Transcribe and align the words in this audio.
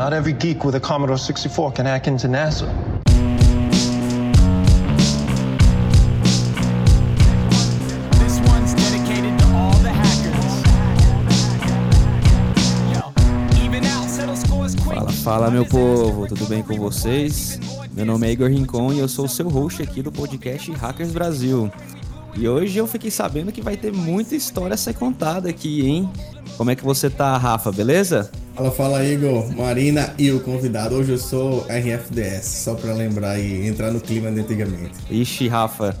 Not 0.00 0.14
every 0.14 0.32
geek 0.32 0.64
with 0.64 0.74
a 0.76 0.80
Commodore 0.80 1.18
64 1.18 1.72
can 1.72 1.84
hack 1.84 2.06
into 2.06 2.26
NASA. 2.26 2.64
Fala, 14.86 15.12
fala 15.12 15.50
meu 15.50 15.66
povo, 15.66 16.26
tudo 16.26 16.46
bem 16.46 16.62
com 16.62 16.78
vocês? 16.78 17.60
Meu 17.92 18.06
nome 18.06 18.26
é 18.26 18.32
Igor 18.32 18.48
Rincon 18.48 18.94
e 18.94 19.00
eu 19.00 19.06
sou 19.06 19.26
o 19.26 19.28
seu 19.28 19.50
host 19.50 19.82
aqui 19.82 20.00
do 20.00 20.10
podcast 20.10 20.72
Hackers 20.72 21.12
Brasil. 21.12 21.70
E 22.36 22.48
hoje 22.48 22.78
eu 22.78 22.86
fiquei 22.86 23.10
sabendo 23.10 23.52
que 23.52 23.60
vai 23.60 23.76
ter 23.76 23.92
muita 23.92 24.34
história 24.34 24.74
a 24.74 24.76
ser 24.76 24.94
contada 24.94 25.48
aqui, 25.50 25.86
hein? 25.86 26.10
Como 26.56 26.70
é 26.70 26.76
que 26.76 26.84
você 26.84 27.10
tá, 27.10 27.36
Rafa, 27.36 27.70
beleza? 27.72 28.30
Fala, 28.54 28.70
fala 28.70 29.04
Igor, 29.04 29.54
Marina 29.54 30.14
e 30.18 30.30
o 30.30 30.40
convidado. 30.40 30.94
Hoje 30.94 31.12
eu 31.12 31.18
sou 31.18 31.66
RFDS, 31.68 32.44
só 32.46 32.74
pra 32.74 32.92
lembrar 32.94 33.38
e 33.38 33.66
entrar 33.66 33.90
no 33.90 34.00
clima 34.00 34.30
de 34.30 34.40
antigamente. 34.40 34.92
Ixi, 35.10 35.48
Rafa, 35.48 35.96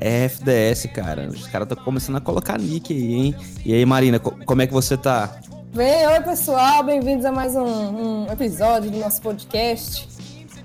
é 0.00 0.24
FDS, 0.24 0.86
cara. 0.94 1.28
Os 1.28 1.46
caras 1.46 1.68
estão 1.68 1.84
começando 1.84 2.16
a 2.16 2.20
colocar 2.20 2.58
nick 2.58 2.92
aí, 2.92 3.14
hein? 3.14 3.34
E 3.64 3.74
aí, 3.74 3.84
Marina, 3.84 4.18
co- 4.18 4.34
como 4.46 4.62
é 4.62 4.66
que 4.66 4.72
você 4.72 4.96
tá? 4.96 5.36
Bem, 5.74 6.06
oi 6.06 6.20
pessoal, 6.20 6.82
bem-vindos 6.84 7.24
a 7.24 7.32
mais 7.32 7.56
um, 7.56 7.64
um 8.26 8.26
episódio 8.32 8.90
do 8.90 8.98
nosso 8.98 9.22
podcast, 9.22 10.06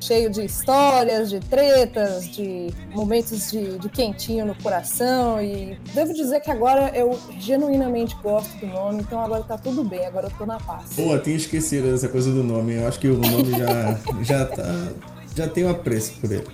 cheio 0.07 0.29
de 0.29 0.45
histórias, 0.45 1.29
de 1.29 1.39
tretas, 1.41 2.29
de 2.29 2.70
momentos 2.95 3.52
de, 3.52 3.77
de 3.77 3.89
quentinho 3.89 4.45
no 4.45 4.55
coração. 4.55 5.41
E 5.41 5.77
devo 5.93 6.13
dizer 6.13 6.39
que 6.39 6.49
agora 6.49 6.91
eu 6.95 7.20
genuinamente 7.39 8.16
gosto 8.23 8.57
do 8.57 8.67
nome, 8.67 9.02
então 9.02 9.20
agora 9.20 9.43
tá 9.43 9.57
tudo 9.57 9.83
bem, 9.83 10.05
agora 10.05 10.27
eu 10.27 10.31
tô 10.38 10.45
na 10.45 10.59
paz. 10.59 10.93
Pô, 10.95 11.17
tinha 11.20 11.35
esquecido 11.35 11.91
dessa 11.91 12.07
coisa 12.07 12.31
do 12.31 12.43
nome. 12.43 12.75
Eu 12.75 12.88
acho 12.88 12.99
que 12.99 13.09
o 13.09 13.17
nome 13.17 13.52
já, 13.52 13.99
já 14.23 14.45
tá. 14.45 14.88
Já 15.35 15.47
tem 15.47 15.66
um 15.66 15.70
apreço 15.70 16.13
por 16.22 16.31
ele. 16.31 16.47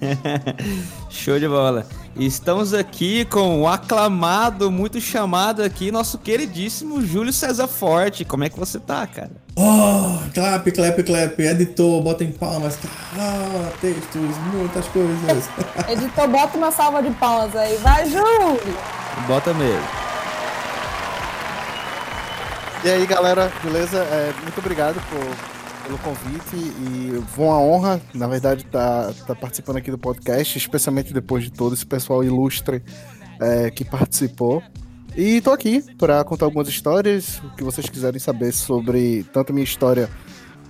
Show 1.10 1.38
de 1.38 1.46
bola. 1.46 1.86
Estamos 2.16 2.72
aqui 2.72 3.24
com 3.26 3.62
o 3.62 3.68
aclamado, 3.68 4.70
muito 4.70 5.00
chamado 5.00 5.62
aqui, 5.62 5.92
nosso 5.92 6.18
queridíssimo 6.18 7.00
Júlio 7.02 7.32
César 7.32 7.68
Forte. 7.68 8.24
Como 8.24 8.44
é 8.44 8.48
que 8.48 8.58
você 8.58 8.80
tá, 8.80 9.06
cara? 9.06 9.30
Oh, 9.56 10.07
clap, 10.32 10.70
clap, 10.70 11.02
clap. 11.02 11.40
Editor, 11.40 12.02
bota 12.02 12.24
em 12.24 12.32
palmas. 12.32 12.78
Ah, 13.16 13.70
textos, 13.80 14.36
muitas 14.52 14.86
coisas. 14.88 15.48
Editor, 15.88 16.28
bota 16.28 16.56
uma 16.56 16.70
salva 16.70 17.02
de 17.02 17.10
palmas 17.12 17.54
aí, 17.56 17.76
vai, 17.76 18.08
Júlio! 18.08 18.60
Bota 19.26 19.52
mesmo. 19.54 19.82
E 22.84 22.90
aí, 22.90 23.06
galera, 23.06 23.52
beleza? 23.62 23.98
É, 23.98 24.32
muito 24.42 24.58
obrigado 24.58 25.00
por- 25.10 25.58
pelo 25.88 25.98
convite 25.98 26.54
e 26.54 27.22
foi 27.28 27.46
uma 27.46 27.58
honra, 27.58 28.00
na 28.14 28.26
verdade, 28.26 28.64
estar 28.64 29.12
tá, 29.26 29.34
participando 29.34 29.78
aqui 29.78 29.90
do 29.90 29.98
podcast, 29.98 30.56
especialmente 30.56 31.12
depois 31.12 31.42
de 31.44 31.50
todo 31.50 31.74
esse 31.74 31.86
pessoal 31.86 32.22
ilustre 32.22 32.82
é, 33.40 33.70
que 33.70 33.84
participou. 33.84 34.62
E 35.18 35.40
tô 35.40 35.50
aqui 35.50 35.82
para 35.98 36.22
contar 36.22 36.44
algumas 36.44 36.68
histórias, 36.68 37.42
o 37.42 37.50
que 37.56 37.64
vocês 37.64 37.90
quiserem 37.90 38.20
saber 38.20 38.52
sobre 38.52 39.26
tanto 39.32 39.50
a 39.50 39.52
minha 39.52 39.64
história 39.64 40.08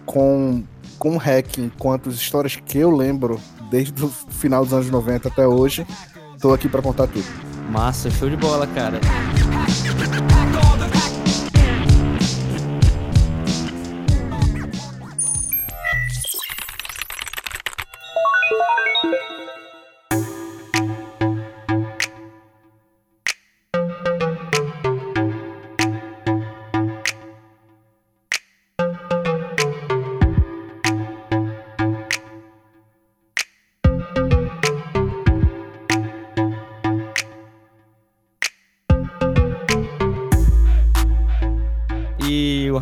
com, 0.06 0.64
com 0.98 1.18
hacking, 1.18 1.70
quanto 1.78 2.08
as 2.08 2.14
histórias 2.14 2.56
que 2.56 2.78
eu 2.78 2.90
lembro 2.90 3.38
desde 3.70 4.02
o 4.02 4.08
final 4.08 4.64
dos 4.64 4.72
anos 4.72 4.88
90 4.88 5.28
até 5.28 5.46
hoje. 5.46 5.86
Tô 6.40 6.54
aqui 6.54 6.66
para 6.66 6.80
contar 6.80 7.08
tudo. 7.08 7.26
Massa, 7.70 8.10
show 8.10 8.30
de 8.30 8.38
bola, 8.38 8.66
cara. 8.68 8.98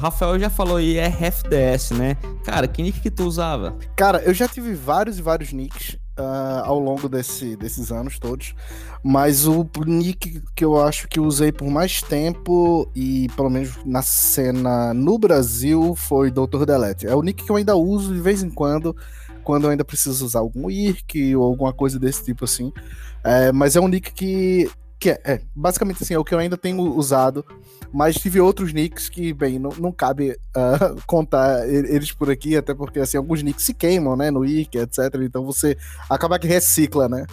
Rafael 0.06 0.38
já 0.38 0.48
falou 0.48 0.76
aí, 0.76 0.96
é 0.96 1.06
FDS, 1.08 1.90
né? 1.92 2.16
Cara, 2.44 2.66
que 2.68 2.82
nick 2.82 3.00
que 3.00 3.10
tu 3.10 3.24
usava? 3.24 3.76
Cara, 3.96 4.22
eu 4.22 4.32
já 4.32 4.46
tive 4.48 4.72
vários 4.74 5.18
e 5.18 5.22
vários 5.22 5.52
nicks 5.52 5.96
ah, 6.16 6.62
ao 6.64 6.78
longo 6.78 7.08
desse- 7.08 7.56
desses 7.56 7.90
anos 7.90 8.18
todos, 8.18 8.54
mas 9.02 9.46
o 9.46 9.68
nick 9.84 10.42
que 10.54 10.64
eu 10.64 10.80
acho 10.80 11.08
que 11.08 11.18
usei 11.20 11.50
por 11.52 11.68
mais 11.68 12.00
tempo 12.02 12.88
e 12.94 13.28
pelo 13.36 13.50
menos 13.50 13.72
na 13.84 14.00
cena 14.00 14.94
no 14.94 15.18
Brasil 15.18 15.94
foi 15.96 16.30
Dr. 16.30 16.64
Delete. 16.64 17.06
É 17.06 17.14
o 17.14 17.22
nick 17.22 17.44
que 17.44 17.50
eu 17.50 17.56
ainda 17.56 17.76
uso 17.76 18.14
de 18.14 18.20
vez 18.20 18.42
em 18.42 18.48
quando, 18.50 18.96
quando 19.42 19.64
eu 19.64 19.70
ainda 19.70 19.84
preciso 19.84 20.24
usar 20.24 20.38
algum 20.38 20.70
IRC 20.70 21.34
ou 21.36 21.44
alguma 21.44 21.72
coisa 21.72 21.98
desse 21.98 22.24
tipo 22.24 22.44
assim. 22.44 22.72
É, 23.24 23.50
mas 23.52 23.74
é 23.76 23.80
um 23.80 23.88
nick 23.88 24.12
que, 24.12 24.70
que 25.06 25.10
é, 25.10 25.20
é, 25.24 25.40
basicamente 25.54 26.02
assim, 26.02 26.14
é 26.14 26.18
o 26.18 26.24
que 26.24 26.34
eu 26.34 26.38
ainda 26.40 26.56
tenho 26.56 26.82
usado. 26.82 27.44
Mas 27.92 28.16
tive 28.16 28.40
outros 28.40 28.72
nicks 28.72 29.08
que, 29.08 29.32
bem, 29.32 29.56
não, 29.56 29.70
não 29.78 29.92
cabe 29.92 30.36
ah, 30.52 30.96
contar 31.06 31.68
eles 31.68 32.10
por 32.10 32.28
aqui, 32.28 32.56
até 32.56 32.74
porque 32.74 32.98
assim, 32.98 33.16
alguns 33.16 33.40
nicks 33.40 33.64
se 33.64 33.72
queimam, 33.72 34.16
né, 34.16 34.32
no 34.32 34.40
wiki, 34.40 34.78
etc. 34.78 34.98
Então 35.22 35.44
você 35.44 35.76
acaba 36.10 36.40
que 36.40 36.48
recicla, 36.48 37.08
né? 37.08 37.24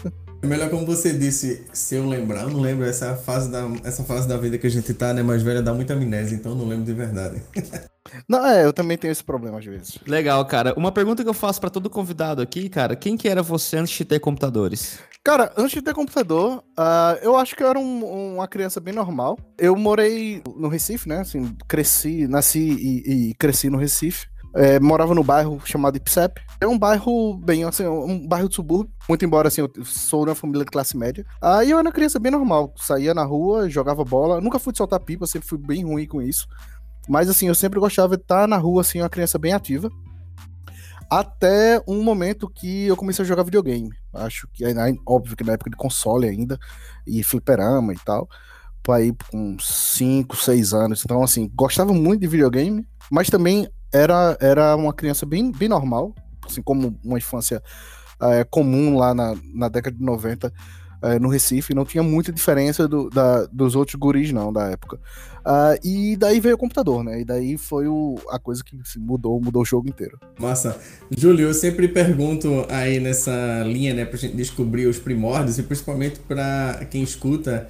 É 0.43 0.45
melhor 0.45 0.69
como 0.69 0.85
você 0.85 1.13
disse, 1.13 1.65
se 1.73 1.95
eu 1.95 2.07
lembrar, 2.07 2.43
eu 2.43 2.49
não 2.49 2.61
lembro 2.61 2.85
essa 2.85 3.15
fase 3.15 3.49
da, 3.49 3.67
essa 3.83 4.03
fase 4.03 4.27
da 4.27 4.37
vida 4.37 4.57
que 4.59 4.67
a 4.67 4.69
gente 4.69 4.93
tá, 4.93 5.11
né? 5.11 5.23
Mais 5.23 5.41
velha 5.41 5.61
dá 5.61 5.73
muita 5.73 5.93
amnésia, 5.93 6.35
então 6.35 6.51
eu 6.51 6.57
não 6.57 6.67
lembro 6.67 6.85
de 6.85 6.93
verdade. 6.93 7.41
Não, 8.27 8.45
é, 8.45 8.65
eu 8.65 8.73
também 8.73 8.97
tenho 8.97 9.11
esse 9.11 9.23
problema 9.23 9.57
às 9.57 9.65
vezes. 9.65 9.97
Legal, 10.05 10.45
cara. 10.45 10.73
Uma 10.77 10.91
pergunta 10.91 11.23
que 11.23 11.29
eu 11.29 11.33
faço 11.33 11.59
pra 11.59 11.69
todo 11.69 11.89
convidado 11.89 12.41
aqui, 12.41 12.67
cara. 12.69 12.97
Quem 12.97 13.15
que 13.15 13.29
era 13.29 13.41
você 13.41 13.77
antes 13.77 13.97
de 13.97 14.05
ter 14.05 14.19
computadores? 14.19 14.99
Cara, 15.23 15.53
antes 15.55 15.71
de 15.71 15.81
ter 15.81 15.93
computador, 15.93 16.61
ah, 16.77 17.17
eu 17.21 17.37
acho 17.37 17.55
que 17.55 17.63
eu 17.63 17.67
era 17.67 17.79
um- 17.79 18.33
uma 18.35 18.47
criança 18.47 18.81
bem 18.81 18.93
normal. 18.93 19.37
Eu 19.57 19.73
morei 19.75 20.43
no 20.57 20.67
Recife, 20.67 21.07
né? 21.07 21.21
Assim, 21.21 21.55
cresci, 21.65 22.27
nasci 22.27 22.59
e, 22.59 23.29
e 23.29 23.33
cresci 23.35 23.69
no 23.69 23.77
Recife. 23.77 24.27
É, 24.55 24.79
morava 24.81 25.15
no 25.15 25.23
bairro 25.23 25.61
chamado 25.65 25.95
Ipsep. 25.95 26.39
É 26.59 26.67
um 26.67 26.77
bairro 26.77 27.37
bem, 27.37 27.63
assim, 27.63 27.87
um 27.87 28.27
bairro 28.27 28.49
de 28.49 28.55
subúrbio. 28.55 28.93
Muito 29.07 29.23
embora, 29.23 29.47
assim, 29.47 29.61
eu 29.61 29.71
sou 29.85 30.25
de 30.25 30.29
uma 30.29 30.35
família 30.35 30.65
de 30.65 30.71
classe 30.71 30.95
média. 30.97 31.25
Aí 31.41 31.71
eu 31.71 31.79
era 31.79 31.87
uma 31.87 31.91
criança 31.93 32.19
bem 32.19 32.31
normal. 32.31 32.73
Saía 32.77 33.13
na 33.13 33.23
rua, 33.23 33.69
jogava 33.69 34.03
bola. 34.03 34.41
Nunca 34.41 34.59
fui 34.59 34.73
de 34.73 34.77
soltar 34.77 34.99
pipa, 34.99 35.25
sempre 35.25 35.47
fui 35.47 35.57
bem 35.57 35.85
ruim 35.85 36.05
com 36.05 36.21
isso. 36.21 36.45
Mas, 37.09 37.29
assim, 37.29 37.47
eu 37.47 37.55
sempre 37.55 37.79
gostava 37.79 38.15
de 38.15 38.23
estar 38.23 38.47
na 38.47 38.57
rua, 38.57 38.81
assim, 38.81 39.01
uma 39.01 39.09
criança 39.09 39.39
bem 39.39 39.53
ativa. 39.53 39.89
Até 41.09 41.81
um 41.87 42.03
momento 42.03 42.49
que 42.49 42.85
eu 42.85 42.95
comecei 42.95 43.23
a 43.23 43.27
jogar 43.27 43.43
videogame. 43.43 43.89
Acho 44.13 44.47
que, 44.53 44.63
óbvio 45.05 45.35
que 45.35 45.43
na 45.43 45.53
época 45.53 45.69
de 45.69 45.77
console 45.77 46.27
ainda, 46.27 46.57
e 47.05 47.23
fliperama 47.23 47.93
e 47.93 47.99
tal. 47.99 48.27
Aí 48.89 49.13
com 49.31 49.57
5, 49.59 50.35
6 50.35 50.73
anos. 50.73 51.01
Então, 51.03 51.23
assim, 51.23 51.49
gostava 51.55 51.93
muito 51.93 52.21
de 52.21 52.27
videogame, 52.27 52.85
mas 53.11 53.29
também 53.29 53.67
era, 53.93 54.37
era 54.41 54.75
uma 54.75 54.93
criança 54.93 55.25
bem, 55.25 55.51
bem 55.51 55.69
normal, 55.69 56.13
assim 56.45 56.61
como 56.61 56.99
uma 57.03 57.17
infância 57.17 57.61
eh, 58.21 58.43
comum 58.45 58.97
lá 58.97 59.13
na, 59.13 59.35
na 59.53 59.69
década 59.69 59.95
de 59.95 60.03
90 60.03 60.51
eh, 61.03 61.19
no 61.19 61.29
Recife. 61.29 61.75
Não 61.75 61.85
tinha 61.85 62.01
muita 62.01 62.31
diferença 62.31 62.87
do, 62.87 63.09
da, 63.09 63.45
dos 63.51 63.75
outros 63.75 63.95
guris, 63.95 64.31
não, 64.31 64.51
da 64.51 64.71
época. 64.71 64.99
Ah, 65.45 65.75
e 65.83 66.15
daí 66.15 66.39
veio 66.39 66.55
o 66.55 66.57
computador, 66.57 67.03
né? 67.03 67.19
E 67.19 67.25
daí 67.25 67.57
foi 67.57 67.87
o, 67.87 68.17
a 68.29 68.39
coisa 68.39 68.63
que 68.63 68.79
assim, 68.81 68.99
mudou, 68.99 69.39
mudou 69.41 69.61
o 69.61 69.65
jogo 69.65 69.89
inteiro. 69.89 70.17
Massa. 70.39 70.77
Júlio, 71.15 71.47
eu 71.47 71.53
sempre 71.53 71.87
pergunto 71.89 72.65
aí 72.69 72.99
nessa 72.99 73.63
linha, 73.65 73.93
né, 73.93 74.05
pra 74.05 74.17
gente 74.17 74.35
descobrir 74.35 74.87
os 74.87 74.97
primórdios 74.97 75.59
e 75.59 75.63
principalmente 75.63 76.19
pra 76.21 76.85
quem 76.89 77.03
escuta 77.03 77.67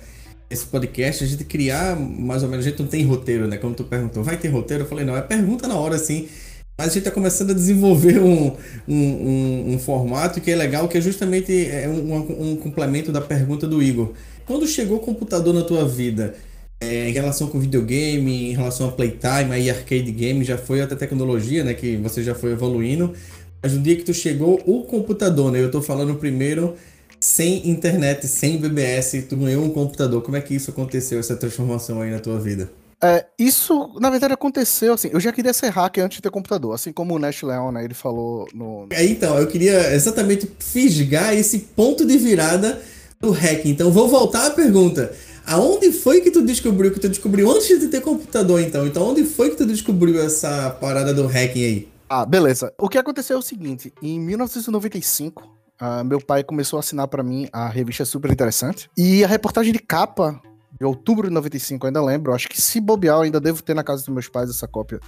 esse 0.50 0.68
podcast, 0.68 1.24
a 1.24 1.28
gente 1.28 1.44
criar 1.46 1.96
mais 1.96 2.44
ou 2.44 2.50
menos, 2.50 2.64
a 2.64 2.70
gente 2.70 2.80
não 2.80 2.88
tem 2.88 3.04
roteiro, 3.04 3.48
né? 3.48 3.58
Como 3.58 3.74
tu 3.74 3.84
perguntou, 3.84 4.24
vai 4.24 4.38
ter 4.38 4.50
roteiro? 4.50 4.84
Eu 4.84 4.88
falei, 4.88 5.04
não, 5.04 5.18
é 5.18 5.22
pergunta 5.22 5.68
na 5.68 5.76
hora 5.76 5.96
assim. 5.96 6.30
Mas 6.78 6.88
a 6.88 6.92
gente 6.92 7.04
tá 7.04 7.12
começando 7.12 7.52
a 7.52 7.54
desenvolver 7.54 8.20
um, 8.20 8.52
um, 8.88 8.96
um, 8.96 9.74
um 9.74 9.80
formato 9.80 10.42
que 10.42 10.50
é 10.50 10.56
legal, 10.56 10.88
que 10.88 10.98
é 10.98 11.02
justamente 11.02 11.68
é 11.70 11.88
um, 11.88 12.52
um 12.52 12.56
complemento 12.56 13.12
da 13.12 13.22
pergunta 13.22 13.68
do 13.68 13.82
Igor. 13.82 14.14
Quando 14.46 14.68
chegou 14.68 14.98
o 14.98 15.00
computador 15.00 15.54
na 15.54 15.62
tua 15.62 15.88
vida, 15.88 16.34
é, 16.82 17.10
em 17.10 17.14
relação 17.14 17.48
com 17.48 17.60
videogame, 17.60 18.52
em 18.52 18.56
relação 18.56 18.90
a 18.90 18.92
playtime, 18.92 19.52
aí 19.52 19.70
arcade 19.70 20.12
game, 20.12 20.44
já 20.44 20.58
foi 20.58 20.82
até 20.82 20.96
tecnologia, 20.96 21.64
né? 21.64 21.74
Que 21.74 21.96
você 21.98 22.24
já 22.24 22.36
foi 22.36 22.52
evoluindo. 22.52 23.14
Mas 23.62 23.74
no 23.74 23.82
dia 23.82 23.96
que 23.96 24.04
tu 24.04 24.14
chegou, 24.14 24.62
o 24.66 24.84
computador, 24.84 25.52
né? 25.52 25.62
Eu 25.62 25.72
tô 25.72 25.82
falando 25.82 26.16
primeiro 26.16 26.76
sem 27.20 27.70
internet, 27.70 28.28
sem 28.28 28.58
BBS, 28.58 29.26
tu 29.30 29.38
ganhou 29.38 29.64
um 29.64 29.70
computador. 29.70 30.22
Como 30.22 30.36
é 30.36 30.42
que 30.42 30.54
isso 30.54 30.72
aconteceu, 30.72 31.20
essa 31.20 31.38
transformação 31.38 32.02
aí 32.02 32.12
na 32.12 32.20
tua 32.20 32.38
vida? 32.38 32.70
É, 33.04 33.26
isso, 33.38 33.94
na 34.00 34.10
verdade, 34.10 34.34
aconteceu 34.34 34.94
assim. 34.94 35.10
Eu 35.12 35.20
já 35.20 35.34
queria 35.34 35.52
ser 35.52 35.70
hacker 35.70 36.06
antes 36.06 36.16
de 36.16 36.22
ter 36.22 36.32
computador, 36.32 36.74
assim 36.74 36.94
como 36.94 37.14
o 37.14 37.20
Nash 37.20 37.44
Leon, 37.44 37.72
né? 37.72 37.84
Ele 37.84 37.94
falou 37.94 38.48
no. 38.54 38.88
É, 38.92 39.06
então, 39.06 39.38
eu 39.38 39.46
queria 39.48 39.94
exatamente 39.94 40.50
fisgar 40.58 41.34
esse 41.34 41.60
ponto 41.60 42.06
de 42.06 42.18
virada 42.18 42.82
do 43.20 43.32
hack. 43.32 43.66
Então, 43.66 43.92
vou 43.92 44.08
voltar 44.08 44.48
à 44.48 44.50
pergunta. 44.52 45.14
Aonde 45.46 45.92
foi 45.92 46.22
que 46.22 46.32
tu 46.32 46.42
descobriu 46.42 46.94
que 46.94 47.00
tu 47.02 47.10
descobriu 47.10 47.52
antes 47.52 47.78
de 47.78 47.90
ter 47.90 48.00
computador, 48.00 48.62
então? 48.62 48.88
Então, 48.88 49.10
onde 49.10 49.26
foi 49.26 49.50
que 49.50 49.58
tu 49.58 49.66
descobriu 49.66 50.24
essa 50.24 50.70
parada 50.70 51.14
do 51.14 51.28
hacking 51.28 51.66
aí? 51.66 51.88
Ah, 52.10 52.26
beleza. 52.26 52.74
O 52.80 52.88
que 52.88 52.98
aconteceu 52.98 53.36
é 53.36 53.40
o 53.40 53.42
seguinte: 53.42 53.92
em 54.02 54.18
1995, 54.18 55.44
ah, 55.78 56.04
meu 56.06 56.22
pai 56.22 56.44
começou 56.44 56.78
a 56.78 56.80
assinar 56.80 57.10
pra 57.10 57.22
mim 57.22 57.50
a 57.52 57.68
revista 57.68 58.06
Super 58.06 58.32
Interessante. 58.32 58.90
E 58.98 59.26
a 59.26 59.28
reportagem 59.28 59.74
de 59.74 59.80
capa, 59.80 60.40
de 60.80 60.86
outubro 60.86 61.28
de 61.28 61.34
95, 61.34 61.86
eu 61.86 61.88
ainda 61.88 62.04
lembro. 62.04 62.34
Acho 62.34 62.50
que 62.50 62.62
se 62.62 62.80
bobear, 62.80 63.22
ainda 63.22 63.40
devo 63.40 63.62
ter 63.62 63.74
na 63.74 63.84
casa 63.84 64.04
dos 64.04 64.14
meus 64.14 64.28
pais 64.28 64.50
essa 64.50 64.68
cópia 64.68 65.00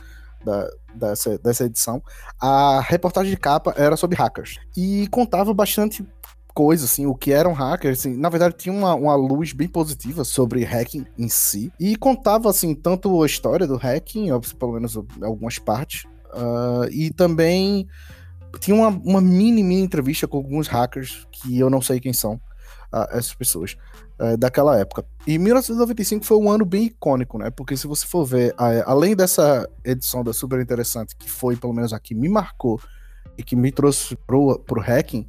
da- 0.44 0.69
dessa, 0.94 1.38
dessa 1.39 1.65
edição. 1.65 2.01
A 2.39 2.79
reportagem 2.81 3.31
de 3.31 3.38
capa 3.38 3.73
era 3.75 3.97
sobre 3.97 4.15
hackers. 4.15 4.59
E 4.77 5.07
contava 5.07 5.53
bastante 5.53 6.06
coisa, 6.53 6.85
assim, 6.85 7.06
o 7.06 7.13
que 7.13 7.33
eram 7.33 7.51
hackers, 7.51 8.00
assim, 8.00 8.15
na 8.15 8.29
verdade 8.29 8.56
tinha 8.57 8.73
uma, 8.73 8.95
uma 8.95 9.13
luz 9.13 9.51
bem 9.51 9.67
positiva 9.67 10.23
sobre 10.23 10.63
hacking 10.63 11.06
em 11.17 11.27
si, 11.27 11.69
e 11.77 11.97
contava, 11.97 12.50
assim, 12.50 12.73
tanto 12.73 13.21
a 13.21 13.25
história 13.25 13.67
do 13.67 13.75
hacking, 13.75 14.31
ou 14.31 14.39
pelo 14.57 14.71
menos 14.71 14.95
algumas 15.21 15.59
partes, 15.59 16.06
ah, 16.31 16.88
e 16.89 17.12
também 17.12 17.85
tinha 18.62 18.73
uma, 18.73 18.88
uma 18.88 19.19
mini, 19.19 19.63
mini 19.63 19.81
entrevista 19.81 20.29
com 20.29 20.38
alguns 20.38 20.67
hackers, 20.69 21.27
que 21.29 21.59
eu 21.59 21.69
não 21.69 21.81
sei 21.81 22.00
quem 22.00 22.13
são, 22.13 22.39
ah, 22.89 23.09
essas 23.12 23.33
pessoas, 23.33 23.75
ah, 24.19 24.35
daquela 24.35 24.77
época. 24.79 25.06
E 25.27 25.38
1995 25.38 26.25
foi 26.25 26.38
um 26.38 26.50
ano 26.50 26.65
bem 26.65 26.85
icônico, 26.85 27.38
né, 27.38 27.50
porque 27.50 27.75
se 27.75 27.88
você 27.88 28.06
for 28.06 28.25
ver, 28.25 28.53
além 28.85 29.15
dessa 29.15 29.67
edição 29.83 30.23
da 30.23 30.33
Super 30.33 30.59
Interessante, 30.59 31.15
que 31.15 31.29
foi, 31.29 31.56
pelo 31.56 31.73
menos 31.73 31.94
aqui, 31.94 32.13
me 32.15 32.29
marcou, 32.29 32.79
e 33.38 33.44
que 33.44 33.56
me 33.56 33.71
trouxe 33.71 34.15
pro, 34.27 34.59
pro 34.59 34.81
hacking, 34.81 35.27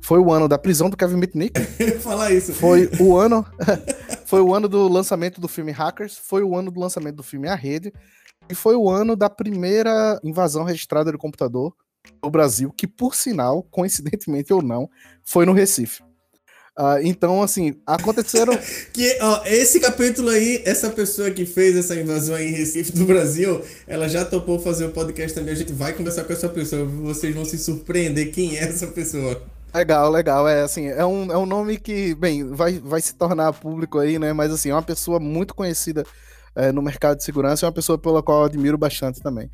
foi 0.00 0.18
o 0.18 0.32
ano 0.32 0.48
da 0.48 0.58
prisão 0.58 0.88
do 0.88 0.96
Kevin 0.96 1.16
Mitnick, 1.16 1.60
falar 2.00 2.32
isso. 2.32 2.54
foi 2.54 2.90
o 2.98 3.16
ano 3.16 3.44
foi 4.24 4.40
o 4.40 4.54
ano 4.54 4.68
do 4.68 4.88
lançamento 4.88 5.40
do 5.40 5.48
filme 5.48 5.70
Hackers, 5.70 6.16
foi 6.16 6.42
o 6.42 6.56
ano 6.56 6.70
do 6.70 6.80
lançamento 6.80 7.16
do 7.16 7.22
filme 7.22 7.48
A 7.48 7.54
Rede 7.54 7.92
e 8.48 8.54
foi 8.54 8.74
o 8.74 8.88
ano 8.88 9.14
da 9.14 9.28
primeira 9.28 10.18
invasão 10.24 10.64
registrada 10.64 11.12
de 11.12 11.18
computador 11.18 11.74
no 12.22 12.30
Brasil, 12.30 12.72
que 12.72 12.86
por 12.86 13.14
sinal, 13.14 13.62
coincidentemente 13.64 14.52
ou 14.52 14.62
não, 14.62 14.88
foi 15.24 15.44
no 15.44 15.52
Recife. 15.52 16.02
Ah, 16.78 16.98
então, 17.02 17.42
assim, 17.42 17.74
aconteceram. 17.86 18.52
Que, 18.92 19.18
ó, 19.20 19.42
esse 19.46 19.80
capítulo 19.80 20.28
aí, 20.28 20.62
essa 20.64 20.90
pessoa 20.90 21.30
que 21.30 21.46
fez 21.46 21.76
essa 21.76 21.94
invasão 21.94 22.34
aí 22.34 22.48
em 22.48 22.52
Recife 22.52 22.92
do 22.92 23.04
Brasil, 23.04 23.62
ela 23.86 24.08
já 24.08 24.24
topou 24.24 24.58
fazer 24.58 24.84
o 24.84 24.90
podcast 24.90 25.34
também. 25.34 25.52
A 25.52 25.56
gente 25.56 25.72
vai 25.72 25.92
conversar 25.92 26.24
com 26.24 26.32
essa 26.32 26.48
pessoa. 26.48 26.84
Vocês 26.84 27.34
vão 27.34 27.44
se 27.44 27.58
surpreender 27.58 28.30
quem 28.30 28.56
é 28.56 28.64
essa 28.64 28.86
pessoa. 28.86 29.42
Legal, 29.74 30.10
legal. 30.10 30.48
É 30.48 30.62
assim, 30.62 30.86
é 30.86 31.04
um, 31.04 31.30
é 31.30 31.36
um 31.36 31.46
nome 31.46 31.78
que, 31.78 32.14
bem, 32.14 32.44
vai, 32.44 32.78
vai 32.78 33.00
se 33.00 33.14
tornar 33.14 33.52
público 33.52 33.98
aí, 33.98 34.18
né? 34.18 34.32
Mas 34.32 34.52
assim, 34.52 34.70
é 34.70 34.74
uma 34.74 34.82
pessoa 34.82 35.18
muito 35.18 35.54
conhecida 35.54 36.04
é, 36.56 36.72
no 36.72 36.80
mercado 36.80 37.18
de 37.18 37.24
segurança, 37.24 37.64
é 37.64 37.68
uma 37.68 37.72
pessoa 37.72 37.98
pela 37.98 38.22
qual 38.22 38.40
eu 38.40 38.44
admiro 38.46 38.78
bastante 38.78 39.20
também. 39.20 39.50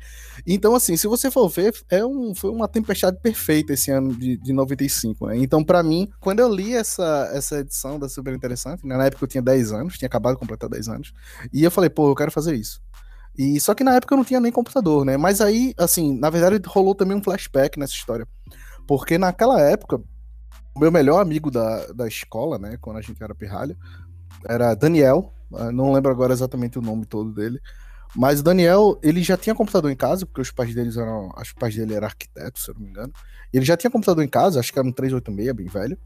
Então, 0.47 0.73
assim, 0.73 0.95
se 0.95 1.05
você 1.05 1.29
for 1.29 1.49
ver, 1.49 1.73
é 1.89 2.03
um, 2.05 2.33
foi 2.33 2.49
uma 2.49 2.67
tempestade 2.67 3.19
perfeita 3.21 3.73
esse 3.73 3.91
ano 3.91 4.15
de, 4.15 4.37
de 4.37 4.53
95, 4.53 5.27
né? 5.27 5.37
Então, 5.37 5.63
pra 5.63 5.83
mim, 5.83 6.09
quando 6.21 6.39
eu 6.39 6.51
li 6.51 6.73
essa, 6.73 7.29
essa 7.33 7.59
edição 7.59 7.99
da 7.99 8.07
Super 8.07 8.33
Interessante, 8.33 8.87
né? 8.87 8.95
na 8.95 9.05
época 9.05 9.25
eu 9.25 9.27
tinha 9.27 9.41
10 9.41 9.73
anos, 9.73 9.97
tinha 9.97 10.07
acabado 10.07 10.35
de 10.35 10.39
completar 10.39 10.69
10 10.69 10.87
anos, 10.87 11.13
e 11.51 11.63
eu 11.63 11.69
falei, 11.69 11.89
pô, 11.89 12.09
eu 12.09 12.15
quero 12.15 12.31
fazer 12.31 12.55
isso. 12.55 12.81
E 13.37 13.59
só 13.59 13.73
que 13.73 13.83
na 13.83 13.95
época 13.95 14.13
eu 14.13 14.17
não 14.17 14.25
tinha 14.25 14.39
nem 14.39 14.51
computador, 14.51 15.03
né? 15.03 15.17
Mas 15.17 15.41
aí, 15.41 15.73
assim, 15.77 16.17
na 16.17 16.29
verdade 16.29 16.61
rolou 16.67 16.95
também 16.95 17.17
um 17.17 17.23
flashback 17.23 17.77
nessa 17.77 17.93
história. 17.93 18.27
Porque 18.87 19.17
naquela 19.17 19.59
época, 19.59 19.97
o 20.75 20.79
meu 20.79 20.91
melhor 20.91 21.19
amigo 21.19 21.51
da, 21.51 21.87
da 21.87 22.07
escola, 22.07 22.57
né, 22.59 22.77
quando 22.79 22.97
a 22.97 23.01
gente 23.01 23.21
era 23.21 23.33
pirralho, 23.33 23.75
era 24.47 24.75
Daniel, 24.75 25.33
não 25.73 25.91
lembro 25.91 26.11
agora 26.11 26.33
exatamente 26.33 26.79
o 26.79 26.81
nome 26.81 27.05
todo 27.05 27.31
dele, 27.31 27.59
mas 28.15 28.41
o 28.41 28.43
Daniel, 28.43 28.99
ele 29.01 29.23
já 29.23 29.35
tinha 29.35 29.55
computador 29.55 29.91
em 29.91 29.95
casa, 29.95 30.25
porque 30.25 30.41
os 30.41 30.51
pais 30.51 30.73
deles 30.73 30.97
eram, 30.97 31.31
acho 31.35 31.51
que 31.51 31.57
os 31.57 31.59
pais 31.59 31.75
dele 31.75 31.95
eram 31.95 32.05
arquitetos, 32.05 32.63
se 32.63 32.69
eu 32.69 32.75
não 32.75 32.81
me 32.81 32.89
engano. 32.89 33.11
Ele 33.51 33.65
já 33.65 33.75
tinha 33.75 33.89
computador 33.89 34.23
em 34.23 34.27
casa, 34.27 34.59
acho 34.59 34.71
que 34.71 34.77
era 34.77 34.87
um 34.87 34.91
386, 34.91 35.55
bem 35.55 35.67
velho. 35.67 35.97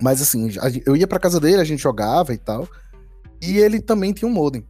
Mas 0.00 0.22
assim, 0.22 0.48
eu 0.86 0.96
ia 0.96 1.06
pra 1.06 1.18
casa 1.18 1.38
dele, 1.40 1.60
a 1.60 1.64
gente 1.64 1.82
jogava 1.82 2.32
e 2.32 2.38
tal, 2.38 2.68
e 3.42 3.58
ele 3.58 3.80
também 3.80 4.12
tinha 4.12 4.28
um 4.28 4.32
modem. 4.32 4.66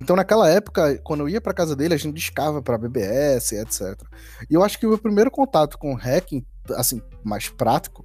Então 0.00 0.16
naquela 0.16 0.48
época, 0.48 0.98
quando 1.04 1.20
eu 1.20 1.28
ia 1.28 1.40
pra 1.40 1.52
casa 1.52 1.76
dele, 1.76 1.92
a 1.92 1.98
gente 1.98 2.14
discava 2.14 2.62
pra 2.62 2.78
BBS, 2.78 3.52
etc. 3.52 4.00
E 4.48 4.54
eu 4.54 4.62
acho 4.64 4.78
que 4.78 4.86
o 4.86 4.90
meu 4.90 4.98
primeiro 4.98 5.30
contato 5.30 5.76
com 5.76 5.94
hacking, 5.94 6.44
assim, 6.70 7.02
mais 7.22 7.50
prático, 7.50 8.04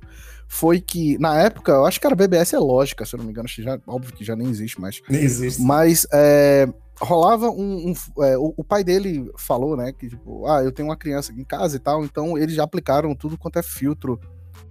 foi 0.55 0.79
que, 0.79 1.17
na 1.17 1.37
época, 1.41 1.73
eu 1.73 1.85
acho 1.85 1.99
que 1.99 2.07
era 2.07 2.15
BBS 2.15 2.53
é 2.55 2.59
lógica, 2.59 3.05
se 3.05 3.13
eu 3.13 3.17
não 3.17 3.25
me 3.25 3.31
engano, 3.31 3.45
acho 3.45 3.57
que 3.57 3.63
já, 3.63 3.77
óbvio 3.85 4.13
que 4.13 4.23
já 4.23 4.35
nem 4.37 4.47
existe 4.49 4.79
mais. 4.79 5.01
Nem 5.09 5.21
existe. 5.21 5.61
Mas 5.61 6.07
é, 6.13 6.65
rolava 6.99 7.49
um. 7.49 7.89
um- 7.91 8.23
é, 8.23 8.37
o, 8.37 8.53
o 8.55 8.63
pai 8.63 8.81
dele 8.83 9.29
falou, 9.37 9.75
né? 9.75 9.91
Que, 9.91 10.07
tipo, 10.09 10.47
ah, 10.47 10.63
eu 10.63 10.71
tenho 10.71 10.87
uma 10.87 10.95
criança 10.95 11.31
aqui 11.33 11.41
em 11.41 11.45
casa 11.45 11.75
e 11.75 11.79
tal, 11.79 12.05
então 12.05 12.37
eles 12.37 12.55
já 12.55 12.63
aplicaram 12.63 13.13
tudo 13.13 13.37
quanto 13.37 13.59
é 13.59 13.63
filtro 13.63 14.17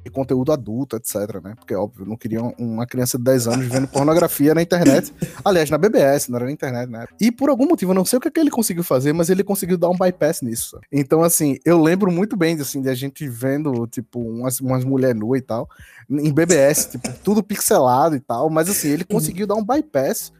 e 0.05 0.11
conteúdo 0.11 0.53
adulto, 0.53 0.97
etc, 0.97 1.43
né? 1.43 1.55
Porque, 1.57 1.75
óbvio, 1.75 2.05
não 2.05 2.17
queriam 2.17 2.55
uma 2.59 2.87
criança 2.87 3.17
de 3.17 3.25
10 3.25 3.47
anos 3.49 3.67
vendo 3.67 3.89
pornografia 3.89 4.55
na 4.55 4.61
internet. 4.61 5.13
Aliás, 5.45 5.71
na 5.71 5.79
BBS, 5.79 6.29
não 6.29 6.37
era 6.37 6.45
na 6.45 6.53
internet, 6.53 6.91
né? 6.91 7.07
E 7.21 7.33
por 7.33 7.49
algum 7.49 7.67
motivo, 7.67 7.93
eu 7.93 7.95
não 7.95 8.05
sei 8.05 8.19
o 8.19 8.21
que, 8.21 8.29
é 8.29 8.31
que 8.31 8.39
ele 8.39 8.51
conseguiu 8.51 8.85
fazer, 8.85 9.13
mas 9.15 9.31
ele 9.31 9.43
conseguiu 9.43 9.79
dar 9.79 9.89
um 9.89 9.97
bypass 9.97 10.43
nisso. 10.43 10.79
Então, 10.93 11.23
assim, 11.23 11.57
eu 11.65 11.81
lembro 11.81 12.13
muito 12.13 12.37
bem, 12.37 12.61
assim, 12.61 12.83
de 12.83 12.89
a 12.91 12.95
gente 12.95 13.27
vendo, 13.29 13.87
tipo, 13.87 14.21
umas, 14.21 14.61
umas 14.61 14.85
mulheres 14.85 15.19
nuas 15.19 15.41
e 15.41 15.43
tal, 15.43 15.69
em 16.11 16.33
BBS, 16.33 16.91
tipo, 16.91 17.09
tudo 17.25 17.43
pixelado 17.43 18.15
e 18.15 18.21
tal, 18.21 18.51
mas, 18.51 18.69
assim, 18.69 18.89
ele 18.89 19.05
conseguiu 19.05 19.47
dar 19.47 19.55
um 19.55 19.65
bypass 19.65 20.33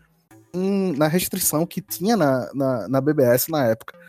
em- 0.53 0.93
na 0.97 1.09
restrição 1.09 1.65
que 1.67 1.81
tinha 1.81 2.17
na, 2.17 2.51
na, 2.55 2.89
na 2.89 3.01
BBS 3.01 3.49
na 3.51 3.65
época. 3.67 4.04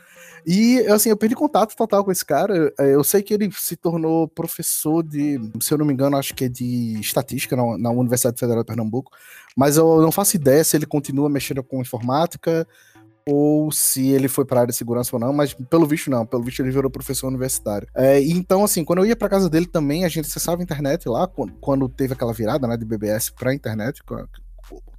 E, 0.45 0.79
assim, 0.87 1.09
eu 1.09 1.17
perdi 1.17 1.33
contato 1.35 1.75
total 1.75 2.03
com 2.03 2.11
esse 2.11 2.23
cara. 2.23 2.71
É, 2.79 2.93
Eu 2.93 3.03
sei 3.03 3.21
que 3.23 3.33
ele 3.33 3.49
se 3.51 3.75
tornou 3.75 4.27
professor 4.27 5.01
de, 5.03 5.39
se 5.59 5.73
eu 5.73 5.77
não 5.77 5.85
me 5.85 5.93
engano, 5.93 6.17
acho 6.17 6.33
que 6.35 6.45
é 6.45 6.49
de 6.49 6.99
estatística 6.99 7.55
na, 7.55 7.89
Universidade 7.89 8.39
Federal 8.39 8.63
de 8.63 8.67
Pernambuco, 8.67 9.11
mas 9.55 9.77
eu 9.77 10.01
não 10.01 10.11
faço 10.11 10.35
ideia 10.35 10.63
se 10.63 10.77
ele 10.77 10.85
continua 10.85 11.29
mexendo 11.29 11.63
com 11.63 11.81
informática 11.81 12.67
ou 13.27 13.71
se 13.71 14.09
ele 14.09 14.27
foi 14.27 14.45
para 14.45 14.59
a 14.59 14.61
área 14.61 14.71
de 14.71 14.77
segurança 14.77 15.15
ou 15.15 15.19
não, 15.19 15.33
mas 15.33 15.53
pelo 15.53 15.87
visto 15.87 16.11
não, 16.11 16.27
pelo 16.27 16.43
visto 16.43 16.59
ele 16.59 16.69
virou 16.69 16.91
professor 16.91 17.27
universitário. 17.27 17.87
É, 17.95 18.21
então, 18.21 18.63
assim, 18.63 18.85
quando 18.85 18.99
eu 18.99 19.05
ia 19.07 19.15
para 19.15 19.27
casa 19.27 19.49
dele 19.49 19.65
também, 19.65 20.05
a 20.05 20.07
gente 20.07 20.27
acessava 20.27 20.61
a 20.61 20.63
internet 20.63 21.09
lá, 21.09 21.27
quando, 21.59 21.89
teve 21.89 22.13
aquela 22.13 22.33
virada 22.33 22.67
né, 22.67 22.77
de 22.77 22.85
BBS 22.85 23.31
para 23.31 23.51
internet, 23.53 24.03
a- 24.11 24.25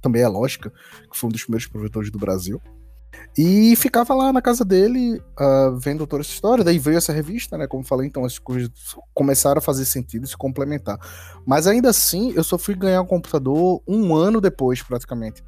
também 0.01 0.21
é 0.21 0.27
lógica, 0.27 0.69
que 1.09 1.17
foi 1.17 1.29
um 1.29 1.31
dos 1.31 1.43
primeiros 1.43 1.67
provedores 1.67 2.11
do 2.11 2.19
Brasil. 2.19 2.61
E 3.37 3.75
ficava 3.75 4.15
lá 4.15 4.33
na 4.33 4.41
casa 4.41 4.65
dele, 4.65 5.21
ah, 5.37 5.71
vendo 5.79 6.07
toda 6.07 6.21
essa 6.21 6.31
história. 6.31 6.63
Daí 6.63 6.79
veio 6.79 6.97
essa 6.97 7.13
revista, 7.13 7.57
né? 7.57 7.67
Como 7.67 7.83
falei, 7.83 8.07
então 8.07 8.25
as 8.25 8.39
coisas 8.39 8.69
começaram 9.13 9.59
a 9.59 9.61
fazer 9.61 9.85
sentido 9.85 10.25
e 10.25 10.27
se 10.27 10.35
complementar. 10.35 10.97
Mas 11.45 11.67
ainda 11.67 11.89
assim, 11.89 12.31
eu 12.35 12.43
só 12.43 12.57
fui 12.57 12.73
ganhar 12.75 13.01
um 13.01 13.05
computador 13.05 13.81
um 13.87 14.15
ano 14.15 14.41
depois, 14.41 14.81
praticamente, 14.81 15.43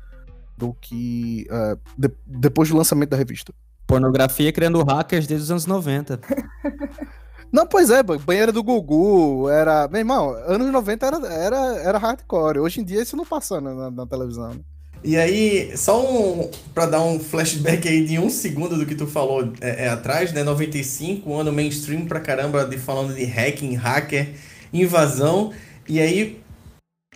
do 0.58 0.74
que. 0.74 1.48
ah, 1.50 1.78
de- 1.98 2.12
depois 2.28 2.70
do 2.70 2.78
lançamento 2.78 3.10
da 3.10 3.18
revista. 3.18 3.54
Pornografia 3.88 4.52
criando 4.54 4.84
hackers 4.84 5.26
desde 5.26 5.46
os 5.46 5.52
anos 5.52 5.66
90. 5.66 6.20
Não, 7.52 7.66
pois 7.66 7.90
é, 7.90 8.04
ba- 8.04 8.18
banheira 8.20 8.52
do 8.52 8.62
Gugu, 8.62 9.50
era. 9.50 9.88
Meu 9.88 9.98
irmão, 10.00 10.30
anos 10.46 10.70
90 10.72 11.06
era, 11.08 11.28
era, 11.28 11.58
era 11.78 11.98
hardcore. 11.98 12.60
Hoje 12.60 12.82
em 12.82 12.84
dia 12.84 13.02
isso 13.02 13.18
não 13.18 13.26
passa 13.26 13.60
na, 13.60 13.74
na- 13.74 13.90
na 13.92 14.06
televisão. 14.06 14.50
né? 14.54 14.60
E 15.04 15.16
aí, 15.16 15.72
só 15.78 16.04
um, 16.04 16.52
pra 16.74 16.86
dar 16.86 17.02
um 17.02 17.20
flashback 17.20 17.88
aí 17.88 18.06
de 18.06 18.20
um 18.20 18.30
segundo 18.30 18.78
do 18.78 18.86
que 18.86 18.96
tu 18.96 19.08
falou 19.08 19.54
é, 19.62 19.86
é, 19.86 19.90
atrás, 19.90 20.34
né? 20.34 20.44
95, 20.44 21.30
um 21.30 21.40
ano 21.40 21.54
mainstream 21.54 22.06
pra 22.06 22.20
caramba, 22.20 22.66
de, 22.66 22.78
falando 22.78 23.16
de 23.16 23.24
hacking, 23.24 23.76
hacker, 23.76 24.30
invasão. 24.74 25.54
E 25.88 26.02
aí, 26.02 26.42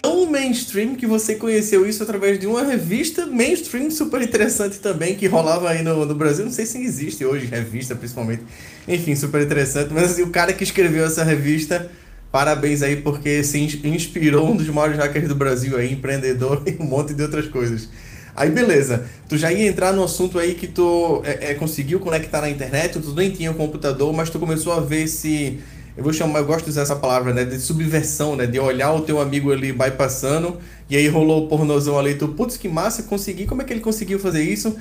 tão 0.01 0.25
mainstream 0.29 0.95
que 0.95 1.05
você 1.05 1.35
conheceu 1.35 1.85
isso 1.85 2.03
através 2.03 2.39
de 2.39 2.47
uma 2.47 2.63
revista 2.63 3.25
mainstream 3.25 3.91
super 3.91 4.21
interessante 4.21 4.79
também, 4.79 5.15
que 5.15 5.27
rolava 5.27 5.69
aí 5.69 5.83
no, 5.83 6.05
no 6.05 6.15
Brasil. 6.15 6.45
Não 6.45 6.51
sei 6.53 6.65
se 6.65 6.81
existe 6.81 7.25
hoje, 7.25 7.47
revista 7.47 7.95
principalmente. 7.95 8.43
Enfim, 8.87 9.13
super 9.15 9.41
interessante. 9.41 9.93
Mas 9.93 10.11
assim, 10.11 10.21
o 10.21 10.29
cara 10.29 10.53
que 10.53 10.63
escreveu 10.63 11.05
essa 11.05 11.23
revista, 11.23 11.91
parabéns 12.33 12.83
aí, 12.83 12.97
porque 12.97 13.45
se 13.45 13.59
ins- 13.59 13.85
inspirou 13.85 14.51
um 14.51 14.57
dos 14.57 14.67
maiores 14.69 14.97
hackers 14.99 15.29
do 15.29 15.35
Brasil 15.35 15.77
aí, 15.77 15.93
empreendedor 15.93 16.63
e 16.67 16.81
um 16.83 16.87
monte 16.87 17.13
de 17.15 17.23
outras 17.23 17.47
coisas. 17.47 17.89
Aí 18.35 18.51
beleza, 18.51 19.05
tu 19.29 19.37
já 19.37 19.53
ia 19.53 19.67
entrar 19.69 19.93
no 19.93 20.03
assunto 20.03 20.39
aí 20.39 20.55
que 20.55 20.67
tu 20.67 21.21
é, 21.25 21.51
é, 21.51 21.55
conseguiu 21.55 21.99
conectar 22.01 22.41
na 22.41 22.49
internet, 22.49 22.99
tu 22.99 23.13
nem 23.13 23.31
tinha 23.31 23.51
o 23.51 23.55
computador, 23.55 24.11
mas 24.13 24.31
tu 24.31 24.39
começou 24.39 24.73
a 24.73 24.81
ver 24.81 25.03
esse, 25.03 25.61
eu 25.97 26.03
vou 26.03 26.13
chamar, 26.13 26.39
eu 26.41 26.45
gosto 26.45 26.65
de 26.65 26.71
usar 26.71 26.83
essa 26.83 26.97
palavra, 26.97 27.33
né, 27.33 27.45
de 27.45 27.59
subversão, 27.59 28.35
né, 28.35 28.47
de 28.47 28.59
olhar 28.59 28.93
o 28.93 29.01
teu 29.03 29.21
amigo 29.21 29.51
ali 29.51 29.71
bypassando, 29.73 30.59
e 30.89 30.97
aí 30.97 31.07
rolou 31.07 31.45
o 31.45 31.49
pornozão 31.49 31.99
ali, 31.99 32.15
tu, 32.15 32.29
putz, 32.29 32.57
que 32.57 32.69
massa, 32.69 33.03
consegui, 33.05 33.47
como 33.47 33.61
é 33.61 33.65
que 33.65 33.73
ele 33.73 33.81
conseguiu 33.81 34.19
fazer 34.19 34.43
isso? 34.43 34.75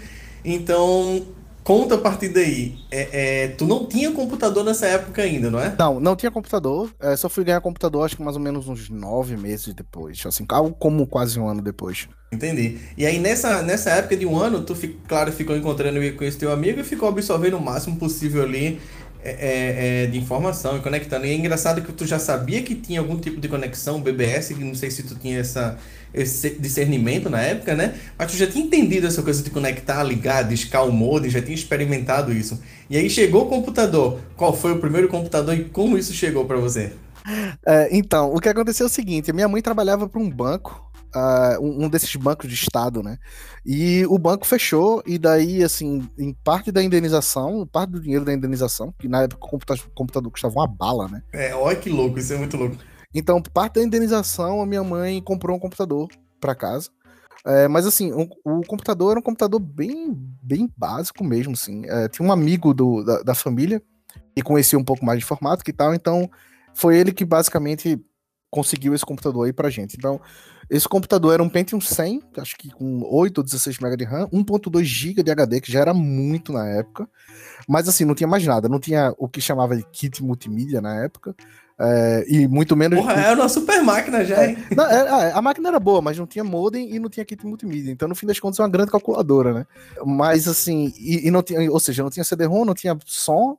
Então, 0.44 1.26
conta 1.64 1.94
a 1.94 1.98
partir 1.98 2.28
daí. 2.28 2.78
É, 2.90 3.44
é, 3.44 3.48
tu 3.48 3.66
não 3.66 3.86
tinha 3.86 4.10
computador 4.12 4.64
nessa 4.64 4.86
época 4.86 5.22
ainda, 5.22 5.50
não 5.50 5.60
é? 5.60 5.74
Não, 5.78 6.00
não 6.00 6.16
tinha 6.16 6.30
computador. 6.30 6.90
É, 7.00 7.16
só 7.16 7.28
fui 7.28 7.44
ganhar 7.44 7.60
computador 7.60 8.04
acho 8.04 8.16
que 8.16 8.22
mais 8.22 8.36
ou 8.36 8.42
menos 8.42 8.68
uns 8.68 8.88
nove 8.88 9.36
meses 9.36 9.72
depois. 9.74 10.22
Assim, 10.26 10.44
algo 10.48 10.74
como 10.78 11.06
quase 11.06 11.38
um 11.38 11.48
ano 11.48 11.62
depois. 11.62 12.08
Entendi. 12.32 12.78
E 12.96 13.04
aí, 13.04 13.18
nessa, 13.18 13.62
nessa 13.62 13.90
época 13.90 14.16
de 14.16 14.24
um 14.24 14.38
ano, 14.38 14.62
tu, 14.62 14.74
claro, 15.06 15.30
ficou 15.30 15.54
encontrando 15.54 16.00
com 16.16 16.24
esse 16.24 16.38
teu 16.38 16.50
amigo 16.50 16.80
e 16.80 16.84
ficou 16.84 17.08
absorvendo 17.08 17.58
o 17.58 17.60
máximo 17.60 17.96
possível 17.96 18.42
ali 18.42 18.80
é, 19.24 19.30
é, 19.30 20.02
é, 20.04 20.06
de 20.06 20.18
informação 20.18 20.76
e 20.76 20.80
conectando. 20.80 21.24
E 21.26 21.30
é 21.30 21.34
engraçado 21.34 21.80
que 21.80 21.92
tu 21.92 22.04
já 22.04 22.18
sabia 22.18 22.62
que 22.62 22.74
tinha 22.74 23.00
algum 23.00 23.16
tipo 23.16 23.40
de 23.40 23.48
conexão, 23.48 24.00
BBS, 24.00 24.48
que 24.48 24.64
não 24.64 24.74
sei 24.74 24.90
se 24.90 25.04
tu 25.04 25.14
tinha 25.14 25.38
essa, 25.38 25.78
esse 26.12 26.50
discernimento 26.58 27.30
na 27.30 27.40
época, 27.40 27.74
né? 27.74 27.94
Mas 28.18 28.32
tu 28.32 28.36
já 28.36 28.46
tinha 28.46 28.64
entendido 28.64 29.06
essa 29.06 29.22
coisa 29.22 29.42
de 29.42 29.50
conectar, 29.50 30.02
ligar, 30.02 30.42
discar 30.42 30.86
o 30.86 30.92
modem, 30.92 31.30
já 31.30 31.40
tinha 31.40 31.54
experimentado 31.54 32.32
isso. 32.32 32.60
E 32.90 32.96
aí 32.96 33.08
chegou 33.08 33.44
o 33.44 33.46
computador. 33.46 34.20
Qual 34.36 34.52
foi 34.56 34.72
o 34.72 34.80
primeiro 34.80 35.08
computador 35.08 35.56
e 35.56 35.64
como 35.64 35.96
isso 35.96 36.12
chegou 36.12 36.44
pra 36.44 36.56
você? 36.56 36.92
É, 37.64 37.88
então, 37.96 38.34
o 38.34 38.40
que 38.40 38.48
aconteceu 38.48 38.86
é 38.86 38.88
o 38.88 38.92
seguinte: 38.92 39.32
minha 39.32 39.48
mãe 39.48 39.62
trabalhava 39.62 40.08
para 40.08 40.20
um 40.20 40.28
banco, 40.28 40.90
ah, 41.14 41.56
um, 41.60 41.88
desses 41.88 42.14
bancos 42.16 42.48
de 42.48 42.54
estado, 42.54 43.02
né? 43.02 43.18
E 43.64 44.04
o 44.06 44.18
banco 44.18 44.46
fechou, 44.46 45.02
e 45.06 45.18
daí, 45.18 45.62
assim, 45.62 46.08
em 46.18 46.32
parte 46.32 46.72
da 46.72 46.82
indenização, 46.82 47.66
parte 47.66 47.90
do 47.90 48.00
dinheiro 48.00 48.24
da 48.24 48.32
indenização, 48.32 48.92
que 48.98 49.08
na 49.08 49.22
época 49.22 49.46
o 49.46 49.50
computador, 49.50 49.86
o 49.86 49.94
computador 49.94 50.30
custava 50.30 50.54
uma 50.54 50.66
bala, 50.66 51.08
né? 51.08 51.22
É, 51.32 51.54
olha 51.54 51.76
que 51.76 51.90
louco, 51.90 52.18
isso 52.18 52.32
é 52.32 52.38
muito 52.38 52.56
louco. 52.56 52.76
Então, 53.14 53.42
parte 53.42 53.74
da 53.74 53.82
indenização, 53.82 54.62
a 54.62 54.66
minha 54.66 54.82
mãe 54.82 55.20
comprou 55.22 55.56
um 55.56 55.60
computador 55.60 56.08
para 56.40 56.54
casa. 56.54 56.90
É, 57.44 57.66
mas 57.66 57.86
assim, 57.86 58.12
o, 58.12 58.28
o 58.44 58.60
computador 58.66 59.12
era 59.12 59.20
um 59.20 59.22
computador 59.22 59.60
bem, 59.60 60.14
bem 60.42 60.72
básico 60.76 61.24
mesmo, 61.24 61.52
assim. 61.54 61.82
É, 61.86 62.08
tinha 62.08 62.26
um 62.26 62.32
amigo 62.32 62.72
do, 62.72 63.02
da, 63.04 63.22
da 63.22 63.34
família 63.34 63.82
que 64.34 64.42
conhecia 64.42 64.78
um 64.78 64.84
pouco 64.84 65.04
mais 65.04 65.18
de 65.18 65.24
informática 65.24 65.68
e 65.68 65.74
tal, 65.74 65.94
então 65.94 66.30
foi 66.74 66.96
ele 66.96 67.12
que 67.12 67.24
basicamente 67.24 68.00
conseguiu 68.50 68.94
esse 68.94 69.04
computador 69.04 69.46
aí 69.46 69.52
pra 69.52 69.70
gente. 69.70 69.96
Então, 69.96 70.20
esse 70.72 70.88
computador 70.88 71.34
era 71.34 71.42
um 71.42 71.48
Pentium 71.48 71.80
100, 71.80 72.22
acho 72.38 72.56
que 72.56 72.70
com 72.70 73.02
8 73.04 73.38
ou 73.38 73.44
16 73.44 73.78
MB 73.78 73.96
de 73.96 74.04
RAM, 74.04 74.26
1.2 74.32 74.82
GB 74.84 75.22
de 75.22 75.30
HD, 75.30 75.60
que 75.60 75.70
já 75.70 75.80
era 75.80 75.92
muito 75.94 76.52
na 76.52 76.66
época. 76.68 77.08
Mas 77.68 77.88
assim, 77.88 78.04
não 78.04 78.14
tinha 78.14 78.26
mais 78.26 78.44
nada, 78.46 78.68
não 78.68 78.80
tinha 78.80 79.14
o 79.18 79.28
que 79.28 79.40
chamava 79.40 79.76
de 79.76 79.84
kit 79.92 80.22
multimídia 80.22 80.80
na 80.80 81.04
época. 81.04 81.34
é, 81.78 82.24
e 82.28 82.46
muito 82.46 82.76
menos. 82.76 82.98
Porra, 82.98 83.14
é 83.14 83.34
uma 83.34 83.48
super 83.48 83.82
máquina 83.82 84.24
já, 84.24 84.46
hein? 84.46 84.56
Não, 84.76 84.84
é- 84.86 85.28
é, 85.28 85.32
a 85.32 85.42
máquina 85.42 85.68
era 85.68 85.80
boa, 85.80 86.00
mas 86.00 86.16
não 86.18 86.26
tinha 86.26 86.44
modem 86.44 86.94
e 86.94 86.98
não 86.98 87.08
tinha 87.08 87.24
kit 87.24 87.44
multimídia. 87.44 87.90
Então, 87.90 88.06
no 88.08 88.14
fim 88.14 88.26
das 88.26 88.38
contas, 88.38 88.58
é 88.60 88.62
uma 88.62 88.68
grande 88.68 88.90
calculadora, 88.90 89.52
né? 89.52 89.66
Mas 90.06 90.46
assim, 90.46 90.92
e, 90.96 91.26
e 91.26 91.30
não 91.30 91.42
tinha, 91.42 91.70
ou 91.72 91.80
seja, 91.80 92.02
não 92.02 92.10
tinha 92.10 92.22
CD-ROM, 92.24 92.64
não 92.64 92.74
tinha 92.74 92.96
som 93.04 93.56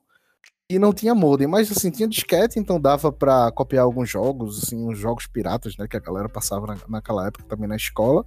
e 0.70 0.78
não 0.78 0.92
tinha 0.92 1.14
modem. 1.14 1.46
Mas 1.46 1.70
assim, 1.70 1.90
tinha 1.90 2.08
disquete, 2.08 2.58
então 2.58 2.80
dava 2.80 3.12
pra 3.12 3.50
copiar 3.52 3.84
alguns 3.84 4.08
jogos, 4.08 4.62
assim, 4.64 4.76
uns 4.88 4.98
jogos 4.98 5.26
piratas, 5.26 5.76
né? 5.76 5.86
Que 5.88 5.96
a 5.96 6.00
galera 6.00 6.28
passava 6.28 6.66
na- 6.66 6.78
naquela 6.88 7.26
época 7.26 7.44
também 7.48 7.68
na 7.68 7.76
escola. 7.76 8.24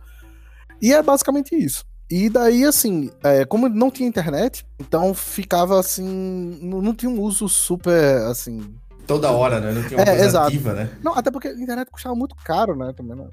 E 0.81 0.93
é 0.93 1.01
basicamente 1.01 1.55
isso. 1.55 1.83
E 2.09 2.29
daí, 2.29 2.63
assim, 2.63 3.11
é, 3.23 3.43
como 3.43 3.67
não 3.67 3.91
tinha 3.91 4.07
internet, 4.07 4.65
então 4.79 5.13
ficava 5.13 5.79
assim. 5.79 6.59
Não, 6.61 6.81
não 6.81 6.93
tinha 6.93 7.09
um 7.11 7.19
uso 7.19 7.49
super, 7.49 8.21
assim. 8.27 8.73
Toda 9.05 9.31
hora, 9.31 9.59
né? 9.59 9.71
Não 9.71 9.83
tinha 9.83 9.97
uma 9.99 10.07
É, 10.09 10.23
exato. 10.23 10.47
ativa, 10.47 10.73
né? 10.73 10.89
Não, 11.03 11.13
até 11.15 11.31
porque 11.31 11.47
a 11.49 11.53
internet 11.53 11.89
custava 11.89 12.15
muito 12.15 12.35
caro, 12.45 12.75
né? 12.75 12.93
Também, 12.95 13.15
né? 13.17 13.27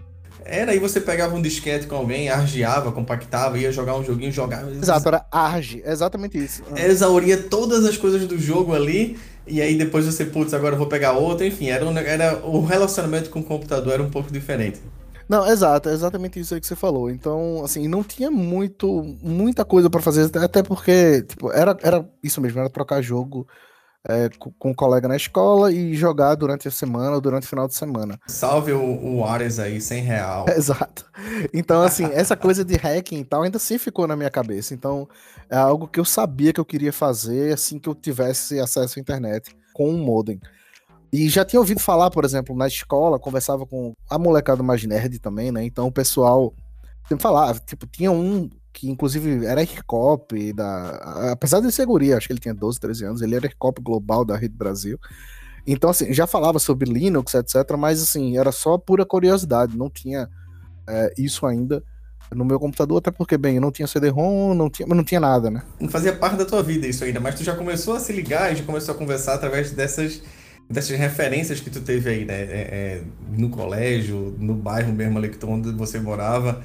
Era, 0.44 0.72
aí 0.72 0.78
você 0.78 1.00
pegava 1.00 1.34
um 1.34 1.40
disquete 1.40 1.86
com 1.86 1.96
alguém, 1.96 2.28
argiava, 2.28 2.92
compactava, 2.92 3.58
ia 3.58 3.72
jogar 3.72 3.96
um 3.96 4.04
joguinho, 4.04 4.30
jogava. 4.30 4.70
Exato, 4.70 5.08
era 5.08 5.26
ARG, 5.30 5.82
exatamente 5.84 6.36
isso. 6.42 6.62
Exauria 6.76 7.36
todas 7.36 7.84
as 7.84 7.96
coisas 7.96 8.26
do 8.26 8.38
jogo 8.38 8.74
ali, 8.74 9.18
e 9.46 9.62
aí 9.62 9.76
depois 9.76 10.04
você, 10.04 10.24
putz, 10.24 10.52
agora 10.52 10.74
eu 10.74 10.78
vou 10.78 10.86
pegar 10.86 11.12
outro, 11.12 11.46
enfim, 11.46 11.68
era, 11.68 11.84
um, 11.86 11.96
era 11.96 12.44
o 12.44 12.64
relacionamento 12.64 13.30
com 13.30 13.40
o 13.40 13.44
computador 13.44 13.94
era 13.94 14.02
um 14.02 14.10
pouco 14.10 14.30
diferente. 14.30 14.80
Não, 15.26 15.46
exato, 15.50 15.88
é 15.88 15.92
exatamente 15.94 16.38
isso 16.38 16.54
aí 16.54 16.60
que 16.60 16.66
você 16.66 16.76
falou. 16.76 17.10
Então, 17.10 17.62
assim, 17.64 17.88
não 17.88 18.04
tinha 18.04 18.30
muito, 18.30 19.16
muita 19.22 19.64
coisa 19.64 19.88
pra 19.88 20.02
fazer, 20.02 20.30
até 20.36 20.62
porque, 20.62 21.22
tipo, 21.22 21.50
era, 21.50 21.76
era 21.82 22.06
isso 22.22 22.40
mesmo, 22.40 22.60
era 22.60 22.68
trocar 22.68 23.00
jogo 23.00 23.46
é, 24.08 24.28
com, 24.38 24.70
um 24.70 24.74
colega 24.74 25.08
na 25.08 25.16
escola 25.16 25.72
e 25.72 25.94
jogar 25.94 26.34
durante 26.34 26.68
a 26.68 26.70
semana 26.70 27.14
ou 27.14 27.20
durante 27.20 27.44
o 27.44 27.48
final 27.48 27.66
de 27.66 27.74
semana. 27.74 28.18
Salve 28.26 28.72
o, 28.72 29.16
o 29.16 29.24
Ares 29.24 29.58
aí, 29.58 29.80
100 29.80 30.02
real. 30.02 30.46
Exato. 30.54 31.06
Então, 31.52 31.82
assim, 31.82 32.04
essa 32.12 32.36
coisa 32.36 32.64
de 32.64 32.76
hacking 32.76 33.20
e 33.20 33.24
tal 33.24 33.42
ainda 33.42 33.56
assim 33.56 33.78
ficou 33.78 34.06
na 34.06 34.16
minha 34.16 34.30
cabeça. 34.30 34.74
Então, 34.74 35.08
é 35.48 35.56
algo 35.56 35.88
que 35.88 35.98
eu 35.98 36.04
sabia 36.04 36.52
que 36.52 36.60
eu 36.60 36.64
queria 36.64 36.92
fazer 36.92 37.54
assim 37.54 37.78
que 37.78 37.88
eu 37.88 37.94
tivesse 37.94 38.60
acesso 38.60 38.98
à 38.98 39.00
internet 39.00 39.56
com 39.72 39.90
um 39.90 39.98
modem. 39.98 40.40
E 41.12 41.28
já 41.28 41.44
tinha 41.44 41.60
ouvido 41.60 41.80
falar, 41.80 42.10
por 42.10 42.24
exemplo, 42.24 42.56
na 42.56 42.66
escola, 42.66 43.20
conversava 43.20 43.64
com 43.64 43.94
a 44.10 44.18
molecada 44.18 44.62
mais 44.62 44.84
nerd 44.84 45.18
também, 45.20 45.52
né? 45.52 45.64
Então 45.64 45.86
o 45.86 45.92
pessoal 45.92 46.52
sempre 47.08 47.22
falava, 47.22 47.58
tipo, 47.60 47.86
tinha 47.86 48.10
um 48.10 48.50
que 48.74 48.90
inclusive 48.90 49.46
era 49.46 49.62
ERCOP 49.62 50.52
da. 50.52 51.30
Apesar 51.32 51.60
de 51.60 51.70
ser 51.70 51.86
guri, 51.86 52.12
acho 52.12 52.26
que 52.26 52.32
ele 52.32 52.40
tinha 52.40 52.52
12, 52.52 52.78
13 52.80 53.04
anos, 53.04 53.22
ele 53.22 53.36
era 53.36 53.46
ERCOP 53.46 53.80
global 53.80 54.24
da 54.24 54.36
Rede 54.36 54.56
Brasil. 54.56 54.98
Então, 55.66 55.88
assim, 55.88 56.12
já 56.12 56.26
falava 56.26 56.58
sobre 56.58 56.90
Linux, 56.92 57.32
etc., 57.32 57.76
mas 57.78 58.02
assim, 58.02 58.36
era 58.36 58.52
só 58.52 58.76
pura 58.76 59.06
curiosidade, 59.06 59.78
não 59.78 59.88
tinha 59.88 60.28
é, 60.86 61.14
isso 61.16 61.46
ainda 61.46 61.82
no 62.34 62.44
meu 62.44 62.58
computador, 62.58 62.98
até 62.98 63.10
porque, 63.10 63.38
bem, 63.38 63.56
eu 63.56 63.60
não 63.60 63.70
tinha 63.70 63.86
CD-ROM, 63.86 64.54
não 64.54 64.68
tinha, 64.68 64.86
não 64.88 65.04
tinha 65.04 65.20
nada, 65.20 65.50
né? 65.50 65.62
Não 65.78 65.88
fazia 65.88 66.12
parte 66.12 66.36
da 66.36 66.44
tua 66.44 66.62
vida 66.62 66.86
isso 66.86 67.04
ainda, 67.04 67.20
mas 67.20 67.36
tu 67.36 67.44
já 67.44 67.54
começou 67.54 67.94
a 67.94 68.00
se 68.00 68.12
ligar 68.12 68.52
e 68.52 68.56
já 68.56 68.64
começou 68.64 68.94
a 68.94 68.98
conversar 68.98 69.34
através 69.34 69.70
dessas, 69.70 70.20
dessas 70.68 70.98
referências 70.98 71.60
que 71.60 71.70
tu 71.70 71.80
teve 71.80 72.10
aí, 72.10 72.24
né? 72.24 72.34
É, 72.34 72.44
é, 72.44 73.02
no 73.30 73.50
colégio, 73.50 74.34
no 74.38 74.54
bairro 74.54 74.92
mesmo 74.92 75.16
ali 75.18 75.28
que 75.28 75.38
tu- 75.38 75.48
onde 75.48 75.70
você 75.72 76.00
morava. 76.00 76.62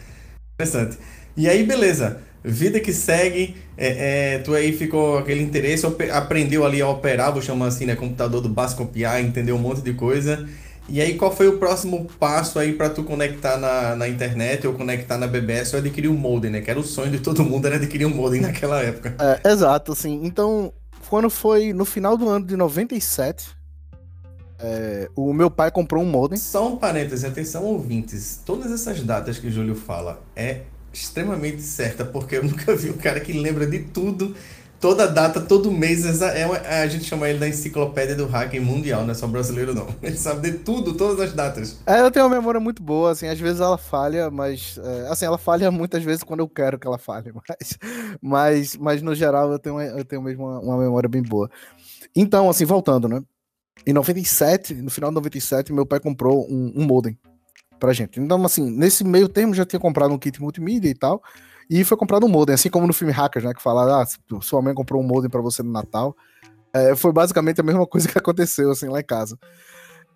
Interessante. 0.55 0.97
E 1.39 1.47
aí, 1.47 1.63
beleza. 1.63 2.17
Vida 2.43 2.81
que 2.81 2.91
segue, 2.91 3.55
é, 3.77 4.33
é, 4.33 4.39
tu 4.39 4.53
aí 4.53 4.73
ficou 4.73 5.19
aquele 5.19 5.41
interesse, 5.41 5.85
aprendeu 6.11 6.65
ali 6.65 6.81
a 6.81 6.89
operar, 6.89 7.31
vou 7.31 7.41
chamar 7.41 7.67
assim, 7.67 7.85
né? 7.85 7.95
Computador 7.95 8.41
do 8.41 8.49
básico 8.49 8.85
copiar, 8.85 9.23
entendeu 9.23 9.55
um 9.55 9.59
monte 9.59 9.81
de 9.81 9.93
coisa. 9.93 10.45
E 10.89 10.99
aí, 10.99 11.15
qual 11.15 11.33
foi 11.33 11.47
o 11.47 11.57
próximo 11.57 12.09
passo 12.19 12.59
aí 12.59 12.73
pra 12.73 12.89
tu 12.89 13.05
conectar 13.05 13.57
na, 13.57 13.95
na 13.95 14.09
internet 14.09 14.67
ou 14.67 14.73
conectar 14.73 15.17
na 15.17 15.27
BBS 15.27 15.71
ou 15.71 15.79
adquirir 15.79 16.09
um 16.09 16.13
modem, 16.13 16.51
né? 16.51 16.59
Que 16.59 16.69
era 16.71 16.79
o 16.79 16.83
sonho 16.83 17.11
de 17.11 17.19
todo 17.19 17.41
mundo, 17.41 17.67
era 17.67 17.77
adquirir 17.77 18.05
um 18.05 18.13
modem 18.13 18.41
naquela 18.43 18.81
época. 18.81 19.15
É, 19.17 19.49
exato, 19.49 19.93
assim. 19.93 20.19
Então, 20.25 20.73
quando 21.09 21.29
foi 21.29 21.71
no 21.71 21.85
final 21.85 22.17
do 22.17 22.27
ano 22.27 22.45
de 22.45 22.57
97, 22.57 23.47
é, 24.59 25.07
o 25.15 25.31
meu 25.31 25.49
pai 25.49 25.71
comprou 25.71 26.03
um 26.03 26.05
modem. 26.05 26.37
Só 26.37 26.67
um 26.67 26.75
parêntese, 26.75 27.25
atenção 27.25 27.63
ouvintes. 27.63 28.41
Todas 28.45 28.73
essas 28.73 29.01
datas 29.03 29.39
que 29.39 29.47
o 29.47 29.51
Júlio 29.51 29.75
fala 29.75 30.21
é 30.35 30.63
extremamente 31.01 31.61
certa, 31.61 32.05
porque 32.05 32.37
eu 32.37 32.43
nunca 32.45 32.75
vi 32.75 32.89
um 32.89 32.97
cara 32.97 33.19
que 33.19 33.33
lembra 33.33 33.65
de 33.65 33.79
tudo, 33.79 34.35
toda 34.79 35.07
data, 35.07 35.41
todo 35.41 35.71
mês. 35.71 36.21
É 36.21 36.45
uma- 36.45 36.57
a 36.57 36.87
gente 36.87 37.03
chama 37.05 37.27
ele 37.29 37.39
da 37.39 37.47
enciclopédia 37.47 38.15
do 38.15 38.25
hacking 38.25 38.59
mundial, 38.59 39.03
não 39.03 39.11
é 39.11 39.13
só 39.13 39.27
brasileiro 39.27 39.73
não. 39.73 39.87
Ele 40.01 40.15
sabe 40.17 40.51
de 40.51 40.57
tudo, 40.59 40.93
todas 40.95 41.19
as 41.19 41.33
datas. 41.33 41.77
É, 41.85 41.99
eu 42.01 42.09
tenho 42.11 42.25
uma 42.25 42.35
memória 42.35 42.59
muito 42.59 42.81
boa, 42.81 43.11
assim, 43.11 43.27
às 43.27 43.39
vezes 43.39 43.59
ela 43.59 43.77
falha, 43.77 44.29
mas. 44.31 44.79
é, 44.81 45.07
assim, 45.09 45.25
ela 45.25 45.37
falha 45.37 45.69
muitas 45.71 46.03
vezes 46.03 46.23
quando 46.23 46.39
eu 46.41 46.47
quero 46.49 46.79
que 46.79 46.87
ela 46.87 46.97
falhe, 46.97 47.31
mas, 47.35 47.77
mas, 48.21 48.75
mas 48.77 49.01
no 49.01 49.13
geral 49.13 49.51
eu 49.51 49.59
tenho, 49.59 49.81
eu 49.81 50.05
tenho 50.05 50.21
mesmo 50.21 50.45
uma, 50.45 50.59
uma 50.59 50.77
memória 50.77 51.09
bem 51.09 51.21
boa. 51.21 51.49
Então, 52.15 52.49
assim, 52.49 52.65
voltando, 52.65 53.07
né? 53.07 53.21
Em 53.85 53.93
97, 53.93 54.73
no 54.73 54.89
final 54.89 55.09
de 55.09 55.15
97, 55.15 55.71
meu 55.71 55.85
pai 55.85 55.99
comprou 55.99 56.45
um, 56.51 56.73
um 56.75 56.85
modem 56.85 57.17
pra 57.79 57.93
gente. 57.93 58.19
Então, 58.19 58.43
assim, 58.45 58.69
nesse 58.69 59.03
meio 59.03 59.29
termo 59.29 59.53
já 59.53 59.65
tinha 59.65 59.79
comprado 59.79 60.13
um 60.13 60.17
kit 60.17 60.41
multimídia 60.41 60.89
e 60.89 60.93
tal, 60.93 61.23
e 61.69 61.83
foi 61.83 61.95
comprado 61.97 62.25
um 62.25 62.29
modem, 62.29 62.55
assim 62.55 62.69
como 62.69 62.87
no 62.87 62.93
filme 62.93 63.13
Hackers, 63.13 63.45
né? 63.45 63.53
Que 63.53 63.61
fala, 63.61 64.01
ah, 64.01 64.05
sua 64.41 64.61
mãe 64.61 64.73
comprou 64.73 65.01
um 65.01 65.05
modem 65.05 65.29
pra 65.29 65.41
você 65.41 65.61
no 65.61 65.71
Natal. 65.71 66.15
É, 66.73 66.95
foi 66.95 67.11
basicamente 67.11 67.61
a 67.61 67.63
mesma 67.63 67.85
coisa 67.87 68.07
que 68.07 68.17
aconteceu, 68.17 68.71
assim, 68.71 68.87
lá 68.87 68.99
em 68.99 69.05
casa. 69.05 69.37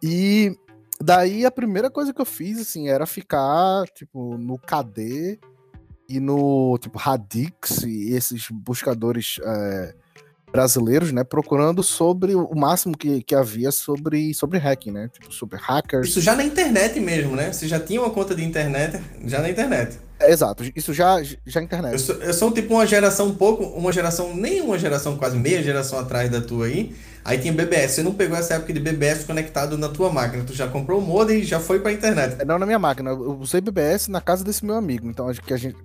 E 0.01 0.57
daí 0.99 1.45
a 1.45 1.51
primeira 1.51 1.89
coisa 1.91 2.13
que 2.13 2.21
eu 2.21 2.25
fiz, 2.25 2.59
assim, 2.59 2.89
era 2.89 3.05
ficar, 3.05 3.85
tipo, 3.93 4.37
no 4.37 4.57
KD 4.57 5.39
e 6.09 6.19
no, 6.19 6.77
tipo, 6.79 6.97
Radix 6.97 7.83
e 7.83 8.13
esses 8.13 8.47
buscadores 8.51 9.39
é, 9.43 9.95
brasileiros, 10.53 11.11
né, 11.11 11.23
procurando 11.23 11.81
sobre 11.81 12.35
o 12.35 12.55
máximo 12.55 12.95
que, 12.95 13.23
que 13.23 13.33
havia 13.33 13.71
sobre, 13.71 14.33
sobre 14.35 14.59
hacking, 14.59 14.91
né, 14.91 15.09
tipo, 15.11 15.33
sobre 15.33 15.57
hackers. 15.57 16.09
Isso 16.09 16.21
já 16.21 16.35
na 16.35 16.43
internet 16.43 16.99
mesmo, 16.99 17.35
né? 17.35 17.51
Você 17.51 17.67
já 17.67 17.79
tinha 17.79 17.99
uma 17.99 18.11
conta 18.11 18.35
de 18.35 18.43
internet, 18.43 19.01
já 19.25 19.41
na 19.41 19.49
internet. 19.49 19.97
É, 20.19 20.31
exato, 20.31 20.63
isso 20.75 20.93
já, 20.93 21.21
já 21.23 21.59
Eu 21.59 21.63
internet. 21.63 21.99
sou, 21.99 22.15
eu 22.15 22.33
sou 22.33 22.51
tipo 22.51 22.75
uma 22.75 22.85
geração 22.85 23.27
um 23.27 23.35
pouco, 23.35 23.63
uma 23.63 23.91
geração, 23.91 24.35
nem 24.35 24.61
uma 24.61 24.77
geração, 24.77 25.17
quase 25.17 25.35
meia 25.35 25.61
geração 25.63 25.97
atrás 25.97 26.29
da 26.29 26.39
tua 26.39 26.67
aí. 26.67 26.95
Aí 27.25 27.37
tinha 27.37 27.53
BBS. 27.53 27.93
Você 27.93 28.03
não 28.03 28.13
pegou 28.13 28.37
essa 28.37 28.55
época 28.55 28.73
de 28.73 28.79
BBS 28.79 29.23
conectado 29.23 29.77
na 29.77 29.87
tua 29.89 30.11
máquina. 30.11 30.43
Tu 30.43 30.53
já 30.53 30.67
comprou 30.67 30.99
o 30.99 31.01
modem 31.01 31.39
e 31.39 31.43
já 31.43 31.59
foi 31.59 31.79
pra 31.79 31.91
internet. 31.91 32.43
Não 32.45 32.59
na 32.59 32.65
minha 32.65 32.79
máquina, 32.79 33.11
eu 33.11 33.39
usei 33.39 33.61
BBS 33.61 34.09
na 34.09 34.21
casa 34.21 34.43
desse 34.43 34.65
meu 34.65 34.75
amigo, 34.75 35.07
então 35.07 35.29
acho 35.29 35.41
que 35.41 35.53
a 35.53 35.57
gente... 35.57 35.77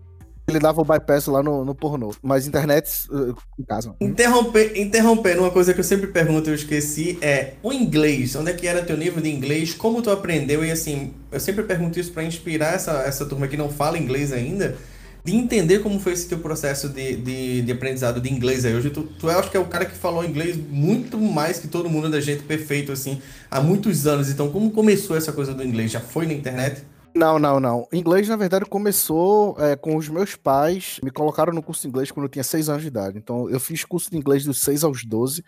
ele 0.48 0.58
dava 0.58 0.80
o 0.80 0.84
bypass 0.84 1.26
lá 1.26 1.42
no, 1.42 1.64
no 1.64 1.74
pornô. 1.74 2.14
Mas 2.22 2.46
internet, 2.46 3.06
uh, 3.10 3.36
em 3.58 3.64
casa. 3.64 3.94
Interromper, 4.00 4.72
interrompendo, 4.76 5.42
uma 5.42 5.50
coisa 5.50 5.74
que 5.74 5.80
eu 5.80 5.84
sempre 5.84 6.06
pergunto 6.06 6.48
e 6.48 6.52
eu 6.52 6.54
esqueci 6.54 7.18
é 7.20 7.54
o 7.62 7.72
inglês. 7.72 8.34
Onde 8.34 8.50
é 8.50 8.54
que 8.54 8.66
era 8.66 8.82
teu 8.82 8.96
nível 8.96 9.22
de 9.22 9.30
inglês? 9.30 9.74
Como 9.74 10.00
tu 10.00 10.10
aprendeu? 10.10 10.64
E 10.64 10.70
assim, 10.70 11.12
eu 11.30 11.38
sempre 11.38 11.62
pergunto 11.64 12.00
isso 12.00 12.12
para 12.12 12.24
inspirar 12.24 12.74
essa, 12.74 13.02
essa 13.02 13.26
turma 13.26 13.46
que 13.46 13.56
não 13.56 13.68
fala 13.68 13.98
inglês 13.98 14.32
ainda, 14.32 14.76
de 15.22 15.36
entender 15.36 15.80
como 15.80 16.00
foi 16.00 16.14
esse 16.14 16.26
teu 16.26 16.38
processo 16.38 16.88
de, 16.88 17.16
de, 17.16 17.62
de 17.62 17.72
aprendizado 17.72 18.20
de 18.20 18.32
inglês 18.32 18.64
aí. 18.64 18.74
Hoje 18.74 18.88
tu, 18.88 19.02
tu 19.02 19.28
acho 19.28 19.50
que 19.50 19.56
é 19.56 19.60
o 19.60 19.66
cara 19.66 19.84
que 19.84 19.94
falou 19.94 20.24
inglês 20.24 20.56
muito 20.56 21.18
mais 21.18 21.58
que 21.58 21.68
todo 21.68 21.90
mundo 21.90 22.08
da 22.08 22.20
gente 22.20 22.42
perfeito, 22.44 22.90
assim, 22.90 23.20
há 23.50 23.60
muitos 23.60 24.06
anos. 24.06 24.30
Então, 24.30 24.48
como 24.50 24.70
começou 24.70 25.16
essa 25.16 25.32
coisa 25.32 25.52
do 25.52 25.62
inglês? 25.62 25.90
Já 25.90 26.00
foi 26.00 26.26
na 26.26 26.32
internet? 26.32 26.82
Não, 27.18 27.36
não, 27.36 27.58
não. 27.58 27.88
Inglês, 27.92 28.28
na 28.28 28.36
verdade, 28.36 28.64
começou 28.64 29.56
é, 29.58 29.74
com 29.74 29.96
os 29.96 30.08
meus 30.08 30.36
pais. 30.36 31.00
Me 31.02 31.10
colocaram 31.10 31.52
no 31.52 31.60
curso 31.60 31.82
de 31.82 31.88
inglês 31.88 32.12
quando 32.12 32.26
eu 32.26 32.30
tinha 32.30 32.44
6 32.44 32.68
anos 32.68 32.82
de 32.82 32.86
idade. 32.86 33.18
Então, 33.18 33.50
eu 33.50 33.58
fiz 33.58 33.84
curso 33.84 34.08
de 34.08 34.16
inglês 34.16 34.44
dos 34.44 34.60
6 34.60 34.84
aos 34.84 35.04
12. 35.04 35.44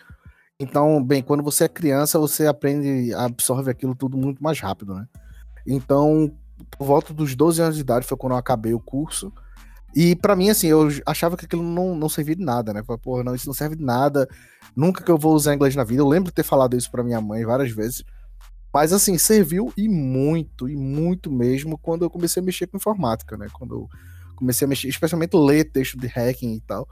Então, 0.59 1.01
bem, 1.01 1.23
quando 1.23 1.45
você 1.45 1.65
é 1.65 1.69
criança, 1.69 2.19
você 2.19 2.49
aprende, 2.49 3.15
absorve 3.15 3.71
aquilo 3.71 3.95
tudo 3.95 4.17
muito 4.17 4.43
mais 4.43 4.59
rápido, 4.59 4.97
né? 4.97 5.07
Então, 5.65 6.33
por 6.77 6.85
volta 6.85 7.15
dos 7.15 7.37
12 7.37 7.63
anos 7.63 7.77
de 7.77 7.83
idade 7.83 8.05
foi 8.05 8.19
quando 8.19 8.33
eu 8.33 8.39
acabei 8.39 8.75
o 8.75 8.81
curso. 8.81 9.33
E 9.95 10.17
para 10.17 10.35
mim, 10.35 10.51
assim, 10.51 10.67
eu 10.67 10.89
achava 11.07 11.37
que 11.37 11.45
aquilo 11.45 11.63
não, 11.63 11.95
não 11.95 12.09
servia 12.09 12.35
de 12.35 12.45
nada, 12.45 12.75
né? 12.75 12.83
Falei, 12.83 13.01
porra, 13.01 13.23
não, 13.23 13.33
isso 13.33 13.47
não 13.47 13.55
serve 13.55 13.77
de 13.77 13.85
nada. 13.85 14.29
Nunca 14.75 15.05
que 15.05 15.11
eu 15.11 15.17
vou 15.17 15.35
usar 15.35 15.55
inglês 15.55 15.77
na 15.77 15.85
vida. 15.85 16.03
Eu 16.03 16.09
lembro 16.09 16.31
de 16.31 16.35
ter 16.35 16.43
falado 16.43 16.77
isso 16.77 16.91
para 16.91 17.05
minha 17.05 17.21
mãe 17.21 17.45
várias 17.45 17.71
vezes. 17.71 18.03
Mas 18.73 18.93
assim, 18.93 19.19
serviu 19.19 19.73
e 19.77 19.89
muito, 19.89 20.69
e 20.69 20.77
muito 20.77 21.31
mesmo 21.31 21.77
quando 21.77 22.05
eu 22.05 22.11
comecei 22.11 22.43
a 22.43 22.45
mexer 22.45 22.67
com 22.67 22.77
informática, 22.77 23.37
né? 23.37 23.49
Quando 23.53 23.75
eu 23.75 23.89
comecei 24.37 24.65
a 24.65 24.69
mexer, 24.69 24.89
especialmente 24.89 25.37
ler 25.37 25.65
texto 25.65 25.99
de 25.99 26.07
hacking 26.07 26.55
e 26.55 26.61
tal. 26.61 26.89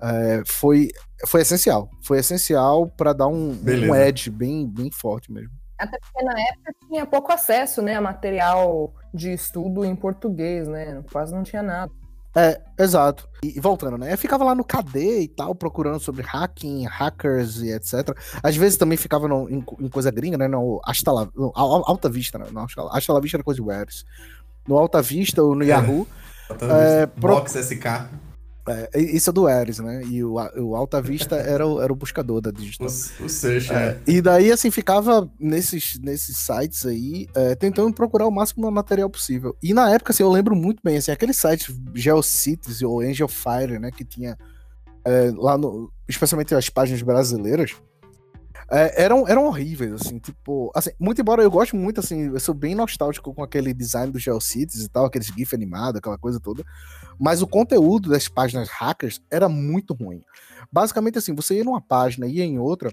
É, 0.00 0.42
foi, 0.46 0.90
foi 1.26 1.40
essencial. 1.40 1.90
Foi 2.02 2.18
essencial 2.18 2.86
para 2.88 3.12
dar 3.12 3.28
um, 3.28 3.50
um 3.50 3.94
edge 3.94 4.30
bem, 4.30 4.66
bem 4.68 4.90
forte 4.90 5.32
mesmo. 5.32 5.52
Até 5.78 5.98
porque 5.98 6.24
na 6.24 6.40
época 6.40 6.74
tinha 6.88 7.06
pouco 7.06 7.32
acesso, 7.32 7.82
né, 7.82 7.94
a 7.94 8.00
material 8.00 8.94
de 9.12 9.32
estudo 9.32 9.84
em 9.84 9.94
português, 9.94 10.66
né? 10.68 11.02
Quase 11.12 11.34
não 11.34 11.42
tinha 11.42 11.62
nada. 11.62 11.92
É, 12.36 12.60
exato. 12.78 13.26
E, 13.42 13.56
e, 13.56 13.60
voltando, 13.60 13.96
né? 13.96 14.12
Eu 14.12 14.18
ficava 14.18 14.44
lá 14.44 14.54
no 14.54 14.62
KD 14.62 15.20
e 15.22 15.28
tal, 15.28 15.54
procurando 15.54 15.98
sobre 15.98 16.22
hacking, 16.22 16.84
hackers 16.84 17.62
e 17.62 17.72
etc. 17.72 18.14
Às 18.42 18.54
vezes 18.54 18.76
também 18.76 18.98
ficava 18.98 19.26
no, 19.26 19.48
em, 19.48 19.64
em, 19.80 19.88
coisa 19.88 20.10
gringa, 20.10 20.36
né? 20.36 20.46
No, 20.46 20.78
Asta 20.84 21.10
La, 21.10 21.26
no 21.34 21.50
Alta 21.54 22.10
Vista, 22.10 22.38
né? 22.38 22.46
Não, 22.52 22.66
Asta 22.90 23.12
La 23.12 23.20
Vista 23.20 23.38
era 23.38 23.44
coisa 23.44 23.60
de 23.60 23.66
Webs. 23.66 24.04
No 24.68 24.76
Alta 24.76 25.00
Vista 25.00 25.42
ou 25.42 25.54
no 25.54 25.64
é. 25.64 25.68
Yahoo. 25.68 26.06
É, 26.50 27.06
Box 27.06 27.52
SK. 27.52 27.86
É, 28.68 29.00
isso 29.00 29.30
é 29.30 29.32
do 29.32 29.46
Ares, 29.46 29.78
né? 29.78 30.02
E 30.04 30.24
o, 30.24 30.34
o 30.34 30.74
Alta 30.74 31.00
Vista 31.00 31.36
era 31.38 31.66
o, 31.66 31.80
era 31.80 31.92
o 31.92 31.96
buscador 31.96 32.40
da 32.40 32.50
digital. 32.50 32.88
O, 32.88 33.24
o 33.24 33.28
search, 33.28 33.72
é. 33.72 33.76
é. 33.76 34.00
E 34.06 34.20
daí, 34.20 34.50
assim, 34.50 34.70
ficava 34.70 35.30
nesses, 35.38 35.98
nesses 36.00 36.36
sites 36.36 36.84
aí, 36.84 37.28
é, 37.34 37.54
tentando 37.54 37.92
procurar 37.94 38.26
o 38.26 38.30
máximo 38.30 38.66
de 38.66 38.72
material 38.72 39.08
possível. 39.08 39.56
E 39.62 39.72
na 39.72 39.90
época, 39.90 40.12
assim, 40.12 40.22
eu 40.22 40.30
lembro 40.30 40.56
muito 40.56 40.80
bem, 40.82 40.96
assim, 40.96 41.12
aquele 41.12 41.32
site 41.32 41.74
GeoCities 41.94 42.82
ou 42.82 43.00
AngelFire, 43.00 43.78
né? 43.78 43.90
Que 43.90 44.04
tinha 44.04 44.36
é, 45.04 45.32
lá 45.36 45.56
no... 45.56 45.92
Especialmente 46.08 46.54
as 46.54 46.68
páginas 46.68 47.02
brasileiras. 47.02 47.74
É, 48.68 49.04
eram, 49.04 49.28
eram 49.28 49.46
horríveis, 49.46 49.92
assim, 49.92 50.18
tipo, 50.18 50.72
assim, 50.74 50.90
muito 50.98 51.20
embora 51.20 51.40
eu 51.40 51.50
goste 51.50 51.76
muito, 51.76 52.00
assim, 52.00 52.26
eu 52.32 52.40
sou 52.40 52.52
bem 52.52 52.74
nostálgico 52.74 53.32
com 53.32 53.42
aquele 53.42 53.72
design 53.72 54.12
do 54.12 54.18
GeoCities 54.18 54.84
e 54.84 54.88
tal, 54.88 55.06
aqueles 55.06 55.28
GIF 55.28 55.54
animado, 55.54 55.98
aquela 55.98 56.18
coisa 56.18 56.40
toda, 56.40 56.64
mas 57.18 57.42
o 57.42 57.46
conteúdo 57.46 58.10
das 58.10 58.26
páginas 58.26 58.68
hackers 58.68 59.20
era 59.30 59.48
muito 59.48 59.94
ruim. 59.94 60.20
Basicamente, 60.70 61.18
assim, 61.18 61.32
você 61.32 61.58
ia 61.58 61.64
numa 61.64 61.80
página, 61.80 62.26
ia 62.26 62.44
em 62.44 62.58
outra, 62.58 62.92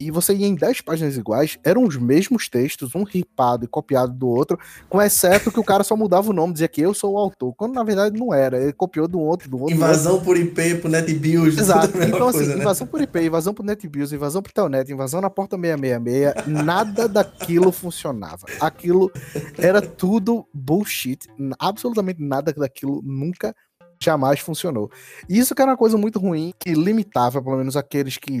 e 0.00 0.10
você 0.10 0.34
ia 0.34 0.46
em 0.46 0.54
10 0.54 0.80
páginas 0.80 1.16
iguais, 1.16 1.58
eram 1.62 1.84
os 1.84 1.96
mesmos 1.96 2.48
textos, 2.48 2.94
um 2.94 3.02
ripado 3.02 3.66
e 3.66 3.68
copiado 3.68 4.12
do 4.12 4.26
outro, 4.26 4.58
com 4.88 5.00
exceto 5.00 5.52
que 5.52 5.60
o 5.60 5.64
cara 5.64 5.84
só 5.84 5.94
mudava 5.94 6.30
o 6.30 6.32
nome, 6.32 6.54
dizia 6.54 6.68
que 6.68 6.80
eu 6.80 6.94
sou 6.94 7.12
o 7.12 7.18
autor, 7.18 7.54
quando 7.54 7.74
na 7.74 7.84
verdade 7.84 8.18
não 8.18 8.32
era, 8.32 8.60
ele 8.62 8.72
copiou 8.72 9.06
do 9.06 9.20
outro, 9.20 9.50
do 9.50 9.58
outro. 9.58 9.76
Invasão 9.76 10.12
do 10.12 10.14
outro. 10.14 10.24
por 10.24 10.36
IP, 10.38 10.76
por 10.76 10.90
NetBIOS. 10.90 11.58
Exato, 11.58 11.98
então 12.02 12.28
assim, 12.28 12.38
coisa, 12.38 12.54
né? 12.54 12.62
invasão 12.62 12.86
por 12.86 13.00
IP, 13.02 13.20
invasão 13.20 13.52
por 13.52 13.64
NetBIOS, 13.64 14.12
invasão 14.12 14.42
por 14.42 14.52
Telnet, 14.52 14.90
invasão 14.90 15.20
na 15.20 15.28
porta 15.28 15.56
666, 15.56 16.46
nada 16.64 17.06
daquilo 17.06 17.70
funcionava. 17.70 18.46
Aquilo 18.58 19.12
era 19.58 19.82
tudo 19.82 20.46
bullshit, 20.54 21.26
absolutamente 21.58 22.22
nada 22.22 22.52
daquilo 22.52 23.02
nunca 23.04 23.54
jamais 24.02 24.40
funcionou. 24.40 24.90
E 25.28 25.38
isso 25.38 25.54
que 25.54 25.60
era 25.60 25.72
uma 25.72 25.76
coisa 25.76 25.98
muito 25.98 26.18
ruim, 26.18 26.54
que 26.58 26.72
limitava, 26.72 27.42
pelo 27.42 27.58
menos, 27.58 27.76
aqueles 27.76 28.16
que 28.16 28.40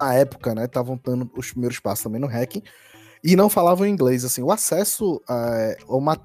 na 0.00 0.14
época, 0.14 0.54
né, 0.54 0.64
estavam 0.64 0.98
dando 1.02 1.30
os 1.36 1.50
primeiros 1.50 1.78
passos 1.78 2.04
também 2.04 2.20
no 2.20 2.26
hacking 2.26 2.62
e 3.22 3.36
não 3.36 3.48
falavam 3.48 3.86
inglês. 3.86 4.24
Assim, 4.24 4.42
o 4.42 4.50
acesso 4.50 5.20
a, 5.28 5.74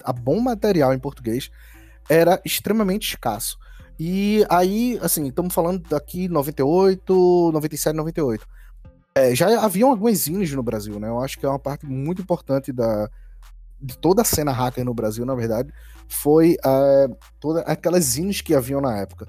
a 0.03 0.13
bom 0.13 0.39
material 0.39 0.93
em 0.93 0.99
português 0.99 1.49
era 2.09 2.41
extremamente 2.45 3.09
escasso. 3.09 3.57
E 3.99 4.45
aí, 4.49 4.99
assim, 5.01 5.27
estamos 5.27 5.53
falando 5.53 5.87
daqui 5.87 6.27
98, 6.27 7.51
97, 7.53 7.95
98. 7.95 8.47
É, 9.15 9.35
já 9.35 9.63
haviam 9.63 9.91
algumas 9.91 10.17
zines 10.17 10.51
no 10.51 10.63
Brasil, 10.63 10.99
né? 10.99 11.07
Eu 11.07 11.21
acho 11.21 11.37
que 11.37 11.45
é 11.45 11.49
uma 11.49 11.59
parte 11.59 11.85
muito 11.85 12.21
importante 12.21 12.71
da, 12.71 13.07
de 13.79 13.97
toda 13.97 14.21
a 14.21 14.25
cena 14.25 14.51
hacker 14.51 14.83
no 14.83 14.93
Brasil, 14.93 15.25
na 15.25 15.35
verdade, 15.35 15.71
foi 16.07 16.57
uh, 16.65 17.15
todas 17.39 17.63
aquelas 17.67 18.03
zines 18.05 18.41
que 18.41 18.55
haviam 18.55 18.81
na 18.81 18.97
época. 18.97 19.27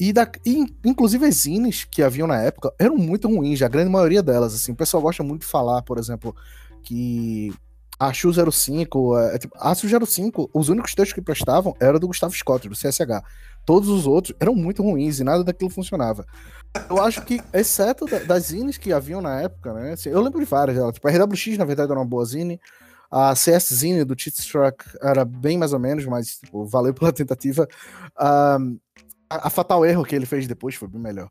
E, 0.00 0.14
da, 0.14 0.26
e, 0.46 0.64
inclusive 0.82 1.26
as 1.26 1.34
zines 1.34 1.84
que 1.84 2.02
haviam 2.02 2.26
na 2.26 2.40
época 2.40 2.72
eram 2.78 2.96
muito 2.96 3.28
ruins, 3.28 3.60
a 3.60 3.68
grande 3.68 3.90
maioria 3.90 4.22
delas. 4.22 4.54
Assim, 4.54 4.72
o 4.72 4.74
pessoal 4.74 5.02
gosta 5.02 5.22
muito 5.22 5.42
de 5.42 5.46
falar, 5.46 5.82
por 5.82 5.98
exemplo, 5.98 6.34
que 6.82 7.52
a 7.98 8.10
Shu 8.10 8.32
05, 8.32 9.18
é, 9.18 9.38
tipo, 9.38 9.54
a 9.60 9.74
Shu 9.74 10.06
05, 10.06 10.48
os 10.54 10.70
únicos 10.70 10.94
textos 10.94 11.12
que 11.12 11.20
prestavam 11.20 11.76
eram 11.78 11.98
do 11.98 12.06
Gustavo 12.06 12.34
Scott, 12.34 12.66
do 12.66 12.74
CSH. 12.74 13.22
Todos 13.66 13.90
os 13.90 14.06
outros 14.06 14.34
eram 14.40 14.54
muito 14.54 14.82
ruins 14.82 15.20
e 15.20 15.24
nada 15.24 15.44
daquilo 15.44 15.68
funcionava. 15.68 16.24
Eu 16.88 16.98
acho 16.98 17.20
que, 17.20 17.42
exceto 17.52 18.06
da, 18.06 18.20
das 18.20 18.44
zines 18.44 18.78
que 18.78 18.94
haviam 18.94 19.20
na 19.20 19.42
época, 19.42 19.74
né? 19.74 19.92
Assim, 19.92 20.08
eu 20.08 20.22
lembro 20.22 20.40
de 20.40 20.46
várias 20.46 20.78
delas. 20.78 20.94
Tipo, 20.94 21.08
a 21.08 21.10
RWX, 21.10 21.58
na 21.58 21.66
verdade, 21.66 21.90
era 21.90 22.00
uma 22.00 22.06
boa 22.06 22.24
zine. 22.24 22.58
A 23.10 23.34
CS 23.34 23.74
Zine 23.74 24.04
do 24.04 24.18
Cheatstruck 24.18 24.82
era 25.02 25.26
bem 25.26 25.58
mais 25.58 25.74
ou 25.74 25.78
menos, 25.78 26.06
mas 26.06 26.38
tipo, 26.38 26.64
valeu 26.64 26.94
pela 26.94 27.12
tentativa. 27.12 27.68
Um, 28.58 28.78
a, 29.30 29.46
a, 29.46 29.50
Fatal 29.50 29.86
Erro 29.86 30.04
que 30.04 30.14
ele 30.14 30.26
fez 30.26 30.46
depois 30.46 30.74
foi 30.74 30.88
bem 30.88 31.00
melhor. 31.00 31.30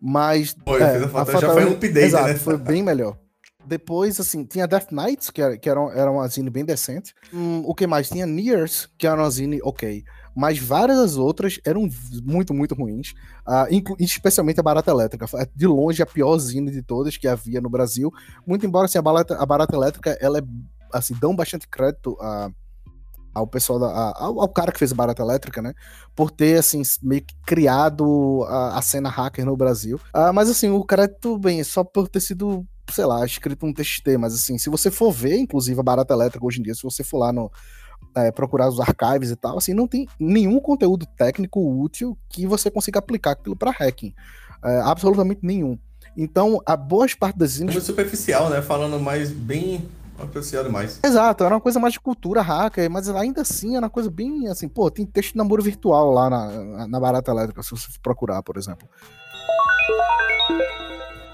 Mas. 0.00 0.54
Foi, 0.64 0.82
é, 0.82 0.96
a 0.96 1.08
Fatal, 1.08 1.40
já 1.40 1.52
foi 1.52 1.64
um 1.64 1.72
update, 1.72 1.98
exato, 1.98 2.28
né? 2.28 2.34
foi 2.34 2.56
bem 2.58 2.82
melhor. 2.82 3.16
Depois, 3.64 4.20
assim, 4.20 4.44
tinha 4.44 4.66
Death 4.66 4.92
Knights, 4.92 5.30
que 5.30 5.42
era, 5.42 5.56
que 5.56 5.68
era, 5.68 5.80
era 5.92 6.10
uma 6.10 6.26
zine 6.28 6.50
bem 6.50 6.64
decente. 6.64 7.14
Hum, 7.32 7.62
o 7.64 7.74
que 7.74 7.86
mais? 7.86 8.08
Tinha 8.08 8.24
Nears, 8.24 8.88
que 8.96 9.06
era 9.06 9.20
uma 9.20 9.30
zine 9.30 9.60
ok. 9.62 10.04
Mas 10.36 10.58
várias 10.58 11.16
outras 11.16 11.58
eram 11.64 11.88
muito, 12.22 12.54
muito 12.54 12.74
ruins. 12.74 13.12
Uh, 13.48 13.96
especialmente 13.98 14.60
a 14.60 14.62
Barata 14.62 14.90
Elétrica. 14.90 15.26
De 15.54 15.66
longe 15.66 16.02
a 16.02 16.06
pior 16.06 16.38
zine 16.38 16.70
de 16.70 16.82
todas 16.82 17.16
que 17.16 17.26
havia 17.26 17.60
no 17.60 17.70
Brasil. 17.70 18.12
Muito 18.46 18.66
embora 18.66 18.84
assim, 18.84 18.98
a, 18.98 19.02
barata, 19.02 19.34
a 19.36 19.46
Barata 19.46 19.74
Elétrica 19.74 20.16
ela 20.20 20.38
é, 20.38 20.42
assim, 20.92 21.14
dão 21.18 21.34
bastante 21.34 21.66
crédito 21.66 22.16
a 22.20 22.50
ao 23.36 23.46
pessoal 23.46 23.78
da, 23.78 24.14
ao, 24.16 24.40
ao, 24.40 24.48
cara 24.48 24.72
que 24.72 24.78
fez 24.78 24.92
a 24.92 24.94
Barata 24.94 25.22
Elétrica, 25.22 25.60
né? 25.60 25.74
Por 26.14 26.30
ter, 26.30 26.58
assim, 26.58 26.80
meio 27.02 27.22
que 27.22 27.34
criado 27.44 28.44
a, 28.48 28.78
a 28.78 28.82
cena 28.82 29.10
hacker 29.10 29.44
no 29.44 29.54
Brasil. 29.54 30.00
Uh, 30.14 30.32
mas, 30.32 30.48
assim, 30.48 30.70
o 30.70 30.82
crédito, 30.82 31.38
bem, 31.38 31.60
é 31.60 31.64
só 31.64 31.84
por 31.84 32.08
ter 32.08 32.20
sido, 32.20 32.66
sei 32.90 33.04
lá, 33.04 33.24
escrito 33.26 33.66
um 33.66 33.74
TXT. 33.74 34.16
Mas, 34.18 34.34
assim, 34.34 34.56
se 34.56 34.70
você 34.70 34.90
for 34.90 35.12
ver, 35.12 35.36
inclusive, 35.36 35.78
a 35.78 35.82
Barata 35.82 36.14
Elétrica 36.14 36.46
hoje 36.46 36.60
em 36.60 36.62
dia, 36.62 36.74
se 36.74 36.82
você 36.82 37.04
for 37.04 37.18
lá 37.18 37.32
no. 37.32 37.50
É, 38.14 38.30
procurar 38.30 38.68
os 38.68 38.80
archives 38.80 39.30
e 39.30 39.36
tal, 39.36 39.58
assim, 39.58 39.74
não 39.74 39.86
tem 39.86 40.06
nenhum 40.18 40.58
conteúdo 40.58 41.06
técnico 41.18 41.60
útil 41.60 42.16
que 42.28 42.46
você 42.46 42.70
consiga 42.70 42.98
aplicar 42.98 43.32
aquilo 43.32 43.56
para 43.56 43.70
hacking. 43.70 44.14
É, 44.64 44.80
absolutamente 44.80 45.40
nenhum. 45.42 45.78
Então, 46.16 46.62
a 46.64 46.76
boas 46.76 47.14
parte 47.14 47.38
das... 47.38 47.60
Muito 47.60 47.80
superficial, 47.82 48.48
né? 48.48 48.62
Falando 48.62 48.98
mais 48.98 49.30
bem 49.30 49.86
apreciar 50.18 50.62
demais. 50.62 51.00
Exato, 51.04 51.44
era 51.44 51.54
uma 51.54 51.60
coisa 51.60 51.78
mais 51.78 51.92
de 51.92 52.00
cultura 52.00 52.42
hacker, 52.42 52.90
mas 52.90 53.08
ainda 53.08 53.42
assim 53.42 53.76
era 53.76 53.84
uma 53.84 53.90
coisa 53.90 54.10
bem 54.10 54.48
assim, 54.48 54.68
pô, 54.68 54.90
tem 54.90 55.04
texto 55.04 55.32
de 55.32 55.38
namoro 55.38 55.62
virtual 55.62 56.12
lá 56.12 56.30
na, 56.30 56.86
na 56.88 57.00
Barata 57.00 57.30
Elétrica, 57.30 57.62
se 57.62 57.70
você 57.70 57.86
procurar, 58.02 58.42
por 58.42 58.56
exemplo. 58.56 58.88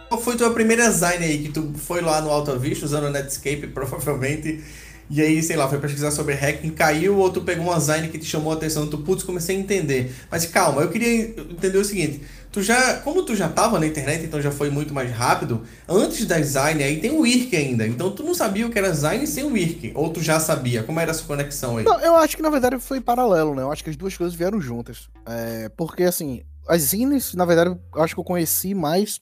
Qual 0.09 0.21
foi 0.21 0.37
tua 0.37 0.53
primeira 0.53 0.89
design 0.89 1.25
aí, 1.25 1.43
que 1.43 1.49
tu 1.49 1.73
foi 1.75 2.03
lá 2.03 2.21
no 2.21 2.31
Alta 2.31 2.57
Vista 2.59 2.85
usando 2.85 3.05
o 3.05 3.11
Netscape, 3.11 3.69
provavelmente, 3.73 4.63
e 5.11 5.21
aí, 5.21 5.43
sei 5.43 5.57
lá, 5.57 5.69
foi 5.69 5.79
pesquisar 5.79 6.11
sobre 6.11 6.35
hacking, 6.35 6.71
caiu, 6.71 7.19
ou 7.19 7.31
tu 7.31 7.43
pegou 7.43 7.67
uma 7.67 7.77
design 7.77 8.09
que 8.09 8.19
te 8.19 8.25
chamou 8.25 8.53
a 8.53 8.57
atenção, 8.57 8.87
tu, 8.87 8.99
putz, 8.99 9.23
comecei 9.23 9.57
a 9.57 9.59
entender. 9.59 10.15
Mas 10.31 10.47
calma, 10.47 10.81
eu 10.83 10.91
queria 10.91 11.25
entender 11.25 11.77
o 11.77 11.85
seguinte, 11.85 12.23
tu 12.53 12.63
já, 12.63 12.99
como 12.99 13.23
tu 13.23 13.35
já 13.35 13.49
tava 13.49 13.81
na 13.81 13.87
internet, 13.87 14.25
então 14.25 14.41
já 14.41 14.51
foi 14.53 14.69
muito 14.69 14.93
mais 14.93 15.11
rápido, 15.11 15.63
antes 15.89 16.27
da 16.27 16.41
Zine 16.41 16.85
aí 16.85 17.01
tem 17.01 17.11
o 17.11 17.27
IRC 17.27 17.57
ainda. 17.57 17.87
Então 17.87 18.11
tu 18.11 18.23
não 18.23 18.35
sabia 18.35 18.67
o 18.67 18.71
que 18.71 18.79
era 18.79 18.93
Zine 18.93 19.27
sem 19.27 19.45
o 19.45 19.57
IRC, 19.57 19.93
ou 19.95 20.11
tu 20.11 20.21
já 20.21 20.39
sabia? 20.39 20.83
Como 20.83 21.01
era 21.01 21.11
essa 21.11 21.25
conexão 21.25 21.79
aí? 21.79 21.85
Não, 21.85 21.99
eu 22.01 22.15
acho 22.17 22.37
que 22.37 22.43
na 22.43 22.51
verdade 22.51 22.79
foi 22.79 23.01
paralelo, 23.01 23.55
né? 23.55 23.63
Eu 23.63 23.73
acho 23.73 23.83
que 23.83 23.91
as 23.91 23.97
duas 23.97 24.17
coisas 24.17 24.37
vieram 24.37 24.61
juntas. 24.61 25.09
É, 25.27 25.71
porque 25.71 26.05
assim, 26.05 26.43
as 26.69 26.83
zines, 26.83 27.35
na 27.35 27.47
verdade, 27.47 27.77
eu 27.95 28.03
acho 28.03 28.15
que 28.15 28.21
eu 28.21 28.25
conheci 28.25 28.75
mais 28.75 29.19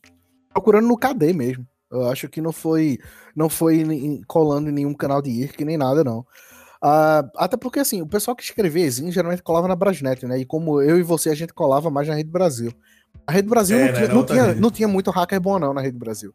procurando 0.53 0.89
no 0.89 0.99
KD 0.99 1.33
mesmo. 1.33 1.65
Eu 1.91 2.09
acho 2.09 2.29
que 2.29 2.41
não 2.41 2.53
foi 2.53 2.99
não 3.35 3.49
foi 3.49 3.85
colando 4.27 4.69
em 4.69 4.73
nenhum 4.73 4.93
canal 4.93 5.23
de 5.23 5.31
IRC 5.31 5.65
nem 5.65 5.77
nada, 5.77 6.03
não. 6.03 6.27
Ah, 6.83 7.29
até 7.37 7.59
porque, 7.59 7.79
assim, 7.79 8.01
o 8.01 8.07
pessoal 8.07 8.35
que 8.35 8.43
escrevia 8.43 8.91
zine 8.91 9.13
geralmente 9.13 9.43
colava 9.43 9.69
na 9.69 9.77
Brasnet, 9.77 10.25
né? 10.27 10.39
E 10.39 10.47
como 10.47 10.81
eu 10.81 10.99
e 10.99 11.03
você, 11.03 11.29
a 11.29 11.35
gente 11.35 11.53
colava 11.53 11.91
mais 11.91 12.09
na 12.09 12.15
Rede 12.15 12.31
Brasil. 12.31 12.73
A 13.27 13.33
Rede 13.33 13.49
Brasil 13.49 13.77
É, 13.79 13.81
não, 13.81 13.93
né? 13.93 13.93
tinha, 13.99 14.09
não, 14.15 14.25
tinha, 14.25 14.55
não 14.55 14.71
tinha 14.71 14.89
muito 14.89 15.11
hacker 15.11 15.41
bom, 15.41 15.59
não, 15.59 15.73
na 15.73 15.81
Rede 15.81 15.99
Brasil. 15.99 16.35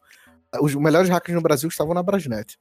Os 0.61 0.73
melhores 0.75 1.09
hackers 1.09 1.35
no 1.35 1.41
Brasil 1.41 1.67
estavam 1.67 1.93
na 1.93 2.01
Brasnet. 2.01 2.57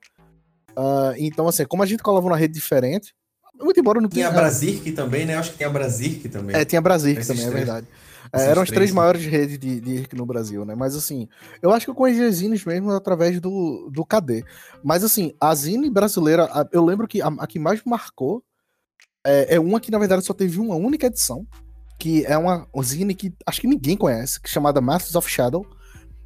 Ah, 0.77 1.13
então, 1.17 1.47
assim, 1.47 1.65
como 1.65 1.83
a 1.83 1.87
gente 1.87 2.03
colava 2.03 2.29
na 2.29 2.37
rede 2.37 2.55
diferente, 2.55 3.15
muito 3.61 3.79
embora 3.79 4.01
não 4.01 4.09
Tinha 4.09 4.27
tinha. 4.27 4.37
a 4.37 4.41
Brasirk 4.43 4.91
também, 4.93 5.25
né? 5.25 5.37
Acho 5.37 5.53
que 5.53 5.59
tem 5.59 5.67
a 5.67 5.71
Brasirk 5.71 6.29
também. 6.29 6.57
É, 6.57 6.65
tinha 6.65 6.81
Brasília 6.81 7.21
Esses 7.21 7.29
também, 7.29 7.45
é 7.47 7.51
três. 7.51 7.65
verdade. 7.67 7.87
É, 8.33 8.51
eram 8.51 8.63
as 8.63 8.69
três, 8.69 8.71
três 8.71 8.91
sim. 8.91 8.97
maiores 8.97 9.25
redes 9.25 9.57
de, 9.59 9.81
de 9.81 9.91
IRC 9.93 10.17
no 10.17 10.27
Brasil, 10.27 10.65
né? 10.65 10.75
Mas 10.75 10.97
assim, 10.97 11.29
eu 11.63 11.71
acho 11.73 11.87
que 11.87 11.91
eu 11.91 11.95
conheci 11.95 12.21
as 12.23 12.35
zines 12.37 12.65
mesmo 12.65 12.91
através 12.91 13.39
do, 13.41 13.89
do 13.93 14.05
KD. 14.05 14.45
Mas 14.83 15.05
assim, 15.05 15.33
a 15.41 15.55
zine 15.55 15.89
brasileira, 15.89 16.47
a- 16.47 16.67
eu 16.73 16.85
lembro 16.85 17.07
que 17.07 17.23
a, 17.23 17.29
a 17.39 17.47
que 17.47 17.61
mais 17.61 17.81
marcou 17.85 18.43
é, 19.25 19.55
é 19.55 19.61
uma 19.61 19.79
que 19.79 19.93
na 19.93 19.99
verdade 19.99 20.25
só 20.25 20.35
teve 20.35 20.59
uma 20.59 20.75
única 20.75 21.07
edição, 21.07 21.47
que 22.05 22.23
é 22.27 22.37
uma 22.37 22.69
zine 22.83 23.15
que 23.15 23.33
acho 23.47 23.63
que 23.63 23.67
ninguém 23.67 23.97
conhece, 23.97 24.39
que 24.39 24.47
é 24.47 24.53
chamada 24.53 24.79
Masters 24.79 25.15
of 25.15 25.27
Shadow. 25.27 25.67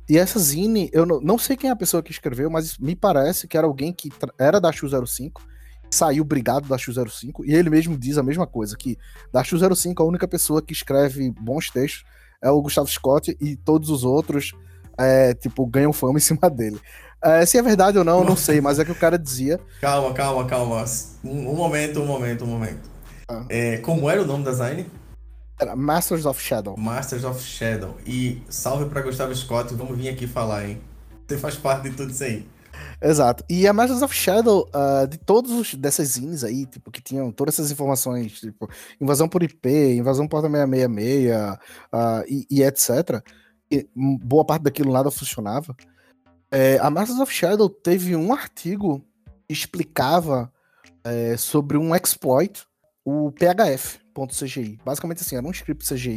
E 0.08 0.18
essa 0.18 0.36
zine, 0.36 0.90
eu 0.92 1.06
não, 1.06 1.20
não 1.20 1.38
sei 1.38 1.56
quem 1.56 1.70
é 1.70 1.72
a 1.72 1.76
pessoa 1.76 2.02
que 2.02 2.10
escreveu, 2.10 2.50
mas 2.50 2.76
me 2.78 2.96
parece 2.96 3.46
que 3.46 3.56
era 3.56 3.64
alguém 3.64 3.92
que 3.92 4.10
era 4.36 4.60
da 4.60 4.72
X05, 4.72 5.40
saiu 5.88 6.24
brigado 6.24 6.68
da 6.68 6.74
X05, 6.74 7.44
e 7.44 7.54
ele 7.54 7.70
mesmo 7.70 7.96
diz 7.96 8.18
a 8.18 8.24
mesma 8.24 8.44
coisa, 8.44 8.76
que 8.76 8.98
da 9.32 9.40
X05 9.44 9.94
a 10.00 10.04
única 10.04 10.26
pessoa 10.26 10.60
que 10.60 10.72
escreve 10.72 11.32
bons 11.40 11.70
textos 11.70 12.04
é 12.42 12.50
o 12.50 12.60
Gustavo 12.60 12.88
Scott 12.88 13.36
e 13.40 13.54
todos 13.54 13.88
os 13.88 14.02
outros, 14.02 14.56
é, 14.98 15.32
tipo, 15.32 15.64
ganham 15.64 15.92
fama 15.92 16.18
em 16.18 16.20
cima 16.20 16.50
dele. 16.50 16.80
É, 17.22 17.46
se 17.46 17.56
é 17.56 17.62
verdade 17.62 17.98
ou 17.98 18.04
não, 18.04 18.18
eu 18.18 18.24
não 18.24 18.36
sei, 18.36 18.60
mas 18.60 18.80
é 18.80 18.84
que 18.84 18.90
o 18.90 18.96
cara 18.98 19.16
dizia. 19.16 19.60
Calma, 19.80 20.12
calma, 20.12 20.44
calma. 20.44 20.84
Um, 21.22 21.50
um 21.50 21.54
momento, 21.54 22.00
um 22.00 22.06
momento, 22.06 22.44
um 22.44 22.48
momento. 22.48 22.90
Ah. 23.28 23.44
É, 23.48 23.76
como 23.76 24.10
era 24.10 24.20
o 24.20 24.26
nome 24.26 24.44
da 24.44 24.50
Zine? 24.52 24.84
Era 25.60 25.74
Masters 25.74 26.24
of 26.24 26.40
Shadow. 26.40 26.76
Masters 26.78 27.24
of 27.24 27.42
Shadow. 27.42 27.96
E 28.06 28.42
salve 28.48 28.88
pra 28.88 29.02
Gustavo 29.02 29.34
Scott, 29.34 29.74
vamos 29.74 29.96
vir 29.96 30.08
aqui 30.08 30.26
falar, 30.26 30.68
hein? 30.68 30.80
Você 31.26 31.36
faz 31.36 31.56
parte 31.56 31.90
de 31.90 31.96
tudo 31.96 32.10
isso 32.10 32.24
aí. 32.24 32.48
Exato. 33.02 33.44
E 33.48 33.66
a 33.66 33.72
Masters 33.72 34.02
of 34.02 34.14
Shadow, 34.14 34.68
ah, 34.72 35.06
de 35.06 35.18
todos 35.18 35.50
os 35.52 35.74
dessas 35.74 36.08
zines 36.08 36.44
aí, 36.44 36.64
tipo, 36.66 36.90
que 36.90 37.02
tinham 37.02 37.30
todas 37.32 37.54
essas 37.54 37.70
informações, 37.70 38.40
tipo, 38.40 38.68
invasão 39.00 39.28
por 39.28 39.42
IP, 39.42 39.68
invasão 39.96 40.28
porta 40.28 40.48
666 40.48 41.32
ah, 41.92 42.24
e, 42.28 42.46
e 42.50 42.62
etc. 42.62 43.22
E 43.70 43.88
boa 43.94 44.44
parte 44.44 44.62
daquilo 44.62 44.92
nada 44.92 45.10
funcionava. 45.10 45.76
É, 46.50 46.78
a 46.78 46.88
Masters 46.88 47.20
of 47.20 47.32
Shadow 47.32 47.68
teve 47.68 48.16
um 48.16 48.32
artigo 48.32 49.04
que 49.46 49.52
explicava 49.52 50.50
é, 51.04 51.36
sobre 51.36 51.76
um 51.76 51.94
exploit, 51.94 52.64
o 53.04 53.30
Basicamente 54.84 55.20
assim, 55.20 55.36
era 55.36 55.46
um 55.46 55.50
script 55.50 55.86
CGI 55.86 56.16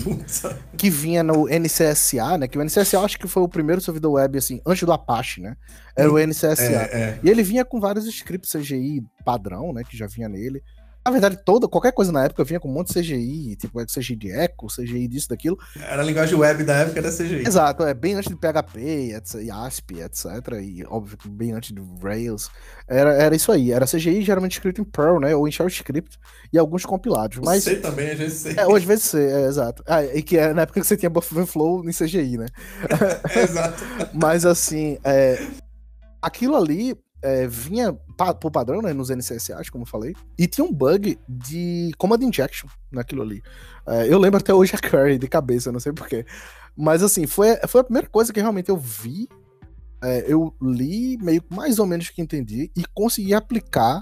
que 0.78 0.90
vinha 0.90 1.24
no 1.24 1.48
NCSA, 1.48 2.38
né? 2.38 2.48
Que 2.48 2.58
o 2.58 2.64
NCSA 2.64 3.00
acho 3.00 3.20
que 3.20 3.28
foi 3.28 3.44
o 3.44 3.48
primeiro 3.48 3.82
servidor 3.82 4.14
web, 4.14 4.38
assim, 4.38 4.62
antes 4.66 4.84
do 4.84 4.92
Apache, 4.92 5.42
né? 5.42 5.56
Era 5.96 6.12
o 6.12 6.18
NCSA. 6.18 6.64
É, 6.64 6.90
é. 6.94 7.20
E 7.24 7.30
ele 7.30 7.44
vinha 7.44 7.66
com 7.66 7.80
vários 7.80 8.06
scripts 8.08 8.52
CGI 8.52 9.04
padrão, 9.26 9.74
né? 9.74 9.84
Que 9.84 9.98
já 9.98 10.08
vinha 10.08 10.28
nele. 10.30 10.62
Na 11.04 11.12
verdade, 11.12 11.40
toda, 11.44 11.68
qualquer 11.68 11.92
coisa 11.92 12.12
na 12.12 12.26
época 12.26 12.44
vinha 12.44 12.60
com 12.60 12.70
um 12.70 12.74
monte 12.74 12.94
de 12.94 13.02
CGI, 13.02 13.56
tipo 13.56 13.84
CGI 13.86 14.16
de 14.16 14.32
Echo, 14.32 14.68
CGI 14.68 15.08
disso, 15.08 15.30
daquilo. 15.30 15.58
Era 15.76 16.04
a 16.04 16.06
linguagem 16.06 16.36
web 16.36 16.64
da 16.64 16.76
época 16.76 17.02
da 17.02 17.10
CGI. 17.10 17.48
Exato, 17.48 17.84
é 17.84 17.94
bem 17.94 18.14
antes 18.14 18.30
de 18.30 18.36
PHP, 18.36 19.16
etc, 19.16 19.42
e 19.42 19.50
ASP, 19.50 20.00
etc. 20.00 20.26
E 20.62 20.86
óbvio 20.88 21.18
que 21.18 21.28
bem 21.28 21.54
antes 21.54 21.74
de 21.74 21.82
Rails. 22.04 22.52
Era, 22.88 23.14
era 23.16 23.36
isso 23.36 23.52
aí. 23.52 23.72
Era 23.72 23.88
CGI 23.88 24.22
geralmente 24.22 24.54
escrito 24.54 24.80
em 24.80 24.84
Perl, 24.84 25.20
né? 25.20 25.36
Ou 25.36 25.48
em 25.48 25.52
Shell 25.52 25.68
Script 25.68 26.20
e 26.54 26.60
alguns 26.60 26.86
compilados. 26.86 27.40
Mas. 27.44 27.64
Você 27.64 27.78
também, 27.78 28.12
a 28.12 28.16
gente 28.16 28.32
sei. 28.32 28.54
É, 28.56 28.68
hoje 28.68 28.86
vezes 28.86 29.06
C, 29.06 29.20
é, 29.20 29.48
exato. 29.48 29.84
Ah, 29.88 30.04
e 30.04 30.22
que 30.22 30.38
é 30.38 30.54
na 30.54 30.62
época 30.64 30.80
que 30.80 30.86
você 30.86 30.96
tinha 30.96 31.10
Buffer 31.10 31.48
Flow 31.48 31.84
em 31.84 31.92
CGI, 31.92 32.38
né? 32.38 32.46
Exato. 33.42 33.84
Mas 34.14 34.46
assim, 34.46 35.00
é, 35.04 35.44
aquilo 36.22 36.56
ali 36.56 36.96
é, 37.22 37.48
vinha 37.48 37.94
pa, 38.18 38.34
por 38.34 38.52
padrão, 38.52 38.82
né, 38.82 38.94
nos 38.94 39.10
NCSAs, 39.10 39.70
como 39.70 39.84
eu 39.84 39.88
falei, 39.88 40.16
e 40.38 40.48
tinha 40.48 40.66
um 40.66 40.74
bug 40.74 41.20
de 41.28 41.92
command 41.98 42.20
injection 42.22 42.68
naquilo 42.92 43.22
ali. 43.22 43.42
É, 43.88 44.12
eu 44.12 44.18
lembro 44.18 44.40
até 44.40 44.54
hoje 44.54 44.74
a 44.76 44.78
query 44.78 45.18
de 45.18 45.28
cabeça, 45.28 45.72
não 45.72 45.80
sei 45.80 45.94
porquê. 45.94 46.26
Mas 46.76 47.04
assim, 47.04 47.28
foi, 47.28 47.56
foi 47.68 47.82
a 47.82 47.84
primeira 47.84 48.08
coisa 48.08 48.34
que 48.34 48.40
realmente 48.40 48.70
eu 48.70 48.78
vi, 48.78 49.28
é, 50.04 50.26
eu 50.28 50.54
li, 50.62 51.18
meio 51.22 51.42
que 51.42 51.54
mais 51.56 51.80
ou 51.80 51.86
menos 51.86 52.10
que 52.10 52.22
entendi, 52.22 52.72
e 52.76 52.84
consegui 52.94 53.34
aplicar, 53.34 54.02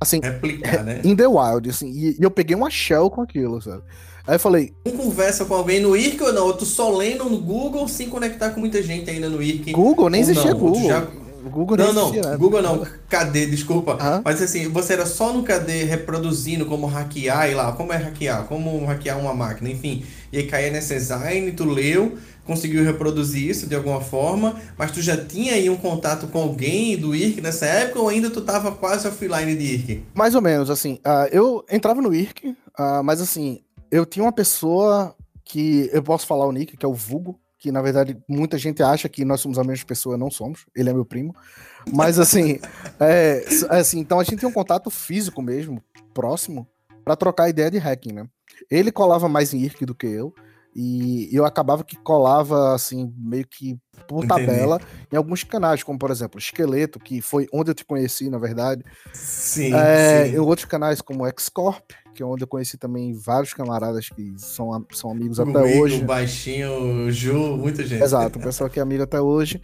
assim, 0.00 0.20
Replicar, 0.20 0.84
né? 0.84 1.00
in 1.04 1.16
the 1.16 1.26
wild, 1.26 1.68
assim, 1.70 1.90
e, 1.90 2.16
e 2.18 2.22
eu 2.22 2.30
peguei 2.30 2.54
uma 2.54 2.70
shell 2.70 3.10
com 3.10 3.22
aquilo, 3.22 3.60
sabe? 3.62 3.82
Aí 4.26 4.34
eu 4.34 4.40
falei, 4.40 4.74
Um 4.84 4.96
conversa 4.96 5.44
com 5.44 5.54
alguém 5.54 5.80
no 5.80 5.96
IRC 5.96 6.20
ou 6.20 6.32
não? 6.32 6.46
Ou 6.46 6.52
tu 6.52 6.66
só 6.66 6.90
lendo 6.94 7.24
no 7.26 7.40
Google 7.40 7.86
sem 7.86 8.10
conectar 8.10 8.50
com 8.50 8.58
muita 8.58 8.82
gente 8.82 9.08
ainda 9.08 9.30
no 9.30 9.40
IRC? 9.40 9.70
Google, 9.70 10.10
nem 10.10 10.20
existia 10.20 10.50
não, 10.50 10.58
Google. 10.58 11.25
Google 11.50 11.76
Não, 11.76 11.92
não, 11.92 12.08
existia, 12.10 12.30
né? 12.30 12.36
Google 12.36 12.62
não, 12.62 12.86
KD, 13.08 13.46
desculpa. 13.46 13.98
Hã? 14.00 14.22
Mas 14.24 14.42
assim, 14.42 14.68
você 14.68 14.94
era 14.94 15.06
só 15.06 15.32
no 15.32 15.42
KD 15.42 15.84
reproduzindo 15.84 16.66
como 16.66 16.86
hackear 16.86 17.50
e 17.50 17.54
lá, 17.54 17.72
como 17.72 17.92
é 17.92 17.96
hackear, 17.96 18.44
como 18.44 18.84
hackear 18.84 19.18
uma 19.18 19.34
máquina, 19.34 19.70
enfim. 19.70 20.04
E 20.32 20.38
aí 20.38 20.46
caía 20.46 20.70
nessa 20.70 20.94
design, 20.94 21.52
tu 21.52 21.64
leu, 21.64 22.16
conseguiu 22.44 22.84
reproduzir 22.84 23.48
isso 23.50 23.66
de 23.66 23.74
alguma 23.74 24.00
forma, 24.00 24.56
mas 24.76 24.92
tu 24.92 25.00
já 25.00 25.16
tinha 25.16 25.54
aí 25.54 25.68
um 25.68 25.76
contato 25.76 26.26
com 26.28 26.38
alguém 26.38 26.96
do 26.96 27.14
IRC 27.14 27.40
nessa 27.40 27.66
época 27.66 28.00
ou 28.00 28.08
ainda 28.08 28.30
tu 28.30 28.40
tava 28.40 28.72
quase 28.72 29.06
offline 29.08 29.56
de 29.56 29.64
IRC? 29.64 30.02
Mais 30.14 30.34
ou 30.34 30.42
menos, 30.42 30.70
assim. 30.70 30.98
ah, 31.04 31.28
eu 31.30 31.64
entrava 31.70 32.00
no 32.00 32.14
IRC, 32.14 32.56
ah, 32.76 33.02
mas 33.02 33.20
assim, 33.20 33.60
eu 33.90 34.04
tinha 34.04 34.24
uma 34.24 34.32
pessoa 34.32 35.14
que 35.44 35.88
eu 35.92 36.02
posso 36.02 36.26
falar 36.26 36.46
o 36.46 36.52
nick, 36.52 36.76
que 36.76 36.84
é 36.84 36.88
o 36.88 36.94
Vulgo, 36.94 37.38
que 37.66 37.72
na 37.72 37.82
verdade 37.82 38.16
muita 38.28 38.56
gente 38.56 38.80
acha 38.80 39.08
que 39.08 39.24
nós 39.24 39.40
somos 39.40 39.58
a 39.58 39.64
mesma 39.64 39.84
pessoa, 39.84 40.16
não 40.16 40.30
somos. 40.30 40.66
Ele 40.74 40.88
é 40.88 40.92
meu 40.92 41.04
primo. 41.04 41.34
Mas 41.92 42.16
assim, 42.16 42.60
é, 43.00 43.42
s- 43.44 43.66
assim, 43.68 43.98
então 43.98 44.20
a 44.20 44.24
gente 44.24 44.36
tem 44.38 44.48
um 44.48 44.52
contato 44.52 44.88
físico 44.88 45.42
mesmo, 45.42 45.82
próximo, 46.14 46.64
pra 47.04 47.16
trocar 47.16 47.48
ideia 47.48 47.68
de 47.68 47.78
hacking, 47.78 48.12
né? 48.12 48.28
Ele 48.70 48.92
colava 48.92 49.28
mais 49.28 49.52
em 49.52 49.58
IRC 49.62 49.84
do 49.84 49.96
que 49.96 50.06
eu. 50.06 50.32
E 50.78 51.28
eu 51.32 51.46
acabava 51.46 51.82
que 51.82 51.96
colava, 51.96 52.74
assim, 52.74 53.10
meio 53.16 53.46
que 53.48 53.78
por 54.06 54.22
Entendi. 54.24 54.28
tabela 54.46 54.78
em 55.10 55.16
alguns 55.16 55.42
canais, 55.42 55.82
como 55.82 55.98
por 55.98 56.10
exemplo, 56.10 56.38
Esqueleto, 56.38 56.98
que 57.00 57.22
foi 57.22 57.46
onde 57.52 57.70
eu 57.70 57.74
te 57.74 57.84
conheci, 57.84 58.28
na 58.28 58.38
verdade. 58.38 58.84
Sim, 59.14 59.72
É, 59.72 60.26
sim. 60.28 60.36
em 60.36 60.38
outros 60.38 60.66
canais 60.66 61.00
como 61.00 61.24
o 61.24 61.30
Xcorp, 61.40 61.90
que 62.14 62.22
é 62.22 62.26
onde 62.26 62.44
eu 62.44 62.48
conheci 62.48 62.76
também 62.76 63.14
vários 63.14 63.54
camaradas 63.54 64.08
que 64.10 64.34
são, 64.36 64.84
são 64.92 65.10
amigos 65.10 65.38
O 65.38 65.42
até 65.42 65.62
hoje. 65.62 66.02
O 66.02 66.06
Baixinho, 66.06 67.06
o 67.06 67.10
Ju, 67.10 67.56
muita 67.56 67.84
gente. 67.84 68.02
Exato, 68.04 68.38
um 68.38 68.42
pessoal 68.42 68.68
que 68.68 68.78
é 68.78 68.82
amigo 68.82 69.02
até 69.02 69.20
hoje. 69.20 69.60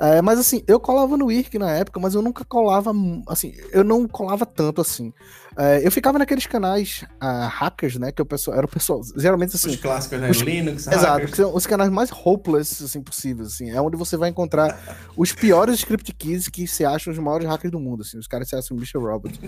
É, 0.00 0.20
mas 0.20 0.38
assim, 0.40 0.62
eu 0.66 0.80
colava 0.80 1.16
no 1.16 1.30
IRC 1.30 1.58
na 1.58 1.70
época, 1.70 2.00
mas 2.00 2.14
eu 2.14 2.22
nunca 2.22 2.44
colava, 2.44 2.92
mu- 2.92 3.22
assim, 3.28 3.54
eu 3.72 3.84
não 3.84 4.08
colava 4.08 4.44
tanto 4.44 4.80
assim. 4.80 5.12
É, 5.56 5.86
eu 5.86 5.90
ficava 5.92 6.18
naqueles 6.18 6.46
canais 6.46 7.04
ah, 7.20 7.46
hackers, 7.46 7.96
né, 7.96 8.10
que 8.10 8.20
o 8.20 8.26
pessoal, 8.26 8.56
era 8.56 8.66
o 8.66 8.68
pessoal, 8.68 9.00
geralmente 9.16 9.54
assim, 9.56 9.70
Os 9.70 9.76
clássicos, 9.76 10.20
né? 10.20 10.30
os- 10.30 10.38
Linux, 10.38 10.86
Exato, 10.86 11.26
que 11.26 11.36
são 11.36 11.54
os 11.54 11.66
canais 11.66 11.90
mais 11.90 12.10
hopeless 12.12 12.82
assim, 12.84 13.00
possíveis, 13.02 13.48
assim. 13.48 13.70
É 13.70 13.80
onde 13.80 13.96
você 13.96 14.16
vai 14.16 14.30
encontrar 14.30 14.76
os 15.16 15.32
piores 15.32 15.76
script 15.76 16.12
keys 16.14 16.48
que 16.48 16.66
se 16.66 16.84
acham 16.84 17.12
os 17.12 17.18
maiores 17.18 17.46
hackers 17.46 17.70
do 17.70 17.78
mundo, 17.80 18.02
assim. 18.02 18.18
Os 18.18 18.26
caras 18.26 18.48
se 18.48 18.56
acham 18.56 18.76
Mr. 18.76 18.98
Robot. 18.98 19.38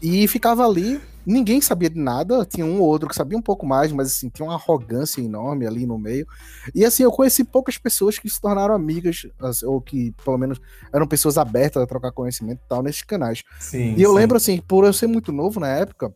E 0.00 0.26
ficava 0.28 0.64
ali, 0.64 1.00
ninguém 1.26 1.60
sabia 1.60 1.90
de 1.90 1.98
nada, 1.98 2.44
tinha 2.46 2.64
um 2.64 2.80
ou 2.80 2.86
outro 2.86 3.08
que 3.08 3.14
sabia 3.14 3.36
um 3.36 3.42
pouco 3.42 3.66
mais, 3.66 3.90
mas 3.92 4.08
assim, 4.08 4.28
tinha 4.28 4.46
uma 4.46 4.54
arrogância 4.54 5.20
enorme 5.20 5.66
ali 5.66 5.86
no 5.86 5.98
meio. 5.98 6.26
E 6.74 6.84
assim, 6.84 7.02
eu 7.02 7.10
conheci 7.10 7.42
poucas 7.44 7.76
pessoas 7.78 8.18
que 8.18 8.28
se 8.28 8.40
tornaram 8.40 8.74
amigas, 8.74 9.26
ou 9.64 9.80
que 9.80 10.12
pelo 10.24 10.38
menos 10.38 10.60
eram 10.92 11.06
pessoas 11.06 11.36
abertas 11.36 11.82
a 11.82 11.86
trocar 11.86 12.12
conhecimento 12.12 12.60
e 12.64 12.68
tal 12.68 12.82
nesses 12.82 13.02
canais. 13.02 13.42
Sim, 13.58 13.94
E 13.96 14.02
eu 14.02 14.10
sim. 14.10 14.16
lembro, 14.16 14.36
assim, 14.36 14.60
por 14.66 14.84
eu 14.84 14.92
ser 14.92 15.06
muito 15.06 15.32
novo 15.32 15.47
na 15.56 15.68
época, 15.68 16.14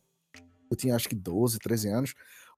eu 0.70 0.76
tinha 0.76 0.94
acho 0.94 1.08
que 1.08 1.14
12, 1.14 1.58
13 1.58 1.88
anos, 1.88 2.14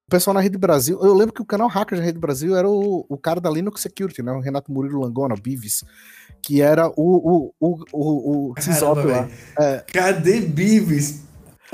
o 0.07 0.11
pessoal 0.11 0.35
na 0.35 0.41
Rede 0.41 0.59
Brasil, 0.59 0.99
eu 1.03 1.15
lembro 1.15 1.33
que 1.35 1.41
o 1.41 1.47
canal 1.47 1.67
Hackers 1.67 2.01
da 2.01 2.05
Rede 2.05 2.19
Brasil 2.19 2.55
era 2.55 2.69
o, 2.69 3.07
o 3.09 3.17
cara 3.17 3.41
da 3.41 3.51
Linux 3.51 3.81
Security, 3.81 4.23
né? 4.23 4.33
O 4.33 4.41
Renato 4.41 4.71
Murilo 4.71 5.01
Langona, 5.01 5.35
o 5.35 5.41
Bivis, 5.41 5.83
que 6.43 6.61
era 6.61 6.89
o, 6.89 6.93
o, 6.97 7.55
o, 7.59 7.85
o, 7.93 8.51
o 8.51 8.55
Caramba, 8.55 8.71
lá. 9.07 9.23
velho. 9.23 9.85
Cadê 9.93 10.41
Bives? 10.43 11.23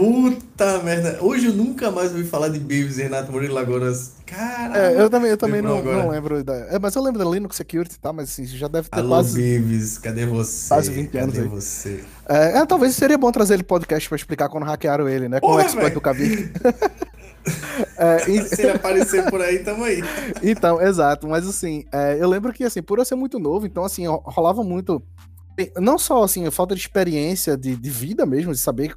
Puta 0.04 0.78
merda. 0.82 1.18
Hoje 1.20 1.48
eu 1.48 1.52
nunca 1.52 1.90
mais 1.90 2.10
ouvi 2.12 2.24
falar 2.24 2.48
de 2.48 2.58
Beavis 2.58 2.96
e 2.96 3.02
Renato 3.02 3.30
Murilo 3.30 3.52
Lagoras. 3.52 4.12
Caralho. 4.24 4.74
É, 4.74 4.98
eu 4.98 5.10
também, 5.10 5.30
eu 5.30 5.36
também 5.36 5.60
não, 5.60 5.76
agora. 5.76 5.98
não 5.98 6.08
lembro. 6.08 6.42
Da... 6.42 6.54
É, 6.54 6.78
mas 6.78 6.94
eu 6.94 7.02
lembro 7.02 7.22
da 7.22 7.30
Linux 7.30 7.54
Security, 7.56 8.00
tá? 8.00 8.10
Mas 8.10 8.30
assim, 8.30 8.46
já 8.46 8.66
deve 8.66 8.88
ter 8.88 8.98
Alô, 8.98 9.08
quase. 9.10 9.38
Beavis, 9.38 9.98
cadê 9.98 10.24
você? 10.24 10.68
quase 10.68 10.90
20 10.90 11.18
anos 11.18 11.34
cadê 11.34 11.46
aí. 11.46 11.50
você? 11.52 12.02
É, 12.26 12.58
é, 12.60 12.64
talvez 12.66 12.94
seria 12.96 13.18
bom 13.18 13.30
trazer 13.30 13.52
ele 13.54 13.62
podcast 13.62 14.08
pra 14.08 14.16
explicar 14.16 14.48
quando 14.48 14.64
hackearam 14.64 15.06
ele, 15.06 15.28
né? 15.28 15.38
Com 15.38 15.52
o 15.52 15.60
exploit 15.60 15.92
do 15.92 16.00
Kavik. 16.00 16.50
É, 17.96 18.30
e- 18.30 18.44
Se 18.44 18.60
ele 18.62 18.72
aparecer 18.72 19.28
por 19.30 19.40
aí, 19.40 19.60
tamo 19.60 19.84
aí. 19.84 20.02
Então, 20.42 20.80
exato, 20.80 21.26
mas 21.26 21.46
assim, 21.48 21.84
é, 21.90 22.16
eu 22.20 22.28
lembro 22.28 22.52
que, 22.52 22.64
assim, 22.64 22.82
por 22.82 22.98
eu 22.98 23.04
ser 23.04 23.14
muito 23.14 23.38
novo, 23.38 23.66
então, 23.66 23.82
assim, 23.82 24.06
ro- 24.06 24.22
rolava 24.26 24.62
muito, 24.62 25.02
não 25.78 25.98
só, 25.98 26.22
assim, 26.22 26.48
falta 26.50 26.74
de 26.74 26.80
experiência 26.82 27.56
de, 27.56 27.74
de 27.74 27.90
vida 27.90 28.26
mesmo, 28.26 28.52
de 28.52 28.58
saber 28.58 28.94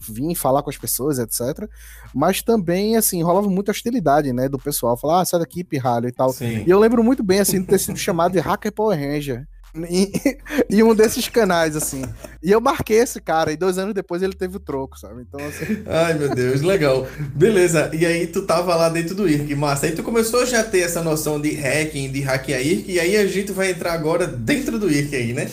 vir 0.00 0.34
falar 0.34 0.62
com 0.62 0.70
as 0.70 0.76
pessoas, 0.76 1.18
etc, 1.18 1.68
mas 2.14 2.42
também, 2.42 2.96
assim, 2.96 3.22
rolava 3.22 3.48
muita 3.48 3.70
hostilidade, 3.70 4.32
né, 4.32 4.48
do 4.48 4.58
pessoal, 4.58 4.96
falar, 4.96 5.20
ah, 5.20 5.24
sai 5.24 5.40
daqui, 5.40 5.64
pirralho 5.64 6.08
e 6.08 6.12
tal. 6.12 6.32
Sim. 6.32 6.64
E 6.66 6.70
eu 6.70 6.78
lembro 6.78 7.02
muito 7.02 7.22
bem, 7.22 7.40
assim, 7.40 7.60
de 7.60 7.66
ter 7.66 7.78
sido 7.78 7.98
chamado 7.98 8.32
de 8.32 8.40
Hacker 8.40 8.72
Power 8.72 8.98
Ranger. 8.98 9.46
Em, 9.88 10.10
em 10.70 10.82
um 10.82 10.94
desses 10.94 11.28
canais, 11.28 11.76
assim. 11.76 12.02
E 12.42 12.50
eu 12.50 12.60
marquei 12.60 12.98
esse 12.98 13.20
cara, 13.20 13.52
e 13.52 13.56
dois 13.56 13.76
anos 13.76 13.94
depois 13.94 14.22
ele 14.22 14.32
teve 14.32 14.56
o 14.56 14.60
troco, 14.60 14.98
sabe? 14.98 15.22
Então, 15.22 15.40
assim. 15.46 15.82
Ai, 15.86 16.14
meu 16.14 16.34
Deus, 16.34 16.62
legal. 16.62 17.06
Beleza, 17.34 17.90
e 17.92 18.06
aí 18.06 18.26
tu 18.26 18.42
tava 18.42 18.74
lá 18.74 18.88
dentro 18.88 19.14
do 19.14 19.28
IRC, 19.28 19.54
massa. 19.54 19.86
Aí 19.86 19.92
tu 19.92 20.02
começou 20.02 20.46
já 20.46 20.60
a 20.60 20.64
ter 20.64 20.80
essa 20.80 21.02
noção 21.02 21.40
de 21.40 21.54
hacking, 21.54 22.10
de 22.10 22.20
hackear 22.22 22.60
IRC, 22.60 22.92
e 22.92 23.00
aí 23.00 23.16
a 23.16 23.26
gente 23.26 23.52
vai 23.52 23.70
entrar 23.70 23.92
agora 23.92 24.26
dentro 24.26 24.78
do 24.78 24.90
IRC 24.90 25.14
aí, 25.14 25.32
né? 25.32 25.50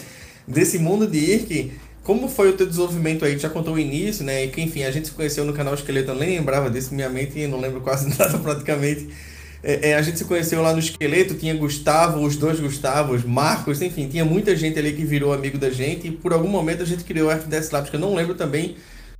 Desse 0.48 0.80
mundo 0.80 1.08
de 1.08 1.18
IRC. 1.18 1.72
Como 2.04 2.28
foi 2.28 2.50
o 2.50 2.54
teu 2.54 2.68
desenvolvimento 2.68 3.24
aí? 3.24 3.36
Tu 3.36 3.42
já 3.42 3.50
contou 3.50 3.76
o 3.76 3.80
início, 3.80 4.26
né? 4.26 4.44
E 4.44 4.50
que, 4.50 4.62
enfim, 4.62 4.84
a 4.84 4.92
gente 4.92 5.08
se 5.08 5.14
conheceu 5.14 5.46
no 5.46 5.54
canal 5.54 5.74
Esqueleto, 5.74 6.12
eu 6.12 6.16
nem 6.16 6.38
lembrava 6.38 6.70
disso, 6.70 6.94
minha 6.94 7.10
mente 7.10 7.48
não 7.48 7.60
lembro 7.60 7.80
quase 7.82 8.10
nada 8.20 8.38
praticamente. 8.38 9.08
É, 9.64 9.92
é, 9.92 9.96
a 9.96 10.02
gente 10.02 10.18
se 10.18 10.26
conheceu 10.26 10.62
lá 10.62 10.74
no 10.74 10.80
Esqueleto, 10.80 11.36
tinha 11.36 11.56
Gustavo, 11.56 12.20
os 12.22 12.36
dois 12.36 12.60
Gustavos, 12.60 13.24
Marcos, 13.24 13.82
enfim, 13.82 14.10
tinha 14.10 14.26
muita 14.26 14.54
gente 14.58 14.78
ali 14.78 14.92
que 14.92 15.06
virou 15.06 15.32
amigo 15.32 15.58
da 15.58 15.70
gente 15.70 16.10
e 16.10 16.12
por 16.12 16.34
algum 16.34 16.50
momento 16.50 16.84
a 16.84 16.86
gente 16.86 17.06
criou 17.06 17.30
o 17.30 17.32
FDS 17.32 17.72
Labs, 17.72 17.90
que 17.90 17.96
eu 17.96 18.00
não 18.00 18.14
lembro 18.14 18.36
também 18.36 18.76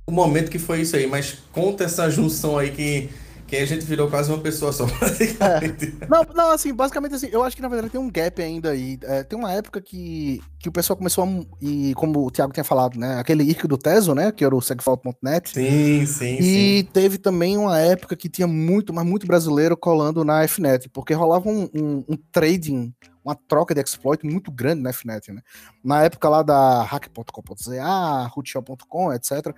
o 0.06 0.12
momento 0.12 0.50
que 0.50 0.58
foi 0.58 0.82
isso 0.82 0.94
aí, 0.96 1.06
mas 1.06 1.38
conta 1.50 1.84
essa 1.84 2.10
junção 2.10 2.58
aí 2.58 2.70
que, 2.70 3.08
que 3.56 3.62
a 3.62 3.66
gente 3.66 3.84
virou 3.84 4.08
quase 4.08 4.30
uma 4.30 4.38
pessoa 4.40 4.72
só, 4.72 4.86
praticamente. 4.98 5.94
Não, 6.08 6.22
não, 6.34 6.50
assim, 6.50 6.72
basicamente 6.72 7.14
assim, 7.14 7.28
eu 7.30 7.42
acho 7.42 7.54
que 7.56 7.62
na 7.62 7.68
verdade 7.68 7.90
tem 7.92 8.00
um 8.00 8.10
gap 8.10 8.40
ainda 8.42 8.70
aí. 8.70 8.98
É, 9.02 9.22
tem 9.22 9.38
uma 9.38 9.52
época 9.52 9.80
que, 9.80 10.40
que 10.58 10.68
o 10.68 10.72
pessoal 10.72 10.96
começou 10.96 11.24
a. 11.24 11.28
E 11.62 11.94
como 11.94 12.24
o 12.26 12.30
Thiago 12.30 12.52
tinha 12.52 12.64
falado, 12.64 12.98
né? 12.98 13.18
Aquele 13.18 13.42
IRC 13.44 13.66
do 13.68 13.78
Teso, 13.78 14.14
né? 14.14 14.32
Que 14.32 14.44
era 14.44 14.54
o 14.54 14.60
segfault.net. 14.60 15.50
Sim, 15.50 16.06
sim, 16.06 16.36
E 16.40 16.80
sim. 16.82 16.88
teve 16.92 17.18
também 17.18 17.56
uma 17.56 17.78
época 17.78 18.16
que 18.16 18.28
tinha 18.28 18.46
muito, 18.46 18.92
mas 18.92 19.04
muito 19.06 19.26
brasileiro 19.26 19.76
colando 19.76 20.24
na 20.24 20.42
FNET, 20.46 20.88
porque 20.88 21.14
rolava 21.14 21.48
um, 21.48 21.68
um- 21.74 22.04
um 22.08 22.16
trading, 22.32 22.92
uma 23.24 23.34
troca 23.34 23.74
de 23.74 23.80
exploit 23.80 24.24
muito 24.24 24.52
grande 24.52 24.82
na 24.82 24.92
FNET, 24.92 25.32
né? 25.32 25.40
Na 25.82 26.02
época 26.02 26.28
lá 26.28 26.42
da 26.42 26.82
hack.com.za, 26.82 28.26
rootshop.com, 28.26 29.12
etc. 29.12 29.54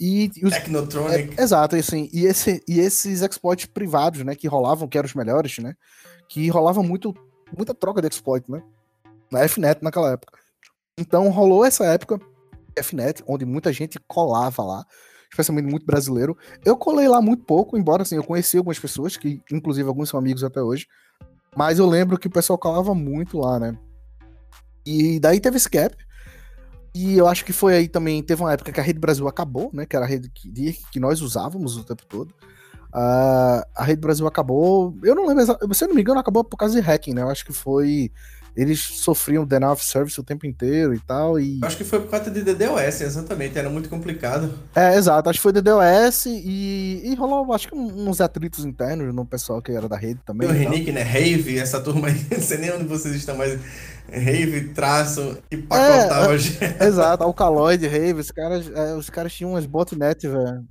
E, 0.00 0.30
e 0.36 0.44
os, 0.44 0.52
Technotronic. 0.52 1.34
é, 1.38 1.42
exato, 1.42 1.76
e 1.76 1.78
assim, 1.78 2.10
e, 2.12 2.26
esse, 2.26 2.62
e 2.66 2.80
esses 2.80 3.22
exploits 3.22 3.66
privados, 3.66 4.24
né, 4.24 4.34
que 4.34 4.48
rolavam, 4.48 4.88
que 4.88 4.98
eram 4.98 5.06
os 5.06 5.14
melhores, 5.14 5.58
né, 5.58 5.74
que 6.28 6.48
rolava 6.48 6.82
muito, 6.82 7.14
muita 7.56 7.72
troca 7.72 8.02
de 8.02 8.08
exploit, 8.08 8.50
né, 8.50 8.62
na 9.30 9.46
FNET 9.48 9.82
naquela 9.82 10.12
época. 10.12 10.38
Então 10.98 11.28
rolou 11.30 11.64
essa 11.64 11.84
época, 11.84 12.18
FNET, 12.82 13.22
onde 13.26 13.44
muita 13.44 13.72
gente 13.72 13.98
colava 14.08 14.62
lá, 14.64 14.84
especialmente 15.30 15.68
muito 15.68 15.86
brasileiro. 15.86 16.36
Eu 16.64 16.76
colei 16.76 17.08
lá 17.08 17.20
muito 17.20 17.44
pouco, 17.44 17.76
embora 17.76 18.02
assim, 18.02 18.16
eu 18.16 18.24
conheci 18.24 18.56
algumas 18.56 18.78
pessoas, 18.78 19.16
que 19.16 19.40
inclusive 19.52 19.88
alguns 19.88 20.08
são 20.08 20.18
amigos 20.18 20.42
até 20.42 20.60
hoje, 20.62 20.86
mas 21.56 21.78
eu 21.78 21.86
lembro 21.86 22.18
que 22.18 22.26
o 22.26 22.30
pessoal 22.30 22.58
colava 22.58 22.94
muito 22.94 23.38
lá, 23.38 23.58
né. 23.58 23.76
E 24.86 25.18
daí 25.18 25.40
teve 25.40 25.56
esse 25.56 25.68
gap, 25.68 25.96
e 26.94 27.16
eu 27.18 27.26
acho 27.26 27.44
que 27.44 27.52
foi 27.52 27.74
aí 27.74 27.88
também, 27.88 28.22
teve 28.22 28.40
uma 28.40 28.52
época 28.52 28.70
que 28.70 28.78
a 28.78 28.82
Rede 28.82 29.00
Brasil 29.00 29.26
acabou, 29.26 29.68
né? 29.72 29.84
Que 29.84 29.96
era 29.96 30.04
a 30.04 30.08
rede 30.08 30.30
que, 30.30 30.78
que 30.92 31.00
nós 31.00 31.20
usávamos 31.20 31.76
o 31.76 31.82
tempo 31.82 32.06
todo. 32.06 32.32
Ah, 32.92 33.66
a 33.74 33.82
Rede 33.82 34.00
Brasil 34.00 34.24
acabou. 34.28 34.96
Eu 35.02 35.16
não 35.16 35.26
lembro, 35.26 35.44
se 35.74 35.84
eu 35.84 35.88
não 35.88 35.96
me 35.96 36.02
engano, 36.02 36.20
acabou 36.20 36.44
por 36.44 36.56
causa 36.56 36.80
de 36.80 36.86
hacking, 36.86 37.12
né? 37.12 37.22
Eu 37.22 37.28
acho 37.28 37.44
que 37.44 37.52
foi. 37.52 38.12
Eles 38.56 38.80
sofriam 38.80 39.44
denial 39.44 39.72
of 39.72 39.84
service 39.84 40.18
o 40.20 40.22
tempo 40.22 40.46
inteiro 40.46 40.94
e 40.94 41.00
tal. 41.00 41.40
E... 41.40 41.58
Acho 41.62 41.76
que 41.76 41.84
foi 41.84 42.00
por 42.00 42.08
conta 42.08 42.30
de 42.30 42.42
DDoS, 42.42 43.00
exatamente, 43.00 43.58
era 43.58 43.68
muito 43.68 43.88
complicado. 43.88 44.52
É, 44.74 44.96
exato. 44.96 45.28
Acho 45.28 45.38
que 45.38 45.42
foi 45.42 45.52
DDoS 45.52 46.26
e, 46.26 47.02
e 47.04 47.14
rolou, 47.16 47.52
acho 47.52 47.68
que 47.68 47.74
uns 47.74 48.20
atritos 48.20 48.64
internos 48.64 49.12
no 49.12 49.26
pessoal 49.26 49.60
que 49.60 49.72
era 49.72 49.88
da 49.88 49.96
rede 49.96 50.20
também. 50.24 50.48
Tem 50.48 50.56
o. 50.56 50.60
Renick, 50.60 50.92
né? 50.92 51.02
Rave, 51.02 51.58
essa 51.58 51.80
turma 51.80 52.08
aí, 52.08 52.26
não 52.30 52.40
sei 52.40 52.58
nem 52.58 52.72
onde 52.72 52.84
vocês 52.84 53.14
estão, 53.14 53.36
mas 53.36 53.58
Rave, 54.08 54.68
traço, 54.68 55.38
e 55.50 55.56
pacotava. 55.56 56.38
gente. 56.38 56.58
Exato, 56.82 57.24
Alcaloid, 57.24 57.86
Rave, 57.86 58.20
os 58.20 58.30
caras, 58.30 58.70
é, 58.72 58.94
os 58.94 59.10
caras 59.10 59.32
tinham 59.32 59.52
umas 59.52 59.66
botnet, 59.66 60.28
velho. 60.28 60.64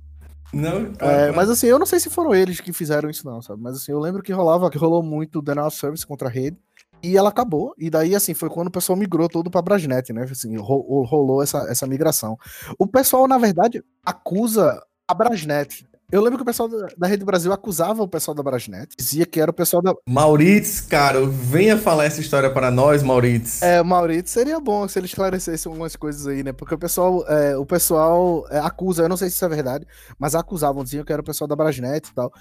Não, 0.52 0.92
É, 1.00 1.32
mas 1.32 1.50
assim, 1.50 1.66
eu 1.66 1.80
não 1.80 1.86
sei 1.86 1.98
se 1.98 2.08
foram 2.08 2.32
eles 2.32 2.60
que 2.60 2.72
fizeram 2.72 3.10
isso, 3.10 3.26
não, 3.26 3.42
sabe? 3.42 3.60
Mas 3.60 3.76
assim, 3.76 3.90
eu 3.90 3.98
lembro 3.98 4.22
que 4.22 4.32
rolava, 4.32 4.70
que 4.70 4.78
rolou 4.78 5.02
muito 5.02 5.42
denial 5.42 5.66
of 5.66 5.76
service 5.76 6.06
contra 6.06 6.28
a 6.28 6.30
rede. 6.30 6.56
E 7.04 7.16
ela 7.16 7.28
acabou. 7.28 7.74
E 7.78 7.90
daí, 7.90 8.14
assim, 8.14 8.32
foi 8.34 8.48
quando 8.48 8.68
o 8.68 8.70
pessoal 8.70 8.96
migrou 8.98 9.28
todo 9.28 9.50
pra 9.50 9.60
Brasnet, 9.62 10.12
né? 10.12 10.22
Assim, 10.24 10.56
ro- 10.56 11.04
rolou 11.04 11.42
essa, 11.42 11.58
essa 11.70 11.86
migração. 11.86 12.36
O 12.78 12.86
pessoal, 12.86 13.28
na 13.28 13.36
verdade, 13.38 13.82
acusa 14.04 14.82
a 15.06 15.14
Brasnet. 15.14 15.86
Eu 16.14 16.22
lembro 16.22 16.38
que 16.38 16.42
o 16.42 16.46
pessoal 16.46 16.68
da, 16.68 16.86
da 16.96 17.06
Rede 17.08 17.24
Brasil 17.24 17.52
acusava 17.52 18.00
o 18.00 18.06
pessoal 18.06 18.36
da 18.36 18.40
Brasnet. 18.40 18.94
Dizia 18.96 19.26
que 19.26 19.40
era 19.40 19.50
o 19.50 19.54
pessoal 19.54 19.82
da. 19.82 19.92
Maurício, 20.08 20.86
cara, 20.86 21.26
venha 21.26 21.76
falar 21.76 22.04
essa 22.04 22.20
história 22.20 22.48
para 22.48 22.70
nós, 22.70 23.02
Maurício. 23.02 23.66
É, 23.66 23.82
Maurício, 23.82 24.28
seria 24.28 24.60
bom 24.60 24.86
se 24.86 24.96
ele 24.96 25.06
esclarecesse 25.06 25.66
algumas 25.66 25.96
coisas 25.96 26.24
aí, 26.28 26.44
né? 26.44 26.52
Porque 26.52 26.72
o 26.72 26.78
pessoal, 26.78 27.26
é, 27.26 27.56
o 27.56 27.66
pessoal 27.66 28.46
é, 28.48 28.60
acusa, 28.60 29.02
eu 29.02 29.08
não 29.08 29.16
sei 29.16 29.28
se 29.28 29.34
isso 29.34 29.44
é 29.44 29.48
verdade, 29.48 29.88
mas 30.16 30.36
acusavam, 30.36 30.84
diziam 30.84 31.04
que 31.04 31.12
era 31.12 31.20
o 31.20 31.24
pessoal 31.24 31.48
da 31.48 31.56
Brasnet 31.56 32.08
e 32.08 32.14
tal, 32.14 32.32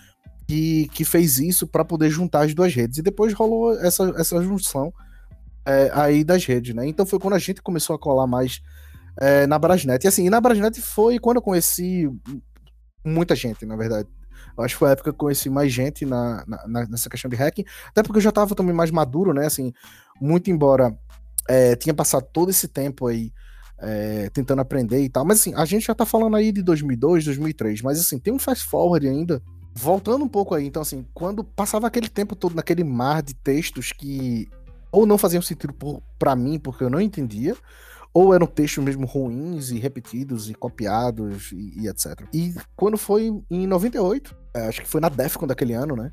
que, 0.47 0.87
que 0.89 1.03
fez 1.03 1.39
isso 1.39 1.65
pra 1.65 1.83
poder 1.83 2.11
juntar 2.11 2.45
as 2.45 2.53
duas 2.53 2.75
redes. 2.75 2.99
E 2.99 3.01
depois 3.01 3.33
rolou 3.33 3.75
essa, 3.79 4.03
essa 4.19 4.39
junção 4.39 4.93
é, 5.65 5.89
aí 5.95 6.23
das 6.23 6.45
redes, 6.45 6.75
né? 6.75 6.87
Então 6.87 7.07
foi 7.07 7.17
quando 7.17 7.33
a 7.33 7.39
gente 7.39 7.59
começou 7.59 7.95
a 7.95 7.99
colar 7.99 8.27
mais 8.27 8.61
é, 9.19 9.47
na 9.47 9.57
Brasnet. 9.57 10.05
E 10.05 10.07
assim, 10.07 10.27
e 10.27 10.29
na 10.29 10.39
Brasnet 10.39 10.79
foi 10.79 11.17
quando 11.17 11.37
eu 11.37 11.41
conheci 11.41 12.07
muita 13.05 13.35
gente, 13.35 13.65
na 13.65 13.75
verdade. 13.75 14.07
Eu 14.57 14.63
acho 14.63 14.75
que 14.75 14.79
foi 14.79 14.89
a 14.89 14.91
época 14.91 15.11
que 15.11 15.15
eu 15.15 15.17
conheci 15.17 15.49
mais 15.49 15.71
gente 15.71 16.05
na, 16.05 16.43
na- 16.45 16.85
nessa 16.87 17.09
questão 17.09 17.29
de 17.29 17.35
hacking. 17.35 17.65
Até 17.89 18.03
porque 18.03 18.17
eu 18.17 18.21
já 18.21 18.31
tava 18.31 18.53
também 18.55 18.73
mais 18.73 18.91
maduro, 18.91 19.33
né? 19.33 19.45
Assim, 19.45 19.73
muito 20.21 20.51
embora 20.51 20.95
é, 21.49 21.75
tinha 21.75 21.93
passado 21.93 22.27
todo 22.31 22.49
esse 22.49 22.67
tempo 22.67 23.07
aí 23.07 23.31
é, 23.79 24.29
tentando 24.29 24.61
aprender 24.61 25.01
e 25.03 25.09
tal. 25.09 25.25
Mas 25.25 25.39
assim, 25.39 25.53
a 25.55 25.65
gente 25.65 25.85
já 25.87 25.95
tá 25.95 26.05
falando 26.05 26.35
aí 26.35 26.51
de 26.51 26.61
2002, 26.61 27.25
2003. 27.25 27.81
Mas 27.81 27.99
assim, 27.99 28.19
tem 28.19 28.33
um 28.33 28.39
fast 28.39 28.65
forward 28.65 29.07
ainda. 29.07 29.41
Voltando 29.75 30.23
um 30.23 30.27
pouco 30.29 30.53
aí, 30.53 30.67
então 30.67 30.83
assim, 30.83 31.03
quando 31.15 31.43
passava 31.43 31.87
aquele 31.87 32.07
tempo 32.07 32.35
todo 32.35 32.53
naquele 32.55 32.83
mar 32.83 33.23
de 33.23 33.33
textos 33.33 33.91
que 33.91 34.47
ou 34.91 35.07
não 35.07 35.17
faziam 35.17 35.41
sentido 35.41 35.73
por, 35.73 35.99
pra 36.19 36.35
mim, 36.35 36.59
porque 36.59 36.83
eu 36.83 36.91
não 36.91 37.01
entendia, 37.01 37.57
ou 38.13 38.33
eram 38.33 38.45
textos 38.45 38.83
mesmo 38.83 39.05
ruins 39.05 39.71
e 39.71 39.79
repetidos 39.79 40.49
e 40.49 40.53
copiados 40.53 41.51
e, 41.51 41.81
e 41.81 41.87
etc. 41.87 42.21
E 42.33 42.53
quando 42.75 42.97
foi 42.97 43.31
em 43.49 43.65
98, 43.67 44.35
é, 44.55 44.67
acho 44.67 44.81
que 44.81 44.87
foi 44.87 45.01
na 45.01 45.09
Defcon 45.09 45.47
daquele 45.47 45.73
ano, 45.73 45.95
né? 45.95 46.11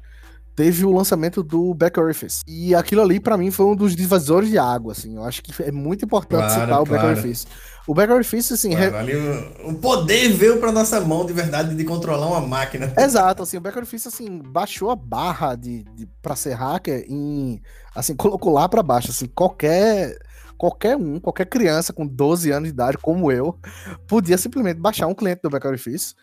Teve 0.57 0.85
o 0.85 0.93
lançamento 0.93 1.43
do 1.43 1.73
Back 1.73 1.99
Orifice. 1.99 2.43
E 2.47 2.75
aquilo 2.75 3.01
ali, 3.01 3.19
pra 3.21 3.37
mim, 3.37 3.51
foi 3.51 3.65
um 3.67 3.75
dos 3.77 3.95
divisores 3.97 4.51
de 4.51 4.59
água, 4.59 4.93
assim. 4.93 5.17
Eu 5.17 5.25
acho 5.25 5.43
que 5.43 5.63
é 5.63 5.71
muito 5.73 6.05
importante 6.05 6.41
Claro, 6.41 6.61
citar 6.63 6.81
o 6.83 6.85
Back 6.85 7.01
claro. 7.03 7.09
Orifice. 7.19 7.47
O 7.87 7.95
Back 7.95 8.13
Orifice, 8.13 8.53
assim, 8.53 8.75
re- 8.75 8.91
Claro, 8.91 8.97
ali 8.99 9.17
o, 9.17 9.71
o 9.71 9.75
poder 9.77 10.29
veio 10.33 10.59
pra 10.59 10.71
nossa 10.71 11.01
mão 11.01 11.25
de 11.25 11.33
verdade 11.33 11.75
de 11.75 11.85
controlar 11.85 12.27
uma 12.27 12.41
máquina. 12.47 12.93
Exato, 12.99 13.43
assim, 13.43 13.57
o 13.57 13.61
Back 13.61 13.79
Orifice, 13.79 14.09
assim, 14.09 14.39
baixou 14.39 14.91
a 14.91 14.97
barra 14.97 15.55
de, 15.55 15.85
de, 15.95 16.07
pra 16.21 16.37
ser 16.37 16.53
hacker 16.55 17.07
em, 17.09 17.63
assim, 17.95 18.15
colocou 18.17 18.53
lá 18.53 18.69
pra 18.69 18.83
baixo, 18.83 19.11
assim, 19.11 19.27
qualquer, 19.27 20.19
qualquer 20.61 20.95
um, 20.95 21.19
qualquer 21.19 21.47
criança 21.47 21.91
com 21.91 22.07
12 22.07 22.51
anos 22.51 22.69
de 22.69 22.75
idade, 22.75 22.99
como 22.99 23.33
eu, 23.33 23.59
podia 24.07 24.37
simplesmente 24.37 24.79
baixar 24.79 25.07
um 25.07 25.15
cliente 25.15 25.41
do 25.43 25.49
Back 25.49 25.67
Orifice 25.67 26.15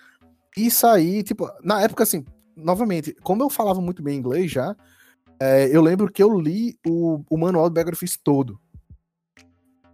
e 0.56 0.70
sair, 0.70 1.24
tipo, 1.24 1.50
na 1.64 1.82
época, 1.82 2.04
assim, 2.04 2.24
novamente, 2.56 3.16
como 3.24 3.42
eu 3.42 3.50
falava 3.50 3.82
muito 3.82 4.04
bem 4.04 4.16
inglês 4.16 4.52
já, 4.52 4.76
é, 5.40 5.76
eu 5.76 5.82
lembro 5.82 6.12
que 6.12 6.22
eu 6.22 6.40
li 6.40 6.78
o, 6.86 7.24
o 7.28 7.36
manual 7.36 7.68
do 7.68 7.74
Back 7.74 7.90
Orifice 7.90 8.20
todo. 8.24 8.60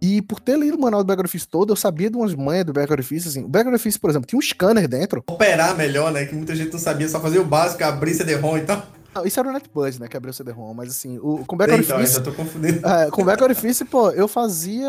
E 0.02 0.20
por 0.20 0.38
ter 0.38 0.58
lido 0.58 0.76
o 0.76 0.80
manual 0.80 1.02
do 1.02 1.06
Back 1.06 1.20
Orifice 1.20 1.48
todo, 1.48 1.72
eu 1.72 1.76
sabia 1.76 2.10
de 2.10 2.16
umas 2.18 2.34
manhas 2.34 2.66
do 2.66 2.72
Back 2.74 2.92
Orifice, 2.92 3.28
assim, 3.28 3.44
o 3.44 3.48
Back 3.48 3.66
Orifice, 3.66 3.98
por 3.98 4.10
exemplo, 4.10 4.26
tinha 4.26 4.38
um 4.38 4.42
scanner 4.42 4.86
dentro, 4.86 5.24
Operar 5.26 5.74
melhor, 5.74 6.12
né? 6.12 6.26
Que 6.26 6.34
muita 6.34 6.54
gente 6.54 6.70
não 6.70 6.78
sabia, 6.78 7.08
só 7.08 7.18
fazer 7.18 7.38
o 7.38 7.46
básico, 7.46 7.82
abrir 7.82 8.12
CD-ROM 8.12 8.58
e 8.58 8.62
tal. 8.66 8.86
Não, 9.14 9.24
isso 9.24 9.38
era 9.38 9.48
o 9.48 9.52
NetBuzz, 9.52 9.98
né? 9.98 10.08
Que 10.08 10.16
abriu 10.16 10.30
o 10.30 10.34
CD-ROM, 10.34 10.74
mas 10.74 10.90
assim, 10.90 11.18
o, 11.18 11.44
com 11.46 11.56
Back 11.56 11.72
Então, 11.72 11.88
eu 11.90 11.96
Orifice. 11.96 12.16
já 12.18 12.22
tô 12.22 12.32
confundindo. 12.32 12.80
É, 12.86 13.10
com 13.10 13.24
Back 13.24 13.42
Orifice, 13.42 13.84
pô, 13.84 14.10
eu 14.10 14.26
fazia. 14.26 14.88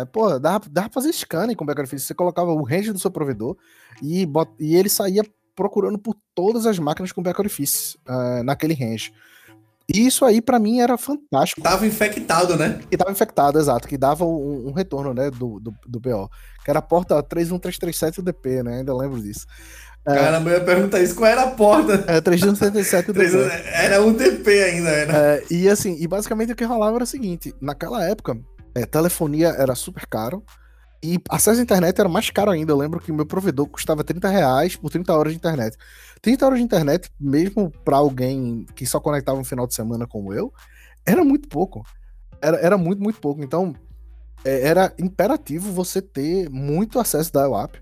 é, 0.00 0.04
pô, 0.06 0.38
dava, 0.38 0.64
dava 0.70 0.88
pra 0.88 0.94
fazer 1.02 1.12
scanning 1.12 1.54
com 1.54 1.64
Back 1.66 1.80
Orifice. 1.80 2.04
Você 2.06 2.14
colocava 2.14 2.52
o 2.52 2.62
range 2.62 2.92
do 2.92 2.98
seu 2.98 3.10
provedor 3.10 3.56
e, 4.02 4.24
bot- 4.26 4.52
e 4.58 4.76
ele 4.76 4.88
saía 4.88 5.22
procurando 5.54 5.98
por 5.98 6.16
todas 6.34 6.66
as 6.66 6.78
máquinas 6.78 7.12
com 7.12 7.22
Back 7.22 7.40
Orifice 7.40 7.98
é, 8.08 8.42
naquele 8.42 8.74
range. 8.74 9.12
E 9.92 10.06
isso 10.06 10.24
aí, 10.24 10.40
pra 10.40 10.58
mim, 10.60 10.78
era 10.78 10.96
fantástico. 10.96 11.60
Tava 11.60 11.84
infectado, 11.86 12.56
né? 12.56 12.80
Que 12.88 12.96
tava 12.96 13.10
infectado, 13.10 13.58
exato, 13.58 13.88
que 13.88 13.98
dava 13.98 14.24
um, 14.24 14.68
um 14.68 14.72
retorno, 14.72 15.12
né, 15.12 15.28
do, 15.30 15.58
do, 15.58 15.74
do 15.86 16.00
BO. 16.00 16.30
Que 16.64 16.70
era 16.70 16.78
a 16.78 16.82
porta 16.82 17.20
31337 17.22 18.22
DP, 18.22 18.62
né? 18.62 18.78
Ainda 18.78 18.96
lembro 18.96 19.20
disso. 19.20 19.44
É. 20.04 20.14
Caramba, 20.14 20.50
eu 20.50 20.58
ia 20.58 20.64
perguntar 20.64 21.00
isso. 21.00 21.14
Qual 21.14 21.30
era 21.30 21.42
a 21.42 21.50
porta? 21.50 22.04
É 22.08 22.20
337 22.20 23.12
DP. 23.12 23.36
Era 23.72 24.02
um 24.02 24.12
TP 24.12 24.50
ainda, 24.50 24.90
era. 24.90 25.16
É, 25.16 25.44
e 25.48 25.68
assim, 25.68 25.96
e 26.00 26.08
basicamente 26.08 26.52
o 26.52 26.56
que 26.56 26.64
rolava 26.64 26.96
era 26.96 27.04
o 27.04 27.06
seguinte: 27.06 27.54
naquela 27.60 28.04
época, 28.04 28.36
é, 28.74 28.84
telefonia 28.84 29.48
era 29.50 29.74
super 29.76 30.06
caro 30.06 30.42
e 31.02 31.20
acesso 31.28 31.60
à 31.60 31.62
internet 31.62 32.00
era 32.00 32.08
mais 32.08 32.30
caro 32.30 32.50
ainda. 32.50 32.72
Eu 32.72 32.76
lembro 32.76 33.00
que 33.00 33.12
o 33.12 33.14
meu 33.14 33.26
provedor 33.26 33.68
custava 33.68 34.02
30 34.02 34.28
reais 34.28 34.74
por 34.74 34.90
30 34.90 35.16
horas 35.16 35.32
de 35.32 35.38
internet. 35.38 35.76
30 36.20 36.46
horas 36.46 36.58
de 36.58 36.64
internet, 36.64 37.10
mesmo 37.20 37.70
para 37.84 37.96
alguém 37.96 38.66
que 38.74 38.84
só 38.86 38.98
conectava 38.98 39.38
no 39.38 39.44
final 39.44 39.66
de 39.66 39.74
semana 39.74 40.06
como 40.06 40.32
eu, 40.32 40.52
era 41.06 41.24
muito 41.24 41.48
pouco. 41.48 41.84
Era, 42.40 42.56
era 42.58 42.78
muito, 42.78 43.00
muito 43.00 43.20
pouco. 43.20 43.42
Então, 43.42 43.74
é, 44.44 44.66
era 44.66 44.92
imperativo 44.98 45.72
você 45.72 46.02
ter 46.02 46.48
muito 46.50 46.98
acesso 46.98 47.32
da 47.32 47.48
UAP 47.48 47.80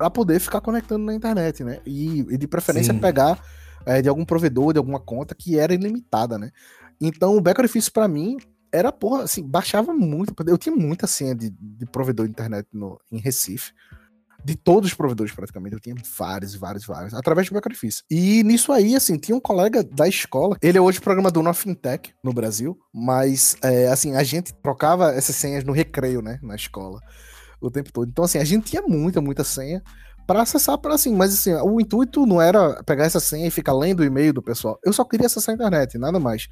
para 0.00 0.08
poder 0.08 0.40
ficar 0.40 0.62
conectando 0.62 1.04
na 1.04 1.14
internet, 1.14 1.62
né? 1.62 1.78
E, 1.84 2.20
e 2.20 2.38
de 2.38 2.48
preferência 2.48 2.94
Sim. 2.94 2.98
pegar 2.98 3.38
é, 3.84 4.00
de 4.00 4.08
algum 4.08 4.24
provedor, 4.24 4.72
de 4.72 4.78
alguma 4.78 4.98
conta 4.98 5.34
que 5.34 5.58
era 5.58 5.74
ilimitada, 5.74 6.38
né? 6.38 6.50
Então 6.98 7.36
o 7.36 7.40
back 7.40 7.60
office 7.60 7.90
para 7.90 8.08
mim 8.08 8.38
era, 8.72 8.90
porra, 8.90 9.24
assim, 9.24 9.46
baixava 9.46 9.92
muito. 9.92 10.34
Eu 10.46 10.56
tinha 10.56 10.74
muita 10.74 11.06
senha 11.06 11.34
de, 11.34 11.50
de 11.50 11.84
provedor 11.84 12.24
de 12.24 12.30
internet 12.30 12.66
no, 12.72 12.98
em 13.12 13.18
Recife. 13.18 13.74
De 14.42 14.56
todos 14.56 14.88
os 14.88 14.96
provedores, 14.96 15.34
praticamente. 15.34 15.74
Eu 15.74 15.80
tinha 15.80 15.94
vários, 16.16 16.54
vários, 16.54 16.86
vários. 16.86 17.12
Através 17.12 17.50
do 17.50 17.52
back 17.52 17.70
office. 17.70 18.02
E 18.10 18.42
nisso 18.42 18.72
aí, 18.72 18.96
assim, 18.96 19.18
tinha 19.18 19.36
um 19.36 19.40
colega 19.40 19.84
da 19.84 20.08
escola. 20.08 20.56
Ele 20.62 20.78
é 20.78 20.80
hoje 20.80 20.98
programador 20.98 21.42
na 21.42 21.52
Fintech, 21.52 22.14
no 22.24 22.32
Brasil. 22.32 22.78
Mas, 22.90 23.54
é, 23.62 23.88
assim, 23.88 24.16
a 24.16 24.22
gente 24.22 24.54
trocava 24.62 25.12
essas 25.12 25.36
senhas 25.36 25.62
no 25.62 25.74
recreio, 25.74 26.22
né? 26.22 26.38
Na 26.42 26.54
escola. 26.54 27.00
O 27.60 27.70
tempo 27.70 27.92
todo. 27.92 28.08
Então, 28.08 28.24
assim, 28.24 28.38
a 28.38 28.44
gente 28.44 28.70
tinha 28.70 28.82
muita, 28.82 29.20
muita 29.20 29.44
senha 29.44 29.82
para 30.26 30.42
acessar 30.42 30.78
para 30.78 30.94
assim, 30.94 31.14
mas 31.14 31.34
assim, 31.34 31.52
o 31.54 31.80
intuito 31.80 32.24
não 32.24 32.40
era 32.40 32.82
pegar 32.84 33.04
essa 33.04 33.18
senha 33.18 33.48
e 33.48 33.50
ficar 33.50 33.72
lendo 33.72 34.00
o 34.00 34.04
e-mail 34.04 34.32
do 34.32 34.42
pessoal. 34.42 34.78
Eu 34.84 34.92
só 34.92 35.04
queria 35.04 35.26
acessar 35.26 35.52
a 35.52 35.56
internet, 35.56 35.98
nada 35.98 36.20
mais. 36.20 36.48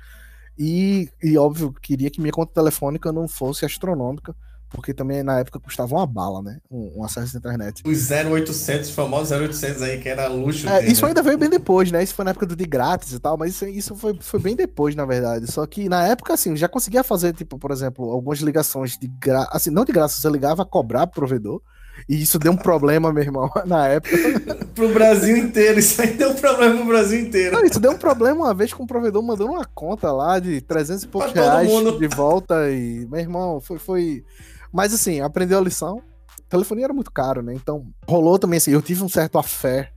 E, 0.58 1.08
e 1.22 1.38
óbvio, 1.38 1.72
queria 1.72 2.10
que 2.10 2.20
minha 2.20 2.32
conta 2.32 2.52
telefônica 2.52 3.12
não 3.12 3.28
fosse 3.28 3.64
astronômica, 3.64 4.34
porque 4.70 4.92
também 4.92 5.22
na 5.22 5.38
época 5.38 5.58
custava 5.60 5.94
uma 5.94 6.06
bala, 6.06 6.42
né? 6.42 6.58
Um, 6.70 7.00
um 7.00 7.04
acesso 7.04 7.36
à 7.36 7.38
internet. 7.38 7.82
Os 7.86 8.10
0800, 8.10 8.90
famosos 8.90 9.30
0800 9.30 9.82
aí, 9.82 9.98
que 9.98 10.08
era 10.08 10.28
luxo. 10.28 10.68
É, 10.68 10.86
isso 10.86 11.02
né? 11.02 11.08
ainda 11.08 11.22
veio 11.22 11.38
bem 11.38 11.48
depois, 11.48 11.90
né? 11.90 12.02
Isso 12.02 12.14
foi 12.14 12.24
na 12.24 12.32
época 12.32 12.46
do 12.46 12.56
de 12.56 12.66
grátis 12.66 13.12
e 13.12 13.18
tal, 13.18 13.36
mas 13.36 13.54
isso, 13.54 13.66
isso 13.66 13.96
foi, 13.96 14.16
foi 14.20 14.40
bem 14.40 14.56
depois, 14.56 14.94
na 14.94 15.04
verdade. 15.04 15.50
Só 15.50 15.66
que 15.66 15.88
na 15.88 16.06
época, 16.06 16.34
assim, 16.34 16.50
eu 16.50 16.56
já 16.56 16.68
conseguia 16.68 17.02
fazer, 17.02 17.32
tipo, 17.34 17.58
por 17.58 17.70
exemplo, 17.70 18.10
algumas 18.10 18.40
ligações 18.40 18.98
de 18.98 19.06
graça. 19.06 19.48
Assim, 19.52 19.70
não 19.70 19.84
de 19.84 19.92
graça, 19.92 20.20
você 20.20 20.28
ligava 20.30 20.62
a 20.62 20.66
cobrar 20.66 21.06
pro 21.06 21.20
provedor. 21.28 21.60
E 22.08 22.22
isso 22.22 22.38
deu 22.38 22.52
um 22.52 22.56
problema, 22.56 23.12
meu 23.12 23.22
irmão, 23.22 23.50
na 23.66 23.88
época. 23.88 24.16
Pro 24.74 24.92
Brasil 24.92 25.36
inteiro. 25.36 25.78
Isso 25.78 26.00
aí 26.00 26.12
deu 26.12 26.34
problema 26.34 26.76
pro 26.76 26.86
Brasil 26.86 27.18
inteiro. 27.18 27.56
Não, 27.56 27.64
isso 27.64 27.80
deu 27.80 27.90
um 27.90 27.98
problema 27.98 28.44
uma 28.44 28.54
vez 28.54 28.72
com 28.72 28.84
o 28.84 28.86
provedor 28.86 29.20
mandando 29.22 29.50
uma 29.50 29.64
conta 29.64 30.12
lá 30.12 30.38
de 30.38 30.60
300 30.60 31.02
e 31.02 31.08
poucos 31.08 31.32
reais 31.32 31.68
mundo. 31.68 31.98
de 31.98 32.06
volta 32.06 32.70
e, 32.70 33.04
meu 33.10 33.18
irmão, 33.18 33.60
foi, 33.60 33.78
foi... 33.78 34.24
Mas 34.72 34.92
assim, 34.94 35.20
aprendeu 35.20 35.58
a 35.58 35.62
lição. 35.62 36.02
Telefonia 36.48 36.84
era 36.84 36.94
muito 36.94 37.10
caro, 37.12 37.42
né? 37.42 37.54
Então, 37.54 37.86
rolou 38.06 38.38
também 38.38 38.56
assim, 38.56 38.70
eu 38.70 38.80
tive 38.82 39.02
um 39.02 39.08
certo 39.08 39.38
afé 39.38 39.90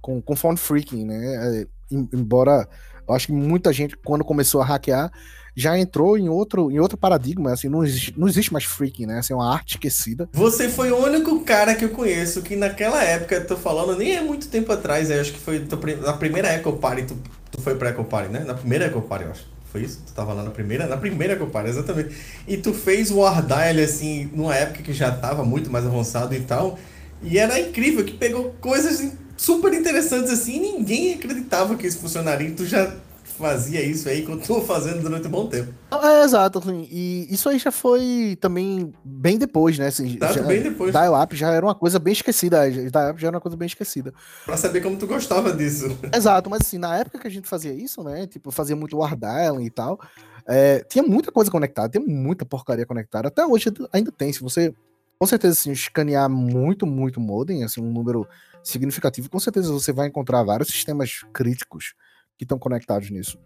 com, 0.00 0.20
com 0.20 0.34
phone 0.36 0.56
freaking, 0.56 1.04
né? 1.04 1.16
É, 1.60 1.66
em- 1.94 2.08
embora 2.12 2.68
eu 3.08 3.14
acho 3.14 3.26
que 3.26 3.32
muita 3.32 3.72
gente, 3.72 3.96
quando 3.96 4.24
começou 4.24 4.60
a 4.60 4.64
hackear, 4.64 5.10
já 5.54 5.78
entrou 5.78 6.16
em 6.16 6.28
outro, 6.28 6.70
em 6.70 6.78
outro 6.80 6.96
paradigma, 6.96 7.52
assim, 7.52 7.68
não 7.68 7.84
existe, 7.84 8.14
não 8.18 8.26
existe 8.26 8.52
mais 8.52 8.64
freaking, 8.64 9.06
né? 9.06 9.18
Assim, 9.18 9.32
é 9.32 9.36
uma 9.36 9.52
arte 9.52 9.72
esquecida. 9.76 10.28
Você 10.32 10.68
foi 10.68 10.90
o 10.90 10.96
único 10.96 11.40
cara 11.44 11.74
que 11.74 11.84
eu 11.84 11.90
conheço 11.90 12.42
que 12.42 12.56
naquela 12.56 13.02
época, 13.04 13.40
tô 13.42 13.56
falando, 13.56 13.96
nem 13.96 14.16
é 14.16 14.22
muito 14.22 14.48
tempo 14.48 14.72
atrás, 14.72 15.10
eu 15.10 15.20
acho 15.20 15.32
que 15.32 15.38
foi 15.38 15.64
na 16.00 16.14
primeira 16.14 16.48
Eco 16.48 16.72
Party, 16.74 17.02
tu, 17.04 17.16
tu 17.50 17.60
foi 17.60 17.74
pra 17.74 17.90
Eco 17.90 18.02
Party, 18.04 18.32
né? 18.32 18.40
Na 18.40 18.54
primeira 18.54 18.86
Eco 18.86 19.02
Party, 19.02 19.24
eu 19.26 19.30
acho. 19.32 19.51
Foi 19.72 19.82
isso? 19.82 20.02
Tu 20.06 20.12
tava 20.12 20.34
lá 20.34 20.42
na 20.42 20.50
primeira? 20.50 20.86
Na 20.86 20.98
primeira 20.98 21.32
Eco 21.32 21.46
Party, 21.46 21.70
exatamente. 21.70 22.14
E 22.46 22.58
tu 22.58 22.74
fez 22.74 23.10
o 23.10 23.20
War 23.20 23.44
Dial, 23.44 23.82
assim, 23.82 24.30
numa 24.34 24.54
época 24.54 24.82
que 24.82 24.92
já 24.92 25.10
tava 25.10 25.42
muito 25.46 25.70
mais 25.70 25.86
avançado 25.86 26.34
e 26.34 26.40
tal. 26.40 26.78
E 27.22 27.38
era 27.38 27.58
incrível, 27.58 28.04
que 28.04 28.12
pegou 28.12 28.54
coisas 28.60 29.12
super 29.34 29.72
interessantes 29.72 30.30
assim, 30.30 30.60
ninguém 30.60 31.14
acreditava 31.14 31.74
que 31.74 31.86
isso 31.86 31.98
funcionaria. 31.98 32.48
E 32.48 32.52
tu 32.52 32.66
já 32.66 32.94
fazia 33.42 33.82
isso 33.82 34.08
aí, 34.08 34.22
continuou 34.24 34.64
fazendo 34.64 35.02
durante 35.02 35.26
um 35.26 35.30
bom 35.30 35.48
tempo. 35.48 35.74
É, 35.90 36.22
exato, 36.22 36.60
assim, 36.60 36.86
e 36.90 37.26
isso 37.28 37.48
aí 37.48 37.58
já 37.58 37.72
foi 37.72 38.38
também 38.40 38.92
bem 39.04 39.36
depois, 39.36 39.76
né? 39.78 39.88
Assim, 39.88 40.16
Tá, 40.16 40.32
já, 40.32 40.42
bem 40.42 40.62
depois. 40.62 40.92
Dial-up 40.92 41.34
já 41.34 41.50
era 41.50 41.66
uma 41.66 41.74
coisa 41.74 41.98
bem 41.98 42.12
esquecida. 42.12 42.70
Dial-up 42.70 43.20
já 43.20 43.26
era 43.26 43.36
uma 43.36 43.40
coisa 43.40 43.56
bem 43.56 43.66
esquecida. 43.66 44.14
Pra 44.46 44.56
saber 44.56 44.80
como 44.80 44.96
tu 44.96 45.08
gostava 45.08 45.52
disso. 45.52 45.98
Exato, 46.14 46.48
mas 46.48 46.60
assim, 46.62 46.78
na 46.78 46.96
época 46.96 47.18
que 47.18 47.26
a 47.26 47.30
gente 47.30 47.48
fazia 47.48 47.72
isso, 47.72 48.02
né? 48.04 48.26
Tipo, 48.28 48.52
fazia 48.52 48.76
muito 48.76 48.96
War 48.96 49.16
Dialing 49.16 49.64
e 49.66 49.70
tal. 49.70 49.98
é, 50.46 50.78
tinha 50.88 51.02
muita 51.02 51.32
coisa 51.32 51.50
conectada, 51.50 51.88
tem 51.88 52.00
muita 52.00 52.44
porcaria 52.46 52.86
conectada. 52.86 53.26
Até 53.26 53.44
hoje 53.44 53.68
ainda 53.92 54.12
tem. 54.12 54.32
Se 54.32 54.40
você, 54.40 54.72
com 55.18 55.26
certeza, 55.26 55.54
assim, 55.58 55.72
escanear 55.72 56.30
muito, 56.30 56.86
muito 56.86 57.20
modem, 57.20 57.64
assim, 57.64 57.80
um 57.82 57.92
número 57.92 58.24
significativo, 58.62 59.28
com 59.28 59.40
certeza 59.40 59.72
você 59.72 59.92
vai 59.92 60.06
encontrar 60.06 60.44
vários 60.44 60.68
sistemas 60.68 61.22
críticos 61.32 61.94
que 62.42 62.44
estão 62.44 62.58
conectados 62.58 63.08
nisso. 63.08 63.38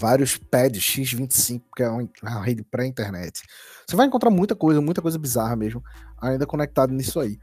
Vários 0.00 0.36
pads 0.36 0.80
X25, 0.80 1.62
que 1.74 1.82
é 1.82 1.88
uma 1.88 2.08
uma 2.22 2.42
rede 2.42 2.62
pré-internet. 2.62 3.42
Você 3.86 3.96
vai 3.96 4.06
encontrar 4.06 4.30
muita 4.30 4.54
coisa, 4.54 4.80
muita 4.80 5.02
coisa 5.02 5.18
bizarra 5.18 5.56
mesmo, 5.56 5.82
ainda 6.20 6.46
conectado 6.46 6.92
nisso 6.92 7.18
aí. 7.18 7.36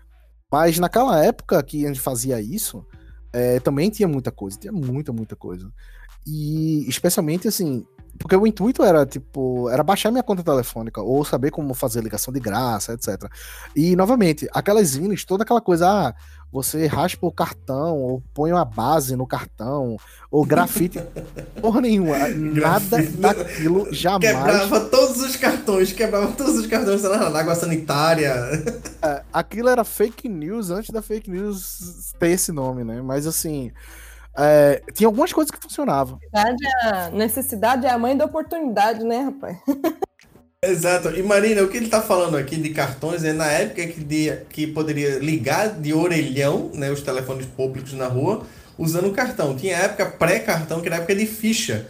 Mas 0.50 0.80
naquela 0.80 1.22
época 1.24 1.62
que 1.62 1.84
a 1.84 1.89
gente 1.89 2.00
fazia 2.00 2.39
isso, 2.39 2.86
é, 3.34 3.60
também 3.60 3.89
tinha 3.89 4.08
muita 4.08 4.32
coisa, 4.32 4.58
tinha 4.58 4.72
muita, 4.72 5.12
muita 5.12 5.36
coisa. 5.36 5.70
E 6.26 6.88
especialmente 6.88 7.48
assim, 7.50 7.86
porque 8.18 8.36
o 8.36 8.48
intuito 8.48 8.84
era, 8.84 9.06
tipo, 9.06 9.70
era 9.70 9.84
baixar 9.84 10.10
minha 10.10 10.24
conta 10.24 10.41
telefônica, 10.41 11.02
ou 11.02 11.26
saber 11.26 11.52
como 11.52 11.74
fazer 11.74 12.02
ligação 12.02 12.34
de 12.34 12.39
graça, 12.39 12.94
etc. 12.94 13.30
E, 13.76 13.96
novamente, 13.96 14.48
aquelas 14.54 14.96
INES, 14.96 15.26
toda 15.26 15.44
aquela 15.44 15.62
coisa, 15.62 15.89
ah, 15.89 16.15
você 16.52 16.88
raspa 16.88 17.28
o 17.28 17.32
cartão, 17.32 17.98
ou 17.98 18.24
põe 18.34 18.52
uma 18.52 18.64
base 18.64 19.16
no 19.16 19.28
cartão, 19.28 19.98
ou 20.32 20.46
grafite. 20.46 21.02
Porra 21.62 21.82
nenhuma. 21.82 22.18
Nada 22.30 23.04
daquilo 23.18 23.94
jamais. 23.94 24.36
Quebrava 24.36 24.80
todos 24.86 25.22
os 25.22 25.36
cartões, 25.36 25.92
quebrava 25.92 26.32
todos 26.32 26.56
os 26.58 26.68
cartões 26.68 27.02
sei 27.02 27.10
lá, 27.10 27.30
na 27.30 27.40
água 27.40 27.56
sanitária. 27.56 28.34
É, 29.02 29.22
aquilo 29.34 29.68
era 29.70 29.84
fake 29.84 30.30
news 30.30 30.70
antes 30.70 30.92
da 30.92 31.02
fake 31.02 31.30
news 31.30 32.14
ter 32.20 32.30
esse 32.30 32.52
nome, 32.52 32.84
né? 32.84 33.02
Mas 33.02 33.28
assim. 33.28 33.72
é, 34.38 34.82
tinha 34.94 35.08
algumas 35.08 35.34
coisas 35.34 35.52
que 35.52 35.62
funcionavam. 35.62 36.20
Necessidade 36.22 36.66
é 36.66 36.88
a- 36.88 37.10
necessidade 37.12 37.86
é 37.86 37.90
a 37.90 37.98
mãe 37.98 38.16
da 38.16 38.26
oportunidade, 38.26 39.04
né, 39.04 39.24
rapaz? 39.24 39.58
Exato. 40.67 41.10
E 41.10 41.21
Marina, 41.21 41.62
o 41.62 41.67
que 41.67 41.78
ele 41.78 41.89
tá 41.89 42.01
falando 42.01 42.36
aqui 42.36 42.56
de 42.56 42.69
cartões 42.69 43.23
é 43.23 43.32
na 43.32 43.45
época 43.45 43.86
que, 43.88 44.04
de, 44.04 44.36
que 44.49 44.65
poderia 44.65 45.19
ligar 45.19 45.69
de 45.69 45.93
orelhão, 45.93 46.71
né, 46.73 46.91
os 46.91 47.01
telefones 47.01 47.45
públicos 47.45 47.93
na 47.93 48.08
rua, 48.08 48.43
usando 48.78 49.12
cartão. 49.12 49.56
Tinha 49.56 49.78
época 49.78 50.06
pré-cartão, 50.08 50.82
que 50.82 50.88
era 50.88 50.97
época 50.97 51.15
de 51.15 51.25
ficha. 51.25 51.88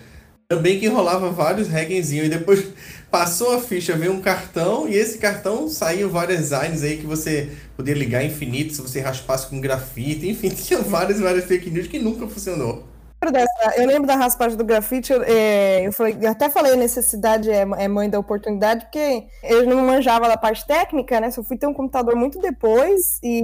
Também 0.48 0.80
que 0.80 0.88
rolava 0.88 1.32
vários 1.32 1.68
hackenzinhos. 1.70 2.28
E 2.28 2.30
depois 2.30 2.66
passou 3.10 3.54
a 3.54 3.62
ficha, 3.62 3.96
veio 3.96 4.12
um 4.12 4.22
cartão, 4.22 4.88
e 4.90 4.96
esse 4.96 5.18
cartão 5.18 5.70
saiu 5.70 6.10
várias 6.10 6.40
designs 6.40 6.84
aí 6.84 6.98
que 6.98 7.06
você 7.06 7.50
podia 7.78 7.94
ligar 7.96 8.26
infinito 8.26 8.74
se 8.74 8.82
você 8.82 9.00
raspasse 9.00 9.48
com 9.48 9.62
grafite. 9.62 10.30
Enfim, 10.30 10.50
tinha 10.56 10.82
várias, 10.82 11.20
várias 11.20 11.46
fake 11.46 11.70
news 11.70 11.88
que 11.88 11.98
nunca 11.98 12.28
funcionou. 12.28 12.95
Lembro 13.24 13.32
dessa- 13.32 13.78
eu 13.82 13.88
lembro 13.88 14.08
da 14.08 14.16
raspagem 14.16 14.58
do 14.58 14.64
grafite, 14.64 15.12
eu, 15.14 15.24
é, 15.24 15.88
eu 15.88 15.92
falei- 15.92 16.18
eu 16.22 16.30
até 16.30 16.50
falei 16.50 16.76
necessidade 16.76 17.50
é, 17.50 17.62
é 17.78 17.88
mãe 17.88 18.10
da 18.10 18.20
oportunidade, 18.20 18.86
porque 18.86 19.26
eu 19.44 19.66
não 19.66 19.78
manjava 19.86 20.28
da 20.28 20.38
parte 20.38 20.66
técnica, 20.68 21.20
né? 21.20 21.32
Só 21.32 21.44
fui 21.44 21.58
ter 21.58 21.68
um 21.68 21.74
computador 21.74 22.16
muito 22.16 22.40
depois, 22.40 23.20
e, 23.24 23.44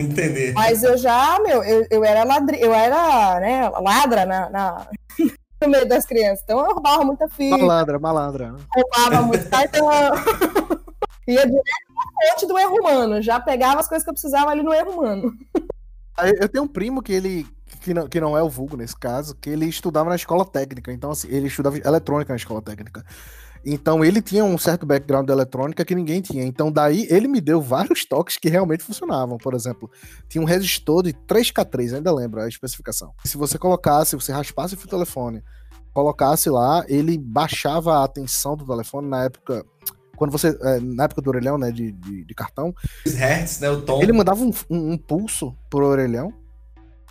Entender. 0.00 0.52
mas 0.54 0.82
eu 0.82 0.96
já, 0.96 1.38
meu, 1.40 1.62
eu, 1.64 1.86
eu 1.90 2.04
era 2.04 2.24
ladri, 2.24 2.60
eu 2.60 2.72
era, 2.74 3.40
né, 3.40 3.68
ladra 3.70 4.26
na, 4.26 4.50
na- 4.50 4.86
no 5.62 5.68
meio 5.68 5.86
das 5.88 6.04
crianças. 6.04 6.40
Então 6.44 6.58
eu 6.58 6.74
roubava 6.74 7.04
muita 7.04 7.28
fita, 7.28 7.56
Malandra, 7.56 7.98
malandra. 7.98 8.54
roubava 8.74 9.22
muito 9.26 9.48
cartão. 9.48 9.86
Ia 11.28 11.46
direto 11.46 11.62
na 11.94 12.30
fonte 12.32 12.46
do 12.46 12.58
erro 12.58 12.76
humano, 12.80 13.22
já 13.22 13.38
pegava 13.38 13.78
as 13.78 13.86
coisas 13.88 14.02
que 14.04 14.10
eu 14.10 14.14
precisava 14.14 14.50
ali 14.50 14.60
no 14.62 14.74
erro 14.74 14.90
humano. 14.90 15.32
Eu 16.40 16.48
tenho 16.48 16.64
um 16.64 16.68
primo 16.68 17.00
que 17.00 17.12
ele 17.12 17.46
que 17.82 17.92
não, 17.94 18.08
que 18.08 18.20
não 18.20 18.36
é 18.36 18.42
o 18.42 18.48
vulgo 18.48 18.76
nesse 18.76 18.96
caso, 18.96 19.34
que 19.34 19.50
ele 19.50 19.66
estudava 19.66 20.08
na 20.08 20.16
escola 20.16 20.44
técnica. 20.44 20.92
Então, 20.92 21.10
assim, 21.10 21.28
ele 21.28 21.46
estudava 21.48 21.76
eletrônica 21.78 22.32
na 22.32 22.36
escola 22.36 22.62
técnica. 22.62 23.04
Então, 23.64 24.04
ele 24.04 24.20
tinha 24.20 24.44
um 24.44 24.58
certo 24.58 24.84
background 24.84 25.26
de 25.26 25.32
eletrônica 25.32 25.84
que 25.84 25.94
ninguém 25.94 26.20
tinha. 26.20 26.44
Então, 26.44 26.70
daí, 26.72 27.06
ele 27.08 27.28
me 27.28 27.40
deu 27.40 27.60
vários 27.62 28.04
toques 28.04 28.36
que 28.36 28.48
realmente 28.48 28.82
funcionavam. 28.82 29.38
Por 29.38 29.54
exemplo, 29.54 29.88
tinha 30.28 30.42
um 30.42 30.44
resistor 30.44 31.02
de 31.04 31.12
3K3, 31.12 31.94
ainda 31.94 32.12
lembro 32.12 32.40
a 32.40 32.48
especificação. 32.48 33.12
Se 33.24 33.36
você 33.36 33.58
colocasse, 33.58 34.16
você 34.16 34.32
raspasse 34.32 34.74
o 34.74 34.76
fio 34.76 34.88
telefone, 34.88 35.44
colocasse 35.92 36.50
lá, 36.50 36.84
ele 36.88 37.16
baixava 37.16 38.02
a 38.02 38.08
tensão 38.08 38.56
do 38.56 38.66
telefone 38.66 39.08
na 39.08 39.24
época. 39.24 39.64
Quando 40.16 40.32
você. 40.32 40.56
é, 40.60 40.80
na 40.80 41.04
época 41.04 41.22
do 41.22 41.30
orelhão, 41.30 41.56
né? 41.56 41.70
De, 41.70 41.92
de, 41.92 42.24
de 42.24 42.34
cartão, 42.34 42.74
hertz, 43.06 43.60
né? 43.60 43.70
O 43.70 43.80
tom. 43.82 44.02
ele 44.02 44.12
mandava 44.12 44.42
um, 44.42 44.50
um- 44.68 44.92
um 44.92 44.98
pulso 44.98 45.56
pro 45.70 45.86
orelhão 45.86 46.32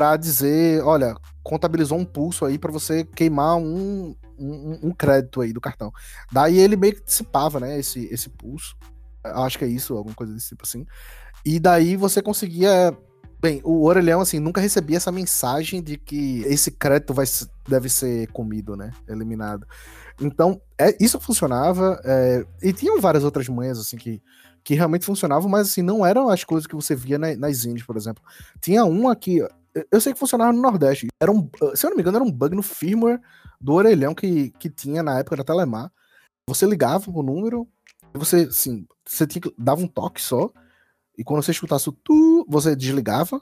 pra 0.01 0.17
dizer, 0.17 0.81
olha, 0.83 1.15
contabilizou 1.43 1.95
um 1.95 2.03
pulso 2.03 2.43
aí 2.43 2.57
pra 2.57 2.71
você 2.71 3.03
queimar 3.03 3.55
um, 3.57 4.15
um, 4.35 4.79
um 4.81 4.91
crédito 4.91 5.41
aí 5.41 5.53
do 5.53 5.61
cartão. 5.61 5.91
Daí 6.31 6.57
ele 6.57 6.75
meio 6.75 6.95
que 6.95 7.03
dissipava, 7.05 7.59
né, 7.59 7.77
esse, 7.77 8.05
esse 8.11 8.27
pulso. 8.27 8.75
Acho 9.23 9.59
que 9.59 9.65
é 9.65 9.67
isso, 9.67 9.95
alguma 9.95 10.15
coisa 10.15 10.33
desse 10.33 10.49
tipo 10.49 10.63
assim. 10.63 10.87
E 11.45 11.59
daí 11.59 11.95
você 11.95 12.19
conseguia... 12.19 12.97
Bem, 13.39 13.61
o 13.63 13.83
orelhão, 13.85 14.21
assim, 14.21 14.39
nunca 14.39 14.59
recebia 14.59 14.97
essa 14.97 15.11
mensagem 15.11 15.83
de 15.83 15.97
que 15.97 16.41
esse 16.47 16.71
crédito 16.71 17.13
vai, 17.13 17.27
deve 17.67 17.87
ser 17.87 18.27
comido, 18.31 18.75
né, 18.75 18.89
eliminado. 19.07 19.67
Então, 20.19 20.59
é, 20.79 20.97
isso 20.99 21.19
funcionava, 21.19 22.01
é, 22.03 22.43
e 22.63 22.73
tinham 22.73 22.99
várias 22.99 23.23
outras 23.23 23.47
manhas, 23.47 23.77
assim, 23.77 23.97
que 23.97 24.19
que 24.63 24.75
realmente 24.75 25.07
funcionavam, 25.07 25.49
mas 25.49 25.69
assim, 25.69 25.81
não 25.81 26.05
eram 26.05 26.29
as 26.29 26.43
coisas 26.43 26.67
que 26.67 26.75
você 26.75 26.95
via 26.95 27.17
na- 27.17 27.35
nas 27.35 27.65
indies, 27.65 27.83
por 27.83 27.97
exemplo. 27.97 28.23
Tinha 28.61 28.85
uma 28.85 29.15
que. 29.15 29.39
Eu- 29.91 30.01
sei 30.01 30.13
que 30.13 30.19
funcionava 30.19 30.51
no 30.51 30.61
Nordeste. 30.61 31.07
Era 31.21 31.31
um, 31.31 31.49
se 31.75 31.85
eu 31.85 31.89
não 31.89 31.97
me 31.97 32.01
engano, 32.01 32.17
era 32.17 32.25
um 32.25 32.31
bug 32.31 32.55
no 32.55 32.63
firmware 32.63 33.19
do 33.59 33.73
orelhão 33.73 34.13
que, 34.13 34.51
que 34.51 34.69
tinha 34.69 35.03
na 35.03 35.19
época 35.19 35.37
da 35.37 35.43
Telemar. 35.43 35.91
Você 36.47 36.65
ligava 36.65 37.09
o 37.09 37.23
número, 37.23 37.67
você, 38.13 38.47
assim, 38.49 38.85
você 39.07 39.25
tinha 39.27 39.41
dava 39.57 39.81
um 39.81 39.87
toque 39.87 40.21
só, 40.21 40.49
e 41.17 41.23
quando 41.23 41.43
você 41.43 41.51
escutasse 41.51 41.87
o 41.89 41.91
tu, 41.91 42.45
você 42.49 42.75
desligava, 42.75 43.41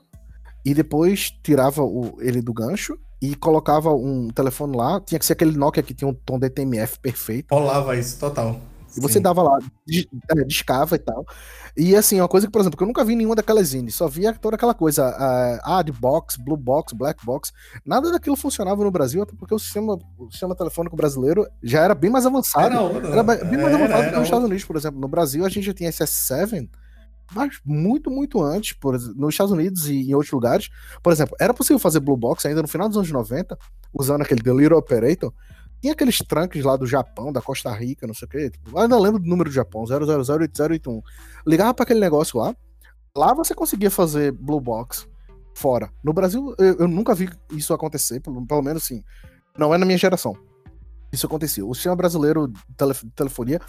e 0.65 0.73
depois 0.73 1.31
tirava 1.41 1.81
o, 1.83 2.17
ele 2.19 2.41
do 2.41 2.53
gancho 2.53 2.99
e 3.21 3.35
colocava 3.35 3.93
um 3.93 4.27
telefone 4.29 4.75
lá. 4.75 4.99
Tinha 4.99 5.17
que 5.17 5.25
ser 5.25 5.33
aquele 5.33 5.57
Nokia 5.57 5.81
que 5.81 5.93
tinha 5.93 6.07
um 6.09 6.13
tom 6.13 6.37
DTMF 6.37 6.99
perfeito. 6.99 7.47
Rolava 7.53 7.95
isso, 7.97 8.19
total. 8.19 8.59
E 8.99 9.01
você 9.01 9.13
Sim. 9.15 9.21
dava 9.21 9.41
lá, 9.41 9.57
des- 9.87 10.05
é, 10.37 10.43
descava 10.45 10.95
e 10.95 10.99
tal. 10.99 11.25
E 11.77 11.95
assim, 11.95 12.19
uma 12.19 12.27
coisa 12.27 12.45
que, 12.45 12.51
por 12.51 12.59
exemplo, 12.61 12.77
que 12.77 12.83
eu 12.83 12.87
nunca 12.87 13.03
vi 13.05 13.15
nenhuma 13.15 13.35
daquelas 13.35 13.67
zines, 13.69 13.95
só 13.95 14.07
via 14.07 14.33
toda 14.33 14.55
aquela 14.55 14.73
coisa, 14.73 15.05
ah, 15.63 15.81
de 15.81 15.91
box, 15.91 16.35
blue 16.37 16.57
box, 16.57 16.93
black 16.93 17.25
box, 17.25 17.51
nada 17.85 18.11
daquilo 18.11 18.35
funcionava 18.35 18.83
no 18.83 18.91
Brasil, 18.91 19.21
até 19.23 19.33
porque 19.35 19.53
o 19.55 19.59
sistema, 19.59 19.97
o 20.17 20.29
sistema 20.29 20.55
telefônico 20.55 20.95
brasileiro 20.95 21.47
já 21.63 21.81
era 21.81 21.95
bem 21.95 22.09
mais 22.11 22.25
avançado. 22.25 22.65
Era 22.75 23.07
Era 23.07 23.23
bem 23.23 23.57
mais 23.57 23.73
era- 23.73 23.75
avançado 23.75 23.87
que 23.87 24.07
era 24.09 24.17
nos 24.17 24.23
Estados. 24.27 24.45
Unidos, 24.45 24.65
por 24.65 24.75
exemplo. 24.75 24.99
No 24.99 25.07
Brasil, 25.07 25.45
a 25.45 25.49
gente 25.49 25.65
já 25.65 25.73
tinha 25.73 25.89
SS7, 25.89 26.69
mas 27.33 27.59
muito, 27.63 28.09
muito 28.09 28.41
antes, 28.41 28.73
por 28.73 28.93
nos 29.15 29.33
Estados 29.35 29.51
Unidos 29.53 29.87
e 29.87 30.09
em 30.09 30.13
outros 30.15 30.31
lugares. 30.31 30.69
Por 31.03 31.13
exemplo, 31.13 31.35
era 31.39 31.53
possível 31.53 31.77
fazer 31.79 31.99
Blue 31.99 32.17
Box 32.17 32.45
ainda 32.45 32.61
no 32.61 32.67
final 32.67 32.87
dos 32.89 32.97
anos 32.97 33.11
90, 33.11 33.57
usando 33.93 34.21
aquele 34.23 34.41
The 34.41 34.51
Little 34.51 34.77
Operator. 34.77 35.31
Tinha 35.81 35.93
aqueles 35.93 36.19
tranques 36.19 36.63
lá 36.63 36.75
do 36.75 36.85
Japão, 36.85 37.31
da 37.31 37.41
Costa 37.41 37.71
Rica, 37.71 38.05
não 38.05 38.13
sei 38.13 38.25
o 38.25 38.29
quê. 38.29 38.49
Tipo, 38.49 38.77
ainda 38.77 38.99
lembro 38.99 39.19
do 39.19 39.27
número 39.27 39.49
do 39.49 39.53
Japão, 39.53 39.83
0008081. 39.83 41.01
Ligava 41.47 41.73
para 41.73 41.83
aquele 41.83 41.99
negócio 41.99 42.39
lá. 42.39 42.55
Lá 43.15 43.33
você 43.33 43.55
conseguia 43.55 43.89
fazer 43.89 44.31
Blue 44.31 44.61
Box 44.61 45.07
fora. 45.55 45.89
No 46.03 46.13
Brasil, 46.13 46.53
eu, 46.57 46.75
eu 46.79 46.87
nunca 46.87 47.15
vi 47.15 47.29
isso 47.51 47.73
acontecer, 47.73 48.19
pelo, 48.19 48.45
pelo 48.45 48.61
menos 48.61 48.83
assim. 48.83 49.03
Não 49.57 49.73
é 49.73 49.77
na 49.77 49.85
minha 49.85 49.97
geração. 49.97 50.35
Isso 51.11 51.25
acontecia. 51.25 51.65
O 51.65 51.73
sistema 51.73 51.95
brasileiro 51.95 52.47
de 52.47 52.59
tele- 52.77 53.11
telefonia 53.15 53.59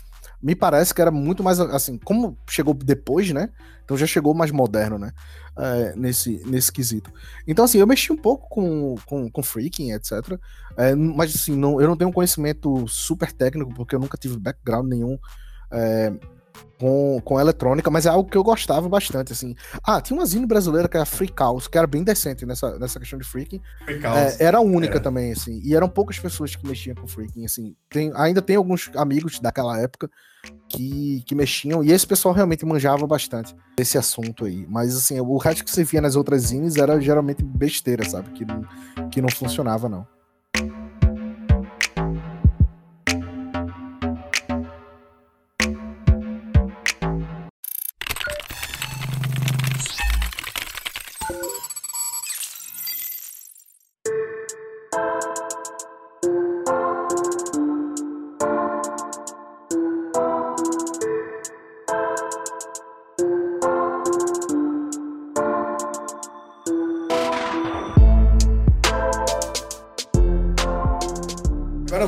me 0.42 0.54
parece 0.54 0.94
que 0.94 1.00
era 1.00 1.10
muito 1.10 1.42
mais 1.42 1.60
assim, 1.60 1.98
como 1.98 2.36
chegou 2.48 2.74
depois, 2.74 3.30
né? 3.32 3.50
Então 3.84 3.96
já 3.96 4.06
chegou 4.06 4.34
mais 4.34 4.50
moderno, 4.50 4.98
né? 4.98 5.12
É, 5.58 5.94
nesse, 5.96 6.42
nesse 6.46 6.70
quesito. 6.72 7.12
Então, 7.46 7.64
assim, 7.64 7.78
eu 7.78 7.86
mexi 7.86 8.12
um 8.12 8.16
pouco 8.16 8.48
com, 8.48 8.94
com, 9.04 9.30
com 9.30 9.42
freaking, 9.42 9.92
etc. 9.92 10.38
É, 10.76 10.94
mas, 10.94 11.34
assim, 11.34 11.56
não, 11.56 11.80
eu 11.80 11.88
não 11.88 11.96
tenho 11.96 12.08
um 12.08 12.12
conhecimento 12.12 12.86
super 12.86 13.32
técnico, 13.32 13.74
porque 13.74 13.94
eu 13.94 13.98
nunca 13.98 14.16
tive 14.16 14.38
background 14.38 14.88
nenhum 14.88 15.18
é, 15.70 16.12
com, 16.78 17.20
com 17.24 17.38
eletrônica, 17.40 17.90
mas 17.90 18.06
é 18.06 18.08
algo 18.08 18.28
que 18.28 18.36
eu 18.36 18.42
gostava 18.42 18.88
bastante, 18.88 19.32
assim. 19.32 19.54
Ah, 19.84 20.00
tinha 20.00 20.18
uma 20.18 20.24
zine 20.24 20.46
brasileira 20.46 20.88
que 20.88 20.96
era 20.96 21.06
Free 21.06 21.32
House, 21.38 21.68
que 21.68 21.76
era 21.76 21.86
bem 21.86 22.02
decente 22.02 22.46
nessa, 22.46 22.78
nessa 22.78 22.98
questão 22.98 23.18
de 23.18 23.24
freaking. 23.24 23.60
Freak 23.84 24.06
É, 24.06 24.36
era 24.38 24.60
única 24.60 24.94
Era. 24.94 25.00
também, 25.00 25.32
assim. 25.32 25.60
E 25.62 25.74
eram 25.74 25.88
poucas 25.88 26.18
pessoas 26.18 26.56
que 26.56 26.66
mexiam 26.66 26.94
com 26.94 27.06
freaking, 27.06 27.44
assim. 27.44 27.74
Tem, 27.88 28.10
ainda 28.14 28.40
tem 28.40 28.56
alguns 28.56 28.90
amigos 28.96 29.38
daquela 29.40 29.78
época 29.78 30.10
que, 30.68 31.22
que 31.26 31.34
mexiam, 31.34 31.84
e 31.84 31.92
esse 31.92 32.06
pessoal 32.06 32.34
realmente 32.34 32.64
manjava 32.64 33.06
bastante 33.06 33.54
desse 33.76 33.98
assunto 33.98 34.44
aí. 34.44 34.66
Mas, 34.68 34.96
assim, 34.96 35.20
o 35.20 35.36
resto 35.36 35.64
que 35.64 35.70
você 35.70 35.84
via 35.84 36.00
nas 36.00 36.16
outras 36.16 36.42
zines 36.42 36.76
era 36.76 36.98
geralmente 37.00 37.42
besteira, 37.42 38.08
sabe? 38.08 38.30
Que 38.30 38.44
não, 38.44 38.64
que 39.10 39.20
não 39.20 39.28
funcionava, 39.28 39.88
não. 39.88 40.06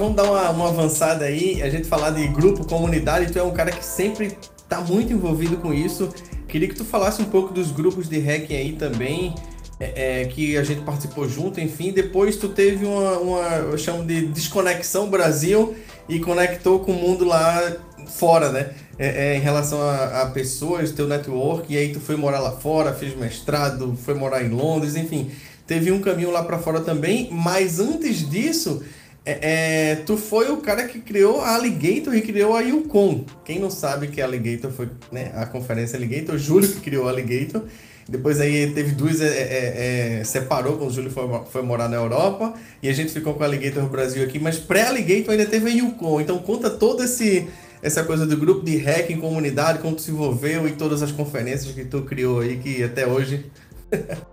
Vamos 0.03 0.17
dar 0.17 0.25
uma, 0.25 0.51
uma 0.51 0.69
avançada 0.69 1.25
aí, 1.27 1.63
a 1.63 1.71
gente 1.71 1.87
falar 1.87 2.11
de 2.11 2.27
grupo, 2.27 2.67
comunidade. 2.67 3.33
Tu 3.33 3.39
é 3.39 3.43
um 3.43 3.53
cara 3.53 3.71
que 3.71 3.85
sempre 3.85 4.37
tá 4.69 4.81
muito 4.81 5.13
envolvido 5.13 5.57
com 5.59 5.73
isso. 5.73 6.13
Queria 6.49 6.67
que 6.67 6.75
tu 6.75 6.85
falasse 6.85 7.23
um 7.23 7.27
pouco 7.27 7.55
dos 7.55 7.71
grupos 7.71 8.09
de 8.09 8.19
hacking 8.19 8.57
aí 8.57 8.73
também, 8.73 9.33
é, 9.79 10.23
é, 10.23 10.25
que 10.25 10.57
a 10.57 10.65
gente 10.65 10.81
participou 10.83 11.29
junto, 11.29 11.61
enfim. 11.61 11.93
Depois 11.93 12.35
tu 12.35 12.49
teve 12.49 12.85
uma, 12.85 13.19
uma, 13.19 13.49
eu 13.59 13.79
chamo 13.79 14.05
de 14.05 14.27
desconexão 14.27 15.09
Brasil 15.09 15.77
e 16.09 16.19
conectou 16.19 16.81
com 16.81 16.91
o 16.91 16.97
mundo 16.97 17.25
lá 17.25 17.77
fora, 18.09 18.51
né? 18.51 18.71
É, 18.99 19.35
é, 19.35 19.37
em 19.37 19.41
relação 19.41 19.81
a, 19.81 20.23
a 20.23 20.27
pessoas, 20.27 20.91
teu 20.91 21.07
network, 21.07 21.73
e 21.73 21.77
aí 21.77 21.93
tu 21.93 22.01
foi 22.01 22.17
morar 22.17 22.41
lá 22.41 22.51
fora, 22.51 22.93
fez 22.93 23.17
mestrado, 23.17 23.97
foi 24.05 24.15
morar 24.15 24.43
em 24.43 24.49
Londres, 24.49 24.97
enfim. 24.97 25.31
Teve 25.65 25.93
um 25.93 26.01
caminho 26.01 26.33
lá 26.33 26.43
para 26.43 26.59
fora 26.59 26.81
também, 26.81 27.29
mas 27.31 27.79
antes 27.79 28.29
disso, 28.29 28.83
é, 29.25 29.93
é, 29.93 29.97
tu 29.97 30.17
foi 30.17 30.51
o 30.51 30.57
cara 30.57 30.89
que 30.89 30.99
criou 30.99 31.41
a 31.41 31.55
Alligator 31.55 32.15
e 32.15 32.23
criou 32.23 32.57
a 32.57 32.61
Yukon. 32.61 33.25
Quem 33.45 33.61
não 33.61 33.71
sabe 33.71 34.09
que 34.09 34.21
a 34.21 34.25
Alligator 34.25 34.71
foi 34.73 34.89
né, 35.13 35.31
a 35.37 35.47
conferência 35.47 35.97
Alligator, 35.97 36.35
o 36.35 36.39
Júlio 36.39 36.69
que 36.69 36.81
criou 36.81 37.07
a 37.07 37.11
Alligator. 37.11 37.63
Depois 38.09 38.41
aí 38.41 38.73
teve 38.73 38.93
duas, 38.93 39.21
é, 39.21 39.29
é, 39.29 40.19
é, 40.21 40.25
separou 40.25 40.77
quando 40.77 40.91
o 40.91 40.93
Júlio 40.93 41.11
foi, 41.11 41.25
foi 41.51 41.63
morar 41.63 41.89
na 41.89 41.97
Europa 41.97 42.55
e 42.83 42.89
a 42.89 42.93
gente 42.93 43.13
ficou 43.13 43.35
com 43.35 43.45
a 43.45 43.47
Alligator 43.47 43.89
Brasil 43.89 44.25
aqui, 44.25 44.41
mas 44.41 44.59
pré-Alligator 44.59 45.31
ainda 45.31 45.47
teve 45.47 45.71
a 45.71 45.73
Yukon. 45.73 46.21
Então 46.21 46.39
conta 46.39 46.69
toda 46.69 47.05
essa 47.05 48.03
coisa 48.03 48.27
do 48.27 48.37
grupo 48.37 48.65
de 48.65 48.77
hacking, 48.77 49.21
comunidade, 49.21 49.79
como 49.79 49.95
tu 49.95 50.03
se 50.03 50.11
envolveu 50.11 50.67
e 50.67 50.73
todas 50.73 51.01
as 51.01 51.13
conferências 51.13 51.73
que 51.73 51.85
tu 51.85 52.03
criou 52.03 52.41
aí, 52.41 52.57
que 52.57 52.83
até 52.83 53.07
hoje... 53.07 53.47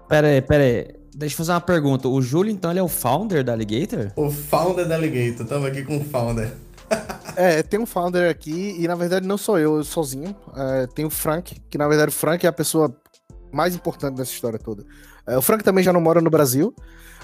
Pera 0.07 0.27
aí, 0.27 0.41
pera 0.41 0.63
aí. 0.63 0.87
Deixa 1.13 1.33
eu 1.33 1.37
fazer 1.37 1.51
uma 1.51 1.61
pergunta. 1.61 2.07
O 2.07 2.21
Júlio, 2.21 2.51
então, 2.51 2.71
ele 2.71 2.79
é 2.79 2.83
o 2.83 2.87
founder 2.87 3.43
da 3.43 3.51
Alligator? 3.51 4.11
O 4.15 4.31
founder 4.31 4.87
da 4.87 4.95
Alligator, 4.95 5.43
estamos 5.43 5.67
aqui 5.67 5.83
com 5.83 5.97
o 5.97 6.03
founder. 6.03 6.51
É, 7.35 7.61
tem 7.61 7.79
um 7.79 7.85
founder 7.85 8.29
aqui, 8.29 8.75
e 8.79 8.87
na 8.87 8.95
verdade 8.95 9.27
não 9.27 9.37
sou 9.37 9.57
eu, 9.59 9.77
eu 9.77 9.83
sozinho. 9.83 10.35
É, 10.55 10.87
tem 10.87 11.05
o 11.05 11.09
Frank, 11.09 11.55
que 11.69 11.77
na 11.77 11.87
verdade 11.87 12.09
o 12.09 12.13
Frank 12.13 12.45
é 12.45 12.49
a 12.49 12.53
pessoa 12.53 12.93
mais 13.51 13.75
importante 13.75 14.15
dessa 14.15 14.31
história 14.31 14.59
toda. 14.59 14.83
É, 15.27 15.37
o 15.37 15.41
Frank 15.41 15.63
também 15.63 15.83
já 15.83 15.93
não 15.93 16.01
mora 16.01 16.21
no 16.21 16.29
Brasil. 16.29 16.73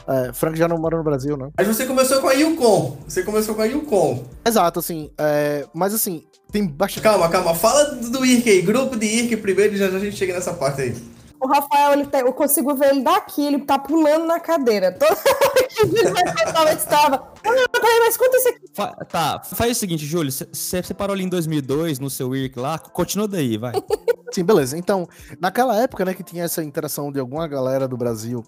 É, 0.08 0.32
Frank 0.34 0.58
já 0.58 0.68
não 0.68 0.78
mora 0.78 0.98
no 0.98 1.04
Brasil, 1.04 1.36
não. 1.36 1.52
Mas 1.58 1.68
você 1.68 1.86
começou 1.86 2.22
com 2.22 2.28
a 2.28 2.34
Yukon. 2.34 2.98
Você 3.08 3.24
começou 3.24 3.56
com 3.56 3.62
a 3.62 3.66
Yukon. 3.66 4.24
Exato, 4.46 4.80
assim. 4.80 5.10
é, 5.18 5.66
mas 5.74 5.94
assim, 5.94 6.24
tem 6.52 6.68
bastante. 6.68 7.04
Calma, 7.04 7.28
calma. 7.28 7.56
Fala 7.56 7.96
do, 7.96 8.10
do 8.10 8.26
IRC 8.26 8.50
aí. 8.50 8.62
Grupo 8.62 8.96
de 8.96 9.06
IRC 9.06 9.38
primeiro 9.38 9.74
e 9.74 9.78
já, 9.78 9.90
já 9.90 9.98
a 9.98 10.00
gente 10.00 10.16
chega 10.16 10.34
nessa 10.34 10.54
parte 10.54 10.82
aí. 10.82 10.96
O 11.46 11.48
Rafael, 11.48 11.94
ele 11.94 12.06
tá- 12.08 12.20
eu 12.22 12.34
consigo 12.34 12.74
ver 12.76 12.90
ele 12.90 13.02
daqui, 13.04 13.46
ele 13.46 13.60
tá 13.60 13.78
pulando 13.78 14.26
na 14.26 14.40
cadeira. 14.40 14.92
Toda 14.92 15.12
hora 15.14 15.68
que 15.68 15.82
ele 15.86 16.10
vai 16.10 16.74
estava. 16.74 17.18
Peraí, 17.44 18.00
mas 18.00 18.18
conta 18.18 18.38
isso 18.38 18.50
aqui. 18.50 18.60
Fa- 18.74 18.96
tá, 19.06 19.42
faz 19.44 19.78
o 19.78 19.80
seguinte, 19.80 20.06
Júlio. 20.06 20.32
Você 20.32 20.82
parou 20.94 21.14
ali 21.14 21.24
em 21.24 21.30
2002 21.30 22.00
no 22.00 22.10
seu 22.10 22.36
IRC 22.36 22.60
lá. 22.60 22.80
Continua 22.80 23.28
daí, 23.28 23.58
vai. 23.58 23.74
Sim, 24.34 24.44
beleza. 24.44 24.78
Então, 24.78 25.08
naquela 25.40 25.76
época, 25.82 26.04
né, 26.04 26.14
que 26.14 26.24
tinha 26.24 26.44
essa 26.44 26.64
interação 26.64 27.12
de 27.12 27.20
alguma 27.20 27.48
galera 27.48 27.88
do 27.88 27.96
Brasil 27.96 28.44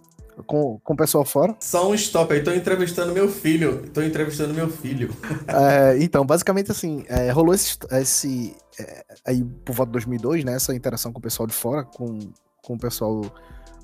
com, 0.45 0.79
com 0.83 0.93
o 0.93 0.97
pessoal 0.97 1.23
fora. 1.23 1.55
Só 1.59 1.87
um 1.89 1.93
stop 1.93 2.33
aí, 2.33 2.43
tô 2.43 2.51
entrevistando 2.51 3.13
meu 3.13 3.29
filho. 3.29 3.89
Tô 3.93 4.01
entrevistando 4.01 4.53
meu 4.53 4.69
filho. 4.69 5.15
É, 5.47 5.97
então, 6.03 6.25
basicamente 6.25 6.71
assim, 6.71 7.05
é, 7.07 7.31
rolou 7.31 7.53
esse, 7.53 7.77
esse 7.91 8.55
é, 8.79 9.03
aí 9.25 9.43
por 9.63 9.73
volta 9.73 9.89
de 9.91 9.93
2002, 9.93 10.43
né, 10.43 10.55
essa 10.55 10.75
interação 10.75 11.11
com 11.13 11.19
o 11.19 11.21
pessoal 11.21 11.47
de 11.47 11.53
fora, 11.53 11.83
com, 11.83 12.19
com 12.68 12.74
o 12.74 12.80
pessoal 12.80 13.22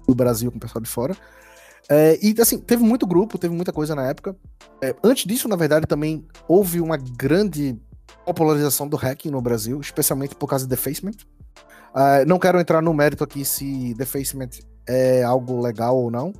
do 0.05 0.13
Brasil, 0.13 0.51
com 0.51 0.57
o 0.57 0.59
pessoal 0.59 0.81
de 0.81 0.89
fora. 0.89 1.15
É, 1.89 2.19
e 2.21 2.35
assim, 2.41 2.59
teve 2.59 2.83
muito 2.83 3.07
grupo, 3.07 3.37
teve 3.37 3.53
muita 3.55 3.71
coisa 3.71 3.95
na 3.95 4.05
época. 4.07 4.35
É, 4.81 4.93
antes 5.01 5.25
disso, 5.25 5.47
na 5.47 5.55
verdade, 5.55 5.87
também 5.87 6.25
houve 6.47 6.81
uma 6.81 6.97
grande 6.97 7.79
popularização 8.25 8.87
do 8.87 8.97
hacking 8.97 9.29
no 9.29 9.41
Brasil, 9.41 9.79
especialmente 9.79 10.35
por 10.35 10.47
causa 10.47 10.65
do 10.65 10.69
defacement. 10.69 11.15
Uh, 11.93 12.25
não 12.27 12.39
quero 12.39 12.59
entrar 12.59 12.81
no 12.81 12.93
mérito 12.93 13.23
aqui 13.23 13.45
se 13.45 13.93
defacement 13.93 14.49
é 14.87 15.23
algo 15.23 15.61
legal 15.61 15.95
ou 15.95 16.09
não, 16.09 16.33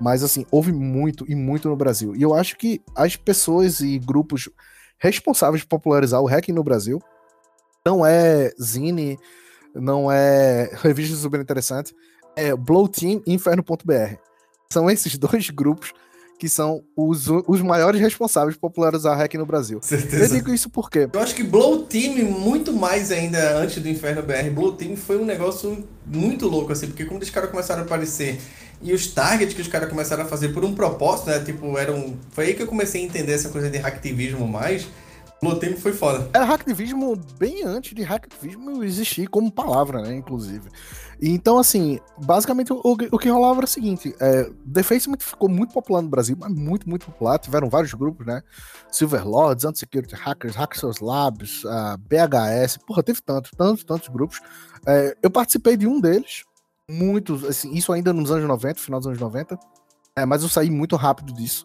mas 0.00 0.22
assim, 0.22 0.44
houve 0.50 0.72
muito 0.72 1.24
e 1.30 1.34
muito 1.34 1.68
no 1.68 1.76
Brasil. 1.76 2.14
E 2.14 2.22
eu 2.22 2.34
acho 2.34 2.56
que 2.56 2.82
as 2.94 3.16
pessoas 3.16 3.80
e 3.80 3.98
grupos 3.98 4.50
responsáveis 4.98 5.62
por 5.62 5.78
popularizar 5.78 6.20
o 6.20 6.26
hacking 6.26 6.52
no 6.52 6.64
Brasil 6.64 7.00
não 7.86 8.04
é 8.04 8.50
Zine, 8.60 9.18
não 9.80 10.10
é 10.10 10.70
revista 10.82 11.16
super 11.16 11.40
interessante, 11.40 11.94
é 12.36 12.54
Blow 12.54 12.88
Team 12.88 13.22
e 13.26 13.34
Inferno.br. 13.34 14.16
São 14.70 14.90
esses 14.90 15.16
dois 15.16 15.50
grupos 15.50 15.92
que 16.38 16.48
são 16.48 16.84
os, 16.96 17.26
os 17.48 17.60
maiores 17.60 18.00
responsáveis 18.00 18.56
por 18.56 18.70
popularizar 18.70 19.18
hack 19.18 19.34
no 19.34 19.44
Brasil. 19.44 19.80
Certeza. 19.82 20.24
Eu 20.24 20.38
digo 20.38 20.54
isso 20.54 20.70
porque. 20.70 21.08
Eu 21.12 21.20
acho 21.20 21.34
que 21.34 21.42
Blow 21.42 21.82
Team, 21.82 22.14
muito 22.30 22.72
mais 22.72 23.10
ainda 23.10 23.58
antes 23.58 23.82
do 23.82 23.88
Inferno 23.88 24.22
BR, 24.22 24.48
Blow 24.54 24.72
Team 24.72 24.96
foi 24.96 25.18
um 25.18 25.24
negócio 25.24 25.84
muito 26.06 26.46
louco, 26.46 26.70
assim, 26.72 26.86
porque 26.86 27.04
quando 27.04 27.22
os 27.22 27.30
caras 27.30 27.50
começaram 27.50 27.82
a 27.82 27.84
aparecer 27.84 28.38
e 28.80 28.92
os 28.92 29.08
targets 29.08 29.54
que 29.54 29.60
os 29.60 29.66
caras 29.66 29.88
começaram 29.88 30.22
a 30.22 30.26
fazer 30.26 30.50
por 30.50 30.64
um 30.64 30.74
propósito, 30.74 31.28
né? 31.30 31.40
Tipo, 31.40 31.76
eram. 31.76 32.16
Foi 32.30 32.46
aí 32.46 32.54
que 32.54 32.62
eu 32.62 32.68
comecei 32.68 33.02
a 33.02 33.04
entender 33.04 33.32
essa 33.32 33.48
coisa 33.48 33.68
de 33.68 33.78
hacktivismo 33.78 34.46
mais. 34.46 34.86
Team 35.60 35.76
foi 35.76 35.92
foda. 35.92 36.28
Era 36.32 36.44
hacktivismo 36.44 37.16
bem 37.38 37.62
antes 37.62 37.94
de 37.94 38.02
hacktivismo 38.02 38.82
existir 38.82 39.28
como 39.28 39.50
palavra, 39.52 40.02
né? 40.02 40.16
Inclusive. 40.16 40.68
Então, 41.20 41.58
assim, 41.58 42.00
basicamente 42.24 42.72
o, 42.72 42.80
o 42.82 43.18
que 43.18 43.28
rolava 43.28 43.60
era 43.60 43.64
o 43.64 43.68
seguinte: 43.68 44.14
é, 44.20 44.50
Defacement 44.64 45.18
ficou 45.20 45.48
muito 45.48 45.72
popular 45.72 46.02
no 46.02 46.08
Brasil, 46.08 46.36
mas 46.38 46.52
muito, 46.52 46.88
muito 46.88 47.06
popular. 47.06 47.38
Tiveram 47.38 47.68
vários 47.68 47.94
grupos, 47.94 48.26
né? 48.26 48.42
Silverlords, 48.90 49.64
Anti-Security 49.64 50.14
Hackers, 50.14 50.56
Hackers 50.56 51.00
Labs, 51.00 51.62
BHS, 52.00 52.78
porra, 52.86 53.02
teve 53.02 53.20
tantos, 53.22 53.52
tantos, 53.52 53.84
tantos 53.84 54.08
grupos. 54.08 54.40
É, 54.86 55.16
eu 55.22 55.30
participei 55.30 55.76
de 55.76 55.86
um 55.86 56.00
deles, 56.00 56.44
muitos, 56.90 57.44
assim, 57.44 57.72
isso 57.74 57.92
ainda 57.92 58.12
nos 58.12 58.30
anos 58.30 58.46
90, 58.46 58.80
final 58.80 59.00
dos 59.00 59.06
anos 59.06 59.20
90, 59.20 59.58
é, 60.16 60.24
mas 60.24 60.42
eu 60.42 60.48
saí 60.48 60.70
muito 60.70 60.96
rápido 60.96 61.32
disso. 61.32 61.64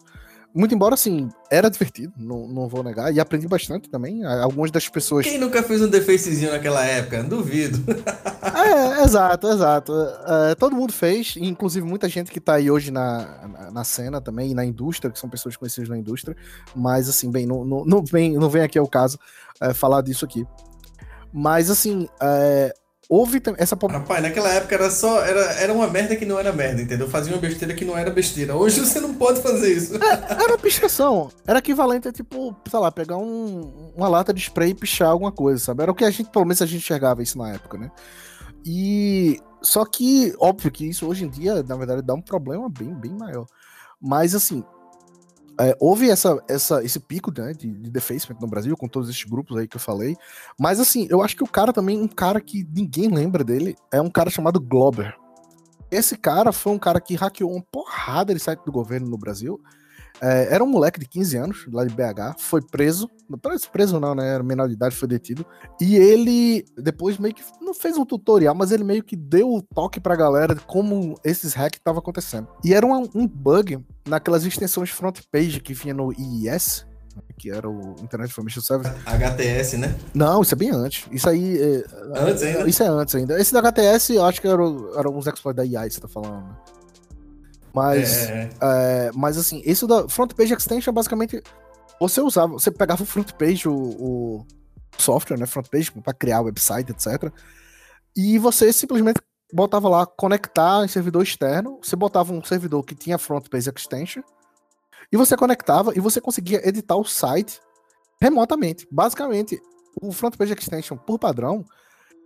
Muito 0.54 0.72
embora, 0.72 0.94
assim, 0.94 1.28
era 1.50 1.68
divertido, 1.68 2.12
não, 2.16 2.46
não 2.46 2.68
vou 2.68 2.84
negar, 2.84 3.12
e 3.12 3.18
aprendi 3.18 3.48
bastante 3.48 3.90
também. 3.90 4.24
Algumas 4.24 4.70
das 4.70 4.88
pessoas. 4.88 5.26
Quem 5.26 5.36
nunca 5.36 5.64
fez 5.64 5.82
um 5.82 5.88
defacezinho 5.88 6.52
naquela 6.52 6.84
época? 6.84 7.24
Duvido. 7.24 7.82
é, 8.54 9.02
exato, 9.02 9.48
exato. 9.48 9.92
É, 9.92 10.54
todo 10.54 10.76
mundo 10.76 10.92
fez, 10.92 11.34
inclusive 11.36 11.84
muita 11.84 12.08
gente 12.08 12.30
que 12.30 12.38
tá 12.38 12.54
aí 12.54 12.70
hoje 12.70 12.92
na, 12.92 13.48
na, 13.48 13.70
na, 13.72 13.84
cena 13.84 14.20
também, 14.20 14.52
e 14.52 14.54
na 14.54 14.64
indústria, 14.64 15.10
que 15.10 15.18
são 15.18 15.28
pessoas 15.28 15.56
conhecidas 15.56 15.88
na 15.88 15.98
indústria. 15.98 16.36
Mas, 16.72 17.08
assim, 17.08 17.32
bem, 17.32 17.46
não, 17.46 17.64
não, 17.64 17.84
não, 17.84 18.04
vem, 18.04 18.34
não 18.34 18.48
vem 18.48 18.62
aqui 18.62 18.78
ao 18.78 18.86
caso 18.86 19.18
é, 19.60 19.74
falar 19.74 20.02
disso 20.02 20.24
aqui. 20.24 20.46
Mas, 21.32 21.68
assim, 21.68 22.08
é, 22.22 22.72
Houve 23.08 23.42
essa 23.58 23.76
Rapaz, 23.76 24.22
naquela 24.22 24.48
época 24.48 24.74
era 24.74 24.90
só. 24.90 25.22
Era, 25.22 25.40
era 25.60 25.72
uma 25.72 25.86
merda 25.86 26.16
que 26.16 26.24
não 26.24 26.38
era 26.38 26.52
merda, 26.52 26.80
entendeu? 26.80 27.08
Fazia 27.08 27.34
uma 27.34 27.40
besteira 27.40 27.74
que 27.74 27.84
não 27.84 27.96
era 27.96 28.10
besteira. 28.10 28.56
Hoje 28.56 28.80
você 28.80 28.98
não 28.98 29.14
pode 29.14 29.42
fazer 29.42 29.72
isso. 29.72 29.96
É, 29.96 30.32
era 30.32 30.48
uma 30.48 30.58
pichação. 30.58 31.30
Era 31.46 31.58
equivalente 31.58 32.08
a, 32.08 32.12
tipo, 32.12 32.56
sei 32.68 32.78
lá, 32.78 32.90
pegar 32.90 33.18
um, 33.18 33.92
uma 33.94 34.08
lata 34.08 34.32
de 34.32 34.40
spray 34.40 34.70
e 34.70 34.74
pichar 34.74 35.10
alguma 35.10 35.30
coisa, 35.30 35.62
sabe? 35.62 35.82
Era 35.82 35.92
o 35.92 35.94
que 35.94 36.04
a 36.04 36.10
gente, 36.10 36.30
pelo 36.30 36.46
menos, 36.46 36.62
a 36.62 36.66
gente 36.66 36.80
enxergava 36.82 37.22
isso 37.22 37.36
na 37.36 37.52
época, 37.52 37.76
né? 37.76 37.90
E. 38.64 39.38
Só 39.60 39.84
que, 39.84 40.34
óbvio 40.38 40.70
que 40.70 40.86
isso 40.86 41.06
hoje 41.06 41.24
em 41.24 41.28
dia, 41.28 41.62
na 41.62 41.76
verdade, 41.76 42.02
dá 42.02 42.12
um 42.12 42.20
problema 42.20 42.68
bem, 42.68 42.94
bem 42.94 43.12
maior. 43.12 43.46
Mas, 44.00 44.34
assim, 44.34 44.62
é, 45.60 45.76
houve 45.80 46.10
essa, 46.10 46.42
essa, 46.48 46.82
esse 46.82 46.98
pico 46.98 47.32
né, 47.36 47.52
de, 47.52 47.70
de 47.70 47.90
defacement 47.90 48.38
no 48.40 48.46
Brasil, 48.46 48.76
com 48.76 48.88
todos 48.88 49.08
esses 49.08 49.24
grupos 49.24 49.56
aí 49.56 49.68
que 49.68 49.76
eu 49.76 49.80
falei. 49.80 50.16
Mas 50.58 50.80
assim, 50.80 51.06
eu 51.10 51.22
acho 51.22 51.36
que 51.36 51.44
o 51.44 51.48
cara 51.48 51.72
também, 51.72 52.00
um 52.00 52.08
cara 52.08 52.40
que 52.40 52.66
ninguém 52.74 53.08
lembra 53.08 53.44
dele, 53.44 53.76
é 53.92 54.00
um 54.00 54.10
cara 54.10 54.30
chamado 54.30 54.60
Glober. 54.60 55.14
Esse 55.90 56.16
cara 56.16 56.52
foi 56.52 56.72
um 56.72 56.78
cara 56.78 57.00
que 57.00 57.14
hackeou 57.14 57.52
uma 57.52 57.64
porrada 57.70 58.34
de 58.34 58.40
site 58.40 58.64
do 58.64 58.72
governo 58.72 59.08
no 59.08 59.18
Brasil. 59.18 59.60
É, 60.20 60.54
era 60.54 60.62
um 60.62 60.66
moleque 60.66 61.00
de 61.00 61.06
15 61.06 61.36
anos, 61.36 61.66
lá 61.72 61.84
de 61.84 61.94
BH, 61.94 62.38
foi 62.38 62.62
preso. 62.62 63.08
Preso, 63.40 63.70
preso 63.70 64.00
não, 64.00 64.14
né? 64.14 64.34
Era 64.34 64.42
menor 64.42 64.68
de 64.68 64.74
idade, 64.74 64.94
foi 64.94 65.08
detido. 65.08 65.44
E 65.80 65.96
ele 65.96 66.64
depois 66.76 67.18
meio 67.18 67.34
que 67.34 67.42
não 67.60 67.74
fez 67.74 67.96
um 67.96 68.04
tutorial, 68.04 68.54
mas 68.54 68.70
ele 68.70 68.84
meio 68.84 69.02
que 69.02 69.16
deu 69.16 69.52
o 69.52 69.62
toque 69.62 69.98
pra 69.98 70.14
galera 70.14 70.54
de 70.54 70.60
como 70.62 71.14
esses 71.24 71.54
hacks 71.54 71.78
estavam 71.78 72.00
acontecendo. 72.00 72.48
E 72.64 72.74
era 72.74 72.86
um, 72.86 73.08
um 73.14 73.26
bug 73.26 73.84
naquelas 74.06 74.44
extensões 74.44 74.90
front 74.90 75.20
page 75.32 75.60
que 75.60 75.74
vinha 75.74 75.94
no 75.94 76.12
IIS, 76.12 76.86
que 77.38 77.50
era 77.50 77.68
o 77.68 77.94
Internet 78.02 78.30
Information 78.30 78.60
Service. 78.60 78.94
HTS, 79.06 79.76
né? 79.78 79.94
Não, 80.14 80.42
isso 80.42 80.54
é 80.54 80.56
bem 80.56 80.70
antes. 80.70 81.06
Isso 81.10 81.28
aí. 81.28 81.58
É, 81.60 81.84
antes 82.20 82.42
ainda? 82.42 82.68
Isso 82.68 82.82
é 82.82 82.86
antes 82.86 83.14
ainda. 83.14 83.40
Esse 83.40 83.52
da 83.52 83.60
HTS, 83.60 84.14
eu 84.14 84.24
acho 84.24 84.40
que 84.40 84.46
era, 84.46 84.62
era 84.96 85.10
uns 85.10 85.26
exploits 85.26 85.56
da 85.56 85.64
IA 85.64 85.90
você 85.90 86.00
tá 86.00 86.08
falando. 86.08 86.56
Mas, 87.74 88.26
é, 88.26 88.32
é, 88.32 88.42
é. 88.42 88.48
é, 89.08 89.10
mas 89.14 89.36
assim, 89.36 89.60
isso 89.64 89.86
da 89.86 90.08
Front 90.08 90.32
Page 90.34 90.54
Extension 90.54 90.92
basicamente 90.92 91.42
você 92.00 92.20
usava, 92.20 92.52
você 92.52 92.70
pegava 92.70 93.02
o 93.02 93.06
Front 93.06 93.32
Page, 93.32 93.68
o, 93.68 93.74
o 93.74 94.46
software, 94.98 95.38
né, 95.38 95.46
Front 95.46 95.68
Page, 95.68 95.90
para 95.90 96.14
criar 96.14 96.40
o 96.40 96.44
website, 96.44 96.90
etc. 96.90 97.32
E 98.16 98.38
você 98.38 98.72
simplesmente 98.72 99.20
botava 99.52 99.88
lá 99.88 100.06
conectar 100.06 100.84
em 100.84 100.88
servidor 100.88 101.22
externo, 101.22 101.78
você 101.82 101.96
botava 101.96 102.32
um 102.32 102.42
servidor 102.42 102.84
que 102.84 102.94
tinha 102.94 103.18
Front 103.18 103.48
Page 103.48 103.70
Extension 103.74 104.22
e 105.12 105.16
você 105.16 105.36
conectava 105.36 105.92
e 105.94 106.00
você 106.00 106.20
conseguia 106.20 106.66
editar 106.66 106.96
o 106.96 107.04
site 107.04 107.60
remotamente. 108.20 108.86
Basicamente, 108.90 109.60
o 110.00 110.12
Front 110.12 110.36
Page 110.36 110.54
Extension, 110.54 110.96
por 110.96 111.18
padrão, 111.18 111.64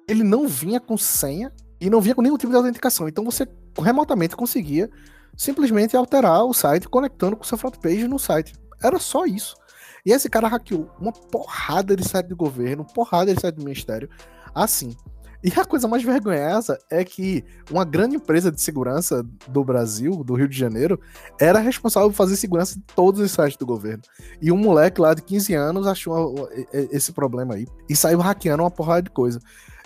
ele 0.06 0.22
não 0.22 0.46
vinha 0.46 0.80
com 0.80 0.96
senha 0.96 1.52
e 1.80 1.90
não 1.90 2.00
vinha 2.00 2.14
com 2.14 2.22
nenhum 2.22 2.38
tipo 2.38 2.50
de 2.50 2.56
autenticação. 2.56 3.08
Então 3.08 3.24
você 3.24 3.46
remotamente 3.78 4.36
conseguia 4.36 4.90
simplesmente 5.38 5.96
alterar 5.96 6.44
o 6.44 6.52
site 6.52 6.88
conectando 6.88 7.36
com 7.36 7.44
o 7.44 7.46
seu 7.46 7.56
front 7.56 7.76
page 7.76 8.08
no 8.08 8.18
site. 8.18 8.54
Era 8.82 8.98
só 8.98 9.24
isso. 9.24 9.56
E 10.04 10.12
esse 10.12 10.28
cara 10.28 10.48
hackeou 10.48 10.90
uma 11.00 11.12
porrada 11.12 11.94
de 11.94 12.06
site 12.06 12.26
do 12.26 12.36
governo, 12.36 12.84
porrada 12.84 13.32
de 13.32 13.40
site 13.40 13.54
do 13.54 13.64
ministério, 13.64 14.10
assim. 14.54 14.96
E 15.42 15.52
a 15.56 15.64
coisa 15.64 15.86
mais 15.86 16.02
vergonhosa 16.02 16.76
é 16.90 17.04
que 17.04 17.44
uma 17.70 17.84
grande 17.84 18.16
empresa 18.16 18.50
de 18.50 18.60
segurança 18.60 19.24
do 19.46 19.62
Brasil, 19.62 20.24
do 20.24 20.34
Rio 20.34 20.48
de 20.48 20.58
Janeiro, 20.58 21.00
era 21.40 21.60
responsável 21.60 22.10
por 22.10 22.16
fazer 22.16 22.34
segurança 22.34 22.74
de 22.74 22.80
todos 22.96 23.20
os 23.20 23.30
sites 23.30 23.56
do 23.56 23.64
governo. 23.64 24.02
E 24.42 24.50
um 24.50 24.56
moleque 24.56 25.00
lá 25.00 25.14
de 25.14 25.22
15 25.22 25.54
anos 25.54 25.86
achou 25.86 26.48
esse 26.90 27.12
problema 27.12 27.54
aí 27.54 27.68
e 27.88 27.94
saiu 27.94 28.18
hackeando 28.18 28.64
uma 28.64 28.70
porrada 28.70 29.02
de 29.02 29.10
coisa. 29.10 29.38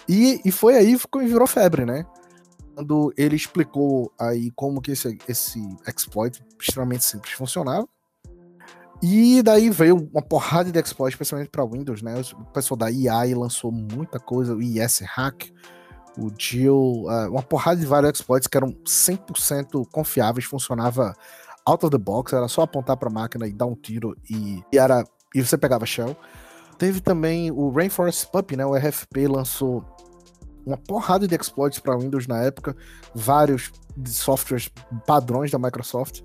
E, 0.09 0.41
e 0.43 0.51
foi 0.51 0.77
aí 0.77 0.97
que 0.99 1.19
virou 1.19 1.47
febre, 1.47 1.85
né? 1.85 2.07
Quando 2.75 3.13
ele 3.17 3.37
explicou 3.37 4.13
aí 4.19 4.51
como 4.53 4.81
que 4.81 4.93
esse, 4.93 5.19
esse 5.29 5.61
exploit 5.87 6.43
extremamente 6.61 7.05
simples 7.05 7.33
funcionava. 7.35 7.87
E 9.03 9.43
daí 9.43 9.69
veio 9.69 10.09
uma 10.13 10.23
porrada 10.23 10.71
de 10.71 10.79
exploits, 10.79 11.15
especialmente 11.15 11.51
para 11.51 11.65
Windows, 11.65 12.03
né? 12.03 12.15
O 12.39 12.45
pessoal 12.47 12.79
da 12.79 12.91
EA 12.91 13.37
lançou 13.37 13.73
muita 13.73 14.21
coisa, 14.21 14.55
o 14.55 14.63
IS 14.63 15.01
Hack, 15.01 15.53
o 16.17 16.31
Jill, 16.39 17.05
uh, 17.07 17.29
uma 17.31 17.43
porrada 17.43 17.81
de 17.81 17.87
vários 17.87 18.13
exploits 18.13 18.47
que 18.47 18.57
eram 18.57 18.73
100% 18.85 19.87
confiáveis, 19.91 20.45
funcionava 20.45 21.15
out 21.67 21.85
of 21.85 21.91
the 21.91 21.99
box, 21.99 22.33
era 22.33 22.47
só 22.47 22.63
apontar 22.63 22.97
para 22.97 23.09
a 23.09 23.13
máquina 23.13 23.47
e 23.47 23.53
dar 23.53 23.67
um 23.67 23.75
tiro 23.75 24.17
e, 24.31 24.63
e, 24.73 24.79
era 24.79 25.05
e 25.35 25.41
você 25.41 25.59
pegava 25.59 25.85
shell. 25.85 26.17
Teve 26.79 27.01
também 27.01 27.51
o 27.51 27.71
Rainforest 27.71 28.31
Puppy, 28.31 28.57
né? 28.57 28.65
O 28.65 28.75
RFP 28.75 29.27
lançou 29.27 29.85
uma 30.65 30.77
porrada 30.77 31.27
de 31.27 31.35
exploits 31.35 31.79
para 31.79 31.97
Windows 31.97 32.27
na 32.27 32.43
época, 32.43 32.77
vários 33.15 33.73
softwares 34.07 34.71
padrões 35.07 35.51
da 35.51 35.59
Microsoft. 35.59 36.23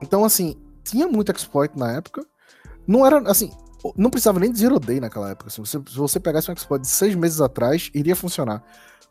Então, 0.00 0.24
assim, 0.24 0.56
tinha 0.84 1.06
muito 1.06 1.32
exploit 1.32 1.76
na 1.76 1.92
época. 1.92 2.24
Não 2.86 3.06
era, 3.06 3.18
assim, 3.30 3.50
não 3.96 4.10
precisava 4.10 4.38
nem 4.38 4.52
de 4.52 4.58
Zero 4.58 4.78
Day 4.78 5.00
naquela 5.00 5.30
época. 5.30 5.48
Assim, 5.48 5.64
se 5.64 5.78
você 5.96 6.20
pegasse 6.20 6.50
um 6.50 6.54
exploit 6.54 6.82
de 6.82 6.88
seis 6.88 7.14
meses 7.14 7.40
atrás, 7.40 7.90
iria 7.94 8.16
funcionar. 8.16 8.62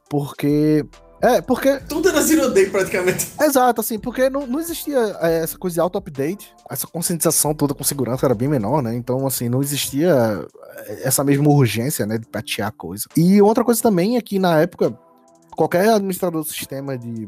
Porque 0.09 0.85
é, 1.21 1.41
porque. 1.41 1.79
Tudo 1.81 2.09
era 2.09 2.21
zero 2.21 2.51
day 2.51 2.69
praticamente. 2.69 3.27
Exato, 3.41 3.81
assim, 3.81 3.99
porque 3.99 4.29
não, 4.29 4.45
não 4.47 4.59
existia 4.59 4.97
é, 5.21 5.43
essa 5.43 5.57
coisa 5.57 5.75
de 5.75 5.79
auto-update, 5.79 6.53
essa 6.69 6.87
conscientização 6.87 7.53
toda 7.53 7.73
com 7.73 7.83
segurança 7.83 8.25
era 8.25 8.35
bem 8.35 8.47
menor, 8.47 8.81
né? 8.81 8.95
Então, 8.95 9.25
assim, 9.27 9.49
não 9.49 9.61
existia 9.61 10.45
é, 10.87 11.07
essa 11.07 11.23
mesma 11.23 11.49
urgência, 11.49 12.05
né, 12.05 12.17
de 12.17 12.27
patear 12.27 12.69
a 12.69 12.71
coisa. 12.71 13.05
E 13.15 13.41
outra 13.41 13.63
coisa 13.63 13.81
também 13.81 14.17
é 14.17 14.21
que 14.21 14.39
na 14.39 14.59
época, 14.59 14.97
qualquer 15.51 15.89
administrador 15.89 16.41
do 16.41 16.47
sistema 16.47 16.97
de 16.97 17.27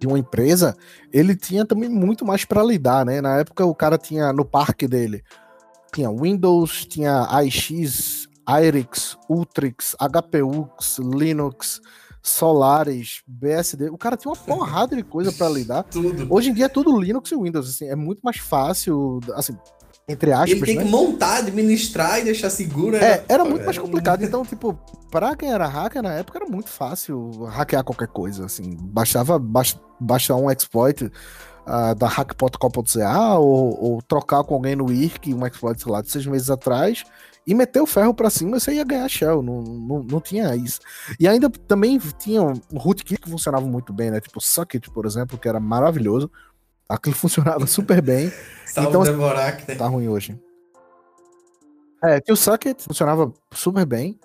de 0.00 0.06
uma 0.06 0.16
empresa, 0.16 0.76
ele 1.12 1.34
tinha 1.34 1.64
também 1.64 1.88
muito 1.88 2.24
mais 2.24 2.44
para 2.44 2.62
lidar, 2.62 3.04
né? 3.04 3.20
Na 3.20 3.40
época 3.40 3.64
o 3.64 3.74
cara 3.74 3.98
tinha 3.98 4.32
no 4.32 4.44
parque 4.44 4.86
dele 4.86 5.24
tinha 5.92 6.10
Windows, 6.10 6.86
tinha 6.86 7.26
AIX, 7.30 8.28
IRIX, 8.48 9.16
Ultrix, 9.28 9.96
HPUX, 9.98 10.98
Linux, 10.98 11.80
Solaris, 12.28 13.22
BSD. 13.26 13.90
O 13.90 13.98
cara 13.98 14.16
tinha 14.16 14.30
uma 14.32 14.36
porrada 14.36 14.94
de 14.94 15.02
coisa 15.02 15.32
para 15.32 15.48
lidar. 15.48 15.82
Tudo. 15.90 16.26
Hoje 16.30 16.50
em 16.50 16.54
dia 16.54 16.66
é 16.66 16.68
tudo 16.68 16.98
Linux 16.98 17.30
e 17.32 17.36
Windows, 17.36 17.68
assim, 17.68 17.86
é 17.88 17.96
muito 17.96 18.20
mais 18.22 18.36
fácil, 18.38 19.20
assim, 19.34 19.56
entre 20.08 20.32
aspas, 20.32 20.50
Ele 20.50 20.64
tem 20.64 20.76
né? 20.76 20.84
que 20.84 20.90
montar, 20.90 21.38
administrar 21.38 22.18
e 22.20 22.24
deixar 22.24 22.48
seguro. 22.50 22.96
É, 22.96 23.24
era 23.28 23.44
muito 23.44 23.64
mais 23.64 23.76
um- 23.78 23.82
complicado. 23.82 24.22
Então, 24.28 24.44
tipo, 24.44 24.78
pra 25.10 25.34
quem 25.36 25.50
era 25.50 25.66
hacker 25.66 26.02
na 26.02 26.12
época, 26.14 26.38
era 26.38 26.48
muito 26.50 26.68
fácil 26.70 27.30
hackear 27.44 27.84
qualquer 27.84 28.08
coisa, 28.08 28.46
assim. 28.46 28.76
Bastava 28.80 29.38
baix- 29.38 29.78
baixar 30.00 30.36
um 30.36 30.50
exploit 30.50 31.10
ah, 31.66 31.92
da 31.94 32.06
hack.com.ca 32.08 33.38
ou, 33.38 33.78
ou 33.84 34.02
trocar 34.02 34.42
com 34.44 34.54
alguém 34.54 34.74
no 34.76 34.90
IRC, 34.90 35.34
um 35.34 35.46
exploit, 35.46 35.82
sei 35.82 35.92
lá, 35.92 36.00
de 36.00 36.10
seis 36.10 36.24
meses 36.26 36.48
atrás, 36.50 37.04
e 37.48 37.54
meter 37.54 37.80
o 37.80 37.86
ferro 37.86 38.12
pra 38.12 38.28
cima, 38.30 38.60
você 38.60 38.74
ia 38.74 38.84
ganhar 38.84 39.08
shell. 39.08 39.42
Não, 39.42 39.62
não, 39.62 40.02
não 40.02 40.20
tinha 40.20 40.54
isso. 40.54 40.78
E 41.18 41.26
ainda 41.26 41.48
também 41.48 41.98
tinha 42.18 42.42
um 42.42 42.78
rootkit 42.78 43.18
que 43.20 43.30
funcionava 43.30 43.66
muito 43.66 43.92
bem, 43.92 44.10
né? 44.10 44.20
Tipo, 44.20 44.40
Socket, 44.40 44.86
por 44.90 45.06
exemplo, 45.06 45.38
que 45.38 45.48
era 45.48 45.58
maravilhoso. 45.58 46.30
Aquilo 46.88 47.14
funcionava 47.16 47.66
super 47.66 48.00
bem 48.02 48.30
Salve 48.66 48.90
Então- 48.90 49.02
Devorak, 49.02 49.64
né? 49.66 49.74
tá 49.76 49.86
ruim 49.86 50.08
hoje. 50.08 50.38
É, 52.04 52.20
que 52.20 52.32
o 52.32 52.36
Socket 52.36 52.80
funcionava 52.80 53.32
super 53.52 53.84
bem. 53.86 54.18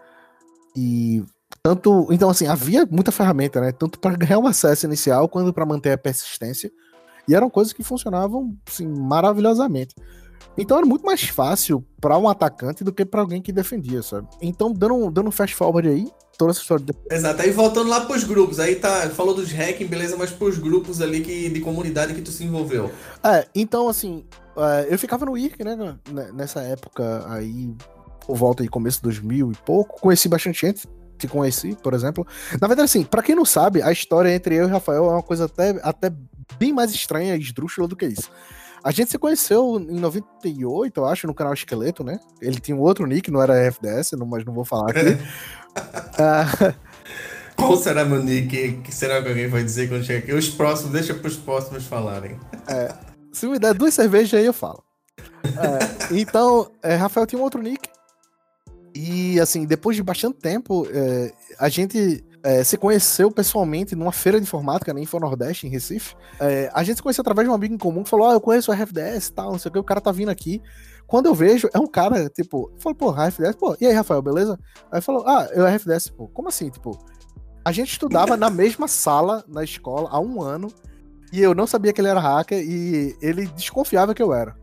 E 0.75 1.23
tanto. 1.61 2.07
Então, 2.11 2.29
assim, 2.29 2.45
havia 2.47 2.85
muita 2.85 3.11
ferramenta, 3.11 3.61
né? 3.61 3.71
Tanto 3.71 3.99
para 3.99 4.15
ganhar 4.15 4.39
um 4.39 4.47
acesso 4.47 4.85
inicial 4.85 5.27
quanto 5.29 5.53
para 5.53 5.65
manter 5.65 5.91
a 5.93 5.97
persistência. 5.97 6.71
E 7.27 7.33
eram 7.33 7.49
coisas 7.49 7.71
que 7.71 7.83
funcionavam, 7.83 8.53
assim, 8.67 8.85
maravilhosamente. 8.85 9.95
Então 10.57 10.77
era 10.77 10.85
muito 10.85 11.05
mais 11.05 11.21
fácil 11.23 11.83
para 11.99 12.17
um 12.17 12.27
atacante 12.29 12.83
do 12.83 12.91
que 12.93 13.03
para 13.05 13.21
alguém 13.21 13.41
que 13.41 13.51
defendia, 13.51 14.01
sabe? 14.03 14.27
Então, 14.41 14.71
dando, 14.71 14.93
um- 14.95 15.11
dando 15.11 15.27
um 15.29 15.31
fast 15.31 15.55
forward 15.55 15.89
aí, 15.89 16.07
toda 16.37 16.51
essa 16.51 16.61
história 16.61 16.85
de 16.85 16.93
Exato. 17.09 17.41
Aí 17.41 17.51
voltando 17.51 17.89
lá 17.89 18.01
pros 18.01 18.23
grupos, 18.23 18.59
aí 18.59 18.75
tá, 18.75 19.09
falou 19.09 19.33
dos 19.33 19.51
hacking, 19.51 19.87
beleza, 19.87 20.15
mas 20.17 20.31
pros 20.31 20.57
grupos 20.57 21.01
ali 21.01 21.21
que, 21.21 21.49
de 21.49 21.59
comunidade 21.61 22.13
que 22.13 22.21
tu 22.21 22.31
se 22.31 22.43
envolveu. 22.43 22.91
É, 23.23 23.47
então 23.55 23.87
assim, 23.89 24.23
é, 24.57 24.93
eu 24.93 24.99
ficava 24.99 25.25
no 25.25 25.37
IRC, 25.37 25.63
né, 25.63 25.75
né, 26.11 26.29
nessa 26.33 26.61
época 26.61 27.25
aí, 27.29 27.73
por 28.25 28.35
volta 28.35 28.61
aí, 28.63 28.69
começo 28.69 28.97
de 28.97 29.03
2000 29.03 29.51
e 29.51 29.55
pouco, 29.65 29.99
conheci 29.99 30.27
bastante 30.29 30.61
gente, 30.61 30.87
te 31.17 31.27
conheci, 31.27 31.75
por 31.81 31.93
exemplo. 31.93 32.25
Na 32.59 32.67
verdade, 32.67 32.85
assim, 32.85 33.03
pra 33.03 33.23
quem 33.23 33.35
não 33.35 33.45
sabe, 33.45 33.81
a 33.81 33.91
história 33.91 34.33
entre 34.33 34.55
eu 34.55 34.67
e 34.67 34.71
Rafael 34.71 35.05
é 35.05 35.09
uma 35.11 35.23
coisa 35.23 35.45
até, 35.45 35.69
até 35.81 36.11
bem 36.59 36.73
mais 36.73 36.91
estranha 36.93 37.35
e 37.35 37.39
esdrúxula 37.39 37.87
do 37.87 37.95
que 37.95 38.05
isso. 38.05 38.29
A 38.83 38.91
gente 38.91 39.11
se 39.11 39.17
conheceu 39.17 39.77
em 39.79 39.99
98, 39.99 40.99
eu 40.99 41.05
acho, 41.05 41.25
no 41.25 41.33
canal 41.33 41.53
Esqueleto, 41.53 42.03
né? 42.03 42.19
Ele 42.41 42.59
tinha 42.59 42.75
um 42.75 42.81
outro 42.81 43.05
nick, 43.05 43.31
não 43.31 43.41
era 43.41 43.55
FDS, 43.71 44.11
não- 44.13 44.25
mas 44.27 44.43
não 44.43 44.53
vou 44.53 44.65
falar 44.65 44.91
aqui. 44.91 44.99
Ah, 46.19 46.45
Qual 47.55 47.75
será 47.77 48.05
meu 48.05 48.21
nick? 48.23 48.73
Que 48.83 48.93
será 48.93 49.21
que 49.23 49.29
alguém 49.29 49.47
vai 49.47 49.63
dizer 49.63 49.89
quando 49.89 50.03
chegar 50.03 50.19
aqui? 50.19 50.31
Os 50.33 50.49
próximos, 50.49 50.91
deixa 50.91 51.13
pros 51.15 51.35
próximos 51.35 51.85
falarem. 51.85 52.37
Se 53.31 53.47
me 53.47 53.57
der 53.57 53.73
duas 53.73 53.93
cervejas 53.95 54.39
aí, 54.39 54.45
eu 54.45 54.53
falo. 54.53 54.83
É, 55.43 56.13
então, 56.15 56.69
é, 56.83 56.93
Rafael 56.95 57.25
tinha 57.25 57.39
um 57.39 57.43
outro 57.43 57.59
nick. 57.61 57.89
E, 58.93 59.39
assim, 59.39 59.65
depois 59.65 59.95
de 59.95 60.03
bastante 60.03 60.37
tempo, 60.37 60.85
é, 60.91 61.31
a 61.57 61.67
gente 61.69 62.23
é, 62.43 62.63
se 62.63 62.77
conheceu 62.77 63.31
pessoalmente 63.31 63.95
numa 63.95 64.11
feira 64.11 64.37
de 64.37 64.43
informática 64.43 64.93
na 64.93 64.99
Info 64.99 65.17
Nordeste, 65.17 65.65
em 65.65 65.69
Recife. 65.69 66.13
É, 66.39 66.69
a 66.73 66.83
gente 66.83 66.97
se 66.97 67.01
conheceu 67.01 67.21
através 67.21 67.47
de 67.47 67.51
um 67.51 67.55
amigo 67.55 67.73
em 67.73 67.77
comum 67.77 68.03
que 68.03 68.09
falou: 68.09 68.29
Ah, 68.29 68.33
eu 68.33 68.41
conheço 68.41 68.69
o 68.69 68.73
RFDS 68.73 69.27
e 69.27 69.33
tal, 69.33 69.51
não 69.53 69.59
sei 69.59 69.69
o 69.69 69.71
que, 69.71 69.79
o 69.79 69.83
cara 69.83 70.01
tá 70.01 70.11
vindo 70.11 70.29
aqui. 70.29 70.61
Quando 71.07 71.27
eu 71.27 71.33
vejo, 71.33 71.69
é 71.73 71.79
um 71.79 71.87
cara, 71.87 72.29
tipo, 72.29 72.71
eu 72.73 72.81
falo, 72.81 72.95
pô, 72.95 73.11
RFDS, 73.11 73.55
pô, 73.55 73.75
e 73.79 73.85
aí, 73.85 73.93
Rafael, 73.93 74.21
beleza? 74.21 74.57
Aí 74.91 75.01
falou, 75.01 75.27
ah, 75.27 75.47
eu 75.53 75.65
RFDS, 75.65 76.09
pô, 76.09 76.27
como 76.27 76.47
assim? 76.47 76.69
Tipo, 76.69 76.97
a 77.63 77.71
gente 77.71 77.91
estudava 77.91 78.35
na 78.35 78.49
mesma 78.49 78.87
sala 78.87 79.43
na 79.47 79.63
escola 79.63 80.09
há 80.11 80.19
um 80.19 80.41
ano 80.41 80.69
e 81.31 81.41
eu 81.41 81.53
não 81.53 81.67
sabia 81.67 81.93
que 81.93 82.01
ele 82.01 82.07
era 82.07 82.19
hacker 82.19 82.59
e 82.59 83.15
ele 83.21 83.45
desconfiava 83.47 84.13
que 84.13 84.21
eu 84.21 84.33
era. 84.33 84.55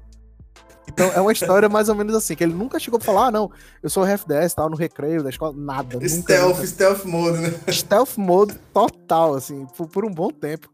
Então 0.88 1.06
é 1.12 1.20
uma 1.20 1.32
história 1.32 1.68
mais 1.68 1.88
ou 1.88 1.94
menos 1.94 2.14
assim, 2.14 2.34
que 2.34 2.42
ele 2.42 2.52
nunca 2.52 2.78
chegou 2.78 2.98
pra 2.98 3.06
falar, 3.06 3.26
ah, 3.26 3.30
não, 3.30 3.50
eu 3.82 3.88
sou 3.88 4.04
RFDS, 4.04 4.54
tal, 4.54 4.68
no 4.68 4.76
recreio 4.76 5.22
da 5.22 5.30
escola, 5.30 5.52
nada. 5.56 5.96
stealth, 6.08 6.54
nunca. 6.56 6.66
stealth 6.66 7.04
mode, 7.04 7.38
né? 7.38 7.54
Stealth 7.70 8.16
mode 8.18 8.54
total, 8.74 9.34
assim, 9.34 9.66
por, 9.76 9.86
por 9.88 10.04
um 10.04 10.10
bom 10.10 10.30
tempo. 10.30 10.68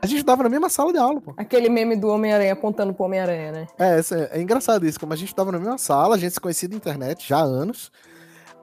A 0.00 0.06
gente 0.06 0.18
estudava 0.18 0.44
na 0.44 0.48
mesma 0.48 0.68
sala 0.68 0.92
de 0.92 0.98
aula, 0.98 1.20
pô. 1.20 1.34
Aquele 1.36 1.68
meme 1.68 1.96
do 1.96 2.06
Homem-Aranha 2.08 2.52
apontando 2.52 2.94
pro 2.94 3.04
Homem-Aranha, 3.04 3.50
né? 3.52 3.66
É, 3.78 3.98
essa- 3.98 4.28
é 4.32 4.40
engraçado 4.40 4.86
isso, 4.86 4.98
como 4.98 5.12
a 5.12 5.16
gente 5.16 5.34
tava 5.34 5.50
na 5.52 5.58
mesma 5.58 5.76
sala, 5.76 6.14
a 6.14 6.18
gente 6.18 6.34
se 6.34 6.40
conhecia 6.40 6.68
da 6.68 6.76
internet 6.76 7.26
já 7.28 7.38
há 7.38 7.42
anos. 7.42 7.90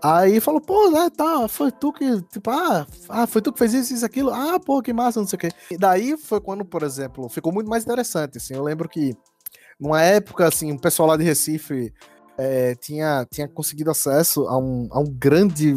Aí 0.01 0.39
falou, 0.39 0.61
pô, 0.61 0.89
né, 0.91 1.09
tá, 1.15 1.47
foi 1.47 1.71
tu 1.71 1.91
que, 1.91 2.21
tipo, 2.23 2.49
ah, 2.51 2.85
ah, 3.09 3.25
foi 3.27 3.41
tu 3.41 3.51
que 3.51 3.59
fez 3.59 3.73
isso, 3.73 3.93
isso, 3.93 4.05
aquilo. 4.05 4.31
Ah, 4.33 4.59
pô, 4.63 4.81
que 4.81 4.93
massa, 4.93 5.19
não 5.19 5.27
sei 5.27 5.35
o 5.37 5.39
quê. 5.39 5.49
E 5.71 5.77
daí 5.77 6.15
foi 6.17 6.39
quando, 6.39 6.63
por 6.63 6.83
exemplo, 6.83 7.27
ficou 7.27 7.51
muito 7.51 7.69
mais 7.69 7.83
interessante, 7.83 8.37
assim, 8.37 8.53
eu 8.53 8.63
lembro 8.63 8.87
que 8.87 9.13
numa 9.79 10.01
época, 10.01 10.47
assim, 10.47 10.71
o 10.71 10.79
pessoal 10.79 11.09
lá 11.09 11.17
de 11.17 11.23
Recife 11.23 11.93
é, 12.37 12.75
tinha, 12.75 13.25
tinha 13.31 13.47
conseguido 13.47 13.89
acesso 13.89 14.47
a 14.47 14.57
um, 14.57 14.87
a 14.91 14.99
um 14.99 15.05
grande 15.05 15.75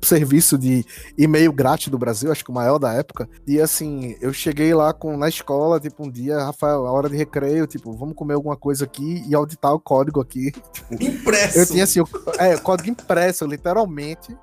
serviço 0.00 0.58
de 0.58 0.84
e-mail 1.16 1.52
grátis 1.52 1.88
do 1.88 1.98
Brasil, 1.98 2.30
acho 2.30 2.44
que 2.44 2.50
o 2.50 2.54
maior 2.54 2.78
da 2.78 2.92
época. 2.92 3.28
E 3.46 3.60
assim, 3.60 4.16
eu 4.20 4.32
cheguei 4.32 4.74
lá 4.74 4.92
com, 4.92 5.16
na 5.16 5.28
escola, 5.28 5.78
tipo, 5.78 6.04
um 6.04 6.10
dia, 6.10 6.38
Rafael, 6.38 6.86
a 6.86 6.92
hora 6.92 7.08
de 7.08 7.16
recreio, 7.16 7.66
tipo, 7.66 7.92
vamos 7.92 8.14
comer 8.14 8.34
alguma 8.34 8.56
coisa 8.56 8.84
aqui 8.84 9.24
e 9.28 9.34
auditar 9.34 9.72
o 9.72 9.80
código 9.80 10.20
aqui. 10.20 10.52
Impresso. 10.90 11.58
Eu 11.58 11.66
tinha 11.66 11.84
assim, 11.84 12.00
o, 12.00 12.08
é, 12.38 12.56
código 12.56 12.90
impresso, 12.90 13.46
literalmente. 13.46 14.36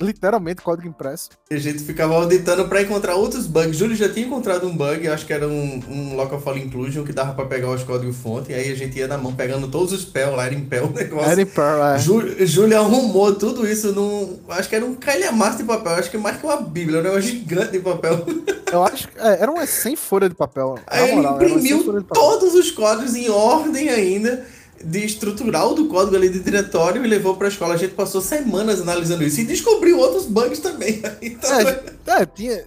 Literalmente 0.00 0.62
código 0.62 0.88
impresso. 0.88 1.30
E 1.50 1.54
a 1.54 1.58
gente 1.58 1.82
ficava 1.82 2.14
auditando 2.14 2.68
pra 2.68 2.82
encontrar 2.82 3.14
outros 3.14 3.46
bugs. 3.46 3.76
Júlio 3.76 3.96
já 3.96 4.08
tinha 4.08 4.26
encontrado 4.26 4.66
um 4.66 4.76
bug, 4.76 5.08
acho 5.08 5.26
que 5.26 5.32
era 5.32 5.48
um, 5.48 5.82
um 5.88 6.16
local 6.16 6.40
file 6.40 6.64
inclusion 6.64 7.04
que 7.04 7.12
dava 7.12 7.34
pra 7.34 7.46
pegar 7.46 7.70
os 7.70 7.82
códigos 7.82 8.16
fonte. 8.16 8.52
E 8.52 8.54
aí 8.54 8.70
a 8.70 8.74
gente 8.74 8.98
ia 8.98 9.08
na 9.08 9.16
mão 9.16 9.34
pegando 9.34 9.68
todos 9.68 9.92
os 9.92 10.04
pel 10.04 10.36
lá, 10.36 10.46
era 10.46 10.54
em 10.54 10.64
pel 10.64 10.86
o 10.86 10.90
negócio. 10.90 11.30
Era 11.30 11.40
em 11.40 11.46
Perl, 11.46 11.82
é. 11.84 11.98
Júlio, 11.98 12.46
Júlio 12.46 12.78
arrumou 12.78 13.34
tudo 13.34 13.66
isso 13.66 13.92
num. 13.92 14.38
Acho 14.48 14.68
que 14.68 14.76
era 14.76 14.84
um 14.84 14.94
calhamaço 14.94 15.58
de 15.58 15.64
papel, 15.64 15.92
acho 15.92 16.10
que 16.10 16.18
mais 16.18 16.36
que 16.36 16.44
uma 16.44 16.60
bíblia, 16.60 17.00
um 17.00 17.02
negócio 17.02 17.22
gigante 17.22 17.72
de 17.72 17.80
papel. 17.80 18.24
Eu 18.70 18.82
acho 18.82 19.08
que 19.08 19.18
é, 19.18 19.42
eram 19.42 19.54
umas 19.54 19.70
100 19.70 19.96
folhas 19.96 20.28
de 20.28 20.34
papel. 20.34 20.76
Aí 20.86 21.04
ele 21.04 21.16
moral, 21.16 21.38
100 21.38 21.48
imprimiu 21.48 22.02
todos 22.02 22.54
os 22.54 22.70
códigos 22.70 23.14
em 23.14 23.30
ordem 23.30 23.88
ainda, 23.88 24.44
de 24.84 25.04
estrutural 25.04 25.74
do 25.74 25.86
código 25.88 26.16
ali 26.16 26.28
de 26.28 26.40
diretório 26.40 27.04
e 27.04 27.08
levou 27.08 27.36
pra 27.36 27.48
escola. 27.48 27.74
A 27.74 27.78
gente 27.78 27.94
passou 27.94 28.20
semanas 28.20 28.80
analisando 28.80 29.22
isso 29.24 29.40
e 29.40 29.44
descobriu 29.44 29.98
outros 29.98 30.26
bugs 30.26 30.58
também. 30.60 31.02
Então, 31.22 31.50
É, 31.60 32.22
é, 32.22 32.26
tinha, 32.26 32.64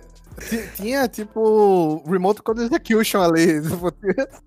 ti- 0.50 0.70
tinha 0.76 1.08
tipo 1.08 2.04
Remote 2.08 2.42
Code 2.42 2.62
Execution 2.64 3.22
ali. 3.22 3.62
tipo, 3.68 3.94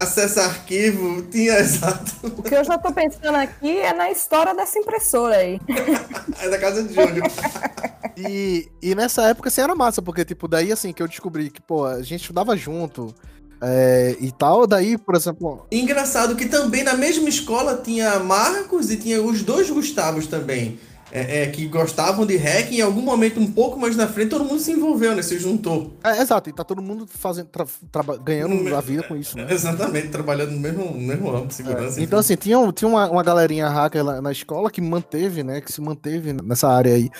acesso 0.01 0.41
a 0.41 0.45
arquivo, 0.47 1.23
tinha 1.31 1.59
exato. 1.61 2.13
O 2.23 2.43
que 2.43 2.55
eu 2.55 2.65
já 2.65 2.77
tô 2.79 2.93
pensando 2.93 3.37
aqui 3.37 3.79
é 3.79 3.93
na 3.93 4.11
história 4.11 4.55
dessa 4.55 4.79
impressora 4.79 5.37
aí. 5.37 5.61
É 6.41 6.49
da 6.49 6.59
casa 6.59 6.83
de 6.83 6.95
Júlio. 6.95 7.23
E, 8.17 8.69
e 8.83 8.95
nessa 8.95 9.23
época 9.29 9.49
assim 9.49 9.61
era 9.63 9.75
massa, 9.75 10.03
porque 10.03 10.25
tipo, 10.25 10.47
daí 10.47 10.71
assim 10.73 10.93
que 10.93 11.03
eu 11.03 11.09
descobri 11.09 11.51
que, 11.51 11.61
pô, 11.63 11.85
a 11.87 12.03
gente 12.03 12.21
estudava 12.21 12.57
junto 12.57 13.15
é, 13.63 14.17
e 14.21 14.33
tal, 14.33 14.67
daí, 14.67 14.99
por 14.99 15.15
exemplo, 15.15 15.65
Engraçado 15.71 16.35
que 16.37 16.47
também 16.47 16.83
na 16.83 16.95
mesma 16.95 17.29
escola 17.29 17.81
tinha 17.83 18.19
Marcos 18.19 18.91
e 18.91 18.97
tinha 18.97 19.23
os 19.23 19.43
dois 19.43 19.71
Gustavos 19.71 20.27
também. 20.27 20.79
é, 21.15 21.43
é, 21.43 21.47
que 21.49 21.67
gostavam 21.69 22.25
de 22.25 22.37
hack 22.39 22.73
e 22.73 22.79
em 22.79 22.81
algum 22.81 23.03
momento 23.03 23.39
um 23.39 23.47
pouco 23.53 23.79
mais 23.79 23.95
na 23.95 24.09
frente 24.09 24.31
todo 24.31 24.47
mundo 24.47 24.59
se 24.59 24.73
envolveu, 24.73 25.15
né? 25.15 25.21
Se 25.21 25.39
juntou. 25.39 25.93
é, 26.03 26.23
exato, 26.23 26.49
e 26.49 26.55
tá 26.55 26.65
todo 26.65 26.81
mundo 26.81 27.07
fazendo, 27.07 27.49
tra- 27.49 27.67
traba- 27.91 28.17
ganhando 28.17 28.75
a 28.75 28.81
vida 28.81 29.03
com 29.03 29.15
isso, 29.15 29.37
né? 29.37 29.47
Exatamente, 29.53 30.09
trabalhando 30.09 30.53
no 30.53 30.59
mesmo, 30.59 30.85
no 30.87 30.99
mesmo 30.99 31.29
âmbito 31.31 31.49
de 31.49 31.55
segurança. 31.55 32.01
Então, 32.01 32.19
assim, 32.19 32.35
tinha, 32.35 32.57
tinha 32.73 32.89
uma, 32.89 33.11
uma 33.11 33.23
galerinha 33.23 33.69
hacker 33.69 34.03
lá 34.03 34.23
na 34.23 34.33
escola 34.33 34.71
que 34.71 34.81
manteve, 34.81 35.43
né? 35.43 35.61
Que 35.61 35.71
se 35.71 35.83
manteve 35.83 36.33
nessa 36.33 36.67
área 36.69 36.95
aí. 36.95 37.11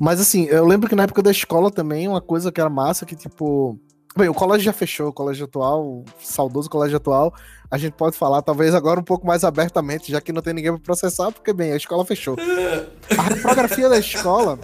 Mas, 0.00 0.18
assim, 0.18 0.46
eu 0.46 0.64
lembro 0.66 0.88
que 0.88 0.94
na 0.94 1.02
época 1.02 1.22
da 1.22 1.30
escola 1.30 1.70
também, 1.70 2.08
uma 2.08 2.22
coisa 2.22 2.50
que 2.50 2.58
era 2.60 2.70
massa, 2.70 3.04
que, 3.04 3.14
tipo. 3.14 3.78
Bem, 4.16 4.28
o 4.28 4.34
colégio 4.34 4.64
já 4.64 4.72
fechou, 4.72 5.08
o 5.08 5.12
colégio 5.12 5.46
atual, 5.46 5.82
o 5.82 6.04
saudoso 6.20 6.68
colégio 6.68 6.98
atual. 6.98 7.32
A 7.70 7.78
gente 7.78 7.94
pode 7.94 8.16
falar, 8.16 8.42
talvez 8.42 8.74
agora 8.74 9.00
um 9.00 9.04
pouco 9.04 9.26
mais 9.26 9.42
abertamente, 9.42 10.12
já 10.12 10.20
que 10.20 10.32
não 10.32 10.42
tem 10.42 10.52
ninguém 10.52 10.72
pra 10.72 10.80
processar, 10.82 11.32
porque, 11.32 11.52
bem, 11.52 11.72
a 11.72 11.76
escola 11.76 12.04
fechou. 12.04 12.36
A 13.18 13.22
reprografia 13.22 13.88
da 13.88 13.98
escola, 13.98 14.58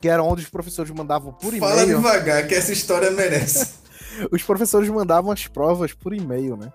que 0.00 0.08
era 0.08 0.22
onde 0.22 0.42
os 0.42 0.48
professores 0.48 0.90
mandavam 0.90 1.32
por 1.32 1.54
Fala 1.54 1.82
e-mail. 1.82 1.98
devagar, 1.98 2.48
que 2.48 2.54
essa 2.54 2.72
história 2.72 3.10
merece. 3.12 3.74
os 4.32 4.42
professores 4.42 4.88
mandavam 4.88 5.30
as 5.30 5.46
provas 5.46 5.92
por 5.92 6.12
e-mail, 6.12 6.56
né? 6.56 6.72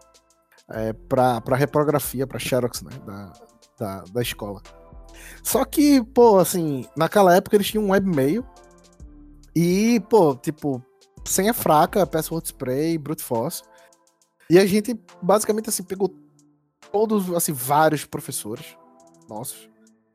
É, 0.70 0.94
pra, 0.94 1.42
pra 1.42 1.58
reprografia, 1.58 2.26
pra 2.26 2.40
Xerox, 2.40 2.82
né? 2.82 2.92
Da, 3.06 3.34
da, 3.78 4.04
da 4.14 4.22
escola. 4.22 4.62
Só 5.44 5.66
que, 5.66 6.02
pô, 6.02 6.40
assim, 6.40 6.86
naquela 6.96 7.36
época 7.36 7.58
eles 7.58 7.68
tinham 7.68 7.86
um 7.86 7.92
webmail. 7.92 8.46
E, 9.54 10.02
pô, 10.10 10.34
tipo, 10.36 10.82
senha 11.24 11.53
fraca, 11.53 12.05
password 12.05 12.47
spray, 12.47 12.97
brute 12.97 13.24
force. 13.24 13.63
E 14.49 14.59
a 14.59 14.65
gente 14.65 14.99
basicamente 15.21 15.69
assim 15.69 15.84
pegou 15.84 16.13
todos, 16.91 17.34
assim, 17.34 17.51
vários 17.51 18.05
professores 18.05 18.65
nossos. 19.28 19.69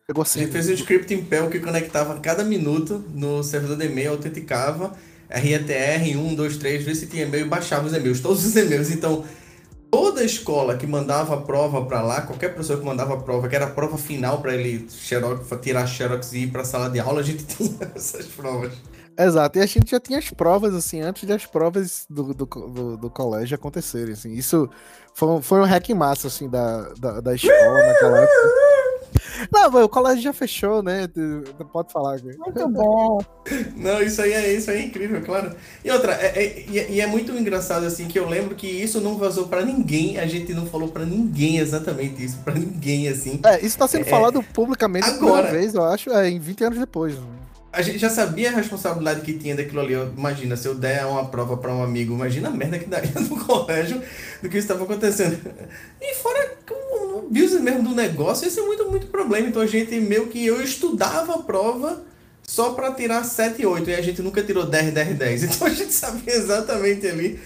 Pegou 0.06 0.22
A 0.22 0.24
assim. 0.24 0.40
gente 0.40 0.52
fez 0.52 0.68
um 0.68 0.72
script 0.72 1.12
em 1.12 1.24
Perl 1.24 1.50
que 1.50 1.60
conectava 1.60 2.18
cada 2.20 2.44
minuto 2.44 3.04
no 3.14 3.42
servidor 3.42 3.76
de 3.76 3.86
e-mail, 3.86 4.12
autenticava, 4.12 4.92
RETR, 5.28 6.18
1, 6.18 6.34
2, 6.34 6.56
3, 6.56 6.84
vê 6.84 6.94
se 6.94 7.06
tinha 7.06 7.24
e-mail 7.24 7.46
e 7.46 7.48
baixava 7.48 7.86
os 7.86 7.92
e-mails, 7.92 8.20
todos 8.20 8.44
os 8.44 8.56
e-mails. 8.56 8.90
Então, 8.90 9.24
toda 9.90 10.24
escola 10.24 10.76
que 10.76 10.86
mandava 10.86 11.34
a 11.34 11.40
prova 11.40 11.84
para 11.84 12.00
lá, 12.00 12.22
qualquer 12.22 12.54
professor 12.54 12.78
que 12.78 12.84
mandava 12.86 13.14
a 13.14 13.16
prova, 13.18 13.48
que 13.48 13.56
era 13.56 13.66
a 13.66 13.70
prova 13.70 13.98
final 13.98 14.40
para 14.40 14.54
ele 14.54 14.88
xerox, 14.88 15.46
tirar 15.60 15.86
xerox 15.86 16.32
e 16.32 16.44
ir 16.44 16.46
para 16.52 16.62
a 16.62 16.64
sala 16.64 16.88
de 16.88 17.00
aula, 17.00 17.20
a 17.20 17.24
gente 17.24 17.44
tinha 17.56 17.92
essas 17.94 18.26
provas. 18.26 18.72
Exato, 19.18 19.58
e 19.58 19.62
a 19.62 19.66
gente 19.66 19.90
já 19.90 19.98
tinha 19.98 20.18
as 20.18 20.30
provas, 20.30 20.72
assim, 20.74 21.00
antes 21.00 21.24
das 21.24 21.44
provas 21.44 22.06
do, 22.08 22.32
do, 22.32 22.46
do, 22.46 22.96
do 22.96 23.10
colégio 23.10 23.56
acontecerem, 23.56 24.12
assim. 24.12 24.32
Isso 24.32 24.70
foi, 25.12 25.28
um- 25.28 25.42
foi 25.42 25.58
um 25.60 25.64
hack 25.64 25.88
massa, 25.90 26.28
assim, 26.28 26.48
da, 26.48 26.88
da, 27.00 27.20
da 27.20 27.34
escola 27.34 27.86
naquela 27.86 28.18
época. 28.22 28.68
Não, 29.50 29.70
mas 29.70 29.84
o 29.84 29.88
colégio 29.88 30.22
já 30.22 30.32
fechou, 30.32 30.82
né? 30.82 31.08
Pode 31.72 31.92
falar. 31.92 32.18
cara. 32.20 32.36
Muito 32.38 32.68
bom. 32.68 33.18
Não, 33.76 34.02
isso 34.02 34.20
aí 34.20 34.32
é 34.32 34.52
isso 34.52 34.70
aí 34.70 34.78
é 34.78 34.84
incrível, 34.84 35.22
claro. 35.24 35.52
E 35.84 35.90
outra, 35.90 36.12
é, 36.12 36.26
é- 36.44 36.64
e 36.68 36.78
é- 36.78 36.90
e 36.90 37.00
é 37.00 37.06
muito 37.06 37.32
engraçado 37.32 37.86
assim 37.86 38.06
que 38.06 38.18
eu 38.18 38.28
lembro 38.28 38.54
que 38.54 38.66
isso 38.66 39.00
não 39.00 39.16
vazou 39.16 39.48
pra 39.48 39.64
ninguém, 39.64 40.18
a 40.18 40.26
gente 40.26 40.52
não 40.52 40.66
falou 40.66 40.88
pra 40.88 41.04
ninguém 41.06 41.58
exatamente 41.58 42.22
isso, 42.22 42.36
pra 42.44 42.52
ninguém 42.54 43.08
assim. 43.08 43.40
É, 43.44 43.64
isso 43.64 43.78
tá 43.78 43.88
sendo 43.88 44.02
É, 44.06 44.10
falado 44.10 44.42
publicamente 44.52 45.08
agora. 45.08 45.50
vez, 45.50 45.74
eu 45.74 45.84
acho, 45.84 46.10
é, 46.10 46.28
em 46.28 46.38
20 46.38 46.64
anos 46.64 46.78
depois. 46.78 47.14
A 47.72 47.82
gente 47.82 47.98
já 47.98 48.08
sabia 48.08 48.48
a 48.48 48.54
responsabilidade 48.54 49.20
que 49.20 49.34
tinha 49.34 49.54
daquilo 49.54 49.80
ali. 49.80 49.94
Imagina, 49.94 50.56
se 50.56 50.66
eu 50.66 50.74
der 50.74 51.04
uma 51.04 51.26
prova 51.26 51.56
pra 51.56 51.74
um 51.74 51.82
amigo, 51.82 52.14
imagina 52.14 52.48
a 52.48 52.50
merda 52.50 52.78
que 52.78 52.86
daria 52.86 53.12
no 53.20 53.44
colégio 53.44 54.02
do 54.42 54.48
que 54.48 54.56
estava 54.56 54.84
acontecendo. 54.84 55.38
E 56.00 56.14
fora 56.14 56.56
o 56.70 57.28
business 57.30 57.60
mesmo 57.60 57.82
do 57.82 57.94
negócio, 57.94 58.46
esse 58.46 58.58
é 58.58 58.62
muito, 58.62 58.90
muito 58.90 59.06
problema. 59.08 59.48
Então 59.48 59.60
a 59.60 59.66
gente 59.66 59.94
meio 60.00 60.28
que 60.28 60.44
eu 60.46 60.62
estudava 60.62 61.34
a 61.34 61.42
prova 61.42 62.02
só 62.42 62.72
pra 62.72 62.92
tirar 62.92 63.22
7 63.24 63.60
e 63.60 63.66
8 63.66 63.90
e 63.90 63.94
a 63.94 64.00
gente 64.00 64.22
nunca 64.22 64.42
tirou 64.42 64.64
10, 64.64 64.94
10, 64.94 65.18
10. 65.18 65.42
Então 65.44 65.66
a 65.66 65.70
gente 65.70 65.92
sabia 65.92 66.34
exatamente 66.34 67.06
ali 67.06 67.38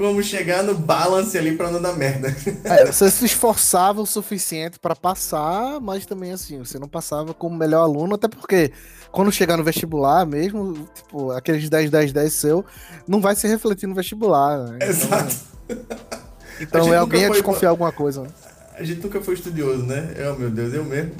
como 0.00 0.22
chegar 0.22 0.62
no 0.62 0.74
balance 0.74 1.36
ali 1.36 1.54
pra 1.56 1.70
não 1.70 1.80
dar 1.80 1.92
merda. 1.94 2.34
É, 2.64 2.86
você 2.90 3.10
se 3.10 3.26
esforçava 3.26 4.00
o 4.00 4.06
suficiente 4.06 4.78
pra 4.78 4.96
passar, 4.96 5.78
mas 5.78 6.06
também 6.06 6.32
assim, 6.32 6.58
você 6.58 6.78
não 6.78 6.88
passava 6.88 7.34
como 7.34 7.54
melhor 7.54 7.82
aluno, 7.82 8.14
até 8.14 8.26
porque 8.26 8.72
quando 9.12 9.30
chegar 9.30 9.58
no 9.58 9.62
vestibular 9.62 10.24
mesmo, 10.24 10.88
tipo, 10.94 11.30
aqueles 11.32 11.68
10, 11.68 11.90
10, 11.90 12.12
10 12.12 12.32
seu, 12.32 12.64
não 13.06 13.20
vai 13.20 13.36
se 13.36 13.46
refletir 13.46 13.86
no 13.86 13.94
vestibular. 13.94 14.56
né? 14.58 14.76
Então, 14.76 14.88
Exato. 14.88 15.36
Então 16.60 16.94
é 16.94 16.96
alguém 16.96 17.24
a 17.24 17.28
foi- 17.28 17.36
desconfiar 17.36 17.68
alguma 17.68 17.92
coisa. 17.92 18.22
né? 18.22 18.28
A 18.76 18.82
gente 18.82 19.02
nunca 19.02 19.20
foi 19.20 19.34
estudioso, 19.34 19.82
né? 19.84 20.14
Oh, 20.32 20.38
meu 20.38 20.50
Deus, 20.50 20.72
eu 20.72 20.82
mesmo. 20.84 21.12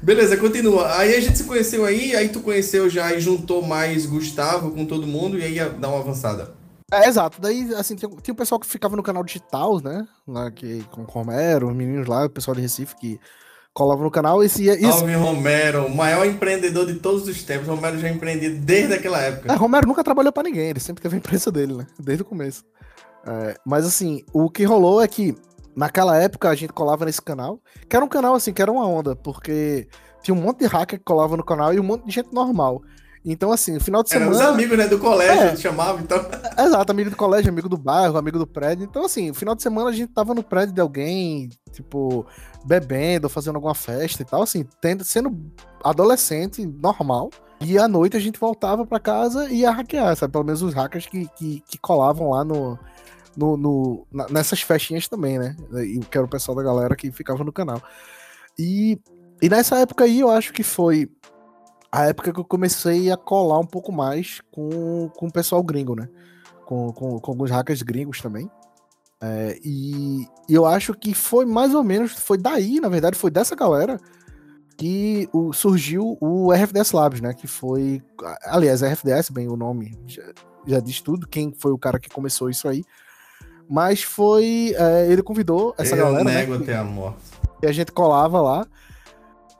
Beleza, 0.00 0.36
continua. 0.38 0.96
Aí 0.96 1.14
a 1.14 1.20
gente 1.20 1.36
se 1.36 1.44
conheceu 1.44 1.84
aí, 1.84 2.16
aí 2.16 2.30
tu 2.30 2.40
conheceu 2.40 2.88
já 2.88 3.12
e 3.14 3.20
juntou 3.20 3.60
mais 3.62 4.06
Gustavo 4.06 4.70
com 4.70 4.84
todo 4.86 5.06
mundo 5.06 5.38
e 5.38 5.42
aí 5.44 5.54
ia 5.56 5.68
dar 5.68 5.88
uma 5.88 5.98
avançada. 6.00 6.52
É, 6.92 7.08
exato. 7.08 7.40
Daí, 7.40 7.74
assim, 7.74 7.96
tinha, 7.96 8.10
tinha 8.22 8.32
o 8.32 8.36
pessoal 8.36 8.60
que 8.60 8.66
ficava 8.66 8.96
no 8.96 9.02
canal 9.02 9.24
digital, 9.24 9.80
né? 9.80 10.06
Lá 10.26 10.50
que, 10.50 10.82
com 10.90 11.02
o 11.02 11.04
Romero, 11.04 11.68
os 11.68 11.74
meninos 11.74 12.06
lá, 12.06 12.26
o 12.26 12.30
pessoal 12.30 12.54
de 12.54 12.60
Recife 12.60 12.94
que 12.96 13.18
colava 13.74 14.02
no 14.02 14.10
canal. 14.10 14.42
Esse, 14.42 14.68
isso, 14.68 15.00
Alvin 15.00 15.16
Romero, 15.16 15.86
o 15.86 15.94
maior 15.94 16.24
empreendedor 16.24 16.86
de 16.86 16.94
todos 16.94 17.26
os 17.26 17.42
tempos. 17.42 17.66
Romero 17.66 17.98
já 17.98 18.08
empreendia 18.08 18.50
desde 18.50 18.94
aquela 18.94 19.20
época. 19.20 19.52
É, 19.52 19.56
Romero 19.56 19.88
nunca 19.88 20.04
trabalhou 20.04 20.32
pra 20.32 20.42
ninguém, 20.42 20.70
ele 20.70 20.80
sempre 20.80 21.02
teve 21.02 21.16
a 21.16 21.18
empresa 21.18 21.50
dele, 21.50 21.74
né? 21.74 21.86
Desde 21.98 22.22
o 22.22 22.26
começo. 22.26 22.64
É, 23.26 23.56
mas 23.66 23.84
assim, 23.84 24.22
o 24.32 24.48
que 24.48 24.64
rolou 24.64 25.02
é 25.02 25.08
que 25.08 25.34
naquela 25.74 26.16
época 26.16 26.48
a 26.48 26.54
gente 26.54 26.72
colava 26.72 27.04
nesse 27.04 27.20
canal, 27.20 27.60
que 27.88 27.96
era 27.96 28.04
um 28.04 28.08
canal 28.08 28.34
assim, 28.34 28.52
que 28.52 28.62
era 28.62 28.70
uma 28.70 28.86
onda, 28.86 29.16
porque 29.16 29.88
tinha 30.22 30.34
um 30.34 30.40
monte 30.40 30.60
de 30.60 30.66
hacker 30.66 30.98
que 30.98 31.04
colava 31.04 31.36
no 31.36 31.44
canal 31.44 31.74
e 31.74 31.80
um 31.80 31.82
monte 31.82 32.04
de 32.04 32.12
gente 32.12 32.32
normal. 32.32 32.82
Então, 33.24 33.50
assim, 33.50 33.72
no 33.72 33.80
final 33.80 34.02
de 34.02 34.14
Eram 34.14 34.28
os 34.30 34.36
semana. 34.36 34.54
amigos, 34.54 34.76
né, 34.76 34.86
do 34.86 34.98
colégio, 34.98 35.44
É. 35.44 35.56
chamava, 35.56 35.98
então. 36.00 36.18
Exato, 36.58 36.92
amigo 36.92 37.08
do 37.08 37.16
colégio, 37.16 37.50
amigo 37.50 37.68
do 37.70 37.78
bairro, 37.78 38.18
amigo 38.18 38.38
do 38.38 38.46
prédio. 38.46 38.84
Então, 38.84 39.04
assim, 39.04 39.28
no 39.28 39.34
final 39.34 39.54
de 39.54 39.62
semana 39.62 39.88
a 39.88 39.92
gente 39.92 40.12
tava 40.12 40.34
no 40.34 40.42
prédio 40.42 40.74
de 40.74 40.80
alguém, 40.80 41.48
tipo, 41.72 42.26
bebendo, 42.66 43.28
fazendo 43.30 43.54
alguma 43.56 43.74
festa 43.74 44.20
e 44.20 44.24
tal, 44.26 44.42
assim, 44.42 44.66
tendo, 44.80 45.02
sendo 45.04 45.34
adolescente, 45.82 46.66
normal. 46.66 47.30
E 47.60 47.78
à 47.78 47.88
noite 47.88 48.16
a 48.16 48.20
gente 48.20 48.38
voltava 48.38 48.84
pra 48.84 49.00
casa 49.00 49.48
e 49.50 49.60
ia 49.60 49.70
hackear, 49.70 50.14
sabe? 50.16 50.32
Pelo 50.32 50.44
menos 50.44 50.60
os 50.60 50.74
hackers 50.74 51.06
que, 51.06 51.26
que, 51.36 51.62
que 51.66 51.78
colavam 51.78 52.30
lá 52.30 52.44
no, 52.44 52.78
no, 53.34 53.56
no- 53.56 54.06
na- 54.12 54.28
nessas 54.28 54.60
festinhas 54.60 55.08
também, 55.08 55.38
né? 55.38 55.56
E 55.82 55.98
que 56.00 56.18
era 56.18 56.26
o 56.26 56.30
pessoal 56.30 56.56
da 56.56 56.62
galera 56.62 56.94
que 56.94 57.10
ficava 57.10 57.42
no 57.42 57.52
canal. 57.52 57.80
E, 58.58 58.98
e 59.40 59.48
nessa 59.48 59.78
época 59.78 60.04
aí 60.04 60.20
eu 60.20 60.30
acho 60.30 60.52
que 60.52 60.62
foi 60.62 61.08
a 62.02 62.06
época 62.06 62.32
que 62.32 62.40
eu 62.40 62.44
comecei 62.44 63.10
a 63.10 63.16
colar 63.16 63.58
um 63.58 63.66
pouco 63.66 63.92
mais 63.92 64.40
com, 64.50 65.08
com 65.16 65.26
o 65.26 65.32
pessoal 65.32 65.62
gringo, 65.62 65.94
né? 65.94 66.08
Com, 66.66 66.92
com, 66.92 67.18
com 67.20 67.30
alguns 67.30 67.50
hackers 67.50 67.82
gringos 67.82 68.20
também. 68.20 68.50
É, 69.20 69.58
e, 69.64 70.22
e 70.48 70.54
eu 70.54 70.66
acho 70.66 70.92
que 70.94 71.14
foi 71.14 71.44
mais 71.46 71.74
ou 71.74 71.82
menos, 71.84 72.12
foi 72.12 72.36
daí, 72.36 72.80
na 72.80 72.88
verdade, 72.88 73.16
foi 73.16 73.30
dessa 73.30 73.54
galera 73.54 73.98
que 74.76 75.28
o- 75.32 75.52
surgiu 75.52 76.18
o 76.20 76.52
RFDS 76.52 76.92
Labs, 76.92 77.20
né? 77.20 77.32
Que 77.32 77.46
foi. 77.46 78.02
Aliás, 78.46 78.82
RFDS, 78.82 79.30
bem 79.30 79.48
o 79.48 79.56
nome 79.56 79.96
já, 80.06 80.22
já 80.66 80.80
diz 80.80 81.00
tudo, 81.00 81.28
quem 81.28 81.54
foi 81.56 81.72
o 81.72 81.78
cara 81.78 81.98
que 81.98 82.08
começou 82.10 82.50
isso 82.50 82.66
aí. 82.68 82.82
Mas 83.68 84.02
foi. 84.02 84.74
é, 84.76 85.06
ele 85.10 85.22
convidou 85.22 85.74
essa 85.78 85.94
eu 85.94 86.04
galera. 86.04 86.24
né, 86.24 86.34
nego 86.40 86.56
que- 86.56 86.62
até 86.64 86.76
a 86.76 86.84
morte. 86.84 87.18
e 87.62 87.66
a 87.66 87.72
gente 87.72 87.92
colava 87.92 88.40
lá 88.42 88.66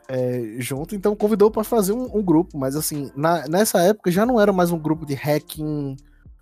é, 0.09 0.57
junto, 0.59 0.95
então 0.95 1.15
convidou 1.17 1.51
para 1.51 1.65
fazer 1.65 1.93
um, 1.93 2.17
um 2.19 2.23
grupo, 2.23 2.59
mas 2.59 2.77
assim, 2.77 3.11
na- 3.17 3.47
nessa 3.49 3.81
época 3.81 4.11
já 4.11 4.25
não 4.27 4.41
era 4.41 4.53
mais 4.53 4.71
um 4.71 4.79
grupo 4.79 5.07
de 5.07 5.15
hacking 5.15 5.97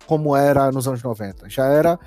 como 0.05 0.35
era 0.35 0.71
nos 0.71 0.87
anos 0.87 1.01
90, 1.01 1.49
já 1.49 1.65
era 1.65 1.97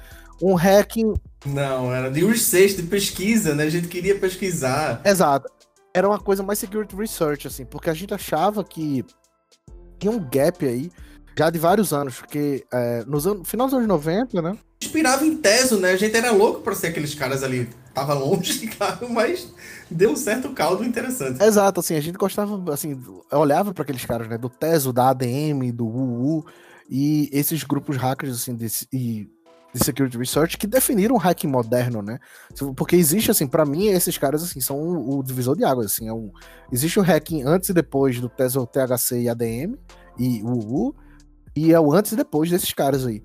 um 0.43 0.55
hacking, 0.55 1.15
Não, 1.47 1.95
era 1.95 2.11
de 2.11 2.25
research, 2.25 2.75
de 2.77 2.83
pesquisa, 2.83 3.55
né? 3.55 3.65
A 3.65 3.71
gente 3.71 3.89
queria 3.89 4.19
pesquisar. 4.19 5.01
exato, 5.05 5.49
era 5.95 6.07
uma 6.07 6.19
coisa 6.21 6.43
mais 6.43 6.59
security 6.59 6.95
research, 6.95 7.47
assim, 7.47 7.65
porque 7.65 7.89
a 7.89 7.95
gente 7.95 8.13
achava 8.13 8.63
que 8.63 9.03
tinha 9.99 10.13
um 10.13 10.19
gap 10.19 10.67
aí, 10.67 10.91
já 11.39 11.49
de 11.49 11.59
vários 11.59 11.93
anos, 11.93 12.17
porque 12.19 12.65
é, 12.73 13.03
nos 13.07 13.27
anos, 13.27 13.39
no 13.41 13.45
final 13.47 13.67
dos 13.67 13.75
anos 13.75 13.89
90, 13.89 14.43
né, 14.43 14.57
Inspirava 14.83 15.25
em 15.25 15.35
teso, 15.39 15.81
né? 15.81 15.93
A 15.93 15.97
gente 15.97 16.15
era 16.15 16.31
louco 16.31 16.61
pra 16.61 16.75
ser 16.75 16.89
aqueles 16.89 17.15
caras 17.15 17.43
ali. 17.43 17.69
Tava 17.97 18.13
longe, 18.13 18.67
claro, 18.77 19.09
mas 19.09 19.51
deu 19.91 20.11
um 20.11 20.17
certo 20.17 20.51
caldo 20.51 20.85
interessante. 20.85 21.43
Exato, 21.43 21.81
assim, 21.81 21.95
a 21.95 22.01
gente 22.03 22.19
gostava, 22.19 22.63
assim, 22.71 23.03
olhava 23.33 23.73
para 23.73 23.85
aqueles 23.85 24.05
caras, 24.05 24.29
né, 24.29 24.37
do 24.37 24.51
Teso, 24.51 24.93
da 24.93 25.09
ADM, 25.09 25.73
do 25.73 25.87
UU, 25.87 26.45
e 26.91 27.31
esses 27.33 27.65
grupos 27.65 27.97
hackers, 27.97 28.35
assim, 28.35 28.55
e 28.93 29.27
de 29.73 29.83
security 29.83 30.19
research 30.19 30.59
que 30.59 30.67
definiram 30.67 31.15
o 31.15 31.19
hacking 31.19 31.47
moderno, 31.49 32.03
né? 32.03 32.19
Porque 32.77 32.97
existe, 32.97 33.31
assim, 33.31 33.47
para 33.47 33.65
mim, 33.65 33.87
esses 33.87 34.19
caras, 34.19 34.43
assim, 34.43 34.61
são 34.61 34.79
o, 34.79 35.19
o 35.19 35.23
divisor 35.23 35.57
de 35.57 35.65
águas, 35.65 35.87
assim, 35.87 36.07
é 36.07 36.13
um, 36.13 36.31
existe 36.71 37.01
o 37.01 37.03
hacking 37.03 37.45
antes 37.45 37.71
e 37.71 37.73
depois 37.73 38.21
do 38.21 38.29
Teso, 38.29 38.67
THC 38.67 39.23
e 39.23 39.29
ADM, 39.31 39.75
e 40.19 40.43
UU, 40.43 40.95
e 41.57 41.73
é 41.73 41.81
o 41.81 41.95
antes 41.95 42.13
e 42.13 42.17
depois 42.17 42.51
desses 42.51 42.75
caras 42.75 43.07
aí. 43.07 43.23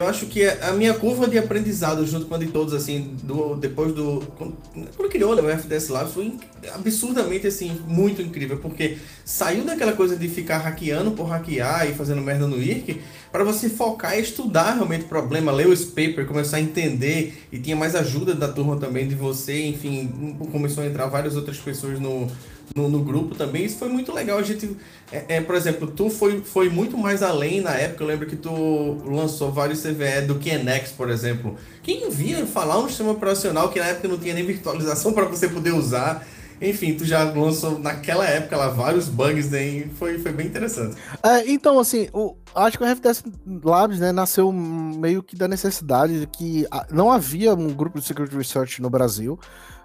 Eu 0.00 0.08
acho 0.08 0.26
que 0.26 0.44
a 0.44 0.72
minha 0.72 0.92
curva 0.92 1.28
de 1.28 1.38
aprendizado, 1.38 2.04
junto 2.04 2.26
com 2.26 2.34
a 2.34 2.38
de 2.38 2.48
todos, 2.48 2.74
assim, 2.74 3.16
do, 3.22 3.54
depois 3.54 3.92
do. 3.92 4.26
Quando, 4.36 5.08
criou 5.08 5.36
né, 5.36 5.42
o 5.42 5.48
FDS 5.48 5.88
Labs, 5.88 6.12
foi 6.12 6.34
absurdamente, 6.74 7.46
assim, 7.46 7.80
muito 7.86 8.20
incrível, 8.20 8.58
porque 8.58 8.98
saiu 9.24 9.64
daquela 9.64 9.92
coisa 9.92 10.16
de 10.16 10.28
ficar 10.28 10.58
hackeando 10.58 11.12
por 11.12 11.26
hackear 11.26 11.88
e 11.88 11.94
fazendo 11.94 12.20
merda 12.20 12.48
no 12.48 12.60
IRC, 12.60 13.00
para 13.30 13.44
você 13.44 13.68
focar 13.68 14.18
e 14.18 14.22
estudar 14.22 14.74
realmente 14.74 15.04
o 15.04 15.08
problema, 15.08 15.52
ler 15.52 15.68
os 15.68 15.84
papers, 15.84 16.26
começar 16.26 16.56
a 16.56 16.60
entender, 16.60 17.46
e 17.52 17.60
tinha 17.60 17.76
mais 17.76 17.94
ajuda 17.94 18.34
da 18.34 18.48
turma 18.48 18.76
também 18.76 19.06
de 19.06 19.14
você, 19.14 19.64
enfim, 19.64 20.36
começou 20.50 20.82
a 20.82 20.86
entrar 20.88 21.06
várias 21.06 21.36
outras 21.36 21.58
pessoas 21.58 22.00
no, 22.00 22.26
no, 22.74 22.88
no 22.88 23.00
grupo 23.00 23.34
também. 23.34 23.64
Isso 23.64 23.78
foi 23.78 23.88
muito 23.88 24.12
legal. 24.12 24.38
A 24.38 24.42
gente, 24.42 24.76
é, 25.12 25.36
é, 25.36 25.40
por 25.40 25.54
exemplo, 25.54 25.86
tu 25.86 26.10
foi, 26.10 26.40
foi 26.40 26.68
muito 26.68 26.96
mais 26.96 27.22
além 27.22 27.60
na 27.60 27.72
época. 27.72 28.04
Eu 28.04 28.08
lembro 28.08 28.26
que 28.26 28.36
tu 28.36 29.02
lançou 29.06 29.50
vários 29.50 29.82
CVE 29.82 30.26
do 30.26 30.36
QNX, 30.36 30.92
por 30.92 31.10
exemplo. 31.10 31.56
Quem 31.82 32.08
via 32.10 32.46
falar 32.46 32.78
um 32.78 32.88
sistema 32.88 33.12
operacional 33.12 33.68
que 33.68 33.78
na 33.78 33.86
época 33.86 34.08
não 34.08 34.18
tinha 34.18 34.34
nem 34.34 34.44
virtualização 34.44 35.12
para 35.12 35.24
você 35.24 35.48
poder 35.48 35.72
usar. 35.72 36.26
Enfim, 36.60 36.94
tu 36.94 37.04
já 37.04 37.24
lançou 37.24 37.78
naquela 37.78 38.24
época 38.26 38.56
lá 38.56 38.68
vários 38.68 39.08
bugs, 39.08 39.50
né? 39.50 39.86
Foi, 39.98 40.18
foi 40.18 40.32
bem 40.32 40.46
interessante. 40.46 40.96
É, 41.22 41.50
então, 41.50 41.78
assim, 41.78 42.08
o, 42.12 42.36
acho 42.54 42.78
que 42.78 42.84
o 42.84 42.96
FTS 42.96 43.24
Labs 43.62 43.98
né, 43.98 44.12
nasceu 44.12 44.52
meio 44.52 45.22
que 45.22 45.36
da 45.36 45.48
necessidade 45.48 46.20
de 46.20 46.26
que 46.26 46.66
não 46.90 47.10
havia 47.10 47.54
um 47.54 47.68
grupo 47.68 47.98
de 47.98 48.06
security 48.06 48.36
research 48.36 48.80
no 48.80 48.88
Brasil 48.88 49.38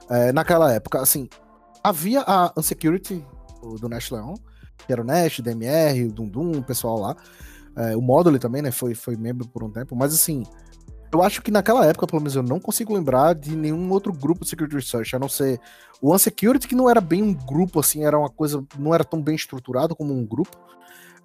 é, 0.09 0.31
naquela 0.31 0.71
época. 0.71 1.01
Assim, 1.01 1.27
havia 1.83 2.21
a 2.21 2.51
Unsecurity 2.57 3.25
do, 3.79 3.89
Nash 3.89 4.11
Leon, 4.11 4.35
que 4.85 4.91
era 4.91 5.01
o 5.01 5.05
Nash, 5.05 5.39
DMR, 5.39 6.05
o 6.05 6.11
Dundum, 6.11 6.59
o 6.59 6.63
pessoal 6.63 6.99
lá. 6.99 7.15
É, 7.75 7.95
o 7.95 8.01
Moduli 8.01 8.39
também, 8.39 8.61
né? 8.61 8.71
Foi, 8.71 8.93
foi 8.93 9.15
membro 9.15 9.47
por 9.47 9.63
um 9.63 9.69
tempo. 9.69 9.95
Mas 9.95 10.13
assim, 10.13 10.43
eu 11.11 11.23
acho 11.23 11.41
que 11.41 11.49
naquela 11.49 11.85
época, 11.85 12.05
pelo 12.05 12.21
menos, 12.21 12.35
eu 12.35 12.43
não 12.43 12.59
consigo 12.59 12.93
lembrar 12.93 13.33
de 13.33 13.55
nenhum 13.55 13.91
outro 13.91 14.13
grupo 14.13 14.43
de 14.43 14.49
Security 14.49 14.75
Research, 14.75 15.15
a 15.15 15.19
não 15.19 15.29
ser 15.29 15.59
o 16.01 16.13
Unsecurity, 16.13 16.67
que 16.67 16.75
não 16.75 16.89
era 16.89 17.01
bem 17.01 17.23
um 17.23 17.33
grupo, 17.33 17.79
assim, 17.79 18.05
era 18.05 18.17
uma 18.17 18.29
coisa, 18.29 18.63
não 18.77 18.93
era 18.93 19.03
tão 19.03 19.21
bem 19.21 19.35
estruturado 19.35 19.95
como 19.95 20.13
um 20.13 20.25
grupo. 20.25 20.55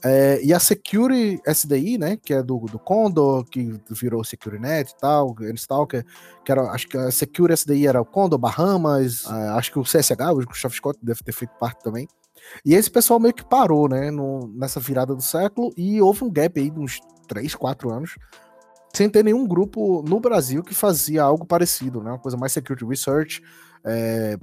É, 0.05 0.39
e 0.45 0.53
a 0.53 0.61
Security 0.61 1.41
SDI, 1.47 1.97
né, 1.97 2.19
que 2.19 2.35
é 2.35 2.43
do, 2.43 2.59
do 2.61 2.79
Condor, 2.79 3.43
que 3.47 3.81
virou 3.91 4.23
SecurityNet 4.23 4.91
e 4.91 4.97
tal, 4.99 5.35
Stalker, 5.55 6.05
que 6.45 6.53
era, 6.53 6.63
acho 6.73 6.87
que 6.87 6.99
a 6.99 7.11
Security 7.11 7.61
SDI 7.63 7.87
era 7.87 8.03
o 8.03 8.05
Condor, 8.05 8.39
Bahamas, 8.39 9.25
é, 9.25 9.49
acho 9.51 9.73
que 9.73 9.79
o 9.79 9.83
CSH, 9.83 10.21
o 10.31 10.45
Gustavo 10.47 10.75
Scott 10.75 10.99
deve 11.03 11.23
ter 11.23 11.33
feito 11.33 11.55
parte 11.59 11.83
também. 11.83 12.07
E 12.67 12.75
esse 12.75 12.91
pessoal 12.91 13.19
meio 13.19 13.33
que 13.33 13.49
parou, 13.49 13.89
né, 13.89 14.11
no, 14.11 14.47
nessa 14.49 14.79
virada 14.79 15.15
do 15.15 15.23
século, 15.23 15.73
e 15.75 16.03
houve 16.03 16.23
um 16.23 16.31
gap 16.31 16.61
aí 16.61 16.69
de 16.69 16.79
uns 16.79 17.01
3, 17.27 17.55
4 17.55 17.91
anos, 17.91 18.19
sem 18.95 19.09
ter 19.09 19.25
nenhum 19.25 19.47
grupo 19.47 20.05
no 20.07 20.21
Brasil 20.21 20.63
que 20.63 20.75
fazia 20.75 21.23
algo 21.23 21.47
parecido, 21.47 22.03
né, 22.03 22.11
uma 22.11 22.19
coisa 22.19 22.37
mais 22.37 22.53
security 22.53 22.85
research, 22.85 23.43
é, 23.83 24.37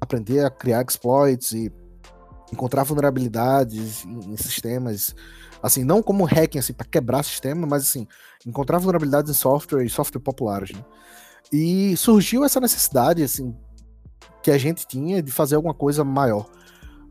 aprender 0.00 0.44
a 0.44 0.50
criar 0.50 0.82
exploits 0.82 1.52
e 1.52 1.70
encontrar 2.52 2.84
vulnerabilidades 2.84 4.04
em, 4.04 4.32
em 4.32 4.36
sistemas, 4.36 5.14
assim, 5.62 5.84
não 5.84 6.02
como 6.02 6.24
hacking, 6.24 6.58
assim, 6.58 6.72
para 6.72 6.86
quebrar 6.86 7.22
sistema, 7.22 7.66
mas, 7.66 7.84
assim, 7.84 8.06
encontrar 8.46 8.78
vulnerabilidades 8.78 9.30
em 9.30 9.34
software 9.34 9.84
e 9.84 9.88
software 9.88 10.20
populares, 10.20 10.72
né? 10.72 10.84
E 11.52 11.96
surgiu 11.96 12.44
essa 12.44 12.60
necessidade, 12.60 13.22
assim, 13.22 13.54
que 14.42 14.50
a 14.50 14.58
gente 14.58 14.86
tinha 14.86 15.22
de 15.22 15.30
fazer 15.30 15.56
alguma 15.56 15.74
coisa 15.74 16.04
maior, 16.04 16.48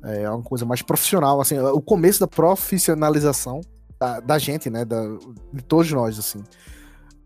é, 0.03 0.25
alguma 0.25 0.47
coisa 0.47 0.65
mais 0.65 0.81
profissional, 0.81 1.41
assim, 1.41 1.57
o 1.59 1.81
começo 1.81 2.19
da 2.19 2.27
profissionalização 2.27 3.61
da, 3.99 4.19
da 4.19 4.37
gente, 4.37 4.69
né, 4.69 4.85
da, 4.85 5.01
de 5.53 5.63
todos 5.63 5.91
nós, 5.91 6.19
assim. 6.19 6.43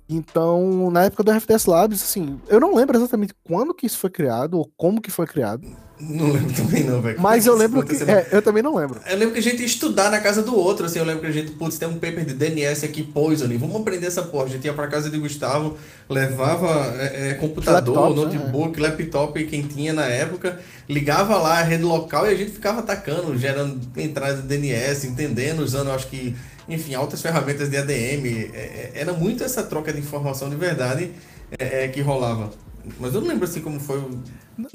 Então, 0.10 0.90
na 0.90 1.04
época 1.04 1.22
do 1.24 1.32
FDS 1.32 1.68
Labs, 1.68 2.02
assim, 2.02 2.40
eu 2.48 2.60
não 2.60 2.74
lembro 2.74 2.98
exatamente 2.98 3.34
quando 3.44 3.76
que 3.76 3.86
isso 3.86 4.00
foi 4.00 4.10
criado 4.10 4.58
ou 4.58 4.68
como 4.76 5.00
que 5.00 5.12
foi 5.12 5.28
criado. 5.28 5.68
Não 6.00 6.32
lembro 6.32 6.54
também 6.56 6.84
não, 6.84 7.02
velho. 7.02 7.20
Mas 7.20 7.46
eu 7.46 7.56
é 7.56 7.58
lembro 7.60 7.84
que. 7.84 7.94
é, 8.10 8.30
eu 8.32 8.42
também 8.42 8.64
não 8.64 8.74
lembro. 8.74 9.00
Eu 9.06 9.18
lembro 9.18 9.34
que 9.34 9.40
a 9.40 9.44
gente 9.44 9.60
ia 9.60 9.66
estudar 9.66 10.10
na 10.10 10.20
casa 10.20 10.42
do 10.42 10.56
outro, 10.56 10.86
assim, 10.86 10.98
eu 10.98 11.06
lembro 11.06 11.22
que 11.22 11.28
a 11.28 11.32
gente, 11.32 11.52
putz, 11.52 11.78
tem 11.78 11.88
um 11.88 11.96
paper 11.96 12.26
de 12.26 12.34
DNS 12.34 12.86
aqui, 12.86 13.04
Poison, 13.04 13.48
vamos 13.60 13.76
aprender 13.76 14.08
essa 14.08 14.24
porra. 14.24 14.46
A 14.46 14.50
gente 14.50 14.66
ia 14.66 14.74
pra 14.74 14.88
casa 14.88 15.10
de 15.10 15.18
Gustavo, 15.20 15.78
levava 16.10 16.96
é, 16.98 17.30
é, 17.30 17.34
computador, 17.36 18.10
Laptops, 18.10 18.34
notebook, 18.34 18.80
laptop, 18.80 19.44
quem 19.46 19.62
tinha 19.64 19.92
na 19.94 20.06
época, 20.06 20.60
ligava 20.88 21.38
lá 21.38 21.60
a 21.60 21.64
rede 21.64 21.84
local 21.84 22.26
e 22.26 22.34
a 22.34 22.36
gente 22.36 22.52
ficava 22.52 22.80
atacando, 22.80 23.38
gerando 23.38 23.80
entrada 23.98 24.42
de 24.42 24.48
DNS, 24.48 25.06
entendendo, 25.06 25.60
usando, 25.60 25.92
acho 25.92 26.08
que, 26.08 26.34
enfim, 26.70 26.94
altas 26.94 27.22
ferramentas 27.22 27.70
de 27.70 27.78
ADM. 27.78 28.26
É, 28.54 28.58
é, 28.58 28.92
era 28.96 29.14
muito 29.14 29.44
essa 29.44 29.64
troca 29.64 29.92
de 29.92 30.00
informação 30.00 30.50
de 30.50 30.56
verdade 30.56 31.12
é, 31.58 31.86
é, 31.86 31.88
que 31.88 32.02
rolava. 32.02 32.52
Mas 33.00 33.14
eu 33.14 33.22
não 33.22 33.28
lembro 33.28 33.46
assim 33.46 33.62
como 33.62 33.80
foi 33.80 33.98
o. 33.98 34.24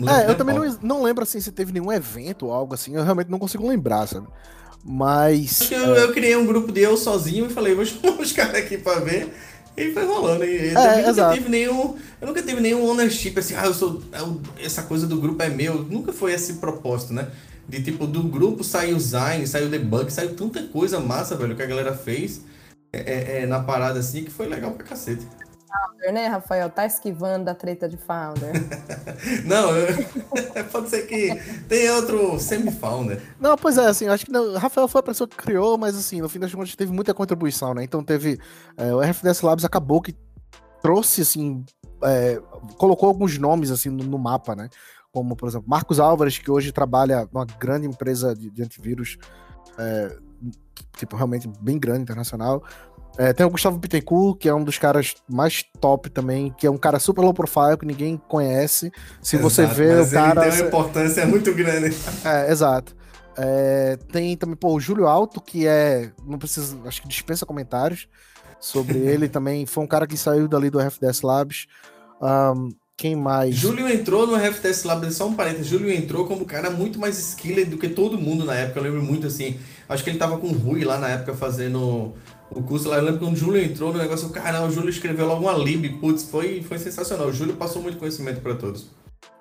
É, 0.08 0.30
eu 0.30 0.34
também 0.34 0.54
não, 0.54 0.78
não 0.82 1.02
lembro 1.02 1.22
assim 1.22 1.40
se 1.40 1.52
teve 1.52 1.72
nenhum 1.72 1.92
evento 1.92 2.46
ou 2.46 2.52
algo 2.52 2.74
assim, 2.74 2.94
eu 2.94 3.04
realmente 3.04 3.30
não 3.30 3.38
consigo 3.38 3.66
lembrar, 3.66 4.06
sabe? 4.06 4.26
Mas. 4.84 5.62
Acho 5.62 5.68
que 5.68 5.74
eu, 5.74 5.94
eu 5.94 6.12
criei 6.12 6.36
um 6.36 6.46
grupo 6.46 6.70
de 6.70 6.80
eu 6.80 6.96
sozinho 6.96 7.46
e 7.46 7.50
falei, 7.50 7.74
vou 7.74 7.84
chamar 7.86 8.20
os 8.20 8.32
caras 8.32 8.56
aqui 8.56 8.76
pra 8.76 9.00
ver. 9.00 9.32
E 9.76 9.90
foi 9.92 10.04
rolando. 10.04 10.44
E 10.44 10.68
eu 10.68 10.74
também 10.74 11.06
nunca 11.06 11.32
tive 11.34 11.48
nenhum. 11.48 11.96
Eu 12.20 12.28
nunca 12.28 12.42
tive 12.42 12.60
nenhum 12.60 12.86
ownership, 12.86 13.36
assim, 13.38 13.54
ah, 13.56 13.66
eu 13.66 13.74
sou. 13.74 14.02
eu- 14.12 14.40
essa 14.62 14.82
coisa 14.82 15.06
do 15.06 15.16
grupo 15.20 15.42
é 15.42 15.48
meu. 15.48 15.82
Nunca 15.82 16.12
foi 16.12 16.32
esse 16.32 16.54
propósito, 16.54 17.12
né? 17.12 17.28
De 17.68 17.82
tipo, 17.82 18.06
do 18.06 18.22
grupo 18.24 18.62
saiu 18.62 18.96
o 18.96 19.00
Zine, 19.00 19.46
saiu 19.46 19.66
o 19.66 19.70
debug, 19.70 20.10
saiu 20.12 20.34
tanta 20.36 20.62
coisa 20.64 21.00
massa, 21.00 21.34
velho, 21.36 21.56
que 21.56 21.62
a 21.62 21.66
galera 21.66 21.94
fez 21.94 22.42
é, 22.92 22.98
é, 22.98 23.42
é, 23.42 23.46
na 23.46 23.60
parada 23.62 23.98
assim, 23.98 24.24
que 24.24 24.30
foi 24.30 24.46
legal 24.46 24.72
pra 24.72 24.86
cacete. 24.86 25.26
Founder, 25.74 26.12
né, 26.12 26.26
Rafael? 26.28 26.70
Tá 26.70 26.86
esquivando 26.86 27.46
da 27.46 27.54
treta 27.54 27.88
de 27.88 27.96
founder. 27.96 28.52
Não, 29.44 29.74
eu- 29.76 30.04
pode 30.70 30.88
ser 30.88 31.02
que 31.06 31.34
tenha 31.68 31.94
outro 31.94 32.38
semi-founder. 32.38 33.20
Não, 33.40 33.56
pois 33.56 33.76
é, 33.76 33.86
assim, 33.86 34.06
acho 34.06 34.24
que 34.26 34.30
não, 34.30 34.54
Rafael 34.56 34.86
foi 34.86 35.00
a 35.00 35.02
pessoa 35.02 35.26
que 35.26 35.36
criou, 35.36 35.76
mas 35.76 35.96
assim, 35.96 36.20
no 36.20 36.28
fim 36.28 36.38
das 36.38 36.54
contas 36.54 36.76
teve 36.76 36.92
muita 36.92 37.12
contribuição, 37.12 37.74
né? 37.74 37.82
Então 37.82 38.04
teve. 38.04 38.38
é, 38.76 38.94
o 38.94 39.00
RFDS 39.00 39.42
Labs 39.42 39.64
acabou 39.64 40.00
que 40.00 40.14
trouxe, 40.80 41.22
assim, 41.22 41.64
é, 42.02 42.40
colocou 42.76 43.08
alguns 43.08 43.38
nomes 43.38 43.70
assim 43.70 43.88
no, 43.88 44.04
no 44.04 44.18
mapa, 44.18 44.54
né? 44.54 44.68
Como, 45.14 45.36
por 45.36 45.48
exemplo, 45.48 45.68
Marcos 45.68 46.00
Álvares, 46.00 46.38
que 46.38 46.50
hoje 46.50 46.72
trabalha 46.72 47.28
numa 47.32 47.46
grande 47.46 47.86
empresa 47.86 48.34
de, 48.34 48.50
de 48.50 48.62
antivírus, 48.64 49.16
é, 49.78 50.16
tipo, 50.96 51.14
realmente 51.14 51.48
bem 51.60 51.78
grande, 51.78 52.02
internacional. 52.02 52.64
É, 53.16 53.32
tem 53.32 53.46
o 53.46 53.50
Gustavo 53.50 53.78
Bittencourt, 53.78 54.38
que 54.38 54.48
é 54.48 54.54
um 54.54 54.64
dos 54.64 54.76
caras 54.76 55.14
mais 55.30 55.64
top 55.80 56.10
também, 56.10 56.52
que 56.58 56.66
é 56.66 56.70
um 56.70 56.76
cara 56.76 56.98
super 56.98 57.22
low 57.22 57.32
profile, 57.32 57.76
que 57.78 57.86
ninguém 57.86 58.20
conhece. 58.28 58.90
Se 59.22 59.36
você 59.36 59.62
Exato, 59.62 59.76
vê 59.76 59.94
mas 59.94 60.08
o 60.08 60.14
cara. 60.14 60.42
Ele 60.42 60.50
tem 60.50 60.60
uma 60.60 60.68
importância 60.68 61.26
muito 61.26 61.54
grande. 61.54 61.96
É, 62.26 62.50
exato. 62.50 62.96
É, 63.36 63.96
tem 64.10 64.36
também, 64.36 64.56
pô, 64.56 64.74
o 64.74 64.80
Júlio 64.80 65.06
Alto, 65.06 65.40
que 65.40 65.64
é. 65.64 66.10
Não 66.26 66.38
precisa. 66.38 66.76
Acho 66.86 67.02
que 67.02 67.08
dispensa 67.08 67.46
comentários 67.46 68.08
sobre 68.58 68.98
ele 69.06 69.28
também. 69.28 69.64
Foi 69.64 69.84
um 69.84 69.86
cara 69.86 70.08
que 70.08 70.16
saiu 70.16 70.48
dali 70.48 70.68
do 70.68 70.80
FDS 70.80 71.22
Labs. 71.22 71.66
Ahn, 72.20 72.70
quem 72.96 73.16
mais? 73.16 73.54
Júlio 73.54 73.88
entrou 73.88 74.26
no 74.26 74.38
FTS 74.38 74.86
Lab, 74.86 75.10
só 75.12 75.26
um 75.26 75.34
parênteses, 75.34 75.66
Júlio 75.66 75.90
entrou 75.92 76.26
como 76.26 76.44
cara 76.44 76.70
muito 76.70 76.98
mais 76.98 77.18
skilled 77.18 77.70
do 77.70 77.78
que 77.78 77.88
todo 77.88 78.18
mundo 78.18 78.44
na 78.44 78.54
época, 78.54 78.78
eu 78.78 78.84
lembro 78.84 79.02
muito 79.02 79.26
assim, 79.26 79.58
acho 79.88 80.04
que 80.04 80.10
ele 80.10 80.18
tava 80.18 80.38
com 80.38 80.48
o 80.48 80.52
Rui 80.52 80.84
lá 80.84 80.98
na 80.98 81.08
época 81.08 81.34
fazendo 81.34 82.14
o 82.50 82.62
curso 82.62 82.88
lá, 82.88 82.96
eu 82.96 83.04
lembro 83.04 83.20
quando 83.20 83.34
o 83.34 83.36
Júlio 83.36 83.62
entrou 83.62 83.92
no 83.92 83.98
negócio, 83.98 84.28
caramba, 84.30 84.68
o 84.68 84.70
Júlio 84.70 84.90
escreveu 84.90 85.26
logo 85.26 85.42
uma 85.42 85.52
lib, 85.52 85.98
putz, 85.98 86.24
foi, 86.24 86.62
foi 86.62 86.78
sensacional, 86.78 87.28
o 87.28 87.32
Júlio 87.32 87.56
passou 87.56 87.82
muito 87.82 87.98
conhecimento 87.98 88.40
pra 88.40 88.54
todos. 88.54 88.86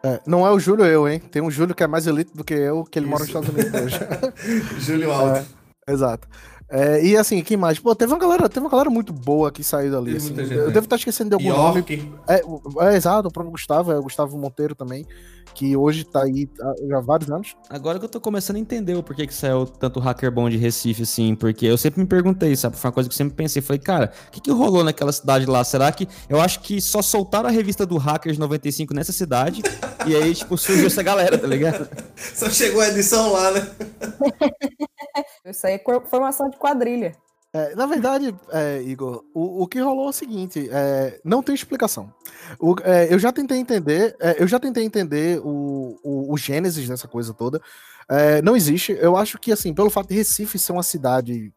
É, 0.05 0.19
não 0.27 0.45
é 0.45 0.51
o 0.51 0.59
Júlio 0.59 0.85
eu, 0.85 1.07
hein? 1.07 1.19
Tem 1.19 1.41
um 1.41 1.49
Júlio 1.49 1.73
que 1.73 1.83
é 1.83 1.87
mais 1.87 2.07
elite 2.07 2.31
do 2.33 2.43
que 2.43 2.53
eu, 2.53 2.83
que 2.83 2.99
ele 2.99 3.05
mora 3.05 3.23
nos 3.23 3.29
Isso. 3.29 3.39
Estados 3.39 3.63
Unidos 3.63 3.81
hoje. 3.81 3.99
Júlio 4.79 5.11
Alto. 5.11 5.45
Exato. 5.87 6.27
É, 6.69 7.05
e 7.05 7.15
assim, 7.17 7.41
quem 7.43 7.55
mais? 7.57 7.77
Pô, 7.79 7.93
teve 7.95 8.11
uma 8.11 8.19
galera, 8.19 8.49
teve 8.49 8.65
uma 8.65 8.69
galera 8.71 8.89
muito 8.89 9.13
boa 9.13 9.51
que 9.51 9.63
saiu 9.63 9.91
dali. 9.91 10.15
Assim. 10.17 10.27
muita 10.27 10.43
gente, 10.45 10.57
eu 10.57 10.67
né? 10.67 10.73
devo 10.73 10.85
estar 10.85 10.95
esquecendo 10.95 11.29
de 11.29 11.35
algum 11.35 11.57
nome. 11.57 11.77
York, 11.79 12.11
É, 12.27 12.41
o- 12.45 12.81
é, 12.81 12.95
exato, 12.95 13.27
o 13.27 13.31
próprio 13.31 13.51
Gustavo, 13.51 13.91
é 13.91 13.97
o 13.99 14.03
Gustavo 14.03 14.37
Monteiro 14.37 14.73
também, 14.73 15.05
que 15.53 15.77
hoje 15.77 16.03
tá 16.03 16.23
aí 16.23 16.49
há 16.59 16.73
já 16.87 16.97
há 16.97 17.01
vários 17.01 17.29
anos. 17.29 17.55
Agora 17.69 17.99
que 17.99 18.05
eu 18.05 18.09
tô 18.09 18.19
começando 18.19 18.55
a 18.55 18.59
entender 18.59 18.95
o 18.95 19.03
porquê 19.03 19.27
que 19.27 19.33
saiu 19.33 19.65
tanto 19.67 19.99
hacker 19.99 20.31
bom 20.31 20.49
de 20.49 20.57
Recife, 20.57 21.03
assim, 21.03 21.35
porque 21.35 21.65
eu 21.65 21.77
sempre 21.77 22.01
me 22.01 22.07
perguntei, 22.07 22.55
sabe? 22.55 22.75
Foi 22.75 22.87
uma 22.89 22.93
coisa 22.93 23.07
que 23.07 23.13
eu 23.13 23.17
sempre 23.17 23.35
pensei. 23.35 23.61
Falei, 23.61 23.79
cara, 23.79 24.11
o 24.27 24.31
que, 24.31 24.41
que 24.41 24.51
rolou 24.51 24.83
naquela 24.83 25.11
cidade 25.11 25.45
lá? 25.45 25.63
Será 25.63 25.91
que. 25.91 26.07
Eu 26.27 26.41
acho 26.41 26.59
que 26.61 26.81
só 26.81 27.01
soltaram 27.03 27.49
a 27.49 27.51
revista 27.51 27.85
do 27.85 27.97
Hackers 27.97 28.37
95 28.39 28.93
nessa 28.95 29.11
cidade, 29.11 29.61
e 30.07 30.15
aí, 30.15 30.33
tipo, 30.33 30.57
surgiu 30.57 30.87
essa 30.87 31.03
galera, 31.03 31.37
tá 31.37 31.45
ligado? 31.47 31.87
só 32.15 32.49
chegou 32.49 32.81
a 32.81 32.87
edição 32.87 33.31
lá, 33.31 33.51
né? 33.51 33.67
Isso 35.45 35.67
aí 35.67 35.73
é 35.73 35.99
formação 36.09 36.49
de 36.53 36.59
quadrilha. 36.59 37.15
É, 37.55 37.75
na 37.75 37.85
verdade, 37.85 38.35
é, 38.51 38.81
Igor, 38.81 39.23
o, 39.31 39.61
o 39.63 39.67
que 39.67 39.79
rolou 39.79 40.07
é 40.07 40.09
o 40.09 40.13
seguinte: 40.13 40.67
é, 40.71 41.19
não 41.23 41.43
tem 41.43 41.53
explicação. 41.53 42.11
O- 42.59 42.75
é, 42.83 43.13
eu 43.13 43.19
já 43.19 43.31
tentei 43.31 43.59
entender, 43.59 44.15
é, 44.19 44.41
eu 44.41 44.47
já 44.47 44.59
tentei 44.59 44.83
entender 44.83 45.39
o, 45.43 45.99
o, 46.03 46.33
o 46.33 46.37
gênesis 46.37 46.87
dessa 46.87 47.07
coisa 47.07 47.31
toda. 47.33 47.61
É, 48.09 48.41
não 48.41 48.55
existe. 48.55 48.97
Eu 48.99 49.15
acho 49.15 49.37
que, 49.37 49.51
assim, 49.51 49.71
pelo 49.73 49.89
fato 49.91 50.09
de 50.09 50.15
Recife 50.15 50.57
ser 50.57 50.71
uma 50.71 50.81
cidade 50.83 51.53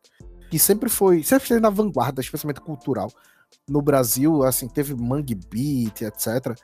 que 0.51 0.59
sempre 0.59 0.91
foi, 0.91 1.23
sempre 1.23 1.45
esteve 1.45 1.61
na 1.61 1.71
vanguarda, 1.71 2.21
especialmente 2.21 2.61
cultural, 2.61 3.11
no 3.69 3.81
Brasil, 3.81 4.43
assim, 4.45 4.69
teve 4.69 4.95
Mangue 4.95 5.35
Beat, 5.35 6.03
etc. 6.03 6.55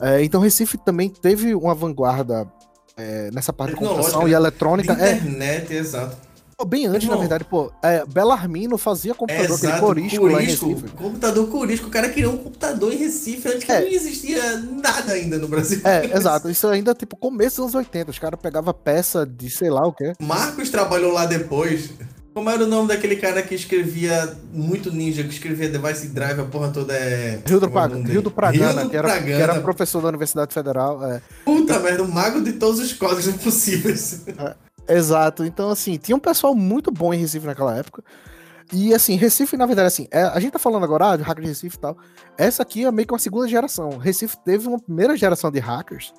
É, 0.00 0.24
então 0.24 0.40
Recife 0.40 0.78
também 0.78 1.10
teve 1.10 1.54
uma 1.54 1.74
vanguarda 1.74 2.50
é, 2.96 3.30
nessa 3.30 3.52
parte 3.52 3.72
de 3.72 3.76
computação 3.76 4.26
e 4.26 4.30
né? 4.30 4.36
eletrônica. 4.36 4.92
É, 4.94 5.16
Internet, 5.16 5.72
exato. 5.74 6.16
Bem 6.64 6.86
antes, 6.86 7.02
na 7.06 7.14
Irmão. 7.14 7.20
verdade, 7.20 7.44
pô, 7.44 7.70
é, 7.82 8.04
Belarmino 8.06 8.76
fazia 8.78 9.14
computador, 9.14 9.56
aquele 9.56 9.66
Exato, 9.72 9.86
corisco, 9.86 10.24
lá 10.26 10.30
em 10.30 10.34
Curisco, 10.46 10.68
Recife. 10.68 10.88
computador 10.96 11.48
Curisco. 11.48 11.86
O 11.88 11.90
cara 11.90 12.08
criou 12.08 12.34
um 12.34 12.38
computador 12.38 12.92
em 12.92 12.96
Recife 12.96 13.48
antes 13.48 13.64
que 13.64 13.72
É. 13.72 13.80
não 13.80 13.88
existia 13.88 14.56
nada 14.82 15.12
ainda 15.12 15.38
no 15.38 15.48
Brasil. 15.48 15.80
É, 15.84 16.06
exato. 16.16 16.48
Isso 16.50 16.66
ainda, 16.68 16.94
tipo, 16.94 17.16
começo 17.16 17.56
dos 17.62 17.74
anos 17.74 17.86
80. 17.86 18.10
Os 18.10 18.18
caras 18.18 18.38
pegavam 18.40 18.72
peça 18.74 19.26
de 19.26 19.50
sei 19.50 19.70
lá 19.70 19.86
o 19.86 19.92
quê. 19.92 20.12
Marcos 20.20 20.70
trabalhou 20.70 21.12
lá 21.12 21.26
depois. 21.26 21.90
Como 22.32 22.48
era 22.48 22.62
o 22.62 22.66
nome 22.68 22.86
daquele 22.86 23.16
cara 23.16 23.42
que 23.42 23.56
escrevia 23.56 24.36
muito 24.52 24.92
ninja, 24.92 25.24
que 25.24 25.30
escrevia 25.30 25.68
Device 25.68 26.06
Drive, 26.06 26.38
a 26.40 26.44
porra 26.44 26.68
toda 26.70 26.94
é. 26.94 27.40
Rio 27.44 27.58
do, 27.58 27.66
é 27.66 27.68
Pra- 27.68 27.86
Rio 27.88 28.22
do? 28.22 28.30
Pragana, 28.30 28.72
Rio 28.72 28.84
do 28.84 28.90
que, 28.90 28.96
era, 28.96 29.08
que 29.08 29.14
Pragana. 29.24 29.42
era 29.42 29.60
professor 29.60 30.00
da 30.00 30.08
Universidade 30.10 30.54
Federal. 30.54 31.04
é. 31.04 31.20
Puta 31.44 31.80
merda, 31.80 32.04
o 32.04 32.08
mago 32.08 32.40
de 32.40 32.52
todos 32.52 32.78
os 32.78 32.92
códigos 32.92 33.34
possíveis. 33.42 34.22
Exato. 34.90 35.44
Então, 35.44 35.70
assim, 35.70 35.96
tinha 35.96 36.16
um 36.16 36.20
pessoal 36.20 36.54
muito 36.54 36.90
bom 36.90 37.14
em 37.14 37.18
Recife 37.18 37.46
naquela 37.46 37.76
época. 37.76 38.02
E, 38.72 38.94
assim, 38.94 39.16
Recife, 39.16 39.56
na 39.56 39.66
verdade, 39.66 39.88
assim, 39.88 40.08
é, 40.10 40.22
a 40.22 40.38
gente 40.38 40.52
tá 40.52 40.58
falando 40.58 40.84
agora 40.84 41.12
ah, 41.12 41.16
de 41.16 41.22
hacker 41.22 41.42
de 41.42 41.48
Recife 41.48 41.76
e 41.76 41.80
tal. 41.80 41.96
Essa 42.38 42.62
aqui 42.62 42.84
é 42.84 42.90
meio 42.90 43.06
que 43.06 43.12
uma 43.12 43.18
segunda 43.18 43.48
geração. 43.48 43.98
Recife 43.98 44.36
teve 44.44 44.68
uma 44.68 44.78
primeira 44.78 45.16
geração 45.16 45.50
de 45.50 45.58
hackers 45.58 46.12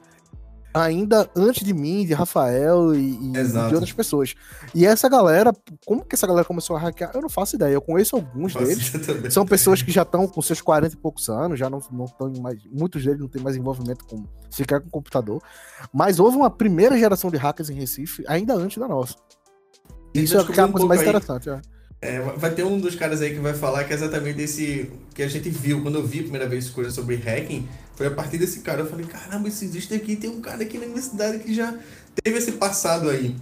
ainda 0.74 1.30
antes 1.36 1.65
de 1.65 1.74
mim, 1.74 2.05
de 2.05 2.13
Rafael 2.13 2.93
e, 2.95 3.13
e 3.13 3.32
de 3.32 3.76
outras 3.76 3.91
pessoas. 3.91 4.36
E 4.74 4.86
essa 4.86 5.09
galera, 5.09 5.53
como 5.86 6.03
que 6.05 6.15
essa 6.15 6.26
galera 6.26 6.45
começou 6.45 6.76
a 6.76 6.80
hackear? 6.80 7.11
Eu 7.13 7.22
não 7.22 7.30
faço 7.30 7.55
ideia. 7.55 7.74
Eu 7.74 7.82
conheço 7.82 8.15
alguns 8.15 8.53
deles. 8.53 8.91
São 9.32 9.45
pessoas 9.45 9.82
que 9.82 9.91
já 9.91 10.03
estão 10.03 10.28
com 10.28 10.41
seus 10.41 10.61
40 10.61 10.95
e 10.95 10.97
poucos 10.97 11.30
anos, 11.30 11.59
já 11.59 11.69
não 11.69 11.80
estão 11.80 12.32
mais. 12.41 12.63
Muitos 12.72 13.03
deles 13.03 13.19
não 13.19 13.28
têm 13.28 13.41
mais 13.41 13.55
envolvimento 13.55 14.05
com 14.05 14.26
sequer 14.49 14.82
com 14.82 14.89
computador. 14.89 15.41
Mas 15.93 16.19
houve 16.19 16.38
uma 16.38 16.49
primeira 16.49 16.97
geração 16.97 17.30
de 17.30 17.38
hackers 17.38 17.69
em 17.69 17.76
Recife, 17.76 18.24
ainda 18.28 18.53
antes 18.53 18.78
da 18.78 18.88
nossa. 18.88 19.15
Isso 20.13 20.36
é, 20.36 20.39
é 20.39 20.61
a 20.61 20.67
coisa 20.67 20.88
mais 20.88 21.01
aí. 21.01 21.07
interessante. 21.07 21.49
é. 21.49 21.61
É, 22.02 22.20
vai 22.20 22.52
ter 22.52 22.64
um 22.64 22.80
dos 22.80 22.95
caras 22.95 23.22
aí 23.22 23.32
que 23.32 23.39
vai 23.39 23.54
falar 23.54 23.84
que 23.84 23.93
é 23.93 23.95
exatamente 23.95 24.36
desse 24.36 24.91
que 25.14 25.22
a 25.22 25.28
gente 25.28 25.49
viu. 25.52 25.84
Quando 25.84 25.95
eu 25.95 26.06
vi 26.06 26.20
a 26.20 26.24
primeira 26.24 26.49
vez 26.49 26.68
coisa 26.68 26.89
sobre 26.89 27.16
hacking, 27.16 27.68
foi 27.95 28.08
a 28.08 28.12
partir 28.12 28.39
desse 28.39 28.62
cara. 28.62 28.82
Eu 28.82 28.88
falei, 28.88 29.06
caramba, 29.06 29.47
isso 29.47 29.64
existe 29.64 29.93
aqui. 29.93 30.16
Tem 30.16 30.30
um 30.30 30.41
cara 30.41 30.64
aqui 30.64 30.80
na 30.80 30.86
universidade 30.86 31.39
que 31.39 31.54
já 31.54 31.78
teve 32.24 32.39
esse 32.39 32.54
passado 32.54 33.08
aí. 33.08 33.36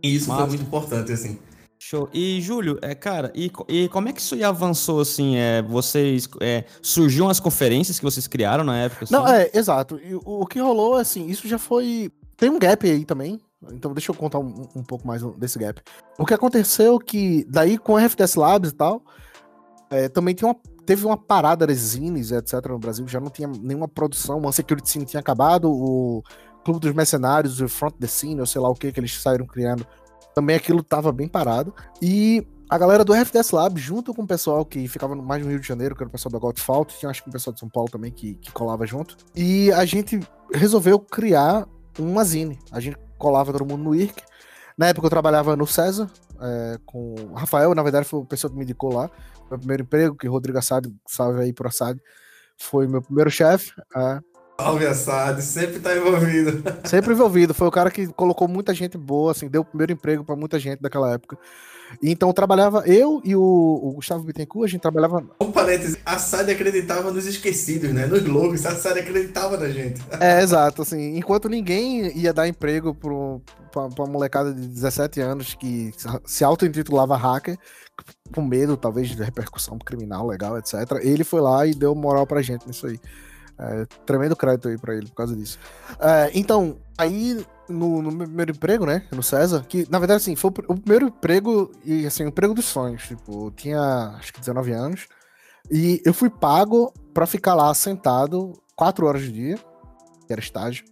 E 0.00 0.14
isso 0.14 0.28
Massa. 0.28 0.42
foi 0.42 0.48
muito 0.50 0.62
importante, 0.62 1.12
assim. 1.12 1.38
Show. 1.76 2.08
E, 2.12 2.40
Júlio, 2.40 2.78
é, 2.82 2.94
cara, 2.94 3.32
e, 3.34 3.50
e 3.68 3.88
como 3.88 4.08
é 4.08 4.12
que 4.12 4.20
isso 4.20 4.34
aí 4.34 4.44
avançou, 4.44 5.00
assim? 5.00 5.36
É, 5.36 5.62
vocês. 5.62 6.28
É, 6.40 6.64
surgiam 6.80 7.28
as 7.28 7.40
conferências 7.40 7.98
que 7.98 8.04
vocês 8.04 8.28
criaram 8.28 8.62
na 8.62 8.76
época? 8.76 9.04
Assim? 9.04 9.12
Não, 9.12 9.26
é, 9.26 9.50
exato. 9.52 10.00
E 10.04 10.14
o, 10.14 10.22
o 10.24 10.46
que 10.46 10.60
rolou, 10.60 10.94
assim, 10.94 11.26
isso 11.26 11.48
já 11.48 11.58
foi. 11.58 12.12
Tem 12.36 12.48
um 12.48 12.58
gap 12.58 12.88
aí 12.88 13.04
também. 13.04 13.40
Então 13.72 13.92
deixa 13.92 14.10
eu 14.10 14.14
contar 14.14 14.38
um, 14.38 14.66
um 14.76 14.82
pouco 14.82 15.06
mais 15.06 15.22
desse 15.36 15.58
gap. 15.58 15.82
O 16.18 16.24
que 16.24 16.34
aconteceu 16.34 16.98
que, 16.98 17.44
daí 17.48 17.76
com 17.76 17.96
a 17.96 18.02
FDS 18.02 18.36
Labs 18.36 18.70
e 18.70 18.74
tal, 18.74 19.02
é, 19.90 20.08
também 20.08 20.36
uma, 20.42 20.56
teve 20.86 21.04
uma 21.04 21.16
parada 21.16 21.66
das 21.66 21.78
zines, 21.78 22.30
etc, 22.30 22.66
no 22.68 22.78
Brasil, 22.78 23.06
já 23.08 23.20
não 23.20 23.30
tinha 23.30 23.48
nenhuma 23.48 23.88
produção, 23.88 24.40
o 24.42 24.52
Security 24.52 24.88
Scene 24.88 25.04
tinha 25.04 25.20
acabado, 25.20 25.70
o 25.70 26.22
Clube 26.64 26.80
dos 26.80 26.92
Mercenários, 26.92 27.60
o 27.60 27.68
Front 27.68 27.94
the 27.98 28.06
Scene, 28.06 28.40
ou 28.40 28.46
sei 28.46 28.60
lá 28.60 28.68
o 28.68 28.74
que 28.74 28.92
que 28.92 29.00
eles 29.00 29.20
saíram 29.20 29.46
criando, 29.46 29.86
também 30.34 30.54
aquilo 30.54 30.82
tava 30.82 31.10
bem 31.10 31.26
parado. 31.26 31.74
E 32.00 32.46
a 32.70 32.76
galera 32.76 33.04
do 33.04 33.14
FDS 33.14 33.50
Lab, 33.50 33.80
junto 33.80 34.14
com 34.14 34.22
o 34.22 34.26
pessoal 34.26 34.64
que 34.64 34.86
ficava 34.86 35.16
mais 35.16 35.42
no 35.42 35.50
Rio 35.50 35.58
de 35.58 35.66
Janeiro, 35.66 35.96
que 35.96 36.02
era 36.02 36.08
o 36.08 36.12
pessoal 36.12 36.30
da 36.30 36.38
Godfault, 36.38 36.96
tinha 36.98 37.10
acho 37.10 37.22
que 37.22 37.28
um 37.30 37.32
pessoal 37.32 37.54
de 37.54 37.60
São 37.60 37.68
Paulo 37.68 37.90
também 37.90 38.12
que, 38.12 38.34
que 38.34 38.52
colava 38.52 38.86
junto. 38.86 39.16
E 39.34 39.72
a 39.72 39.84
gente 39.86 40.20
resolveu 40.52 40.98
criar 40.98 41.66
uma 41.98 42.22
zine. 42.24 42.58
A 42.70 42.78
gente 42.78 42.96
colava 43.18 43.52
todo 43.52 43.66
mundo 43.66 43.84
no 43.84 43.94
IRC. 43.94 44.22
Na 44.76 44.86
época 44.86 45.06
eu 45.06 45.10
trabalhava 45.10 45.56
no 45.56 45.66
César, 45.66 46.08
é, 46.40 46.78
com 46.86 47.14
o 47.14 47.34
Rafael, 47.34 47.74
na 47.74 47.82
verdade 47.82 48.06
foi 48.06 48.22
a 48.22 48.24
pessoa 48.24 48.50
que 48.50 48.56
me 48.56 48.64
indicou 48.64 48.94
lá. 48.94 49.10
Meu 49.50 49.58
primeiro 49.58 49.82
emprego, 49.82 50.16
que 50.16 50.28
Rodrigo 50.28 50.58
Assad, 50.58 50.86
salve 51.06 51.40
aí 51.42 51.52
pro 51.52 51.68
Assad, 51.68 51.98
foi 52.56 52.86
meu 52.86 53.02
primeiro 53.02 53.30
chefe. 53.30 53.72
é. 53.96 54.20
Salve 54.60 54.86
Assad, 54.86 55.40
sempre 55.40 55.78
tá 55.78 55.96
envolvido. 55.96 56.64
Sempre 56.82 57.14
envolvido, 57.14 57.54
foi 57.54 57.68
o 57.68 57.70
cara 57.70 57.92
que 57.92 58.08
colocou 58.08 58.48
muita 58.48 58.74
gente 58.74 58.98
boa, 58.98 59.30
assim, 59.30 59.46
deu 59.46 59.60
o 59.60 59.64
primeiro 59.64 59.92
emprego 59.92 60.24
pra 60.24 60.34
muita 60.34 60.58
gente 60.58 60.80
daquela 60.80 61.12
época. 61.12 61.38
Então 62.02 62.32
trabalhava 62.32 62.82
eu 62.84 63.22
e 63.24 63.36
o, 63.36 63.40
o 63.40 63.92
Gustavo 63.92 64.24
Bittencourt, 64.24 64.68
a 64.68 64.70
gente 64.72 64.80
trabalhava. 64.80 65.24
Um 65.40 65.52
parênteses, 65.52 65.96
Assad 66.04 66.50
acreditava 66.50 67.12
nos 67.12 67.24
esquecidos, 67.24 67.92
né? 67.92 68.06
Nos 68.06 68.24
logos, 68.24 68.66
Assad 68.66 68.98
acreditava 68.98 69.56
na 69.56 69.68
gente. 69.68 70.02
É, 70.18 70.42
exato, 70.42 70.82
assim, 70.82 71.16
enquanto 71.16 71.48
ninguém 71.48 72.18
ia 72.18 72.32
dar 72.32 72.48
emprego 72.48 72.92
pro, 72.92 73.40
pra, 73.70 73.88
pra 73.88 74.06
molecada 74.06 74.52
de 74.52 74.66
17 74.66 75.20
anos 75.20 75.54
que 75.54 75.92
se 76.26 76.42
auto-intitulava 76.42 77.16
hacker, 77.16 77.56
com 78.34 78.42
medo, 78.42 78.76
talvez, 78.76 79.08
de 79.08 79.22
repercussão 79.22 79.78
criminal, 79.78 80.26
legal, 80.26 80.58
etc. 80.58 80.74
Ele 81.00 81.22
foi 81.22 81.40
lá 81.40 81.64
e 81.64 81.74
deu 81.74 81.94
moral 81.94 82.26
pra 82.26 82.42
gente 82.42 82.66
nisso 82.66 82.88
aí. 82.88 82.98
É, 83.60 83.84
tremendo 84.06 84.36
crédito 84.36 84.68
aí 84.68 84.78
pra 84.78 84.94
ele 84.94 85.06
por 85.08 85.14
causa 85.16 85.34
disso. 85.34 85.58
É, 85.98 86.30
então, 86.32 86.78
aí 86.96 87.44
no, 87.68 88.00
no 88.00 88.12
meu 88.12 88.26
primeiro 88.26 88.52
emprego, 88.52 88.86
né, 88.86 89.06
no 89.12 89.22
César, 89.22 89.64
que 89.68 89.84
na 89.90 89.98
verdade, 89.98 90.18
assim, 90.22 90.36
foi 90.36 90.50
o 90.50 90.52
pr- 90.52 90.64
o 90.68 90.76
primeiro 90.80 91.08
emprego 91.08 91.72
e, 91.84 92.06
assim, 92.06 92.24
o 92.24 92.28
emprego 92.28 92.54
dos 92.54 92.66
sonhos. 92.66 93.02
Tipo, 93.08 93.46
eu 93.46 93.50
tinha 93.50 94.14
acho 94.16 94.32
que 94.32 94.40
19 94.40 94.70
anos 94.72 95.06
e 95.70 96.00
eu 96.04 96.14
fui 96.14 96.30
pago 96.30 96.92
pra 97.12 97.26
ficar 97.26 97.54
lá 97.54 97.74
sentado 97.74 98.52
quatro 98.76 99.06
horas 99.06 99.22
do 99.24 99.32
dia, 99.32 99.56
que 100.26 100.32
era 100.32 100.40
estágio, 100.40 100.84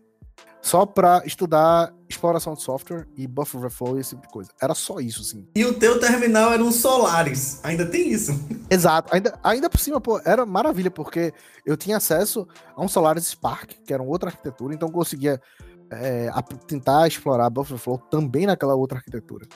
só 0.67 0.85
pra 0.85 1.23
estudar 1.25 1.95
exploração 2.09 2.55
de 2.55 2.63
software 2.63 3.07
e 3.17 3.25
buffer 3.25 3.61
overflow 3.61 3.97
e 3.97 4.01
esse 4.01 4.11
tipo 4.11 4.23
de 4.23 4.33
coisa. 4.33 4.51
Era 4.61 4.75
só 4.75 4.99
isso, 4.99 5.21
assim. 5.21 5.47
E 5.55 5.65
o 5.65 5.75
teu 5.75 6.01
terminal 6.01 6.53
era 6.53 6.63
um 6.63 6.73
Solaris. 6.73 7.61
Ainda 7.63 7.87
tem 7.87 8.11
isso. 8.11 8.33
Exato. 8.69 9.15
Ainda, 9.15 9.39
ainda 9.45 9.71
por 9.71 9.79
cima, 9.79 10.01
pô, 10.01 10.21
era 10.25 10.45
maravilha, 10.45 10.91
porque 10.91 11.33
eu 11.65 11.77
tinha 11.77 11.99
acesso 11.99 12.49
a 12.75 12.83
um 12.83 12.89
Solaris 12.89 13.29
Spark, 13.29 13.75
que 13.87 13.95
era 13.95 14.03
uma 14.03 14.11
outra 14.11 14.29
arquitetura, 14.29 14.75
então 14.75 14.89
eu 14.89 14.93
conseguia 14.93 15.41
é, 15.89 16.29
tentar 16.67 17.07
explorar 17.07 17.49
Bufferflow 17.49 17.99
também 18.11 18.45
naquela 18.45 18.75
outra 18.75 18.99
arquitetura. 18.99 19.47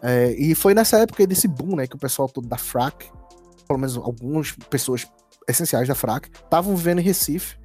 É, 0.00 0.30
e 0.38 0.54
foi 0.54 0.72
nessa 0.72 0.98
época 0.98 1.20
aí 1.20 1.26
desse 1.26 1.48
boom, 1.48 1.74
né, 1.74 1.88
que 1.88 1.96
o 1.96 1.98
pessoal 1.98 2.28
todo 2.28 2.46
da 2.46 2.58
FRAC, 2.58 3.10
pelo 3.66 3.80
menos 3.80 3.96
algumas 3.96 4.52
pessoas 4.70 5.04
essenciais 5.48 5.88
da 5.88 5.96
FRAC, 5.96 6.28
estavam 6.32 6.76
vivendo 6.76 7.00
em 7.00 7.02
Recife, 7.02 7.56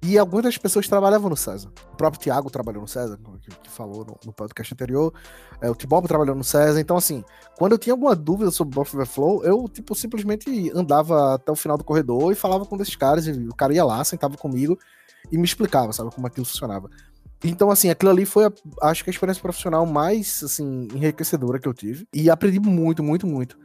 e 0.00 0.16
algumas 0.16 0.44
das 0.44 0.56
pessoas 0.58 0.86
trabalhavam 0.86 1.28
no 1.28 1.36
César. 1.36 1.70
O 1.92 1.96
próprio 1.96 2.22
Thiago 2.22 2.50
trabalhou 2.50 2.82
no 2.82 2.88
César, 2.88 3.18
que, 3.40 3.50
que 3.50 3.70
falou 3.70 4.04
no, 4.04 4.16
no 4.26 4.32
podcast 4.32 4.72
anterior, 4.72 5.12
é, 5.60 5.68
o 5.70 5.74
Tibob 5.74 6.06
trabalhou 6.06 6.36
no 6.36 6.44
César, 6.44 6.80
então 6.80 6.96
assim, 6.96 7.24
quando 7.56 7.72
eu 7.72 7.78
tinha 7.78 7.92
alguma 7.92 8.14
dúvida 8.14 8.50
sobre 8.50 8.74
Buffer 8.74 9.00
Overflow, 9.00 9.44
eu, 9.44 9.68
tipo, 9.68 9.94
simplesmente 9.94 10.70
andava 10.74 11.34
até 11.34 11.50
o 11.50 11.56
final 11.56 11.76
do 11.76 11.84
corredor 11.84 12.30
e 12.32 12.36
falava 12.36 12.64
com 12.64 12.74
um 12.76 12.78
desses 12.78 12.94
caras, 12.96 13.26
e 13.26 13.32
o 13.48 13.54
cara 13.54 13.74
ia 13.74 13.84
lá, 13.84 14.02
sentava 14.04 14.36
comigo 14.36 14.78
e 15.32 15.36
me 15.36 15.44
explicava, 15.44 15.92
sabe, 15.92 16.10
como 16.14 16.26
aquilo 16.26 16.46
funcionava. 16.46 16.88
Então, 17.44 17.70
assim, 17.70 17.88
aquilo 17.88 18.10
ali 18.10 18.24
foi, 18.24 18.46
a- 18.46 18.52
acho 18.82 19.04
que 19.04 19.10
a 19.10 19.12
experiência 19.12 19.40
profissional 19.42 19.86
mais, 19.86 20.42
assim, 20.42 20.88
enriquecedora 20.92 21.58
que 21.60 21.68
eu 21.68 21.74
tive. 21.74 22.06
E 22.12 22.28
aprendi 22.28 22.58
muito, 22.58 23.02
muito, 23.02 23.26
muito. 23.26 23.56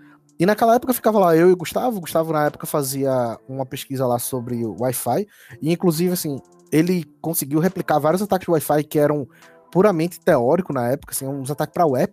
E 0.43 0.45
naquela 0.45 0.75
época 0.75 0.93
ficava 0.93 1.17
lá 1.19 1.37
eu 1.37 1.49
e 1.49 1.53
o 1.53 1.55
Gustavo. 1.55 1.95
O 1.95 2.01
Gustavo, 2.01 2.33
na 2.33 2.47
época, 2.47 2.67
fazia 2.67 3.39
uma 3.47 3.65
pesquisa 3.65 4.05
lá 4.05 4.19
sobre 4.19 4.65
o 4.65 4.75
Wi-Fi. 4.77 5.25
E, 5.61 5.71
inclusive, 5.71 6.11
assim, 6.11 6.37
ele 6.69 7.05
conseguiu 7.21 7.61
replicar 7.61 7.97
vários 7.97 8.21
ataques 8.21 8.45
de 8.45 8.51
Wi-Fi 8.51 8.83
que 8.83 8.99
eram 8.99 9.25
puramente 9.71 10.19
teóricos 10.19 10.75
na 10.75 10.89
época, 10.89 11.13
assim, 11.13 11.25
uns 11.25 11.49
ataques 11.49 11.73
para 11.73 11.85
web. 11.85 12.11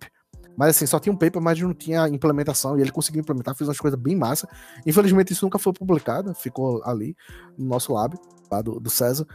Mas 0.56 0.76
assim, 0.76 0.86
só 0.86 1.00
tinha 1.00 1.12
um 1.12 1.16
paper, 1.16 1.42
mas 1.42 1.60
não 1.60 1.74
tinha 1.74 2.08
implementação. 2.08 2.78
E 2.78 2.82
ele 2.82 2.92
conseguiu 2.92 3.20
implementar, 3.20 3.56
fez 3.56 3.66
umas 3.66 3.80
coisas 3.80 3.98
bem 3.98 4.14
massa. 4.14 4.48
Infelizmente, 4.86 5.32
isso 5.32 5.44
nunca 5.44 5.58
foi 5.58 5.72
publicado, 5.72 6.32
ficou 6.32 6.80
ali 6.84 7.16
no 7.58 7.66
nosso 7.66 7.92
lab, 7.92 8.16
lá 8.48 8.62
do, 8.62 8.78
do 8.78 8.90
César. 8.90 9.26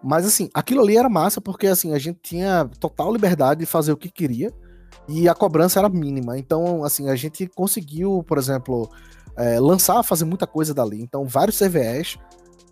Mas 0.00 0.24
assim, 0.24 0.48
aquilo 0.54 0.80
ali 0.80 0.96
era 0.96 1.08
massa 1.08 1.40
porque 1.40 1.66
assim, 1.66 1.92
a 1.92 1.98
gente 1.98 2.20
tinha 2.22 2.70
total 2.78 3.12
liberdade 3.12 3.58
de 3.58 3.66
fazer 3.66 3.90
o 3.90 3.96
que 3.96 4.12
queria 4.12 4.52
e 5.08 5.28
a 5.28 5.34
cobrança 5.34 5.78
era 5.78 5.88
mínima. 5.88 6.38
Então, 6.38 6.84
assim, 6.84 7.08
a 7.08 7.14
gente 7.16 7.46
conseguiu, 7.46 8.22
por 8.26 8.38
exemplo, 8.38 8.88
eh, 9.36 9.58
lançar, 9.60 10.02
fazer 10.02 10.24
muita 10.24 10.46
coisa 10.46 10.72
dali. 10.74 11.00
Então, 11.00 11.24
vários 11.26 11.58
CVEs, 11.58 12.16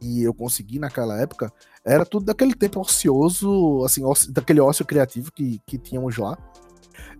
e 0.00 0.22
eu 0.22 0.34
consegui 0.34 0.78
naquela 0.78 1.20
época, 1.20 1.52
era 1.84 2.04
tudo 2.04 2.26
daquele 2.26 2.54
tempo 2.54 2.80
ocioso, 2.80 3.82
assim, 3.84 4.04
ócio- 4.04 4.32
daquele 4.32 4.60
ócio 4.60 4.84
criativo 4.84 5.30
que, 5.32 5.60
que 5.66 5.78
tínhamos 5.78 6.16
lá. 6.16 6.36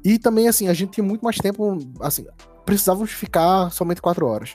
E 0.05 0.18
também, 0.18 0.48
assim, 0.48 0.68
a 0.68 0.74
gente 0.74 0.92
tinha 0.92 1.05
muito 1.05 1.22
mais 1.22 1.36
tempo, 1.38 1.78
assim, 2.00 2.26
precisávamos 2.64 3.11
ficar 3.12 3.70
somente 3.70 4.03
quatro 4.03 4.26
horas 4.26 4.55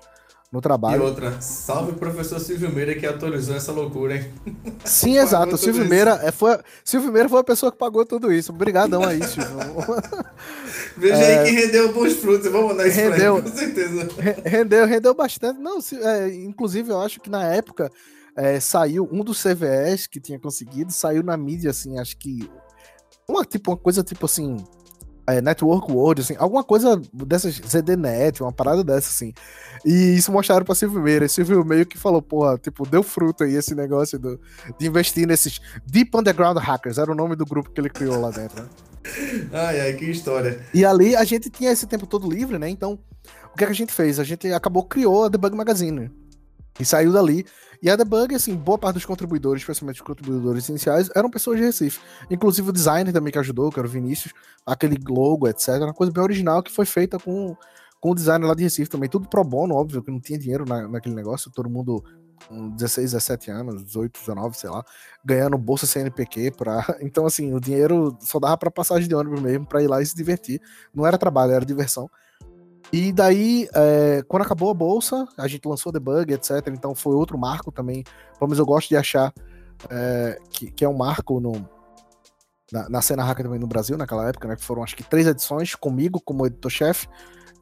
no 0.51 0.59
E 0.59 0.61
trabalho. 0.61 1.03
outra, 1.03 1.41
salve 1.41 1.91
o 1.91 1.95
professor 1.95 2.39
Silvio 2.39 2.71
Meira 2.73 2.95
que 2.95 3.05
autorizou 3.05 3.55
essa 3.55 3.71
loucura, 3.71 4.15
hein? 4.15 4.31
Sim, 4.85 5.17
exato. 5.17 5.55
O 5.55 5.57
Silvio. 5.57 5.85
Meira 5.85 6.19
é, 6.23 6.31
foi, 6.31 6.57
Silvio 6.85 7.11
Meira 7.11 7.27
foi 7.27 7.39
a 7.41 7.43
pessoa 7.43 7.71
que 7.71 7.77
pagou 7.77 8.05
tudo 8.05 8.31
isso. 8.31 8.51
Obrigadão 8.53 9.03
aí, 9.03 9.21
Silvio. 9.23 9.57
Veja 10.95 11.15
aí 11.17 11.45
que 11.45 11.51
rendeu 11.51 11.93
bons 11.93 12.13
frutos. 12.13 12.49
Vou 12.51 12.67
mandar 12.69 12.87
isso 12.87 12.99
É. 12.99 13.09
Rendeu. 13.09 13.35
pra 13.41 13.43
ele, 13.43 13.51
com 13.51 13.57
certeza. 13.57 14.09
Re- 14.21 14.41
rendeu, 14.49 14.85
rendeu 14.85 15.13
bastante. 15.13 15.59
Não, 15.59 15.81
se- 15.81 16.01
é, 16.01 16.33
inclusive, 16.33 16.91
eu 16.91 17.01
acho 17.01 17.19
que 17.19 17.29
na 17.29 17.43
época 17.43 17.91
é, 18.35 18.59
saiu 18.59 19.07
um 19.11 19.23
dos 19.23 19.41
CVEs 19.43 20.07
que 20.07 20.19
tinha 20.19 20.39
conseguido, 20.39 20.91
saiu 20.91 21.23
na 21.23 21.35
mídia, 21.37 21.71
assim, 21.71 21.99
acho 21.99 22.17
que. 22.17 22.49
Uma, 23.27 23.43
tipo, 23.43 23.71
uma 23.71 23.77
coisa 23.77 24.01
tipo 24.03 24.25
assim. 24.25 24.55
É, 25.27 25.41
Network 25.41 25.91
World, 25.91 26.21
assim, 26.21 26.35
alguma 26.37 26.63
coisa 26.63 27.01
dessas 27.11 27.55
ZDNet, 27.55 28.41
uma 28.41 28.51
parada 28.51 28.83
dessa, 28.83 29.09
assim. 29.09 29.33
E 29.85 30.15
isso 30.15 30.31
mostraram 30.31 30.65
pra 30.65 30.73
Silvio 30.73 31.01
Meira. 31.01 31.25
E 31.25 31.29
Silvio 31.29 31.65
meio 31.65 31.85
que 31.85 31.97
falou, 31.97 32.21
porra, 32.21 32.57
tipo, 32.57 32.87
deu 32.87 33.03
fruto 33.03 33.43
aí 33.43 33.53
esse 33.53 33.75
negócio 33.75 34.17
do, 34.17 34.39
de 34.79 34.87
investir 34.87 35.27
nesses 35.27 35.59
Deep 35.85 36.15
Underground 36.15 36.57
Hackers, 36.57 36.97
era 36.97 37.11
o 37.11 37.15
nome 37.15 37.35
do 37.35 37.45
grupo 37.45 37.69
que 37.69 37.81
ele 37.81 37.89
criou 37.89 38.19
lá 38.19 38.31
dentro, 38.31 38.63
né? 38.63 38.69
Ai, 39.53 39.79
ai, 39.79 39.93
que 39.93 40.03
história. 40.03 40.59
E 40.73 40.83
ali 40.83 41.15
a 41.15 41.23
gente 41.23 41.49
tinha 41.49 41.71
esse 41.71 41.87
tempo 41.87 42.05
todo 42.05 42.29
livre, 42.29 42.59
né? 42.59 42.69
Então, 42.69 42.99
o 43.53 43.57
que, 43.57 43.63
é 43.63 43.67
que 43.67 43.71
a 43.71 43.75
gente 43.75 43.93
fez? 43.93 44.19
A 44.19 44.23
gente 44.25 44.51
acabou 44.51 44.83
criou 44.83 45.23
a 45.23 45.29
Debug 45.29 45.55
Magazine. 45.55 46.11
E 46.79 46.85
saiu 46.85 47.11
dali. 47.11 47.45
E 47.81 47.89
a 47.89 47.95
Debug, 47.95 48.33
assim, 48.33 48.55
boa 48.55 48.77
parte 48.77 48.95
dos 48.95 49.05
contribuidores, 49.05 49.61
especialmente 49.61 50.01
os 50.01 50.07
contribuidores 50.07 50.67
iniciais, 50.67 51.09
eram 51.15 51.29
pessoas 51.29 51.57
de 51.57 51.65
Recife. 51.65 51.99
Inclusive 52.29 52.69
o 52.69 52.73
designer 52.73 53.13
também 53.13 53.31
que 53.31 53.37
ajudou, 53.37 53.71
que 53.71 53.79
era 53.79 53.87
o 53.87 53.91
Vinícius, 53.91 54.33
aquele 54.65 54.97
logo, 55.07 55.47
etc. 55.47 55.75
Uma 55.81 55.93
coisa 55.93 56.11
bem 56.11 56.23
original 56.23 56.63
que 56.63 56.71
foi 56.71 56.85
feita 56.85 57.19
com, 57.19 57.55
com 57.99 58.11
o 58.11 58.15
designer 58.15 58.47
lá 58.47 58.55
de 58.55 58.63
Recife 58.63 58.89
também. 58.89 59.09
Tudo 59.09 59.27
pro 59.29 59.43
bono, 59.43 59.75
óbvio, 59.75 60.01
que 60.01 60.09
não 60.09 60.19
tinha 60.19 60.39
dinheiro 60.39 60.65
na, 60.65 60.87
naquele 60.87 61.13
negócio. 61.13 61.51
Todo 61.51 61.69
mundo 61.69 62.03
com 62.47 62.69
16, 62.69 63.11
17 63.11 63.51
anos, 63.51 63.83
18, 63.83 64.19
19, 64.19 64.57
sei 64.57 64.69
lá, 64.69 64.83
ganhando 65.23 65.57
bolsa 65.57 65.85
CNPq 65.85 66.51
pra. 66.51 66.83
Então, 67.01 67.25
assim, 67.25 67.53
o 67.53 67.59
dinheiro 67.59 68.17
só 68.21 68.39
dava 68.39 68.57
pra 68.57 68.71
passagem 68.71 69.07
de 69.07 69.15
ônibus 69.15 69.41
mesmo, 69.41 69.65
pra 69.65 69.81
ir 69.81 69.87
lá 69.87 70.01
e 70.01 70.05
se 70.05 70.15
divertir. 70.15 70.61
Não 70.93 71.05
era 71.05 71.17
trabalho, 71.17 71.51
era 71.51 71.65
diversão. 71.65 72.09
E 72.91 73.11
daí, 73.11 73.67
é, 73.73 74.23
quando 74.27 74.43
acabou 74.43 74.69
a 74.69 74.73
bolsa, 74.73 75.27
a 75.37 75.47
gente 75.47 75.67
lançou 75.67 75.91
debug, 75.91 76.33
etc. 76.33 76.67
Então 76.67 76.95
foi 76.95 77.13
outro 77.13 77.37
marco 77.37 77.71
também. 77.71 78.03
Pelo 78.37 78.47
menos 78.47 78.59
eu 78.59 78.65
gosto 78.65 78.89
de 78.89 78.95
achar 78.95 79.33
é, 79.89 80.39
que, 80.49 80.71
que 80.71 80.85
é 80.85 80.89
um 80.89 80.95
marco 80.95 81.39
no, 81.39 81.67
na, 82.71 82.89
na 82.89 83.01
cena 83.01 83.23
hacker 83.23 83.45
também 83.45 83.59
no 83.59 83.67
Brasil, 83.67 83.97
naquela 83.97 84.27
época, 84.27 84.47
né? 84.47 84.55
Que 84.55 84.63
foram 84.63 84.83
acho 84.83 84.95
que 84.95 85.03
três 85.03 85.27
edições 85.27 85.75
comigo 85.75 86.21
como 86.23 86.45
editor-chefe. 86.45 87.07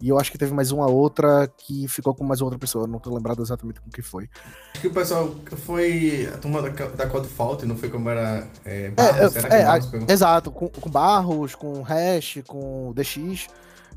E 0.01 0.09
eu 0.09 0.19
acho 0.19 0.29
que 0.29 0.37
teve 0.37 0.53
mais 0.53 0.71
uma 0.71 0.87
outra 0.87 1.47
que 1.57 1.87
ficou 1.87 2.13
com 2.13 2.23
mais 2.23 2.41
outra 2.41 2.59
pessoa. 2.59 2.85
Não 2.85 2.99
tô 2.99 3.13
lembrado 3.13 3.41
exatamente 3.41 3.79
com 3.79 3.89
que 3.89 4.01
foi. 4.01 4.29
Acho 4.73 4.81
que 4.81 4.87
o 4.87 4.93
pessoal 4.93 5.33
foi 5.65 6.29
a 6.33 6.37
turma 6.37 6.61
da, 6.61 6.69
da 6.69 7.07
Code 7.07 7.29
Fault, 7.29 7.65
não 7.65 7.77
foi 7.77 7.89
como 7.89 8.09
era 8.09 8.45
é, 8.65 8.87
É, 8.87 8.89
Barros, 8.89 9.35
é, 9.37 9.39
é, 9.39 9.79
pegou? 9.89 10.07
exato, 10.09 10.51
com, 10.51 10.67
com 10.67 10.89
Barros, 10.89 11.55
com 11.55 11.81
Hash, 11.81 12.39
com 12.45 12.93
DX. 12.93 13.47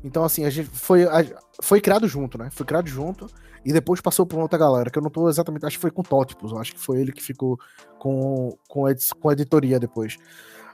Então, 0.03 0.23
assim, 0.23 0.45
a 0.45 0.49
gente 0.49 0.69
foi, 0.69 1.03
a- 1.03 1.25
foi 1.61 1.81
criado 1.81 2.07
junto, 2.07 2.37
né? 2.37 2.49
Foi 2.51 2.65
criado 2.65 2.87
junto 2.87 3.27
e 3.65 3.73
depois 3.73 3.99
passou 3.99 4.25
por 4.25 4.39
outra 4.39 4.57
galera, 4.57 4.89
que 4.89 4.97
eu 4.97 5.01
não 5.03 5.09
tô 5.09 5.29
exatamente. 5.29 5.65
Acho 5.65 5.77
que 5.77 5.81
foi 5.81 5.91
com 5.91 6.01
Tótipos, 6.03 6.53
acho 6.53 6.73
que 6.73 6.79
foi 6.79 7.01
ele 7.01 7.11
que 7.11 7.21
ficou 7.21 7.59
com, 7.97 8.57
com, 8.67 8.85
a, 8.85 8.91
com 9.19 9.29
a 9.29 9.33
editoria 9.33 9.79
depois. 9.79 10.17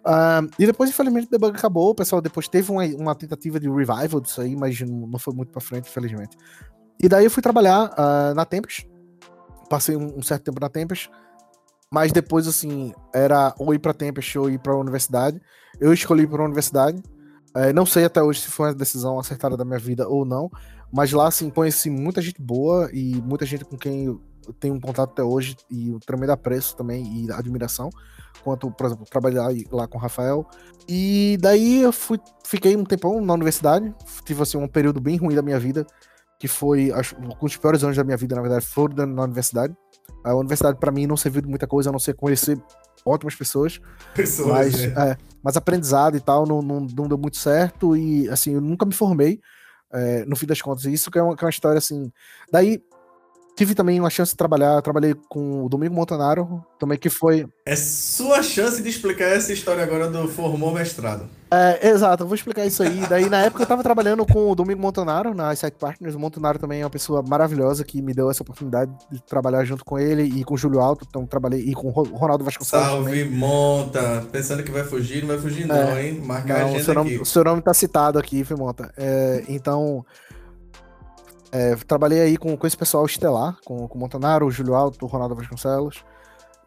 Ah, 0.03 0.41
e 0.59 0.67
depois, 0.67 0.91
infelizmente, 0.91 1.25
o 1.27 1.31
debug 1.31 1.57
acabou. 1.57 1.89
O 1.89 1.95
pessoal 1.95 2.21
depois 2.21 2.47
teve 2.47 2.71
uma, 2.71 2.85
uma 2.85 3.15
tentativa 3.15 3.59
de 3.59 3.67
revival 3.67 4.21
disso 4.21 4.39
aí, 4.41 4.55
mas 4.55 4.79
não, 4.81 5.07
não 5.07 5.17
foi 5.19 5.33
muito 5.33 5.51
pra 5.51 5.59
frente, 5.59 5.89
infelizmente. 5.89 6.37
E 7.01 7.09
daí 7.09 7.25
eu 7.25 7.31
fui 7.31 7.41
trabalhar 7.41 7.91
ah, 7.97 8.33
na 8.35 8.45
Tempest. 8.45 8.87
Passei 9.67 9.95
um, 9.97 10.19
um 10.19 10.21
certo 10.21 10.43
tempo 10.43 10.61
na 10.61 10.69
Tempest. 10.69 11.09
Mas 11.91 12.11
depois, 12.11 12.47
assim, 12.47 12.93
era 13.13 13.55
ou 13.57 13.73
ir 13.73 13.79
pra 13.79 13.93
Tempest 13.93 14.37
ou 14.37 14.49
ir 14.49 14.59
pra 14.59 14.75
universidade. 14.75 15.41
Eu 15.79 15.91
escolhi 15.91 16.23
ir 16.23 16.27
pra 16.27 16.43
universidade. 16.43 17.01
É, 17.55 17.71
não 17.71 17.85
sei 17.85 18.03
até 18.03 18.21
hoje 18.21 18.41
se 18.41 18.49
foi 18.49 18.67
uma 18.67 18.75
decisão 18.75 19.17
acertada 19.17 19.55
da 19.55 19.63
minha 19.63 19.79
vida 19.79 20.07
ou 20.07 20.25
não. 20.25 20.51
Mas 20.91 21.11
lá, 21.11 21.27
assim, 21.27 21.49
conheci 21.49 21.89
muita 21.89 22.21
gente 22.21 22.41
boa 22.41 22.89
e 22.93 23.21
muita 23.21 23.45
gente 23.45 23.63
com 23.63 23.77
quem 23.77 24.05
eu 24.05 24.21
tenho 24.59 24.75
um 24.75 24.79
contato 24.79 25.11
até 25.11 25.23
hoje 25.23 25.55
e 25.69 25.91
um 25.91 25.99
tremendo 25.99 26.31
apreço 26.31 26.75
também 26.75 27.25
e 27.25 27.31
admiração. 27.31 27.89
Quanto, 28.43 28.69
por 28.69 28.85
exemplo, 28.85 29.05
trabalhar 29.05 29.47
lá 29.71 29.87
com 29.87 29.97
o 29.97 30.01
Rafael. 30.01 30.45
E 30.87 31.37
daí 31.39 31.81
eu 31.81 31.91
fui, 31.91 32.19
fiquei 32.43 32.75
um 32.75 32.83
tempão 32.83 33.19
na 33.21 33.33
universidade. 33.33 33.93
Tive, 34.25 34.43
assim, 34.43 34.57
um 34.57 34.67
período 34.67 34.99
bem 34.99 35.17
ruim 35.17 35.33
da 35.33 35.41
minha 35.41 35.59
vida. 35.59 35.87
Que 36.37 36.47
foi, 36.47 36.91
acho, 36.91 37.15
um 37.17 37.29
dos 37.29 37.57
piores 37.57 37.83
anos 37.83 37.95
da 37.95 38.03
minha 38.03 38.17
vida, 38.17 38.35
na 38.35 38.41
verdade, 38.41 38.65
foram 38.65 39.05
na 39.07 39.23
universidade. 39.23 39.75
A 40.23 40.35
universidade, 40.35 40.77
pra 40.77 40.91
mim, 40.91 41.07
não 41.07 41.17
serviu 41.17 41.41
de 41.41 41.47
muita 41.47 41.65
coisa, 41.65 41.89
a 41.89 41.91
não 41.91 41.99
ser 41.99 42.13
conhecer 42.13 42.61
ótimas 43.05 43.35
pessoas. 43.35 43.79
Pessoas, 44.13 44.49
Mas, 44.49 44.81
né? 44.81 45.11
é, 45.11 45.17
mas 45.43 45.55
aprendizado 45.55 46.17
e 46.17 46.19
tal 46.19 46.45
não, 46.45 46.61
não, 46.61 46.81
não 46.81 47.07
deu 47.07 47.17
muito 47.17 47.37
certo. 47.37 47.95
E 47.95 48.27
assim, 48.29 48.55
eu 48.55 48.61
nunca 48.61 48.85
me 48.85 48.93
formei 48.93 49.39
é, 49.93 50.25
no 50.25 50.35
fim 50.35 50.47
das 50.47 50.61
contas. 50.61 50.85
Isso 50.85 51.11
que 51.11 51.19
é 51.19 51.21
uma, 51.21 51.35
que 51.35 51.43
é 51.43 51.45
uma 51.45 51.51
história 51.51 51.77
assim. 51.77 52.11
Daí 52.51 52.81
tive 53.55 53.73
também 53.73 53.99
uma 53.99 54.09
chance 54.09 54.31
de 54.31 54.37
trabalhar. 54.37 54.81
Trabalhei 54.81 55.15
com 55.29 55.63
o 55.63 55.69
Domingo 55.69 55.95
Montanaro, 55.95 56.63
também 56.79 56.97
que 56.97 57.09
foi. 57.09 57.47
É 57.65 57.75
sua 57.75 58.43
chance 58.43 58.81
de 58.81 58.89
explicar 58.89 59.25
essa 59.25 59.53
história 59.53 59.83
agora 59.83 60.09
do 60.09 60.27
formou 60.27 60.73
mestrado. 60.73 61.29
É, 61.55 61.89
exato, 61.89 62.23
eu 62.23 62.27
vou 62.27 62.35
explicar 62.35 62.65
isso 62.65 62.81
aí. 62.83 63.05
Daí, 63.07 63.29
na 63.29 63.41
época, 63.43 63.63
eu 63.63 63.67
tava 63.67 63.81
trabalhando 63.83 64.25
com 64.25 64.51
o 64.51 64.55
Domingo 64.55 64.81
Montanaro 64.81 65.33
na 65.33 65.53
Insight 65.53 65.77
Partners. 65.77 66.15
O 66.15 66.19
Montanaro 66.19 66.59
também 66.59 66.81
é 66.81 66.83
uma 66.83 66.89
pessoa 66.89 67.23
maravilhosa 67.27 67.83
que 67.83 68.01
me 68.01 68.13
deu 68.13 68.29
essa 68.29 68.43
oportunidade 68.43 68.91
de 69.11 69.21
trabalhar 69.23 69.63
junto 69.63 69.85
com 69.85 69.97
ele 69.97 70.23
e 70.23 70.43
com 70.43 70.55
o 70.55 70.57
Júlio 70.57 70.79
Alto. 70.79 71.05
Então, 71.07 71.25
trabalhei 71.25 71.61
e 71.61 71.73
com 71.73 71.87
o 71.87 71.91
Ro- 71.91 72.15
Ronaldo 72.15 72.43
Vasconcelos. 72.43 72.85
também. 72.87 73.03
Salve, 73.23 73.25
monta. 73.35 74.25
Pensando 74.31 74.63
que 74.63 74.71
vai 74.71 74.83
fugir, 74.83 75.21
não 75.21 75.29
vai 75.29 75.37
fugir, 75.37 75.65
não, 75.67 75.97
hein? 75.97 76.19
Marcar 76.21 76.55
a 76.55 76.59
É. 76.59 76.61
Não, 76.61 76.65
o, 76.67 76.69
agenda 76.71 76.83
seu 76.85 76.93
nome, 76.93 77.09
aqui. 77.13 77.21
o 77.21 77.25
seu 77.25 77.43
nome 77.43 77.61
tá 77.61 77.73
citado 77.73 78.19
aqui, 78.19 78.43
Fimonta. 78.43 78.91
É, 78.97 79.43
então, 79.47 80.05
é, 81.51 81.75
trabalhei 81.87 82.21
aí 82.21 82.37
com, 82.37 82.55
com 82.57 82.67
esse 82.67 82.75
pessoal 82.77 83.05
estelar, 83.05 83.57
com, 83.63 83.87
com 83.87 83.97
o 83.97 84.01
Montanaro, 84.01 84.45
o 84.45 84.51
Júlio 84.51 84.73
Alto, 84.75 85.05
o 85.05 85.07
Ronaldo 85.07 85.35
Vasconcelos. 85.35 86.03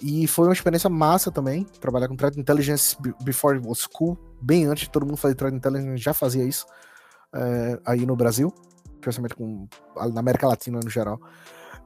E 0.01 0.26
foi 0.28 0.47
uma 0.47 0.53
experiência 0.53 0.89
massa 0.89 1.30
também, 1.30 1.66
trabalhar 1.80 2.07
com 2.09 2.16
Threat 2.16 2.39
Intelligence 2.39 2.97
be- 3.01 3.12
before 3.24 3.57
it 3.59 3.66
was 3.66 3.84
cool, 3.86 4.16
bem 4.41 4.66
antes 4.66 4.84
de 4.84 4.91
todo 4.91 5.05
mundo 5.07 5.16
fazer 5.16 5.34
Threat 5.34 5.55
Intelligence, 5.55 5.97
já 6.03 6.12
fazia 6.14 6.45
isso 6.45 6.66
é, 7.34 7.78
aí 7.84 8.05
no 8.07 8.16
Brasil, 8.16 8.53
especialmente 8.95 9.34
com, 9.34 9.66
na 10.12 10.20
América 10.20 10.47
Latina 10.49 10.80
no 10.82 10.91
geral. 10.91 11.20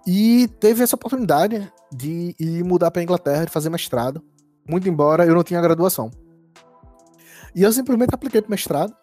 E 0.06 0.48
teve 0.58 0.82
essa 0.82 0.96
oportunidade 0.96 1.70
de 1.92 2.34
ir 2.38 2.64
mudar 2.64 2.90
para 2.90 3.02
Inglaterra, 3.02 3.44
de 3.44 3.52
fazer 3.52 3.70
mestrado, 3.70 4.22
muito 4.68 4.88
embora 4.88 5.24
eu 5.26 5.34
não 5.34 5.44
tinha 5.44 5.60
graduação. 5.60 6.10
E 7.54 7.62
eu 7.62 7.72
simplesmente 7.72 8.14
apliquei 8.14 8.40
pro 8.40 8.50
mestrado. 8.50 8.94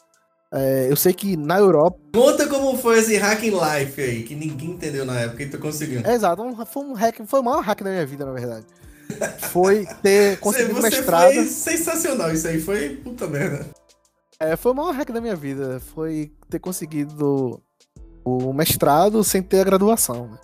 É, 0.52 0.88
eu 0.90 0.96
sei 0.96 1.14
que 1.14 1.38
na 1.38 1.60
Europa. 1.60 2.00
Conta 2.12 2.48
como 2.48 2.76
foi 2.76 2.98
esse 2.98 3.16
hacking 3.18 3.52
life 3.52 4.02
aí, 4.02 4.24
que 4.24 4.34
ninguém 4.34 4.72
entendeu 4.72 5.06
na 5.06 5.20
época 5.20 5.44
e 5.44 5.50
tu 5.50 5.60
conseguiu. 5.60 6.02
É, 6.04 6.16
exato, 6.16 6.42
um- 6.42 6.66
foi 6.66 6.84
um 6.84 6.94
hack, 6.94 7.20
foi 7.28 7.40
o 7.40 7.44
maior 7.44 7.62
hack 7.62 7.84
da 7.84 7.92
minha 7.92 8.06
vida, 8.06 8.26
na 8.26 8.32
verdade. 8.32 8.66
Foi 9.52 9.86
ter 10.02 10.32
Você, 10.36 10.38
conseguido 10.38 10.74
você 10.76 10.90
mestrado. 10.90 11.34
foi 11.34 11.46
sensacional, 11.46 12.32
isso 12.32 12.48
aí 12.48 12.62
foi 12.62 12.90
puta 12.98 13.28
merda. 13.28 13.66
É, 14.40 14.56
foi 14.56 14.72
o 14.72 14.76
maior 14.76 14.94
hack 14.94 15.12
da 15.12 15.20
minha 15.20 15.36
vida. 15.36 15.82
Foi 15.94 16.32
ter 16.50 16.60
conseguido 16.60 17.62
o 18.24 18.54
mestrado 18.54 19.24
sem 19.24 19.42
ter 19.42 19.60
a 19.62 19.64
graduação. 19.66 20.28
né? 20.30 20.38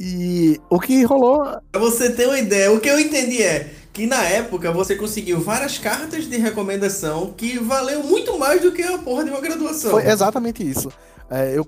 E 0.00 0.60
o 0.70 0.78
que 0.80 1.02
rolou. 1.04 1.44
Pra 1.70 1.80
você 1.80 2.10
ter 2.10 2.26
uma 2.26 2.38
ideia, 2.38 2.72
o 2.72 2.80
que 2.80 2.88
eu 2.88 2.98
entendi 2.98 3.42
é 3.42 3.70
que 3.92 4.06
na 4.06 4.22
época 4.24 4.70
você 4.72 4.94
conseguiu 4.94 5.40
várias 5.40 5.76
cartas 5.76 6.24
de 6.26 6.36
recomendação 6.38 7.32
que 7.36 7.58
valeu 7.58 8.02
muito 8.04 8.38
mais 8.38 8.62
do 8.62 8.72
que 8.72 8.82
a 8.82 8.98
porra 8.98 9.24
de 9.24 9.30
uma 9.30 9.40
graduação. 9.40 9.90
Foi 9.90 10.06
exatamente 10.06 10.68
isso. 10.68 10.88
É, 11.30 11.56
eu 11.56 11.66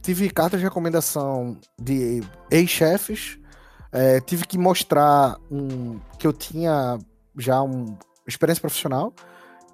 tive 0.00 0.30
cartas 0.30 0.60
de 0.60 0.64
recomendação 0.66 1.56
de 1.80 2.22
ex-chefes. 2.50 3.38
É, 3.92 4.20
tive 4.20 4.46
que 4.46 4.56
mostrar 4.56 5.38
um, 5.50 6.00
que 6.18 6.26
eu 6.26 6.32
tinha 6.32 6.98
já 7.36 7.60
uma 7.60 7.98
experiência 8.26 8.60
profissional, 8.60 9.12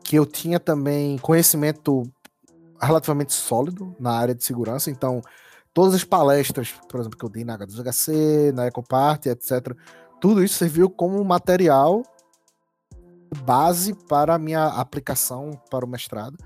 que 0.03 0.17
eu 0.17 0.27
tinha 0.27 0.59
também 0.59 1.19
conhecimento 1.19 2.03
relativamente 2.81 3.33
sólido 3.33 3.95
na 3.99 4.13
área 4.13 4.35
de 4.35 4.45
segurança. 4.45 4.91
Então, 4.91 5.23
todas 5.73 5.95
as 5.95 6.05
palestras, 6.05 6.73
por 6.89 7.01
exemplo, 7.01 7.19
que 7.19 7.25
eu 7.25 7.29
dei 7.29 7.45
na 7.45 7.57
H2HC, 7.59 8.53
na 8.53 8.67
EcoPart, 8.67 9.27
etc., 9.27 9.77
tudo 10.21 10.43
isso 10.43 10.55
serviu 10.55 10.91
como 10.91 11.23
material 11.25 12.03
base 13.45 13.95
para 13.95 14.35
a 14.35 14.39
minha 14.39 14.65
aplicação 14.65 15.61
para 15.71 15.85
o 15.85 15.89
mestrado. 15.89 16.37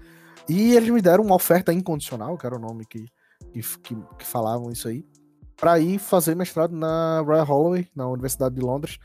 E 0.49 0.75
eles 0.75 0.91
me 0.91 1.01
deram 1.01 1.25
uma 1.25 1.37
oferta 1.37 1.73
incondicional, 1.73 2.37
que 2.37 2.45
era 2.45 2.57
o 2.57 2.59
nome 2.59 2.85
que, 2.85 3.07
que, 3.53 3.63
que, 3.79 3.97
que 4.19 4.27
falavam 4.27 4.71
isso 4.71 4.89
aí, 4.89 5.05
para 5.63 5.79
ir 5.79 6.01
fazer 6.01 6.35
mestrado 6.35 6.75
na 6.75 7.21
Royal 7.25 7.47
Holloway, 7.47 7.87
na 7.95 8.09
Universidade 8.09 8.53
de 8.57 8.61
Londres, 8.61 8.99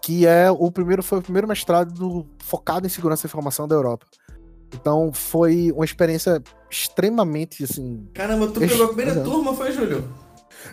que 0.00 0.24
é 0.24 0.48
o 0.48 0.70
primeiro, 0.70 1.02
foi 1.02 1.18
o 1.18 1.22
primeiro 1.22 1.48
mestrado 1.48 1.92
do- 1.92 2.24
focado 2.44 2.86
em 2.86 2.88
segurança 2.88 3.24
da 3.24 3.28
informação 3.28 3.66
da 3.66 3.74
Europa. 3.74 4.06
Então 4.72 5.12
foi 5.12 5.72
uma 5.74 5.84
experiência 5.84 6.40
extremamente 6.70 7.64
assim. 7.64 8.06
Caramba, 8.14 8.46
tu 8.46 8.60
pegou 8.60 8.84
a 8.84 8.86
primeira 8.94 9.20
turma, 9.20 9.52
foi, 9.52 9.72
Júlio? 9.72 10.08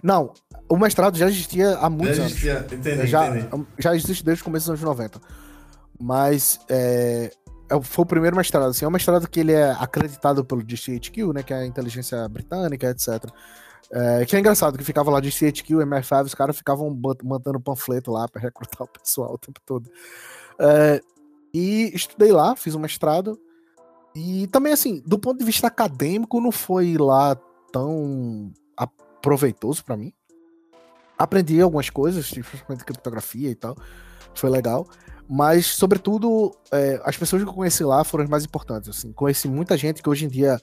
Não, 0.04 0.32
o 0.70 0.78
mestrado 0.78 1.18
já 1.18 1.28
existia 1.28 1.78
há 1.80 1.90
muitos 1.90 2.18
Já 2.18 2.22
anos. 2.24 2.32
existia- 2.34 2.68
Entendi, 2.72 3.08
já, 3.08 3.28
entendi. 3.36 3.66
já 3.80 3.96
existe 3.96 4.24
desde 4.24 4.44
o 4.44 4.46
começo 4.46 4.66
dos 4.72 4.80
anos 4.84 4.98
90. 4.98 5.20
Mas 6.00 6.60
é, 6.70 7.32
é 7.72 7.82
foi 7.82 8.04
o 8.04 8.06
primeiro 8.06 8.36
mestrado. 8.38 8.68
Assim, 8.68 8.86
é 8.86 8.88
um 8.88 8.92
mestrado 8.92 9.28
que 9.28 9.40
ele 9.40 9.52
é 9.54 9.72
acreditado 9.72 10.46
pelo 10.46 10.62
GCHQ, 10.62 11.34
né, 11.34 11.42
que 11.42 11.52
é 11.54 11.58
a 11.58 11.66
inteligência 11.66 12.28
britânica, 12.30 12.88
etc. 12.92 13.26
É, 13.96 14.26
que 14.26 14.36
é 14.36 14.40
engraçado, 14.40 14.76
que 14.76 14.84
ficava 14.84 15.12
lá 15.12 15.22
GCHQ, 15.22 15.76
MI5, 15.76 16.26
os 16.26 16.34
caras 16.34 16.58
ficavam 16.58 17.00
mandando 17.24 17.60
panfleto 17.60 18.12
lá 18.12 18.28
para 18.28 18.42
recrutar 18.42 18.82
o 18.88 18.88
pessoal 18.88 19.34
o 19.34 19.38
tempo 19.38 19.60
todo. 19.64 19.88
É, 20.60 21.00
e 21.54 21.92
estudei 21.94 22.32
lá, 22.32 22.56
fiz 22.56 22.74
um 22.74 22.80
mestrado. 22.80 23.40
E 24.16 24.48
também, 24.48 24.74
assim, 24.74 25.02
do 25.06 25.20
ponto 25.20 25.38
de 25.38 25.46
vista 25.46 25.68
acadêmico, 25.68 26.42
não 26.42 26.52
foi 26.52 26.98
lá 26.98 27.36
tão 27.72 28.52
proveitoso 29.22 29.86
para 29.86 29.96
mim. 29.96 30.12
Aprendi 31.18 31.62
algumas 31.62 31.90
coisas, 31.90 32.30
principalmente 32.30 32.84
criptografia 32.84 33.50
e 33.50 33.56
tal. 33.56 33.76
Foi 34.36 34.50
legal. 34.50 34.88
Mas, 35.30 35.68
sobretudo, 35.68 36.52
é, 36.72 37.02
as 37.06 37.16
pessoas 37.16 37.44
que 37.44 37.50
eu 37.50 37.54
conheci 37.54 37.84
lá 37.84 38.04
foram 38.04 38.24
as 38.24 38.30
mais 38.30 38.44
importantes. 38.44 38.90
Assim. 38.90 39.14
Conheci 39.14 39.48
muita 39.48 39.78
gente 39.78 40.02
que 40.02 40.10
hoje 40.10 40.26
em 40.26 40.28
dia 40.28 40.60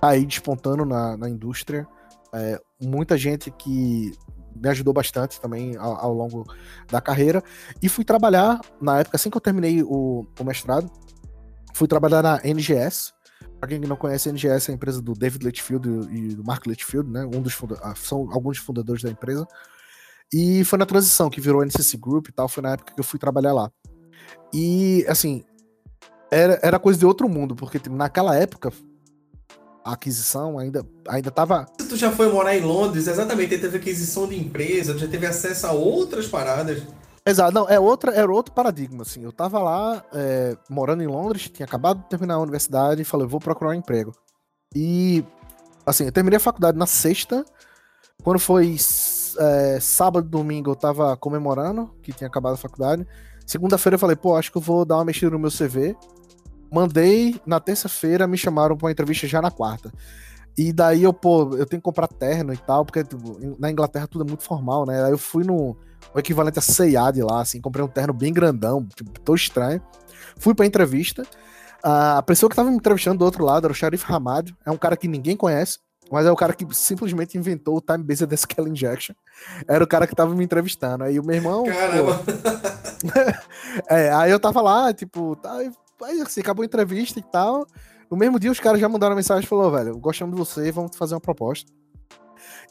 tá 0.00 0.08
aí 0.08 0.24
despontando 0.24 0.84
na, 0.84 1.16
na 1.16 1.28
indústria. 1.28 1.86
É, 2.34 2.60
muita 2.80 3.16
gente 3.18 3.50
que 3.50 4.12
me 4.54 4.68
ajudou 4.68 4.92
bastante 4.92 5.40
também 5.40 5.76
ao, 5.76 5.96
ao 5.96 6.14
longo 6.14 6.44
da 6.88 7.00
carreira. 7.00 7.42
E 7.82 7.88
fui 7.88 8.04
trabalhar, 8.04 8.60
na 8.80 9.00
época, 9.00 9.16
assim 9.16 9.30
que 9.30 9.36
eu 9.36 9.40
terminei 9.40 9.82
o, 9.82 10.26
o 10.38 10.44
mestrado, 10.44 10.90
fui 11.74 11.88
trabalhar 11.88 12.22
na 12.22 12.40
NGS. 12.44 13.12
Pra 13.58 13.68
quem 13.68 13.78
não 13.78 13.96
conhece, 13.96 14.28
a 14.28 14.32
NGS 14.32 14.70
é 14.70 14.72
a 14.72 14.74
empresa 14.74 15.02
do 15.02 15.12
David 15.12 15.44
Litchfield 15.44 15.88
e 16.10 16.34
do 16.34 16.44
Mark 16.44 16.66
Litchfield, 16.66 17.10
né? 17.10 17.24
Um 17.26 17.42
dos 17.42 17.56
ah, 17.82 17.94
são 17.94 18.30
alguns 18.32 18.58
fundadores 18.58 19.02
da 19.02 19.10
empresa. 19.10 19.46
E 20.32 20.64
foi 20.64 20.78
na 20.78 20.86
transição 20.86 21.28
que 21.28 21.40
virou 21.40 21.64
NCC 21.64 21.96
Group 21.96 22.28
e 22.28 22.32
tal, 22.32 22.48
foi 22.48 22.62
na 22.62 22.72
época 22.72 22.94
que 22.94 23.00
eu 23.00 23.04
fui 23.04 23.18
trabalhar 23.18 23.52
lá. 23.52 23.70
E, 24.52 25.04
assim, 25.08 25.44
era, 26.30 26.58
era 26.62 26.78
coisa 26.78 26.98
de 26.98 27.04
outro 27.04 27.28
mundo, 27.28 27.56
porque 27.56 27.78
tipo, 27.78 27.94
naquela 27.94 28.36
época 28.36 28.72
a 29.84 29.92
aquisição 29.92 30.58
ainda, 30.58 30.86
ainda 31.08 31.30
tava. 31.30 31.66
Tu 31.76 31.96
já 31.96 32.10
foi 32.12 32.30
morar 32.30 32.56
em 32.56 32.62
Londres, 32.62 33.06
exatamente, 33.06 33.58
teve 33.58 33.76
aquisição 33.76 34.26
de 34.26 34.38
empresa, 34.38 34.94
tu 34.94 35.00
já 35.00 35.08
teve 35.08 35.26
acesso 35.26 35.66
a 35.66 35.72
outras 35.72 36.26
paradas. 36.26 36.82
Exato, 37.26 37.52
não, 37.52 37.68
é 37.68 37.78
outra, 37.78 38.12
era 38.12 38.30
outro 38.30 38.54
paradigma, 38.54 39.02
assim. 39.02 39.22
Eu 39.22 39.32
tava 39.32 39.58
lá, 39.60 40.04
é, 40.12 40.56
morando 40.68 41.02
em 41.02 41.06
Londres, 41.06 41.50
tinha 41.52 41.66
acabado 41.66 42.02
de 42.02 42.08
terminar 42.08 42.34
a 42.34 42.40
universidade 42.40 43.02
e 43.02 43.04
falei, 43.04 43.26
vou 43.26 43.40
procurar 43.40 43.70
um 43.70 43.74
emprego. 43.74 44.12
E, 44.74 45.24
assim, 45.84 46.04
eu 46.04 46.12
terminei 46.12 46.38
a 46.38 46.40
faculdade 46.40 46.78
na 46.78 46.86
sexta, 46.86 47.44
quando 48.22 48.38
foi 48.38 48.76
é, 49.38 49.78
sábado, 49.80 50.28
domingo, 50.28 50.70
eu 50.70 50.76
tava 50.76 51.16
comemorando 51.16 51.90
que 52.02 52.12
tinha 52.12 52.28
acabado 52.28 52.54
a 52.54 52.58
faculdade. 52.58 53.06
Segunda-feira 53.46 53.94
eu 53.94 53.98
falei, 53.98 54.16
pô, 54.16 54.36
acho 54.36 54.50
que 54.50 54.58
eu 54.58 54.62
vou 54.62 54.84
dar 54.84 54.96
uma 54.96 55.04
mexida 55.04 55.30
no 55.30 55.38
meu 55.38 55.50
CV. 55.50 55.96
Mandei 56.70 57.40
na 57.44 57.58
terça-feira, 57.58 58.26
me 58.26 58.38
chamaram 58.38 58.76
pra 58.76 58.86
uma 58.86 58.92
entrevista 58.92 59.26
já 59.26 59.42
na 59.42 59.50
quarta. 59.50 59.92
E 60.56 60.72
daí 60.72 61.02
eu, 61.02 61.12
pô, 61.12 61.56
eu 61.56 61.66
tenho 61.66 61.80
que 61.80 61.84
comprar 61.84 62.08
terno 62.08 62.52
e 62.52 62.56
tal, 62.56 62.84
porque 62.84 63.02
tipo, 63.04 63.38
na 63.58 63.70
Inglaterra 63.70 64.06
tudo 64.06 64.24
é 64.24 64.28
muito 64.28 64.42
formal, 64.42 64.84
né? 64.84 65.04
Aí 65.04 65.10
eu 65.10 65.18
fui 65.18 65.44
no 65.44 65.76
o 66.14 66.18
equivalente 66.18 66.58
a 66.58 66.62
C&A 66.62 67.10
de 67.10 67.22
lá, 67.22 67.40
assim, 67.40 67.60
comprei 67.60 67.84
um 67.84 67.88
terno 67.88 68.12
bem 68.12 68.32
grandão, 68.32 68.86
tipo, 68.94 69.18
tô 69.20 69.34
estranho. 69.34 69.80
Fui 70.36 70.54
pra 70.54 70.66
entrevista. 70.66 71.24
A 71.82 72.22
pessoa 72.22 72.50
que 72.50 72.56
tava 72.56 72.70
me 72.70 72.76
entrevistando 72.76 73.18
do 73.18 73.24
outro 73.24 73.44
lado 73.44 73.64
era 73.64 73.72
o 73.72 73.76
Sharif 73.76 74.04
Hamad, 74.10 74.54
é 74.66 74.70
um 74.70 74.76
cara 74.76 74.96
que 74.96 75.08
ninguém 75.08 75.36
conhece, 75.36 75.78
mas 76.10 76.26
é 76.26 76.30
o 76.30 76.36
cara 76.36 76.52
que 76.52 76.66
simplesmente 76.74 77.38
inventou 77.38 77.76
o 77.76 77.80
Time 77.80 78.02
Based 78.02 78.30
SQL 78.32 78.68
Injection. 78.68 79.14
Era 79.68 79.82
o 79.82 79.86
cara 79.86 80.06
que 80.06 80.14
tava 80.14 80.34
me 80.34 80.44
entrevistando. 80.44 81.04
Aí 81.04 81.20
o 81.20 81.24
meu 81.24 81.36
irmão. 81.36 81.64
Caramba! 81.64 82.20
é, 83.88 84.12
aí 84.12 84.30
eu 84.30 84.40
tava 84.40 84.60
lá, 84.60 84.92
tipo, 84.92 85.36
tá, 85.36 85.56
aí 86.04 86.20
assim, 86.20 86.40
acabou 86.40 86.62
a 86.62 86.66
entrevista 86.66 87.18
e 87.18 87.22
tal. 87.22 87.66
No 88.10 88.16
mesmo 88.16 88.40
dia, 88.40 88.50
os 88.50 88.58
caras 88.58 88.80
já 88.80 88.88
mandaram 88.88 89.14
mensagem 89.14 89.44
e 89.44 89.48
falou, 89.48 89.70
velho, 89.70 89.96
gostamos 89.98 90.34
de 90.34 90.38
você, 90.38 90.72
vamos 90.72 90.96
fazer 90.96 91.14
uma 91.14 91.20
proposta. 91.20 91.70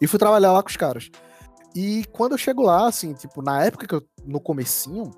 E 0.02 0.08
fui 0.08 0.20
trabalhar 0.20 0.52
lá 0.52 0.62
com 0.62 0.70
os 0.70 0.78
caras. 0.78 1.10
E 1.76 2.04
quando 2.12 2.34
eu 2.34 2.38
chego 2.38 2.62
lá, 2.62 2.88
assim, 2.88 3.14
tipo, 3.14 3.42
na 3.42 3.64
época 3.64 3.88
que 3.88 3.96
eu, 3.96 4.04
no 4.26 4.40
comecinho, 4.40 5.12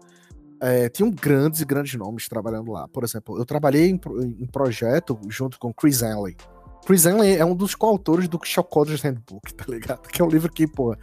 é, 0.62 0.90
tinham 0.90 1.10
grandes 1.10 1.62
e 1.62 1.66
grandes 1.66 1.96
nomes 1.96 2.28
trabalhando 2.28 2.72
lá. 2.72 2.88
Por 2.88 3.04
exemplo, 3.04 3.38
eu 3.38 3.46
trabalhei 3.46 3.90
em, 3.90 4.00
em 4.40 4.46
projeto 4.46 5.20
junto 5.28 5.58
com 5.58 5.74
Chris 5.74 6.02
Henley. 6.02 6.36
Chris 6.86 7.06
Henley 7.06 7.36
é 7.36 7.46
um 7.46 7.56
dos 7.56 7.74
coautores 7.74 8.28
do 8.28 8.40
Coders 8.70 9.02
Handbook, 9.02 9.54
tá 9.56 9.66
ligado? 9.68 10.08
Que 10.08 10.22
é 10.22 10.26
um 10.26 10.30
livro 10.30 10.52
que, 10.52 10.68
pô, 10.68 10.96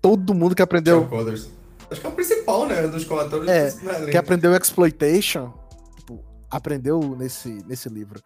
todo 0.00 0.34
mundo 0.34 0.54
que 0.54 0.62
aprendeu... 0.62 1.06
Coders. 1.06 1.48
Acho 1.88 2.00
que 2.00 2.06
é 2.06 2.10
o 2.10 2.12
principal, 2.12 2.66
né, 2.66 2.88
dos 2.88 3.04
coautores. 3.04 3.48
É, 3.48 3.70
que 4.10 4.16
aprendeu 4.16 4.52
Exploitation, 4.56 5.52
aprendeu 6.56 7.00
nesse, 7.16 7.62
nesse 7.66 7.88
livro. 7.88 8.20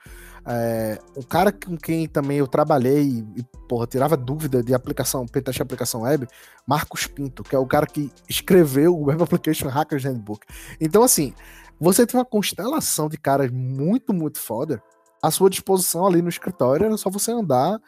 É, 0.47 0.99
um 1.17 1.23
cara 1.23 1.53
com 1.53 1.77
quem 1.77 2.07
também 2.07 2.39
eu 2.39 2.47
trabalhei 2.47 3.25
e, 3.37 3.43
porra, 3.69 3.87
tirava 3.87 4.17
dúvida 4.17 4.63
de 4.63 4.73
aplicação, 4.75 5.27
pentest 5.27 5.57
de 5.57 5.63
aplicação 5.63 6.03
web, 6.03 6.27
Marcos 6.67 7.07
Pinto, 7.07 7.43
que 7.43 7.55
é 7.55 7.59
o 7.59 7.67
cara 7.67 7.87
que 7.87 8.11
escreveu 8.29 8.97
o 8.97 9.07
Web 9.07 9.23
Application 9.23 9.69
Hackers 9.69 10.05
Handbook. 10.05 10.47
Então, 10.81 11.03
assim, 11.03 11.35
você 11.79 12.07
tem 12.07 12.19
uma 12.19 12.27
constelação 12.27 13.09
de 13.09 13.17
caras 13.17 13.51
muito, 13.51 14.13
muito 14.13 14.39
foda 14.39 14.83
à 15.23 15.31
sua 15.31 15.51
disposição 15.51 16.07
ali 16.07 16.23
no 16.23 16.29
escritório, 16.29 16.87
era 16.87 16.97
só 16.97 17.11
você 17.11 17.33
andar 17.33 17.81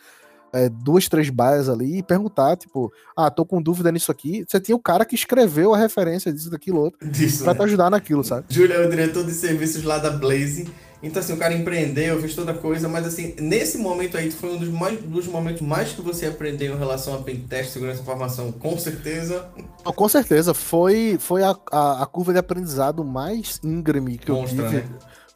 é, 0.53 0.69
duas, 0.69 1.09
três 1.09 1.31
baias 1.31 1.69
ali 1.69 1.99
e 1.99 2.03
perguntar, 2.03 2.57
tipo, 2.57 2.93
ah, 3.17 3.31
tô 3.31 3.45
com 3.45 3.61
dúvida 3.63 3.91
nisso 3.91 4.11
aqui. 4.13 4.45
Você 4.47 4.61
tinha 4.61 4.77
o 4.77 4.81
cara 4.81 5.05
que 5.05 5.15
escreveu 5.15 5.73
a 5.75 5.79
referência 5.79 6.33
disso, 6.33 6.51
daquilo, 6.51 6.81
outro, 6.81 7.09
Disso, 7.09 7.45
pra 7.45 7.53
né? 7.53 7.59
te 7.59 7.63
ajudar 7.65 7.91
naquilo, 7.91 8.23
sabe? 8.23 8.45
Júlio 8.49 8.75
é 8.75 8.87
o 8.87 8.91
diretor 8.91 9.25
de 9.25 9.33
serviços 9.33 9.83
lá 9.85 9.99
da 9.99 10.11
Blaze. 10.11 10.69
Então, 11.03 11.21
assim, 11.21 11.33
o 11.33 11.37
cara 11.37 11.53
empreendeu, 11.53 12.21
fez 12.21 12.33
toda 12.33 12.55
coisa, 12.55 12.89
mas, 12.89 13.05
assim, 13.05 13.35
nesse 13.41 13.77
momento 13.77 14.17
aí, 14.17 14.31
foi 14.31 14.55
um 14.55 14.59
dos, 14.59 14.69
mais, 14.69 15.01
dos 15.03 15.27
momentos 15.27 15.61
mais 15.61 15.91
que 15.91 16.01
você 16.01 16.27
aprendeu 16.27 16.77
em 16.77 16.79
relação 16.79 17.15
a 17.15 17.19
pentest, 17.19 17.73
segurança 17.73 17.97
da 17.99 18.03
informação, 18.05 18.53
com 18.53 18.79
certeza. 18.79 19.49
Com 19.83 20.09
certeza, 20.09 20.55
foi, 20.55 21.17
foi 21.19 21.43
a, 21.43 21.57
a, 21.73 22.03
a 22.05 22.07
curva 22.07 22.33
de 22.33 22.39
aprendizado 22.39 23.03
mais 23.05 23.59
íngreme 23.65 24.17
que 24.17 24.31
Monstra, 24.31 24.63
eu 24.65 24.71
tive. 24.71 24.83
né? 24.83 24.89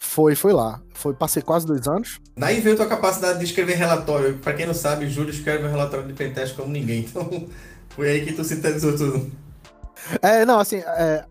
Foi, 0.07 0.35
foi 0.35 0.53
lá. 0.53 0.81
Foi, 0.95 1.12
passei 1.12 1.43
quase 1.43 1.66
dois 1.66 1.87
anos. 1.87 2.20
Daí 2.37 2.61
veio 2.61 2.74
a 2.74 2.78
tua 2.78 2.87
capacidade 2.87 3.39
de 3.39 3.45
escrever 3.45 3.74
relatório. 3.74 4.39
Pra 4.39 4.55
quem 4.55 4.65
não 4.65 4.73
sabe, 4.73 5.11
Júlio 5.11 5.31
escreve 5.31 5.66
um 5.66 5.70
relatório 5.70 6.07
de 6.07 6.15
pentest 6.15 6.55
como 6.55 6.73
ninguém. 6.73 7.07
Então, 7.16 7.49
foi 7.91 8.11
aí 8.11 8.24
que 8.24 8.33
tu 8.33 8.45
sintetizou 8.45 8.97
tudo. 8.97 9.31
É, 10.23 10.45
não, 10.45 10.59
assim, 10.59 10.77
é, 10.77 11.24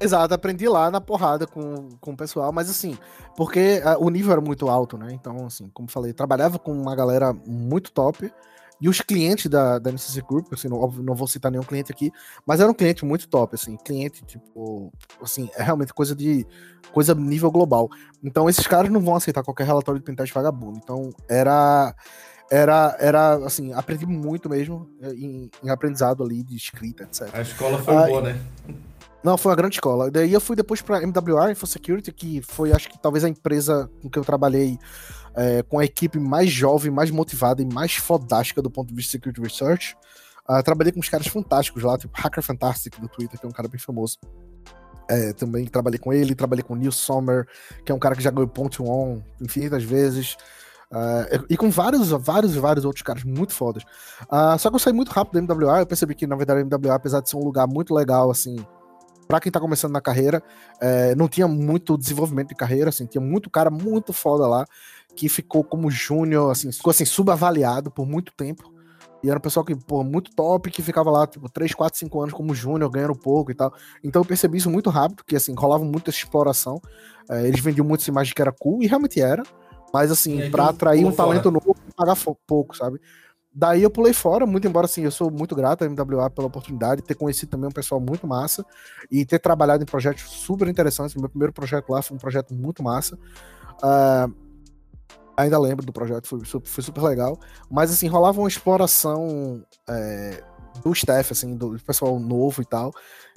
exato, 0.00 0.34
aprendi 0.34 0.68
lá 0.68 0.90
na 0.90 1.00
porrada 1.00 1.46
com, 1.46 1.90
com 2.00 2.12
o 2.12 2.16
pessoal, 2.16 2.52
mas 2.52 2.68
assim, 2.68 2.98
porque 3.36 3.80
ah, 3.84 3.96
o 3.98 4.10
nível 4.10 4.32
era 4.32 4.40
muito 4.40 4.68
alto, 4.68 4.98
né? 4.98 5.08
Então, 5.12 5.46
assim, 5.46 5.70
como 5.72 5.88
falei, 5.88 6.12
trabalhava 6.12 6.58
com 6.58 6.72
uma 6.72 6.94
galera 6.96 7.32
muito 7.46 7.92
top. 7.92 8.32
E 8.82 8.88
os 8.88 9.00
clientes 9.00 9.46
da, 9.46 9.78
da 9.78 9.92
NCC 9.92 10.20
Group, 10.22 10.52
assim, 10.52 10.66
não, 10.66 10.80
óbvio, 10.80 11.04
não 11.04 11.14
vou 11.14 11.28
citar 11.28 11.52
nenhum 11.52 11.62
cliente 11.62 11.92
aqui, 11.92 12.10
mas 12.44 12.58
era 12.58 12.68
um 12.68 12.74
cliente 12.74 13.04
muito 13.04 13.28
top, 13.28 13.54
assim, 13.54 13.76
cliente, 13.76 14.24
tipo, 14.24 14.92
assim, 15.22 15.48
é 15.54 15.62
realmente 15.62 15.94
coisa 15.94 16.16
de, 16.16 16.44
coisa 16.92 17.14
nível 17.14 17.48
global. 17.48 17.88
Então, 18.24 18.50
esses 18.50 18.66
caras 18.66 18.90
não 18.90 19.00
vão 19.00 19.14
aceitar 19.14 19.44
qualquer 19.44 19.68
relatório 19.68 20.00
de 20.00 20.04
pentest 20.04 20.34
vagabundo. 20.34 20.80
Então, 20.82 21.10
era, 21.28 21.94
era, 22.50 22.96
era, 22.98 23.34
assim, 23.46 23.72
aprendi 23.72 24.04
muito 24.04 24.50
mesmo 24.50 24.90
em, 25.00 25.48
em 25.62 25.70
aprendizado 25.70 26.24
ali 26.24 26.42
de 26.42 26.56
escrita, 26.56 27.04
etc. 27.04 27.32
A 27.32 27.40
escola 27.40 27.78
foi 27.78 27.94
Ah, 27.94 28.06
boa, 28.08 28.22
né? 28.22 28.40
Não, 29.22 29.38
foi 29.38 29.50
uma 29.50 29.56
grande 29.56 29.76
escola. 29.76 30.10
Daí 30.10 30.32
eu 30.32 30.40
fui 30.40 30.56
depois 30.56 30.82
para 30.82 31.00
MWR 31.04 31.52
InfoSecurity, 31.52 32.10
que 32.10 32.42
foi, 32.42 32.72
acho 32.72 32.90
que 32.90 33.00
talvez 33.00 33.22
a 33.22 33.28
empresa 33.28 33.88
com 34.02 34.10
que 34.10 34.18
eu 34.18 34.24
trabalhei 34.24 34.76
é, 35.34 35.62
com 35.62 35.78
a 35.78 35.84
equipe 35.84 36.18
mais 36.18 36.50
jovem, 36.50 36.90
mais 36.90 37.10
motivada 37.10 37.62
e 37.62 37.66
mais 37.66 37.94
fodástica 37.94 38.60
do 38.60 38.70
ponto 38.70 38.88
de 38.88 38.94
vista 38.94 39.18
de 39.18 39.24
security 39.24 39.40
research. 39.40 39.96
Ah, 40.46 40.62
trabalhei 40.62 40.92
com 40.92 41.00
uns 41.00 41.08
caras 41.08 41.26
fantásticos 41.26 41.82
lá, 41.82 41.96
tipo 41.96 42.12
Hacker 42.20 42.42
Fantastic 42.42 42.98
do 42.98 43.08
Twitter, 43.08 43.38
que 43.38 43.46
é 43.46 43.48
um 43.48 43.52
cara 43.52 43.68
bem 43.68 43.78
famoso. 43.78 44.18
É, 45.08 45.32
também 45.32 45.66
trabalhei 45.66 45.98
com 45.98 46.12
ele, 46.12 46.34
trabalhei 46.34 46.62
com 46.62 46.74
o 46.74 46.76
Neil 46.76 46.92
Sommer, 46.92 47.46
que 47.84 47.92
é 47.92 47.94
um 47.94 47.98
cara 47.98 48.14
que 48.14 48.22
já 48.22 48.30
ganhou 48.30 48.48
ponto 48.48 48.84
on 48.84 49.22
infinitas 49.40 49.84
vezes. 49.84 50.36
Ah, 50.90 51.26
e 51.48 51.56
com 51.56 51.70
vários, 51.70 52.10
vários, 52.10 52.54
vários 52.54 52.84
outros 52.84 53.02
caras 53.02 53.24
muito 53.24 53.52
fodas. 53.52 53.82
Ah, 54.28 54.58
só 54.58 54.68
que 54.68 54.76
eu 54.76 54.80
saí 54.80 54.92
muito 54.92 55.10
rápido 55.10 55.34
da 55.34 55.54
MWR, 55.54 55.80
eu 55.80 55.86
percebi 55.86 56.14
que, 56.14 56.26
na 56.26 56.36
verdade, 56.36 56.60
a 56.60 56.62
MWR, 56.62 56.94
apesar 56.94 57.20
de 57.20 57.30
ser 57.30 57.36
um 57.36 57.44
lugar 57.44 57.66
muito 57.66 57.94
legal, 57.94 58.30
assim, 58.30 58.56
para 59.26 59.40
quem 59.40 59.50
tá 59.50 59.58
começando 59.58 59.92
na 59.92 60.00
carreira, 60.00 60.42
é, 60.78 61.14
não 61.14 61.28
tinha 61.28 61.48
muito 61.48 61.96
desenvolvimento 61.96 62.48
de 62.48 62.54
carreira, 62.54 62.90
assim, 62.90 63.06
tinha 63.06 63.22
muito 63.22 63.48
cara 63.48 63.70
muito 63.70 64.12
foda 64.12 64.46
lá, 64.46 64.66
que 65.14 65.28
ficou 65.28 65.62
como 65.62 65.90
júnior, 65.90 66.50
assim, 66.50 66.72
ficou 66.72 66.90
assim, 66.90 67.04
subavaliado 67.04 67.90
por 67.90 68.06
muito 68.06 68.32
tempo. 68.32 68.72
E 69.22 69.28
era 69.28 69.38
um 69.38 69.40
pessoal 69.40 69.64
que, 69.64 69.74
pô, 69.76 70.02
muito 70.02 70.34
top, 70.34 70.68
que 70.70 70.82
ficava 70.82 71.08
lá, 71.08 71.26
tipo, 71.26 71.48
3, 71.48 71.72
4, 71.74 71.96
5 71.96 72.20
anos 72.20 72.34
como 72.34 72.52
júnior, 72.54 72.90
ganhando 72.90 73.14
pouco 73.14 73.52
e 73.52 73.54
tal. 73.54 73.72
Então 74.02 74.20
eu 74.22 74.26
percebi 74.26 74.58
isso 74.58 74.68
muito 74.68 74.90
rápido, 74.90 75.22
que, 75.24 75.36
assim, 75.36 75.54
rolava 75.54 75.84
muito 75.84 76.10
essa 76.10 76.18
exploração. 76.18 76.80
É, 77.30 77.46
eles 77.46 77.60
vendiam 77.60 77.86
muito 77.86 78.00
essa 78.00 78.10
imagem 78.10 78.34
que 78.34 78.42
era 78.42 78.50
cool, 78.50 78.82
e 78.82 78.86
realmente 78.88 79.20
era. 79.20 79.44
Mas, 79.94 80.10
assim, 80.10 80.50
pra 80.50 80.64
tu 80.64 80.70
atrair 80.70 81.04
um 81.04 81.12
fora. 81.12 81.28
talento 81.28 81.50
novo, 81.52 81.76
pagar 81.96 82.16
pouco, 82.46 82.76
sabe? 82.76 83.00
Daí 83.54 83.82
eu 83.82 83.90
pulei 83.90 84.14
fora, 84.14 84.46
muito 84.46 84.66
embora, 84.66 84.86
assim, 84.86 85.02
eu 85.02 85.10
sou 85.10 85.30
muito 85.30 85.54
grato 85.54 85.84
à 85.84 85.88
MWA 85.88 86.30
pela 86.30 86.48
oportunidade, 86.48 87.02
ter 87.02 87.14
conhecido 87.14 87.50
também 87.50 87.68
um 87.68 87.72
pessoal 87.72 88.00
muito 88.00 88.26
massa 88.26 88.64
e 89.10 89.26
ter 89.26 89.38
trabalhado 89.38 89.82
em 89.82 89.86
projetos 89.86 90.22
super 90.22 90.66
interessantes. 90.66 91.14
Meu 91.14 91.28
primeiro 91.28 91.52
projeto 91.52 91.90
lá 91.90 92.00
foi 92.00 92.16
um 92.16 92.20
projeto 92.20 92.54
muito 92.54 92.82
massa. 92.82 93.18
Ah, 93.82 94.26
ainda 95.36 95.58
lembro 95.58 95.84
do 95.84 95.92
projeto, 95.92 96.26
foi, 96.26 96.40
foi 96.44 96.84
super 96.84 97.02
legal. 97.02 97.38
Mas 97.70 97.90
assim, 97.90 98.06
rolava 98.08 98.40
uma 98.40 98.48
exploração 98.48 99.64
é, 99.88 100.42
do 100.82 100.92
staff, 100.92 101.32
assim, 101.32 101.56
do 101.56 101.78
pessoal 101.80 102.18
novo 102.18 102.62
e 102.62 102.64
tal, 102.64 102.92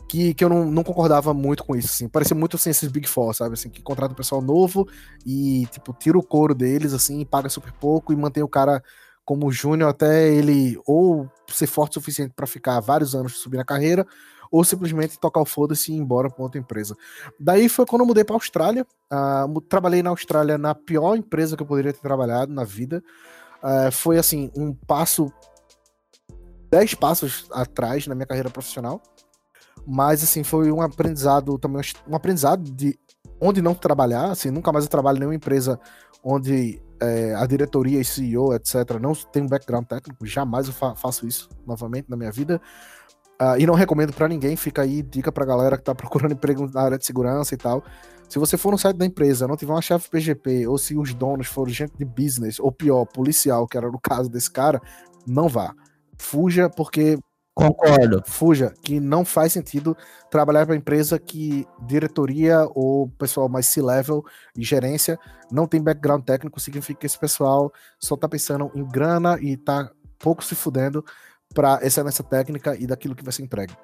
que, 0.08 0.34
que 0.34 0.44
eu 0.44 0.50
não, 0.50 0.66
não 0.66 0.84
concordava 0.84 1.34
muito 1.34 1.64
com 1.64 1.76
isso, 1.76 1.88
assim. 1.88 2.08
Parecia 2.08 2.36
muito 2.36 2.56
assim, 2.56 2.70
esses 2.70 2.90
Big 2.90 3.08
Four, 3.08 3.34
sabe? 3.34 3.54
Assim, 3.54 3.70
que 3.70 3.82
contrata 3.82 4.14
um 4.14 4.18
pessoal 4.18 4.42
novo 4.42 4.88
e, 5.26 5.68
tipo, 5.72 5.94
tira 5.94 6.18
o 6.18 6.24
couro 6.24 6.54
deles, 6.54 6.94
assim, 6.94 7.26
paga 7.26 7.50
super 7.50 7.72
pouco 7.74 8.14
e 8.14 8.16
mantém 8.16 8.44
o 8.44 8.48
cara 8.48 8.82
como 9.24 9.52
júnior 9.52 9.90
até 9.90 10.32
ele 10.32 10.80
ou 10.86 11.28
ser 11.50 11.66
forte 11.66 11.98
o 11.98 12.02
suficiente 12.02 12.34
para 12.36 12.46
ficar 12.46 12.80
vários 12.80 13.16
anos 13.16 13.40
subir 13.40 13.58
na 13.58 13.66
carreira, 13.66 14.06
ou 14.52 14.64
simplesmente 14.64 15.20
tocar 15.20 15.42
o 15.42 15.46
foda-se 15.46 15.92
e 15.92 15.96
ir 15.96 16.00
embora 16.00 16.30
para 16.30 16.44
outra 16.44 16.60
empresa. 16.60 16.96
Daí 17.40 17.70
foi 17.70 17.86
quando 17.86 18.02
eu 18.02 18.08
mudei 18.08 18.24
para 18.24 18.36
Austrália. 18.36 18.86
ah, 19.10 19.46
mu- 19.48 19.62
trabalhei 19.62 20.02
na 20.04 20.10
Austrália 20.10 20.58
na 20.58 20.74
pior 20.76 21.16
empresa 21.16 21.56
que 21.56 21.64
eu 21.64 21.68
poderia 21.68 21.94
ter 21.94 22.02
trabalhado 22.02 22.54
na 22.54 22.64
vida. 22.64 23.04
Ah, 23.62 23.90
foi 23.92 24.18
assim, 24.18 24.52
um 24.56 24.74
passo. 24.74 25.32
dez 26.70 26.94
passos 26.94 27.48
atrás 27.52 28.08
na 28.08 28.16
minha 28.16 28.26
carreira 28.26 28.50
profissional. 28.50 29.02
Mas 29.88 30.24
assim, 30.24 30.44
foi 30.44 30.72
um 30.72 30.82
aprendizado 30.82 31.58
também, 31.58 31.82
um 32.08 32.16
aprendizado 32.16 32.64
de 32.72 32.98
onde 33.40 33.62
não 33.62 33.76
trabalhar, 33.76 34.32
assim, 34.32 34.50
nunca 34.50 34.72
mais 34.72 34.86
eu 34.86 34.90
trabalho 34.90 35.18
em 35.18 35.20
nenhuma 35.20 35.36
empresa 35.36 35.80
onde 36.24 36.82
é, 37.00 37.36
a 37.36 37.46
diretoria 37.46 38.00
e 38.00 38.06
CEO, 38.06 38.54
etc., 38.56 38.98
não 39.00 39.14
tem 39.14 39.44
um 39.44 39.48
background 39.48 39.86
técnico, 39.86 40.26
jamais 40.26 40.68
eu 40.68 40.74
fa- 40.74 40.96
faço 40.96 41.28
isso 41.28 41.50
novamente 41.68 42.10
na 42.10 42.18
minha 42.18 42.32
vida. 42.32 42.60
Ah, 43.40 43.58
e 43.60 43.66
não 43.66 43.74
recomendo 43.74 44.14
pra 44.14 44.28
ninguém, 44.28 44.56
fica 44.56 44.82
aí 44.82 45.02
dica 45.02 45.32
pra 45.32 45.46
galera 45.46 45.78
que 45.78 45.84
tá 45.84 45.94
procurando 45.94 46.32
emprego 46.34 46.70
na 46.74 46.82
área 46.82 46.98
de 46.98 47.06
segurança 47.06 47.54
e 47.54 47.58
tal. 47.58 47.84
Se 48.30 48.40
você 48.40 48.58
for 48.58 48.72
no 48.72 48.78
site 48.78 48.98
da 48.98 49.06
empresa, 49.06 49.48
não 49.48 49.58
tiver 49.58 49.74
uma 49.74 49.82
chefe 49.82 50.10
PGP, 50.10 50.68
ou 50.68 50.78
se 50.78 50.98
os 50.98 51.14
donos 51.14 51.48
forem 51.48 51.74
gente 51.74 51.94
de 51.98 52.06
business, 52.06 52.60
ou 52.60 52.72
pior, 52.72 53.06
policial, 53.06 53.68
que 53.68 53.78
era 53.78 53.92
no 53.92 54.00
caso 54.00 54.30
desse 54.30 54.50
cara, 54.50 54.82
não 55.28 55.48
vá. 55.48 55.74
Fuja, 56.18 56.70
porque 56.70 57.20
Concordo. 57.54 58.22
fuja, 58.26 58.74
que 58.82 59.00
não 59.00 59.24
faz 59.24 59.54
sentido 59.54 59.96
trabalhar 60.30 60.66
para 60.66 60.76
empresa 60.76 61.18
que 61.18 61.66
diretoria 61.86 62.68
ou 62.74 63.08
pessoal 63.18 63.48
mais 63.48 63.68
C-level 63.68 64.26
e 64.58 64.64
gerência 64.64 65.18
não 65.50 65.66
tem 65.66 65.82
background 65.82 66.24
técnico, 66.24 66.60
significa 66.60 67.00
que 67.00 67.06
esse 67.06 67.18
pessoal 67.18 67.72
só 67.98 68.18
tá 68.18 68.28
pensando 68.28 68.70
em 68.76 68.84
grana 68.84 69.38
e 69.40 69.56
tá 69.56 69.90
pouco 70.20 70.44
se 70.44 70.54
fudendo 70.54 71.06
para 71.56 71.80
excelência 71.82 72.24
técnica 72.24 72.76
e 72.76 72.86
daquilo 72.86 73.16
que 73.16 73.24
vai 73.24 73.34
ser 73.34 73.42
entregue. 73.42 73.76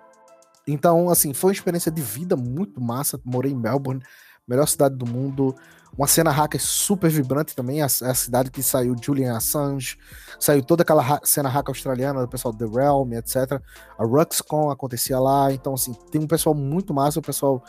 Então, 0.68 1.10
assim, 1.10 1.34
foi 1.34 1.50
uma 1.50 1.54
experiência 1.54 1.92
de 1.92 2.02
vida 2.02 2.36
muito 2.36 2.80
massa. 2.80 3.20
Morei 3.26 3.52
em 3.52 3.56
Melbourne, 3.56 4.04
melhor 4.48 4.68
cidade 4.68 4.96
do 4.96 5.08
mundo. 5.08 5.56
Uma 5.98 6.08
cena 6.08 6.30
hacker 6.32 6.62
super 6.62 7.10
vibrante 7.10 7.56
também. 7.56 7.82
A, 7.82 7.86
a 7.86 8.14
cidade 8.14 8.52
que 8.52 8.62
saiu 8.62 8.96
Julian 9.02 9.36
Assange, 9.36 9.98
saiu 10.40 10.64
toda 10.64 10.84
aquela 10.84 11.02
ha- 11.02 11.22
cena 11.24 11.50
hacker 11.50 11.72
australiana 11.72 12.22
do 12.22 12.28
pessoal 12.28 12.54
The 12.54 12.66
Realm, 12.66 13.14
etc. 13.14 13.60
A 13.98 14.06
RuxCon 14.06 14.70
acontecia 14.70 15.20
lá. 15.20 15.52
Então, 15.52 15.74
assim, 15.74 15.94
tem 16.12 16.22
um 16.22 16.28
pessoal 16.28 16.54
muito 16.54 16.94
massa, 16.94 17.20
um 17.20 17.24
pessoal 17.24 17.64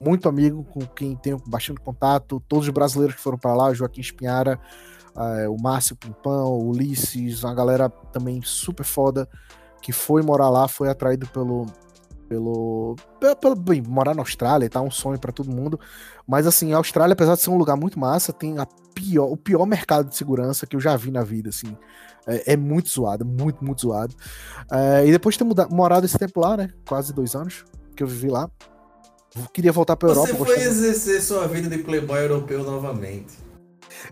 muito 0.00 0.28
amigo 0.28 0.64
com 0.64 0.80
quem 0.86 1.16
tenho 1.16 1.40
bastante 1.46 1.80
contato. 1.80 2.42
Todos 2.46 2.68
os 2.68 2.74
brasileiros 2.74 3.16
que 3.16 3.22
foram 3.22 3.38
para 3.38 3.54
lá, 3.54 3.72
Joaquim 3.72 4.02
Espinhara, 4.02 4.60
eh, 5.16 5.48
o 5.48 5.56
Márcio 5.60 5.96
Pimpão, 5.96 6.52
o 6.52 6.70
Ulisses, 6.70 7.42
uma 7.42 7.54
galera 7.54 7.88
também 7.88 8.40
super 8.42 8.84
foda 8.84 9.28
que 9.82 9.92
foi 9.92 10.22
morar 10.22 10.48
lá, 10.48 10.66
foi 10.66 10.88
atraído 10.88 11.26
pelo. 11.28 11.66
Pelo, 12.26 12.96
pelo, 13.38 13.54
bem, 13.54 13.82
morar 13.86 14.14
na 14.14 14.22
Austrália 14.22 14.68
tá 14.68 14.80
um 14.80 14.90
sonho 14.90 15.18
para 15.18 15.30
todo 15.30 15.54
mundo. 15.54 15.78
Mas 16.26 16.46
assim, 16.46 16.72
a 16.72 16.78
Austrália, 16.78 17.12
apesar 17.12 17.34
de 17.34 17.42
ser 17.42 17.50
um 17.50 17.58
lugar 17.58 17.76
muito 17.76 17.98
massa, 18.00 18.32
tem 18.32 18.58
a 18.58 18.66
pior, 18.94 19.26
o 19.30 19.36
pior 19.36 19.66
mercado 19.66 20.08
de 20.08 20.16
segurança 20.16 20.66
que 20.66 20.74
eu 20.74 20.80
já 20.80 20.96
vi 20.96 21.10
na 21.10 21.22
vida, 21.22 21.50
assim. 21.50 21.76
É, 22.26 22.54
é 22.54 22.56
muito 22.56 22.88
zoado, 22.88 23.26
muito, 23.26 23.62
muito 23.62 23.82
zoado. 23.82 24.14
É, 24.72 25.06
e 25.06 25.12
depois 25.12 25.36
de 25.36 25.44
ter 25.44 25.68
morado 25.70 26.06
esse 26.06 26.18
tempo 26.18 26.40
lá, 26.40 26.56
né? 26.56 26.70
Quase 26.88 27.12
dois 27.12 27.34
anos 27.34 27.62
que 27.94 28.02
eu 28.02 28.06
vivi 28.06 28.30
lá. 28.30 28.50
Queria 29.52 29.70
voltar 29.70 29.94
pra 29.94 30.08
Europa. 30.08 30.28
Você 30.28 30.34
foi 30.34 30.46
gostava- 30.46 30.66
exercer 30.66 31.20
sua 31.22 31.46
vida 31.46 31.68
de 31.68 31.82
playboy 31.82 32.20
europeu 32.22 32.64
novamente. 32.64 33.43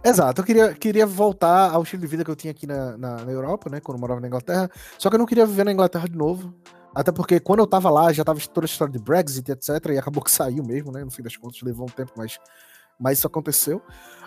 Exato, 0.05 0.41
eu 0.41 0.45
queria, 0.45 0.75
queria 0.75 1.07
voltar 1.07 1.71
ao 1.71 1.83
estilo 1.83 2.03
de 2.03 2.07
vida 2.09 2.25
que 2.25 2.31
eu 2.31 2.37
tinha 2.37 2.51
aqui 2.51 2.67
na, 2.67 2.97
na, 2.97 3.25
na 3.25 3.33
Europa, 3.33 3.71
né? 3.71 3.81
Quando 3.81 3.97
eu 3.97 4.01
morava 4.01 4.21
na 4.21 4.27
Inglaterra. 4.27 4.71
Só 4.99 5.09
que 5.09 5.17
eu 5.17 5.19
não 5.19 5.27
queria 5.27 5.47
viver 5.47 5.65
na 5.65 5.73
Inglaterra 5.73 6.09
de 6.09 6.17
novo. 6.17 6.55
Até 6.95 7.11
porque 7.11 7.41
quando 7.41 7.61
eu 7.61 7.67
tava 7.67 7.91
lá, 7.91 8.13
já 8.13 8.25
tava 8.25 8.39
toda 8.41 8.65
a 8.65 8.69
história 8.69 8.93
de 8.93 8.99
Brexit, 8.99 9.51
etc. 9.51 9.69
E 9.91 9.99
acabou 9.99 10.23
que 10.23 10.31
saiu 10.33 10.63
mesmo, 10.65 10.93
né? 10.93 11.05
No 11.05 11.11
fim 11.11 11.23
das 11.23 11.37
contas, 11.37 11.61
levou 11.63 11.87
um 11.87 11.91
tempo, 11.91 12.13
mas, 12.17 12.39
mas 12.99 13.19
isso 13.19 13.27
aconteceu. 13.27 13.83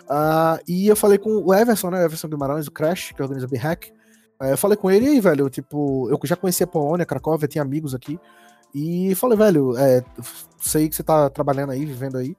Ah, 0.08 0.60
e 0.66 0.88
eu 0.88 0.96
falei 0.96 1.18
com 1.18 1.30
o 1.30 1.54
Everson, 1.54 1.90
né? 1.90 2.00
O 2.00 2.04
Everson 2.04 2.28
Guimarães, 2.28 2.66
o 2.66 2.72
Crash, 2.72 3.12
que 3.12 3.22
organiza 3.22 3.46
o 3.46 3.50
B-Hack. 3.50 3.92
Eh, 4.42 4.52
eu 4.52 4.58
falei 4.58 4.76
com 4.76 4.90
ele, 4.90 5.06
e 5.06 5.08
aí, 5.08 5.20
velho, 5.20 5.48
tipo, 5.48 6.08
eu 6.10 6.18
já 6.24 6.36
conhecia 6.36 6.64
a 6.64 6.68
Polônia, 6.68 7.06
Cracóvia, 7.06 7.48
tinha 7.48 7.62
amigos 7.62 7.94
aqui. 7.94 8.18
E 8.74 9.14
falei, 9.14 9.38
velho, 9.38 9.76
é, 9.78 10.04
sei 10.58 10.88
que 10.88 10.94
você 10.94 11.02
tá 11.02 11.30
trabalhando 11.30 11.70
aí, 11.70 11.84
vivendo 11.84 12.18
aí, 12.18 12.36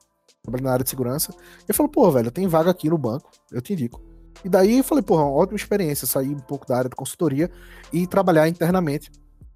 trabalhando 0.48 0.66
na 0.66 0.74
área 0.74 0.84
de 0.84 0.90
segurança. 0.90 1.34
Ele 1.68 1.76
falou, 1.76 1.92
pô, 1.92 2.10
velho, 2.10 2.32
tem 2.32 2.48
vaga 2.48 2.72
aqui 2.72 2.90
no 2.90 2.98
banco, 2.98 3.30
eu 3.52 3.62
te 3.62 3.74
indico. 3.74 4.02
E 4.44 4.50
daí 4.50 4.78
eu 4.78 4.84
falei, 4.84 5.04
porra, 5.04 5.24
uma 5.24 5.32
ótima 5.32 5.58
experiência, 5.58 6.08
sair 6.08 6.30
um 6.30 6.40
pouco 6.40 6.66
da 6.66 6.78
área 6.78 6.90
de 6.90 6.96
consultoria 6.96 7.52
e 7.92 8.08
trabalhar 8.08 8.48
internamente 8.48 9.12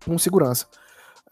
com 0.05 0.17
segurança. 0.17 0.67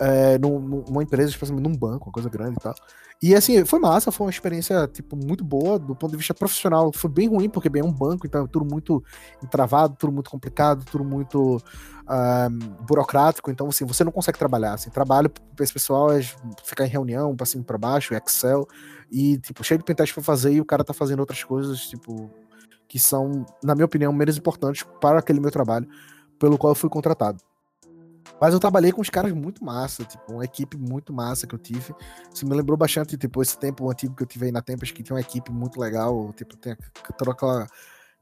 É, 0.02 0.38
num- 0.38 0.60
num- 0.60 0.84
numa 0.88 1.04
empresa, 1.04 1.30
especialmente 1.30 1.68
num 1.68 1.76
banco, 1.76 2.06
uma 2.08 2.14
coisa 2.14 2.30
grande 2.30 2.56
e 2.58 2.62
tal. 2.62 2.74
E 3.22 3.36
assim, 3.36 3.66
foi 3.66 3.80
massa, 3.80 4.14
foi 4.14 4.28
uma 4.28 4.32
experiência, 4.32 4.88
tipo, 4.88 5.14
muito 5.18 5.44
boa 5.44 5.78
do 5.78 5.94
ponto 5.94 6.12
de 6.12 6.18
vista 6.18 6.34
profissional. 6.34 6.90
Foi 6.94 7.10
bem 7.10 7.28
ruim, 7.28 7.50
porque 7.50 7.68
bem 7.68 7.82
é 7.82 7.86
um 7.86 7.92
banco, 7.92 8.26
então 8.26 8.46
é 8.46 8.48
tudo 8.48 8.64
muito 8.64 9.04
entravado, 9.44 9.98
tudo 10.00 10.14
muito 10.14 10.30
complicado, 10.30 10.86
tudo 10.86 11.04
muito 11.04 11.62
ah, 12.08 12.48
burocrático. 12.88 13.52
Então, 13.52 13.68
assim, 13.68 13.84
você 13.86 14.06
não 14.06 14.12
consegue 14.14 14.40
trabalhar. 14.40 14.74
Assim, 14.76 14.90
trabalho 14.90 15.30
para 15.30 15.64
esse 15.66 15.74
pessoal 15.74 16.14
é 16.14 16.22
ficar 16.64 16.86
em 16.86 16.90
reunião, 16.90 17.36
pra 17.36 17.46
cima 17.46 17.62
e 17.64 17.66
pra 17.66 17.78
baixo, 17.78 18.14
Excel, 18.14 18.66
e, 19.12 19.38
tipo, 19.40 19.66
cheio 19.66 19.80
de 19.80 19.84
pentest 19.84 20.14
pra 20.14 20.24
fazer 20.24 20.54
e 20.54 20.62
o 20.62 20.66
cara 20.66 20.82
tá 20.86 20.94
fazendo 20.94 21.20
outras 21.20 21.44
coisas, 21.44 21.82
tipo, 21.82 22.32
que 22.88 22.98
são, 22.98 23.46
na 23.62 23.76
minha 23.76 23.86
opinião, 23.86 24.14
menos 24.14 24.38
importantes 24.38 24.86
para 25.02 25.20
aquele 25.20 25.42
meu 25.42 25.52
trabalho, 25.52 25.86
pelo 26.40 26.58
qual 26.58 26.72
eu 26.72 26.76
fui 26.76 26.90
contratado. 26.90 27.38
Mas 28.40 28.54
eu 28.54 28.60
trabalhei 28.60 28.92
com 28.92 29.02
uns 29.02 29.10
caras 29.10 29.32
muito 29.34 29.64
massa, 29.64 30.04
tipo, 30.04 30.34
uma 30.34 30.46
equipe 30.46 30.78
muito 30.78 31.14
massa 31.14 31.46
que 31.46 31.54
eu 31.54 31.60
tive. 31.60 31.94
Isso 32.34 32.48
me 32.48 32.56
lembrou 32.56 32.78
bastante, 32.78 33.18
tipo, 33.18 33.42
esse 33.42 33.58
tempo 33.58 33.90
antigo 33.90 34.16
que 34.16 34.24
eu 34.24 34.28
tive 34.28 34.46
aí 34.46 34.52
na 34.52 34.62
Tempest, 34.62 34.94
que 34.94 35.04
tinha 35.04 35.16
uma 35.16 35.22
equipe 35.22 35.52
muito 35.52 35.80
legal, 35.80 36.32
tipo, 36.34 36.56
tem 36.56 36.76
aquela 37.04 37.68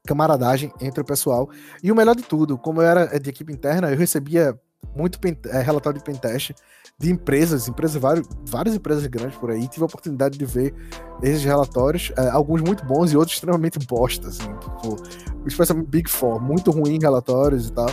camaradagem 0.06 0.72
entre 0.80 1.00
o 1.00 1.04
pessoal. 1.04 1.48
E 1.82 1.92
o 1.92 1.94
melhor 1.94 2.16
de 2.16 2.22
tudo, 2.22 2.56
como 2.58 2.80
eu 2.82 2.86
era 2.86 3.18
de 3.18 3.30
equipe 3.30 3.52
interna, 3.52 3.90
eu 3.90 3.96
recebia 3.96 4.58
muito 4.96 5.18
pen- 5.20 5.38
eh, 5.46 5.60
relatório 5.60 5.98
de 5.98 6.04
pentest 6.04 6.52
de 6.98 7.10
empresas, 7.10 7.68
empresas 7.68 8.00
várias, 8.00 8.26
várias 8.46 8.74
empresas 8.74 9.06
grandes 9.06 9.36
por 9.36 9.50
aí. 9.50 9.68
Tive 9.68 9.82
a 9.82 9.86
oportunidade 9.86 10.36
de 10.38 10.44
ver 10.44 10.74
esses 11.22 11.44
relatórios, 11.44 12.12
eh, 12.16 12.28
alguns 12.30 12.60
muito 12.60 12.84
bons 12.84 13.12
e 13.12 13.16
outros 13.16 13.36
extremamente 13.36 13.78
bosta, 13.86 14.28
assim, 14.28 14.48
tipo, 14.58 14.96
especialmente 15.46 15.88
Big 15.88 16.10
Four, 16.10 16.40
muito 16.40 16.70
ruim 16.70 16.98
relatórios 17.00 17.68
e 17.68 17.72
tal. 17.72 17.88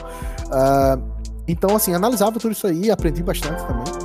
Ah, 0.52 0.98
então, 1.48 1.76
assim, 1.76 1.94
analisava 1.94 2.40
tudo 2.40 2.52
isso 2.52 2.68
aí, 2.68 2.90
aprendi 2.90 3.22
bastante 3.22 3.66
também. 3.66 4.05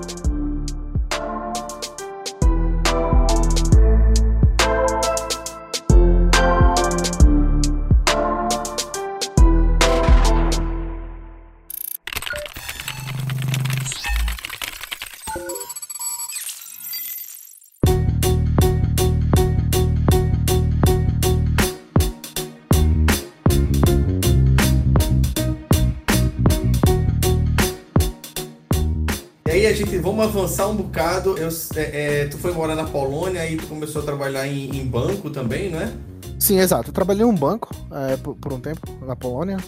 Avançar 30.40 30.68
um 30.68 30.76
bocado. 30.76 31.36
Eu, 31.36 31.48
é, 31.76 32.22
é, 32.22 32.26
tu 32.26 32.38
foi 32.38 32.52
morar 32.52 32.74
na 32.74 32.84
Polônia 32.84 33.48
e 33.48 33.56
tu 33.56 33.66
começou 33.66 34.02
a 34.02 34.04
trabalhar 34.04 34.46
em, 34.46 34.70
em 34.76 34.86
banco 34.86 35.30
também, 35.30 35.70
não 35.70 35.80
é? 35.80 35.92
Sim, 36.38 36.58
exato. 36.58 36.88
Eu 36.90 36.94
trabalhei 36.94 37.22
em 37.22 37.26
um 37.26 37.34
banco 37.34 37.70
eh, 37.92 38.16
por, 38.16 38.34
por 38.36 38.52
um 38.52 38.60
tempo 38.60 38.80
na 39.04 39.14
Polônia. 39.14 39.58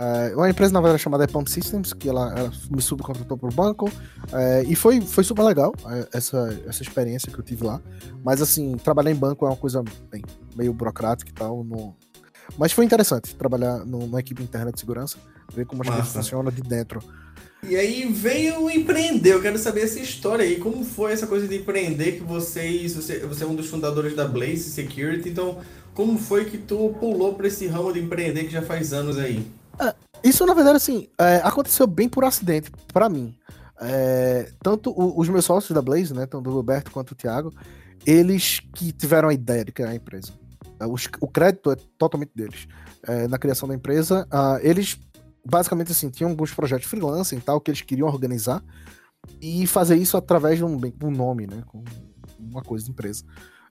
Eh, 0.00 0.32
uma 0.34 0.50
empresa, 0.50 0.72
na 0.72 0.80
verdade, 0.80 1.00
chamada 1.00 1.22
Epon 1.24 1.46
Systems, 1.46 1.92
que 1.92 2.08
ela, 2.08 2.36
ela 2.36 2.50
me 2.70 2.82
subcontratou 2.82 3.38
para 3.38 3.48
o 3.48 3.52
banco. 3.52 3.90
eh, 4.32 4.64
e 4.66 4.74
foi, 4.74 5.00
foi 5.00 5.22
super 5.22 5.42
legal 5.44 5.72
eh, 5.88 6.08
essa, 6.12 6.60
essa 6.66 6.82
experiência 6.82 7.30
que 7.30 7.38
eu 7.38 7.44
tive 7.44 7.64
lá. 7.64 7.80
Mas, 8.24 8.42
assim, 8.42 8.76
trabalhar 8.78 9.12
em 9.12 9.14
banco 9.16 9.46
é 9.46 9.48
uma 9.48 9.56
coisa 9.56 9.82
bem, 10.10 10.22
meio 10.56 10.72
burocrática 10.72 11.30
e 11.30 11.34
tal. 11.34 11.62
não- 11.62 11.94
Mas 12.58 12.72
foi 12.72 12.84
interessante 12.84 13.34
trabalhar 13.36 13.78
no- 13.84 14.00
numa 14.00 14.18
equipe 14.18 14.42
interna 14.42 14.72
de 14.72 14.80
segurança, 14.80 15.16
ver 15.54 15.66
como 15.66 15.82
as 15.82 15.88
coisas 15.88 16.12
funcionam 16.12 16.50
de 16.50 16.62
dentro. 16.62 17.00
E 17.62 17.76
aí 17.76 18.04
veio 18.12 18.70
empreender. 18.70 19.34
Eu 19.34 19.42
quero 19.42 19.58
saber 19.58 19.82
essa 19.82 19.98
história 19.98 20.44
aí. 20.44 20.58
Como 20.58 20.84
foi 20.84 21.12
essa 21.12 21.26
coisa 21.26 21.46
de 21.48 21.56
empreender 21.56 22.12
que 22.12 22.20
vocês. 22.22 22.94
Você, 22.94 23.20
você 23.20 23.44
é 23.44 23.46
um 23.46 23.54
dos 23.54 23.66
fundadores 23.68 24.14
da 24.14 24.26
Blaze 24.26 24.70
Security, 24.70 25.28
então. 25.28 25.58
Como 25.94 26.16
foi 26.16 26.44
que 26.44 26.56
tu 26.58 26.94
pulou 27.00 27.34
para 27.34 27.48
esse 27.48 27.66
ramo 27.66 27.92
de 27.92 27.98
empreender 27.98 28.44
que 28.44 28.50
já 28.50 28.62
faz 28.62 28.92
anos 28.92 29.18
aí? 29.18 29.44
Isso, 30.22 30.46
na 30.46 30.54
verdade, 30.54 30.76
assim, 30.76 31.08
é, 31.18 31.36
aconteceu 31.42 31.88
bem 31.88 32.08
por 32.08 32.24
acidente, 32.24 32.70
pra 32.92 33.08
mim. 33.08 33.34
É, 33.80 34.48
tanto 34.62 34.90
o- 34.90 35.18
os 35.18 35.28
meus 35.28 35.44
sócios 35.44 35.74
da 35.74 35.82
Blaze, 35.82 36.14
né, 36.14 36.24
tanto 36.26 36.50
o 36.50 36.52
Roberto 36.52 36.90
quanto 36.92 37.12
o 37.12 37.14
Thiago, 37.16 37.52
eles 38.06 38.60
que 38.74 38.92
tiveram 38.92 39.28
a 39.28 39.34
ideia 39.34 39.64
de 39.64 39.72
criar 39.72 39.88
a 39.90 39.94
empresa. 39.94 40.32
É, 40.80 40.86
os- 40.86 41.08
o 41.20 41.26
crédito 41.28 41.70
é 41.72 41.76
totalmente 41.98 42.30
deles. 42.34 42.68
É, 43.04 43.26
na 43.28 43.38
criação 43.38 43.68
da 43.68 43.74
empresa, 43.74 44.26
ah, 44.30 44.58
eles, 44.62 44.98
basicamente, 45.50 45.92
assim, 45.92 46.10
tinham 46.10 46.30
alguns 46.30 46.52
projetos 46.52 46.86
freelance 46.86 47.34
e 47.34 47.40
tal, 47.40 47.60
que 47.60 47.70
eles 47.70 47.80
queriam 47.80 48.08
organizar 48.08 48.62
e 49.40 49.66
fazer 49.66 49.96
isso 49.96 50.16
através 50.16 50.58
de 50.58 50.64
um, 50.64 50.78
um 51.02 51.10
nome, 51.10 51.46
né, 51.46 51.62
com 51.66 51.82
uma 52.38 52.62
coisa 52.62 52.84
de 52.84 52.90
empresa. 52.90 53.24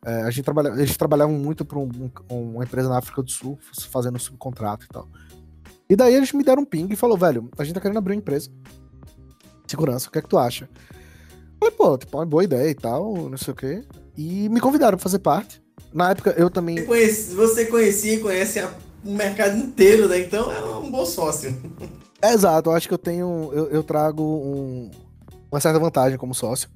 É, 0.05 0.21
a 0.23 0.29
gente 0.29 0.43
trabalha, 0.43 0.69
eles 0.69 0.95
trabalhavam 0.95 1.35
muito 1.35 1.65
para 1.65 1.77
uma 1.79 2.63
empresa 2.63 2.89
na 2.89 2.97
África 2.97 3.21
do 3.21 3.31
Sul, 3.31 3.57
fazendo 3.89 4.19
subcontrato 4.19 4.85
e 4.85 4.87
tal. 4.87 5.07
E 5.89 5.95
daí 5.95 6.13
eles 6.13 6.31
me 6.33 6.43
deram 6.43 6.63
um 6.63 6.65
ping 6.65 6.87
e 6.91 6.95
falou, 6.95 7.17
velho, 7.17 7.49
a 7.57 7.63
gente 7.63 7.73
tá 7.75 7.81
querendo 7.81 7.97
abrir 7.97 8.13
uma 8.13 8.19
empresa. 8.19 8.49
Segurança, 9.65 10.07
o 10.07 10.11
que 10.11 10.19
é 10.19 10.21
que 10.21 10.29
tu 10.29 10.37
acha? 10.37 10.69
Falei, 11.59 11.75
pô, 11.75 11.97
tipo, 11.97 12.17
uma 12.17 12.25
boa 12.25 12.43
ideia 12.43 12.69
e 12.69 12.75
tal, 12.75 13.29
não 13.29 13.37
sei 13.37 13.53
o 13.53 13.55
quê. 13.55 13.83
E 14.15 14.47
me 14.49 14.59
convidaram 14.59 14.97
pra 14.97 15.03
fazer 15.03 15.19
parte. 15.19 15.61
Na 15.93 16.11
época, 16.11 16.31
eu 16.37 16.49
também. 16.49 16.83
Você 16.85 17.33
Você 17.35 17.65
conhecia 17.65 18.15
e 18.15 18.19
conhece 18.19 18.59
a- 18.59 18.73
o 19.03 19.11
mercado 19.11 19.57
inteiro, 19.57 20.07
né? 20.07 20.19
Então 20.19 20.51
é 20.51 20.61
um 20.77 20.89
bom 20.89 21.05
sócio. 21.05 21.55
Exato, 22.23 22.69
eu 22.69 22.73
acho 22.73 22.87
que 22.87 22.93
eu 22.93 22.97
tenho. 22.97 23.49
Eu, 23.53 23.67
eu 23.69 23.83
trago 23.83 24.23
um, 24.23 24.91
uma 25.51 25.59
certa 25.59 25.79
vantagem 25.79 26.17
como 26.17 26.33
sócio. 26.33 26.69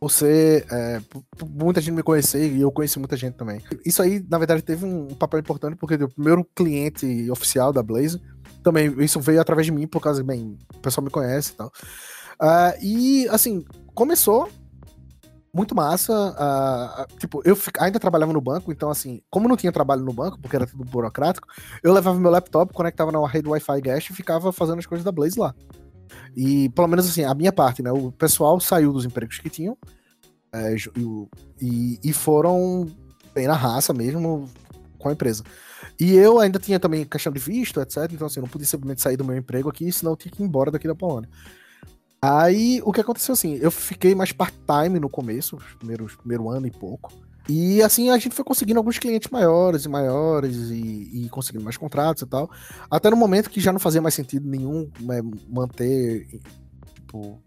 Você, 0.00 0.66
é, 0.70 1.00
muita 1.48 1.80
gente 1.80 1.94
me 1.94 2.02
conhecer 2.02 2.52
e 2.52 2.60
eu 2.60 2.70
conheci 2.70 2.98
muita 2.98 3.16
gente 3.16 3.34
também. 3.34 3.60
Isso 3.86 4.02
aí, 4.02 4.22
na 4.28 4.36
verdade, 4.36 4.60
teve 4.60 4.84
um 4.84 5.08
papel 5.08 5.40
importante 5.40 5.76
porque 5.76 5.94
o 5.94 6.08
primeiro 6.08 6.44
cliente 6.54 7.30
oficial 7.30 7.72
da 7.72 7.82
Blaze 7.82 8.20
também, 8.62 8.94
isso 8.98 9.20
veio 9.20 9.40
através 9.40 9.66
de 9.66 9.72
mim, 9.72 9.86
por 9.86 10.00
causa, 10.00 10.22
bem, 10.22 10.58
o 10.74 10.78
pessoal 10.78 11.04
me 11.04 11.10
conhece 11.10 11.52
e 11.52 11.54
tal. 11.54 11.72
Ah, 12.40 12.74
e, 12.82 13.28
assim, 13.28 13.64
começou 13.94 14.48
muito 15.54 15.74
massa. 15.74 16.34
ah, 16.36 17.06
tipo, 17.18 17.40
eu 17.44 17.56
ainda 17.78 18.00
trabalhava 18.00 18.32
no 18.32 18.40
banco, 18.40 18.72
então, 18.72 18.90
assim, 18.90 19.22
como 19.30 19.48
não 19.48 19.56
tinha 19.56 19.72
trabalho 19.72 20.02
no 20.02 20.12
banco, 20.12 20.38
porque 20.40 20.56
era 20.56 20.66
tudo 20.66 20.84
burocrático, 20.84 21.46
eu 21.82 21.92
levava 21.92 22.18
meu 22.18 22.30
laptop, 22.30 22.74
conectava 22.74 23.12
na 23.12 23.26
rede 23.26 23.48
Wi-Fi 23.48 23.80
Guest 23.80 24.10
e 24.10 24.14
ficava 24.14 24.52
fazendo 24.52 24.80
as 24.80 24.86
coisas 24.86 25.04
da 25.04 25.12
Blaze 25.12 25.38
lá. 25.38 25.54
E, 26.36 26.68
pelo 26.70 26.88
menos, 26.88 27.08
assim, 27.08 27.24
a 27.24 27.32
minha 27.34 27.52
parte, 27.52 27.82
né? 27.82 27.92
O 27.92 28.10
pessoal 28.10 28.58
saiu 28.60 28.92
dos 28.92 29.04
empregos 29.04 29.38
que 29.38 29.48
tinham 29.48 29.78
é, 30.52 30.74
e 31.60 31.98
e, 32.02 32.12
foram 32.12 32.88
bem 33.34 33.46
na 33.46 33.54
raça 33.54 33.92
mesmo 33.92 34.48
com 34.98 35.08
a 35.08 35.12
empresa. 35.12 35.42
E 35.98 36.14
eu 36.14 36.40
ainda 36.40 36.58
tinha 36.58 36.80
também 36.80 37.04
questão 37.04 37.32
de 37.32 37.38
visto, 37.38 37.80
etc. 37.80 38.10
Então, 38.12 38.26
assim, 38.26 38.40
não 38.40 38.48
podia 38.48 38.66
simplesmente 38.66 39.02
sair 39.02 39.16
do 39.16 39.24
meu 39.24 39.36
emprego 39.36 39.68
aqui, 39.68 39.90
senão 39.92 40.12
eu 40.12 40.16
tinha 40.16 40.32
que 40.32 40.42
ir 40.42 40.46
embora 40.46 40.70
daqui 40.70 40.88
da 40.88 40.94
Polônia. 40.94 41.28
Aí, 42.26 42.80
o 42.84 42.90
que 42.90 43.02
aconteceu 43.02 43.34
assim, 43.34 43.58
eu 43.60 43.70
fiquei 43.70 44.14
mais 44.14 44.32
part-time 44.32 44.98
no 44.98 45.10
começo, 45.10 45.58
primeiros, 45.78 46.16
primeiro 46.16 46.48
ano 46.48 46.66
e 46.66 46.70
pouco. 46.70 47.12
E 47.46 47.82
assim, 47.82 48.08
a 48.08 48.16
gente 48.16 48.34
foi 48.34 48.42
conseguindo 48.42 48.78
alguns 48.78 48.98
clientes 48.98 49.30
maiores 49.30 49.84
e 49.84 49.88
maiores 49.90 50.70
e, 50.70 51.26
e 51.26 51.28
conseguindo 51.28 51.62
mais 51.62 51.76
contratos 51.76 52.22
e 52.22 52.26
tal. 52.26 52.50
Até 52.90 53.10
no 53.10 53.16
momento 53.16 53.50
que 53.50 53.60
já 53.60 53.72
não 53.72 53.78
fazia 53.78 54.00
mais 54.00 54.14
sentido 54.14 54.48
nenhum 54.48 54.90
né, 55.00 55.20
manter, 55.46 56.26
tipo, 56.94 57.42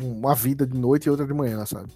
uma 0.00 0.34
vida 0.34 0.66
de 0.66 0.76
noite 0.76 1.06
e 1.06 1.10
outra 1.10 1.24
de 1.24 1.32
manhã, 1.32 1.64
sabe? 1.64 1.88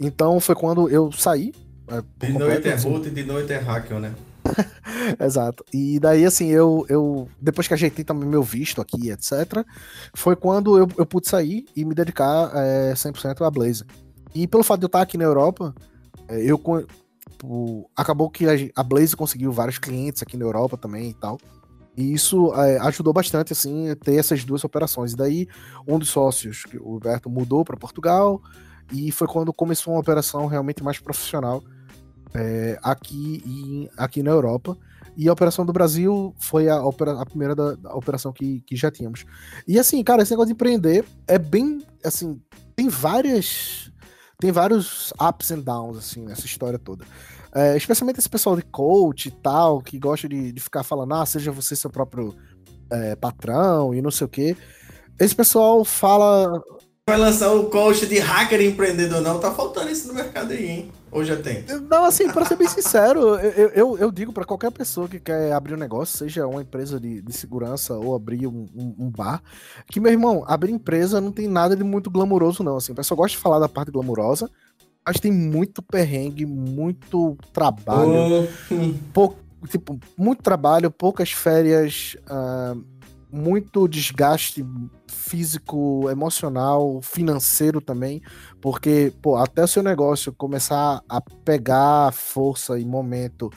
Então 0.00 0.40
foi 0.40 0.54
quando 0.54 0.88
eu 0.88 1.12
saí. 1.12 1.52
é, 1.90 2.00
por 2.00 2.26
De 2.26 2.32
noite 2.32 2.68
é 2.68 2.72
assim. 2.72 2.88
root 2.88 3.08
e 3.08 3.10
de 3.10 3.24
noite 3.24 3.52
é 3.52 3.58
hacker, 3.58 3.98
né? 4.00 4.14
Exato. 5.20 5.64
E 5.72 5.98
daí, 5.98 6.24
assim, 6.24 6.48
eu, 6.48 6.84
eu 6.88 7.28
depois 7.40 7.68
que 7.68 7.74
ajeitei 7.74 8.04
também 8.04 8.28
meu 8.28 8.42
visto 8.42 8.80
aqui, 8.80 9.10
etc., 9.10 9.64
foi 10.14 10.36
quando 10.36 10.78
eu, 10.78 10.88
eu 10.96 11.06
pude 11.06 11.28
sair 11.28 11.66
e 11.74 11.84
me 11.84 11.94
dedicar 11.94 12.50
é, 12.54 12.92
100% 12.94 13.46
à 13.46 13.50
Blaze. 13.50 13.84
E 14.34 14.46
pelo 14.46 14.62
fato 14.62 14.80
de 14.80 14.84
eu 14.84 14.88
estar 14.88 15.02
aqui 15.02 15.16
na 15.16 15.24
Europa, 15.24 15.74
é, 16.28 16.42
eu 16.42 16.58
tipo, 17.30 17.90
acabou 17.96 18.30
que 18.30 18.44
a, 18.74 18.82
Blaze 18.82 19.16
conseguiu 19.16 19.52
vários 19.52 19.78
clientes 19.78 20.22
aqui 20.22 20.36
na 20.36 20.44
Europa 20.44 20.76
também 20.76 21.10
e 21.10 21.14
tal. 21.14 21.38
E 21.96 22.12
isso 22.12 22.54
é, 22.54 22.78
ajudou 22.78 23.12
bastante, 23.12 23.52
assim, 23.52 23.94
ter 23.96 24.16
essas 24.16 24.44
duas 24.44 24.62
operações. 24.64 25.12
E 25.12 25.16
daí, 25.16 25.48
um 25.86 25.98
dos 25.98 26.10
sócios, 26.10 26.62
o 26.80 26.92
Roberto, 26.92 27.28
mudou 27.28 27.64
para 27.64 27.76
Portugal, 27.76 28.40
e 28.92 29.10
foi 29.10 29.26
quando 29.26 29.52
começou 29.52 29.94
uma 29.94 30.00
operação 30.00 30.46
realmente 30.46 30.82
mais 30.82 30.98
profissional 30.98 31.62
é, 32.34 32.78
aqui, 32.82 33.42
em- 33.46 33.88
aqui 33.96 34.22
na 34.22 34.30
Europa. 34.30 34.76
E 35.16 35.28
a 35.28 35.32
operação 35.32 35.66
do 35.66 35.72
Brasil 35.72 36.34
foi 36.38 36.68
a, 36.68 36.80
opera- 36.84 37.20
a 37.20 37.26
primeira 37.26 37.54
da, 37.54 37.74
da 37.74 37.94
operação 37.94 38.32
que, 38.32 38.60
que 38.60 38.76
já 38.76 38.90
tínhamos. 38.90 39.24
E 39.66 39.78
assim, 39.78 40.02
cara, 40.04 40.22
esse 40.22 40.30
negócio 40.30 40.46
de 40.48 40.52
empreender 40.52 41.04
é 41.26 41.38
bem, 41.38 41.84
assim, 42.04 42.40
tem 42.76 42.88
várias, 42.88 43.90
tem 44.38 44.52
vários 44.52 45.12
ups 45.20 45.50
and 45.50 45.60
downs, 45.60 45.98
assim, 45.98 46.24
nessa 46.24 46.46
história 46.46 46.78
toda. 46.78 47.04
É, 47.52 47.76
especialmente 47.76 48.20
esse 48.20 48.28
pessoal 48.28 48.54
de 48.54 48.62
coach 48.62 49.26
e 49.26 49.30
tal, 49.32 49.80
que 49.80 49.98
gosta 49.98 50.28
de, 50.28 50.52
de 50.52 50.60
ficar 50.60 50.84
falando, 50.84 51.14
ah, 51.14 51.26
seja 51.26 51.50
você 51.50 51.74
seu 51.74 51.90
próprio 51.90 52.36
é, 52.92 53.16
patrão 53.16 53.92
e 53.92 54.00
não 54.00 54.10
sei 54.12 54.24
o 54.26 54.28
quê. 54.28 54.56
Esse 55.18 55.34
pessoal 55.34 55.84
fala, 55.84 56.62
Vai 57.08 57.18
lançar 57.18 57.50
o 57.54 57.70
coach 57.70 58.06
de 58.06 58.18
hacker 58.18 58.60
empreendedor, 58.60 59.22
não. 59.22 59.40
Tá 59.40 59.50
faltando 59.50 59.90
isso 59.90 60.06
no 60.06 60.14
mercado 60.14 60.52
aí, 60.52 60.66
hein? 60.68 60.92
Ou 61.10 61.24
já 61.24 61.36
tem? 61.36 61.64
Não, 61.90 62.04
assim, 62.04 62.28
pra 62.30 62.44
ser 62.44 62.56
bem 62.56 62.68
sincero, 62.68 63.20
eu, 63.38 63.68
eu, 63.70 63.98
eu 63.98 64.10
digo 64.12 64.32
pra 64.32 64.44
qualquer 64.44 64.70
pessoa 64.70 65.08
que 65.08 65.18
quer 65.18 65.52
abrir 65.52 65.74
um 65.74 65.78
negócio, 65.78 66.18
seja 66.18 66.46
uma 66.46 66.60
empresa 66.62 67.00
de, 67.00 67.22
de 67.22 67.32
segurança 67.32 67.94
ou 67.94 68.14
abrir 68.14 68.46
um, 68.46 68.66
um- 68.74 68.94
um 68.98 69.10
bar, 69.10 69.42
que, 69.86 70.00
meu 70.00 70.12
irmão, 70.12 70.44
abrir 70.46 70.72
empresa 70.72 71.20
não 71.20 71.32
tem 71.32 71.48
nada 71.48 71.74
de 71.74 71.82
muito 71.82 72.10
glamouroso, 72.10 72.62
não. 72.62 72.76
Assim, 72.76 72.92
o 72.92 72.94
pessoal 72.94 73.16
gosta 73.16 73.36
de 73.36 73.42
falar 73.42 73.58
da 73.58 73.68
parte 73.68 73.90
glamourosa, 73.90 74.50
mas 75.06 75.18
tem 75.18 75.32
muito 75.32 75.80
perrengue, 75.82 76.44
muito 76.44 77.36
trabalho, 77.52 78.44
Ô, 78.70 78.94
pou- 79.14 79.36
tipo, 79.68 79.98
muito 80.16 80.42
trabalho, 80.42 80.90
poucas 80.90 81.32
férias, 81.32 82.16
ah, 82.28 82.74
muito 83.32 83.88
desgaste 83.88 84.64
físico, 85.08 86.08
emocional, 86.10 87.00
financeiro 87.02 87.80
também, 87.80 88.22
porque, 88.60 89.12
pô, 89.22 89.36
até 89.36 89.64
o 89.64 89.68
seu 89.68 89.82
negócio 89.82 90.32
começar 90.32 91.02
a 91.08 91.20
pegar 91.20 92.12
força 92.12 92.78
e 92.78 92.84
momento 92.84 93.50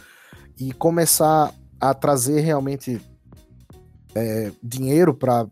e 0.60 0.72
começar 0.74 1.54
a 1.80 1.94
trazer 1.94 2.42
realmente 2.42 3.02
é, 4.14 4.52
dinheiro 4.62 5.14
para 5.14 5.48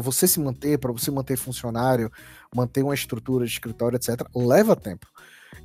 você 0.00 0.26
se 0.26 0.40
manter, 0.40 0.78
para 0.78 0.92
você 0.92 1.10
manter 1.10 1.36
funcionário, 1.36 2.10
manter 2.54 2.82
uma 2.82 2.94
estrutura 2.94 3.44
de 3.44 3.52
escritório, 3.52 3.96
etc., 3.96 4.26
leva 4.34 4.76
tempo. 4.76 5.06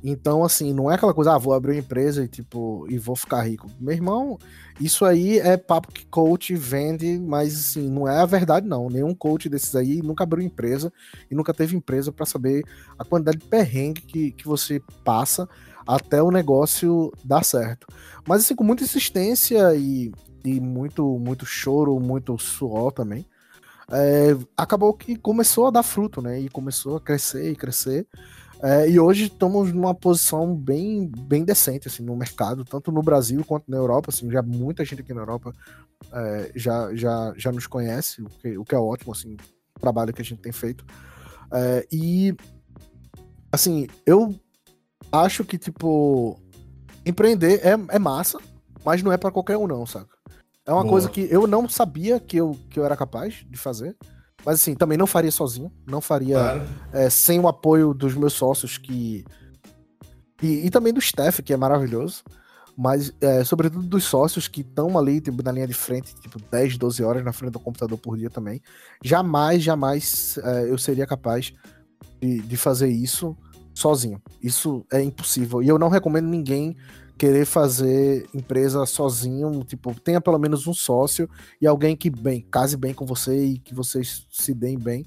Então, 0.02 0.42
assim, 0.42 0.72
não 0.72 0.90
é 0.90 0.96
aquela 0.96 1.14
coisa, 1.14 1.34
ah, 1.34 1.38
vou 1.38 1.52
abrir 1.54 1.72
uma 1.74 1.78
empresa 1.78 2.24
e 2.24 2.28
tipo, 2.28 2.86
e 2.90 2.98
vou 2.98 3.14
ficar 3.14 3.42
rico. 3.42 3.70
Meu 3.78 3.94
irmão, 3.94 4.38
isso 4.80 5.04
aí 5.04 5.38
é 5.38 5.56
papo 5.56 5.92
que 5.92 6.04
coach 6.06 6.54
vende, 6.56 7.18
mas 7.18 7.54
assim, 7.54 7.88
não 7.88 8.08
é 8.08 8.20
a 8.20 8.26
verdade, 8.26 8.66
não. 8.66 8.88
Nenhum 8.88 9.14
coach 9.14 9.48
desses 9.48 9.76
aí 9.76 10.02
nunca 10.02 10.24
abriu 10.24 10.44
empresa 10.44 10.92
e 11.30 11.34
nunca 11.36 11.54
teve 11.54 11.76
empresa 11.76 12.10
para 12.10 12.26
saber 12.26 12.64
a 12.98 13.04
quantidade 13.04 13.38
de 13.38 13.46
perrengue 13.46 14.02
que, 14.02 14.32
que 14.32 14.46
você 14.46 14.80
passa 15.04 15.48
até 15.86 16.20
o 16.22 16.30
negócio 16.32 17.12
dar 17.24 17.44
certo. 17.44 17.86
Mas 18.26 18.42
assim, 18.42 18.56
com 18.56 18.64
muita 18.64 18.82
insistência 18.84 19.74
e, 19.76 20.12
e 20.44 20.60
muito, 20.60 21.18
muito 21.18 21.46
choro, 21.46 21.98
muito 22.00 22.36
suor 22.38 22.92
também. 22.92 23.24
é, 23.90 24.36
acabou 24.56 24.94
que 24.94 25.16
começou 25.16 25.66
a 25.66 25.70
dar 25.70 25.82
fruto, 25.82 26.22
né? 26.22 26.40
E 26.40 26.48
começou 26.48 26.96
a 26.96 27.00
crescer 27.00 27.50
e 27.50 27.56
crescer. 27.56 28.06
É, 28.62 28.88
e 28.88 29.00
hoje 29.00 29.24
estamos 29.24 29.72
numa 29.72 29.92
posição 29.92 30.54
bem, 30.54 31.10
bem 31.26 31.44
decente 31.44 31.88
assim, 31.88 32.04
no 32.04 32.14
mercado, 32.14 32.64
tanto 32.64 32.92
no 32.92 33.02
Brasil 33.02 33.44
quanto 33.44 33.68
na 33.68 33.76
Europa. 33.76 34.10
Assim, 34.10 34.30
já 34.30 34.40
muita 34.40 34.84
gente 34.84 35.00
aqui 35.00 35.12
na 35.12 35.22
Europa 35.22 35.52
é, 36.12 36.52
já, 36.54 36.94
já, 36.94 37.34
já 37.36 37.50
nos 37.50 37.66
conhece, 37.66 38.22
o 38.22 38.28
que, 38.28 38.58
o 38.58 38.64
que 38.64 38.74
é 38.74 38.78
ótimo, 38.78 39.12
assim, 39.12 39.36
o 39.76 39.80
trabalho 39.80 40.12
que 40.12 40.22
a 40.22 40.24
gente 40.24 40.40
tem 40.40 40.52
feito. 40.52 40.84
É, 41.52 41.86
e 41.90 42.36
assim, 43.50 43.88
eu 44.06 44.32
acho 45.10 45.44
que, 45.44 45.58
tipo, 45.58 46.38
empreender 47.04 47.60
é, 47.66 47.72
é 47.88 47.98
massa, 47.98 48.38
mas 48.84 49.02
não 49.02 49.10
é 49.10 49.16
para 49.16 49.32
qualquer 49.32 49.56
um, 49.56 49.66
não, 49.66 49.84
saca? 49.84 50.16
É 50.64 50.72
uma 50.72 50.82
Boa. 50.82 50.92
coisa 50.92 51.08
que 51.08 51.26
eu 51.28 51.48
não 51.48 51.68
sabia 51.68 52.20
que 52.20 52.36
eu, 52.36 52.56
que 52.70 52.78
eu 52.78 52.84
era 52.84 52.96
capaz 52.96 53.44
de 53.48 53.58
fazer. 53.58 53.96
Mas 54.44 54.60
assim, 54.60 54.74
também 54.74 54.98
não 54.98 55.06
faria 55.06 55.30
sozinho. 55.30 55.70
Não 55.86 56.00
faria 56.00 56.38
Claro. 56.38 56.62
é, 56.92 57.10
sem 57.10 57.38
o 57.38 57.48
apoio 57.48 57.94
dos 57.94 58.14
meus 58.14 58.32
sócios 58.32 58.78
que. 58.78 59.24
E, 60.42 60.66
e 60.66 60.70
também 60.70 60.92
do 60.92 60.98
staff, 60.98 61.42
que 61.42 61.52
é 61.52 61.56
maravilhoso. 61.56 62.22
Mas, 62.76 63.12
é, 63.20 63.44
sobretudo 63.44 63.86
dos 63.86 64.04
sócios 64.04 64.48
que 64.48 64.62
estão 64.62 64.98
ali 64.98 65.20
tipo, 65.20 65.42
na 65.42 65.52
linha 65.52 65.66
de 65.66 65.74
frente, 65.74 66.14
tipo, 66.16 66.40
10, 66.50 66.78
12 66.78 67.04
horas 67.04 67.22
na 67.24 67.32
frente 67.32 67.52
do 67.52 67.60
computador 67.60 67.98
por 67.98 68.16
dia 68.16 68.30
também. 68.30 68.60
Jamais, 69.04 69.62
jamais 69.62 70.38
é, 70.42 70.70
eu 70.70 70.78
seria 70.78 71.06
capaz 71.06 71.52
de, 72.20 72.40
de 72.40 72.56
fazer 72.56 72.88
isso 72.88 73.36
sozinho. 73.74 74.20
Isso 74.42 74.84
é 74.90 75.02
impossível. 75.02 75.62
E 75.62 75.68
eu 75.68 75.78
não 75.78 75.88
recomendo 75.88 76.26
ninguém 76.28 76.74
querer 77.18 77.44
fazer 77.44 78.26
empresa 78.34 78.84
sozinho. 78.86 79.64
Tipo, 79.64 79.94
tenha 80.00 80.20
pelo 80.20 80.38
menos 80.38 80.66
um 80.66 80.74
sócio 80.74 81.28
e 81.60 81.66
alguém 81.66 81.96
que, 81.96 82.10
bem, 82.10 82.44
case 82.50 82.76
bem 82.76 82.94
com 82.94 83.06
você 83.06 83.44
e 83.44 83.58
que 83.58 83.74
vocês 83.74 84.26
se 84.30 84.52
deem 84.54 84.78
bem 84.78 85.06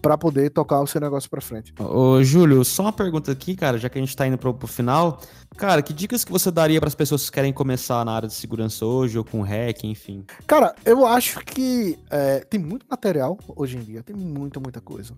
para 0.00 0.16
poder 0.16 0.50
tocar 0.50 0.80
o 0.80 0.86
seu 0.86 1.00
negócio 1.00 1.28
para 1.28 1.40
frente. 1.40 1.74
Ô, 1.78 2.22
Júlio, 2.22 2.64
só 2.64 2.84
uma 2.84 2.92
pergunta 2.92 3.30
aqui, 3.30 3.54
cara, 3.54 3.78
já 3.78 3.88
que 3.88 3.98
a 3.98 4.00
gente 4.00 4.16
tá 4.16 4.26
indo 4.26 4.38
pro, 4.38 4.54
pro 4.54 4.66
final. 4.66 5.20
Cara, 5.56 5.82
que 5.82 5.92
dicas 5.92 6.24
que 6.24 6.32
você 6.32 6.50
daria 6.50 6.80
para 6.80 6.88
as 6.88 6.94
pessoas 6.94 7.28
que 7.28 7.32
querem 7.32 7.52
começar 7.52 8.04
na 8.04 8.12
área 8.12 8.28
de 8.28 8.34
segurança 8.34 8.84
hoje, 8.84 9.18
ou 9.18 9.24
com 9.24 9.42
hack, 9.42 9.84
enfim? 9.84 10.24
Cara, 10.46 10.74
eu 10.84 11.06
acho 11.06 11.40
que 11.40 11.98
é, 12.10 12.40
tem 12.40 12.58
muito 12.58 12.86
material 12.88 13.38
hoje 13.54 13.76
em 13.76 13.80
dia, 13.80 14.02
tem 14.02 14.16
muita, 14.16 14.58
muita 14.58 14.80
coisa. 14.80 15.14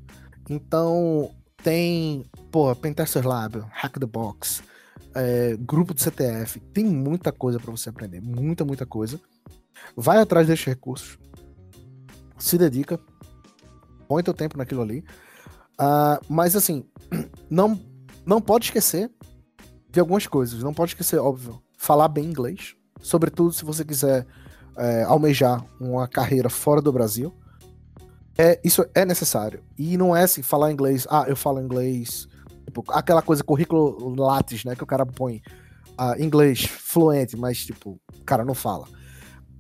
Então, 0.51 1.31
tem, 1.63 2.25
pô, 2.51 2.75
Pentester 2.75 3.27
Lab, 3.27 3.63
Hack 3.71 3.99
the 3.99 4.07
Box, 4.07 4.63
é, 5.15 5.57
grupo 5.59 5.95
de 5.95 6.03
CTF, 6.03 6.61
tem 6.73 6.85
muita 6.85 7.33
coisa 7.33 7.59
para 7.59 7.71
você 7.71 7.89
aprender, 7.89 8.21
muita, 8.21 8.65
muita 8.65 8.87
coisa. 8.87 9.21
Vai 9.97 10.19
atrás 10.19 10.47
desses 10.47 10.65
recursos, 10.65 11.19
se 12.39 12.57
dedica, 12.57 12.99
põe 14.09 14.23
teu 14.23 14.35
tempo 14.35 14.57
naquilo 14.57 14.83
ali. 14.83 15.05
Ah, 15.79 16.21
mas 16.29 16.55
assim, 16.55 16.85
não, 17.51 17.81
não 18.25 18.41
pode 18.41 18.67
esquecer 18.67 19.11
de 19.91 20.01
algumas 20.01 20.27
coisas, 20.27 20.63
não 20.63 20.73
pode 20.73 20.93
esquecer, 20.93 21.19
óbvio, 21.19 21.63
falar 21.77 22.09
bem 22.09 22.25
inglês, 22.25 22.75
sobretudo 23.01 23.53
se 23.53 23.65
você 23.65 23.85
quiser 23.85 24.27
é, 24.77 25.03
almejar 25.03 25.65
uma 25.81 26.09
carreira 26.09 26.49
fora 26.49 26.81
do 26.81 26.93
Brasil. 26.93 27.35
É, 28.39 28.59
isso 28.65 28.85
é 28.95 29.05
necessário. 29.05 29.63
E 29.79 29.97
não 29.97 30.17
é 30.17 30.23
assim, 30.23 30.43
falar 30.43 30.73
inglês, 30.73 31.07
ah, 31.11 31.25
eu 31.29 31.37
falo 31.37 31.61
inglês. 31.61 32.29
Tipo, 32.73 32.85
aquela 32.91 33.21
coisa, 33.21 33.45
currículo 33.45 34.15
látis, 34.17 34.65
né? 34.65 34.75
Que 34.75 34.83
o 34.83 34.87
cara 34.87 35.05
põe 35.05 35.43
ah, 35.99 36.15
inglês 36.19 36.65
fluente, 36.65 37.37
mas, 37.37 37.59
tipo, 37.59 38.01
o 38.19 38.25
cara 38.25 38.47
não 38.47 38.55
fala. 38.55 38.87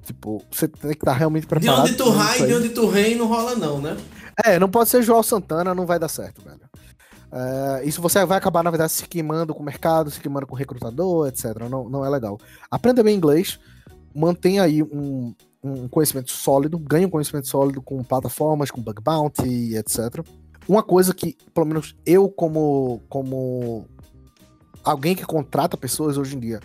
Tipo, 0.02 0.42
você 0.50 0.66
tem 0.66 0.92
que 0.92 0.96
estar 0.96 1.12
realmente 1.12 1.42
De 1.42 1.48
preparado. 1.48 1.82
onde 1.82 1.94
tu 1.94 2.08
rai, 2.08 2.46
de 2.46 2.54
onde 2.54 2.68
tu 2.70 2.88
rei, 2.88 3.14
não 3.14 3.26
rola 3.26 3.54
não, 3.54 3.82
né? 3.82 3.98
É, 4.42 4.58
não 4.58 4.68
pode 4.68 4.88
ser 4.88 5.02
João 5.02 5.22
Santana, 5.22 5.74
não 5.74 5.84
vai 5.84 5.98
dar 5.98 6.08
certo, 6.08 6.42
velho. 6.42 6.60
É, 7.30 7.84
isso 7.84 8.00
você 8.00 8.24
vai 8.24 8.38
acabar, 8.38 8.64
na 8.64 8.70
verdade, 8.70 8.92
se 8.92 9.06
queimando 9.06 9.54
com 9.54 9.60
o 9.60 9.64
mercado, 9.64 10.10
se 10.10 10.18
queimando 10.18 10.46
com 10.46 10.54
o 10.54 10.58
recrutador, 10.58 11.28
etc. 11.28 11.68
Não, 11.70 11.88
não 11.88 12.04
é 12.04 12.08
legal. 12.08 12.38
Aprenda 12.70 13.02
bem 13.02 13.14
inglês, 13.14 13.60
mantenha 14.14 14.62
aí 14.62 14.82
um, 14.82 15.34
um 15.62 15.86
conhecimento 15.86 16.30
sólido, 16.30 16.78
ganhe 16.78 17.04
um 17.04 17.10
conhecimento 17.10 17.46
sólido 17.46 17.82
com 17.82 18.02
plataformas, 18.02 18.70
com 18.70 18.82
bug 18.82 19.02
bounty, 19.02 19.76
etc. 19.76 20.24
Uma 20.68 20.82
coisa 20.82 21.12
que, 21.12 21.36
pelo 21.52 21.66
menos 21.66 21.96
eu, 22.06 22.28
como, 22.28 23.02
como 23.08 23.86
alguém 24.84 25.14
que 25.14 25.24
contrata 25.24 25.76
pessoas 25.76 26.16
hoje 26.16 26.36
em 26.36 26.40
dia, 26.40 26.60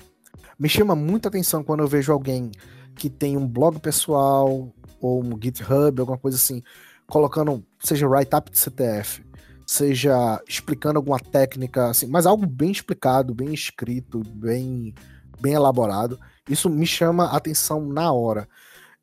me 0.59 0.69
chama 0.69 0.95
muita 0.95 1.29
atenção 1.29 1.63
quando 1.63 1.81
eu 1.81 1.87
vejo 1.87 2.11
alguém 2.11 2.51
que 2.95 3.09
tem 3.09 3.37
um 3.37 3.47
blog 3.47 3.79
pessoal 3.79 4.73
ou 4.99 5.23
um 5.23 5.39
GitHub, 5.41 5.99
alguma 5.99 6.17
coisa 6.17 6.37
assim, 6.37 6.63
colocando, 7.07 7.63
seja 7.79 8.07
write-up 8.07 8.51
de 8.51 8.57
CTF, 8.57 9.23
seja 9.65 10.41
explicando 10.47 10.97
alguma 10.97 11.19
técnica, 11.19 11.89
assim, 11.89 12.07
mas 12.07 12.25
algo 12.25 12.45
bem 12.45 12.71
explicado, 12.71 13.35
bem 13.35 13.53
escrito, 13.53 14.21
bem, 14.33 14.93
bem 15.39 15.53
elaborado. 15.53 16.19
Isso 16.49 16.69
me 16.69 16.85
chama 16.85 17.25
atenção 17.25 17.85
na 17.85 18.11
hora. 18.11 18.47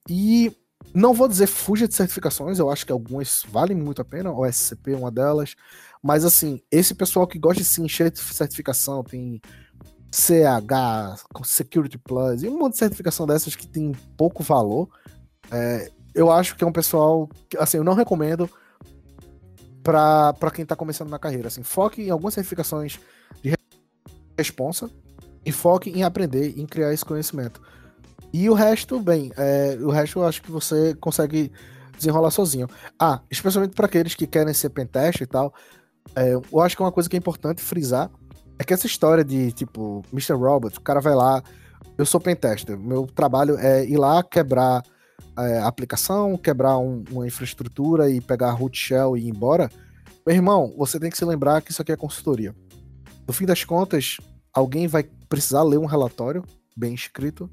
E 0.09 0.53
não 0.95 1.13
vou 1.13 1.27
dizer 1.29 1.49
fuja 1.49 1.89
de 1.89 1.95
certificações, 1.95 2.59
eu 2.59 2.71
acho 2.71 2.87
que 2.87 2.93
algumas 2.93 3.43
valem 3.49 3.77
muito 3.77 4.01
a 4.01 4.05
pena, 4.05 4.31
o 4.31 4.47
SCP 4.47 4.93
é 4.93 4.97
uma 4.97 5.11
delas, 5.11 5.55
mas 6.03 6.25
assim, 6.25 6.61
esse 6.71 6.95
pessoal 6.95 7.27
que 7.27 7.39
gosta 7.39 7.63
de 7.63 7.69
se 7.69 7.83
encher 7.83 8.11
de 8.11 8.21
certificação, 8.21 9.03
tem 9.03 9.41
CH, 10.13 11.25
Security 11.45 11.99
Plus, 11.99 12.43
e 12.45 12.49
um 12.49 12.59
monte 12.59 12.75
de 12.75 12.79
certificação 12.79 13.27
dessas 13.27 13.57
que 13.57 13.67
tem 13.67 13.91
pouco 14.17 14.43
valor, 14.43 14.89
é, 15.51 15.91
eu 16.15 16.31
acho 16.31 16.55
que 16.55 16.63
é 16.63 16.67
um 16.67 16.73
pessoal 16.73 17.29
que, 17.51 17.59
assim, 17.59 17.79
eu 17.79 17.85
não 17.85 17.95
recomendo 17.95 18.49
para 19.83 20.51
quem 20.53 20.65
tá 20.65 20.77
começando 20.77 21.11
na 21.11 21.19
carreira. 21.19 21.49
Assim, 21.49 21.63
foque 21.63 22.03
em 22.03 22.11
algumas 22.11 22.35
certificações 22.35 23.01
de 23.43 23.51
re- 23.51 23.57
responsa 24.39 24.89
e 25.45 25.51
foque 25.51 25.91
em 25.91 26.05
aprender, 26.05 26.59
em 26.59 26.65
criar 26.65 26.93
esse 26.93 27.05
conhecimento. 27.05 27.61
E 28.37 28.51
o 28.51 28.53
resto, 28.53 28.99
bem, 28.99 29.31
é, 29.37 29.79
o 29.81 29.91
resto 29.91 30.19
eu 30.19 30.27
acho 30.27 30.43
que 30.43 30.51
você 30.51 30.93
consegue 30.97 31.53
desenrolar 31.97 32.33
sozinho. 32.33 32.67
Ah, 32.99 33.21
especialmente 33.31 33.77
para 33.77 33.87
aqueles 33.87 34.17
que 34.17 34.27
querem 34.27 34.53
ser 34.53 34.71
pentest 34.71 35.21
e 35.21 35.27
tal, 35.27 35.55
é, 36.17 36.35
eu 36.35 36.61
acho 36.61 36.75
que 36.75 36.83
uma 36.83 36.91
coisa 36.91 37.09
que 37.09 37.15
é 37.15 37.19
importante 37.19 37.63
frisar 37.63 38.11
é 38.59 38.65
que 38.65 38.75
essa 38.75 38.89
história 38.89 39.23
de, 39.23 39.53
tipo, 39.53 40.03
Mr. 40.13 40.33
Robot, 40.33 40.77
o 40.77 40.81
cara 40.81 41.01
vai 41.01 41.15
lá, 41.15 41.45
eu 41.97 42.05
sou 42.05 42.21
pentester, 42.21 42.77
meu 42.77 43.07
trabalho 43.07 43.57
é 43.57 43.85
ir 43.87 43.97
lá 43.99 44.21
quebrar 44.21 44.83
é, 45.39 45.59
a 45.59 45.69
aplicação, 45.69 46.37
quebrar 46.37 46.77
um- 46.79 47.05
uma 47.13 47.29
infraestrutura 47.29 48.11
e 48.11 48.21
pegar 48.21 48.49
a 48.49 48.53
root 48.53 48.77
shell 48.77 49.17
e 49.17 49.27
ir 49.27 49.29
embora. 49.29 49.71
Meu 50.27 50.35
irmão, 50.35 50.75
você 50.77 50.99
tem 50.99 51.09
que 51.09 51.17
se 51.17 51.25
lembrar 51.25 51.63
que 51.63 51.71
isso 51.71 51.81
aqui 51.81 51.93
é 51.93 51.97
consultoria. 51.97 52.53
No 53.29 53.33
fim 53.33 53.47
das 53.47 53.63
contas, 53.63 54.17
alguém 54.53 54.89
vai 54.89 55.05
precisar 55.29 55.63
ler 55.63 55.79
um 55.79 55.87
relatório 55.87 56.45
bem 56.77 56.95
escrito 56.95 57.49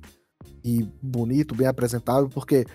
e 0.63 0.83
bonito, 1.01 1.55
bem 1.55 1.67
apresentado, 1.67 2.29
porque 2.29 2.65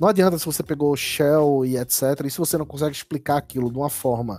não 0.00 0.08
adianta 0.08 0.38
se 0.38 0.46
você 0.46 0.62
pegou 0.62 0.96
shell 0.96 1.64
e 1.64 1.76
etc, 1.76 2.24
e 2.24 2.30
se 2.30 2.38
você 2.38 2.58
não 2.58 2.66
consegue 2.66 2.94
explicar 2.94 3.36
aquilo 3.36 3.70
de 3.70 3.78
uma 3.78 3.88
forma 3.88 4.38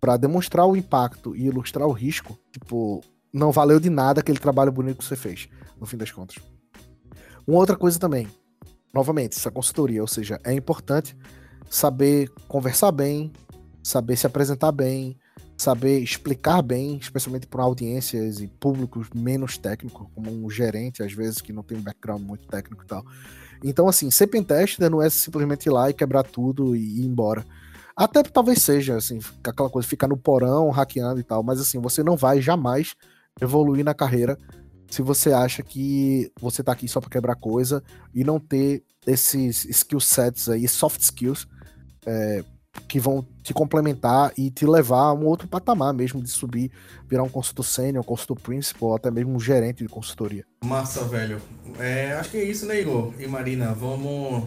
para 0.00 0.16
demonstrar 0.16 0.66
o 0.66 0.76
impacto 0.76 1.36
e 1.36 1.46
ilustrar 1.46 1.86
o 1.86 1.92
risco, 1.92 2.36
tipo, 2.50 3.00
não 3.32 3.52
valeu 3.52 3.78
de 3.78 3.88
nada 3.88 4.20
aquele 4.20 4.38
trabalho 4.38 4.72
bonito 4.72 4.98
que 4.98 5.04
você 5.04 5.16
fez, 5.16 5.48
no 5.78 5.86
fim 5.86 5.96
das 5.96 6.10
contas. 6.10 6.36
Uma 7.46 7.58
outra 7.58 7.76
coisa 7.76 7.98
também, 7.98 8.28
novamente, 8.92 9.36
essa 9.36 9.50
consultoria, 9.50 10.00
ou 10.00 10.08
seja, 10.08 10.40
é 10.44 10.52
importante 10.52 11.16
saber 11.70 12.28
conversar 12.48 12.92
bem, 12.92 13.32
saber 13.82 14.16
se 14.16 14.26
apresentar 14.26 14.72
bem, 14.72 15.16
saber 15.56 16.00
explicar 16.00 16.62
bem, 16.62 16.96
especialmente 16.96 17.46
para 17.46 17.62
audiências 17.62 18.40
e 18.40 18.48
públicos 18.48 19.08
menos 19.14 19.56
técnicos, 19.56 20.06
como 20.14 20.30
um 20.30 20.50
gerente, 20.50 21.02
às 21.02 21.12
vezes, 21.12 21.40
que 21.40 21.52
não 21.52 21.62
tem 21.62 21.78
um 21.78 21.82
background 21.82 22.22
muito 22.22 22.46
técnico 22.46 22.82
e 22.84 22.86
tal. 22.86 23.04
Então, 23.64 23.88
assim, 23.88 24.10
ser 24.10 24.26
pentester 24.26 24.90
não 24.90 25.00
é 25.00 25.08
simplesmente 25.08 25.66
ir 25.66 25.70
lá 25.70 25.88
e 25.88 25.94
quebrar 25.94 26.24
tudo 26.24 26.74
e 26.74 27.00
ir 27.00 27.06
embora. 27.06 27.44
Até 27.96 28.22
talvez 28.22 28.62
seja, 28.62 28.96
assim, 28.96 29.20
aquela 29.44 29.70
coisa, 29.70 29.86
ficar 29.86 30.08
no 30.08 30.16
porão, 30.16 30.70
hackeando 30.70 31.20
e 31.20 31.22
tal, 31.22 31.42
mas 31.42 31.60
assim, 31.60 31.78
você 31.78 32.02
não 32.02 32.16
vai 32.16 32.40
jamais 32.40 32.94
evoluir 33.40 33.84
na 33.84 33.94
carreira 33.94 34.36
se 34.92 35.00
você 35.00 35.32
acha 35.32 35.62
que 35.62 36.30
você 36.38 36.62
tá 36.62 36.72
aqui 36.72 36.86
só 36.86 37.00
para 37.00 37.08
quebrar 37.08 37.34
coisa 37.34 37.82
e 38.14 38.22
não 38.22 38.38
ter 38.38 38.82
esses 39.06 39.64
skill 39.64 40.00
sets 40.00 40.50
aí, 40.50 40.68
soft 40.68 41.00
skills, 41.00 41.48
é, 42.04 42.44
que 42.88 42.98
vão 43.00 43.26
te 43.42 43.52
complementar 43.52 44.32
e 44.36 44.50
te 44.50 44.66
levar 44.66 45.06
a 45.06 45.14
um 45.14 45.24
outro 45.26 45.48
patamar 45.48 45.92
mesmo 45.92 46.22
de 46.22 46.30
subir, 46.30 46.70
virar 47.08 47.22
um 47.22 47.28
consultor 47.28 47.64
sênior, 47.64 48.02
um 48.02 48.06
consultor 48.06 48.38
principal, 48.40 48.90
ou 48.90 48.96
até 48.96 49.10
mesmo 49.10 49.34
um 49.34 49.40
gerente 49.40 49.82
de 49.82 49.88
consultoria. 49.88 50.44
Massa, 50.64 51.04
velho. 51.04 51.40
É, 51.78 52.12
acho 52.14 52.30
que 52.30 52.36
é 52.38 52.44
isso, 52.44 52.66
né, 52.66 52.80
Igor? 52.80 53.12
E 53.18 53.26
Marina, 53.26 53.74
vamos 53.74 54.44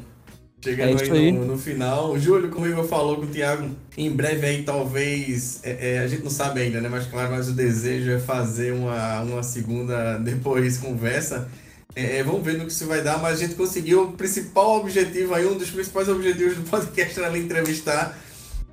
É 0.62 0.64
chegando 0.64 0.96
isso 0.96 1.14
aí, 1.14 1.26
aí. 1.28 1.32
No, 1.32 1.46
no 1.46 1.58
final. 1.58 2.18
Júlio, 2.20 2.50
como 2.50 2.66
o 2.66 2.70
Igor 2.70 2.86
falou 2.86 3.18
com 3.18 3.24
o 3.24 3.28
Thiago, 3.28 3.70
em 3.98 4.12
breve 4.12 4.46
aí 4.48 4.64
talvez, 4.64 5.60
é, 5.64 5.96
é, 5.96 6.00
a 6.00 6.08
gente 6.08 6.24
não 6.24 6.32
sabe 6.32 6.62
ainda, 6.62 6.82
né? 6.82 6.90
Mas 6.90 7.06
claro, 7.08 7.32
mas 7.32 7.50
o 7.50 7.54
desejo 7.54 8.12
é 8.12 8.20
fazer 8.20 8.74
uma, 8.74 9.22
uma 9.22 9.44
segunda 9.44 10.18
depois 10.24 10.78
conversa. 10.78 11.50
É, 11.96 12.18
é, 12.18 12.24
vamos 12.24 12.44
ver 12.44 12.58
no 12.58 12.66
que 12.66 12.72
isso 12.72 12.86
vai 12.86 13.02
dar, 13.02 13.18
mas 13.20 13.38
a 13.40 13.42
gente 13.42 13.56
conseguiu 13.56 14.04
o 14.04 14.12
principal 14.12 14.80
objetivo 14.80 15.34
aí, 15.34 15.46
um 15.46 15.58
dos 15.58 15.70
principais 15.70 16.10
objetivos 16.10 16.58
do 16.58 16.64
podcast 16.70 17.18
era 17.18 17.38
entrevistar, 17.38 18.20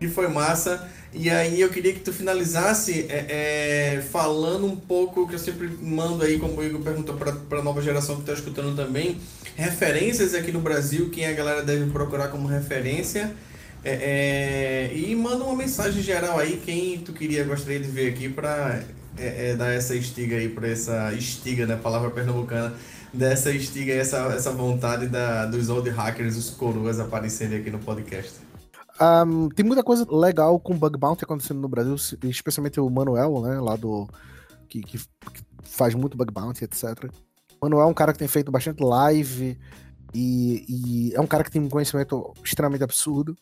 e 0.01 0.09
foi 0.09 0.27
massa. 0.27 0.89
E 1.15 1.31
aí 1.31 1.61
eu 1.61 1.69
queria 1.69 1.93
que 1.93 2.01
tu 2.01 2.13
finalizasse 2.13 3.07
é, 3.09 3.97
é, 3.99 4.01
falando 4.01 4.67
um 4.67 4.75
pouco, 4.75 5.29
que 5.29 5.35
eu 5.35 5.39
sempre 5.39 5.69
mando 5.81 6.25
aí, 6.25 6.39
como 6.39 6.59
o 6.59 6.65
Igor 6.65 6.81
perguntou 6.81 7.15
para 7.15 7.61
a 7.61 7.63
nova 7.63 7.81
geração 7.81 8.17
que 8.17 8.23
está 8.23 8.33
escutando 8.33 8.75
também, 8.75 9.19
referências 9.55 10.35
aqui 10.35 10.51
no 10.51 10.61
Brasil, 10.61 11.11
quem 11.11 11.27
a 11.27 11.33
galera 11.33 11.63
deve 11.63 11.91
procurar 11.91 12.29
como 12.29 12.49
referência. 12.49 13.33
É, 13.85 14.91
é, 14.91 14.97
e 14.97 15.15
manda 15.15 15.45
uma 15.45 15.57
mensagem 15.57 16.03
geral 16.03 16.39
aí, 16.39 16.61
quem 16.65 16.99
tu 16.99 17.13
queria, 17.13 17.45
gostaria 17.45 17.79
de 17.79 17.89
ver 17.89 18.09
aqui 18.11 18.29
para 18.29 18.81
dar 19.59 19.73
essa 19.73 19.95
estiga 19.95 20.37
aí, 20.37 20.49
para 20.49 20.69
essa 20.69 21.13
estiga, 21.13 21.67
né, 21.67 21.77
palavra 21.77 22.11
pernambucana, 22.11 22.75
dessa 23.13 23.51
estiga, 23.51 23.93
essa, 23.93 24.19
essa 24.29 24.51
vontade 24.51 25.07
da, 25.07 25.47
dos 25.47 25.69
old 25.69 25.89
hackers, 25.91 26.37
os 26.37 26.51
coroas 26.51 26.99
aparecerem 26.99 27.59
aqui 27.59 27.71
no 27.71 27.79
podcast. 27.79 28.41
Um, 29.01 29.49
tem 29.49 29.65
muita 29.65 29.83
coisa 29.83 30.07
legal 30.11 30.59
com 30.61 30.79
bug 30.79 30.99
bounty 30.99 31.25
acontecendo 31.25 31.61
no 31.61 31.69
Brasil, 31.69 31.95
especialmente 32.25 32.79
o 32.79 32.89
Manuel, 32.89 33.41
né, 33.43 33.61
lá 33.61 33.77
do 33.77 34.09
que, 34.69 34.81
que, 34.81 34.99
que 34.99 35.43
faz 35.63 35.95
muito 35.95 36.17
bug 36.17 36.33
bounty, 36.33 36.65
etc. 36.65 37.11
O 37.61 37.67
Manuel 37.67 37.87
é 37.87 37.91
um 37.91 37.95
cara 37.95 38.13
que 38.13 38.19
tem 38.19 38.29
feito 38.29 38.53
bastante 38.53 38.83
live 38.83 39.59
e, 40.15 40.65
e 40.69 41.15
é 41.15 41.21
um 41.21 41.27
cara 41.27 41.43
que 41.43 41.51
tem 41.51 41.61
um 41.61 41.69
conhecimento 41.69 42.33
extremamente 42.45 42.85
absurdo. 42.85 43.37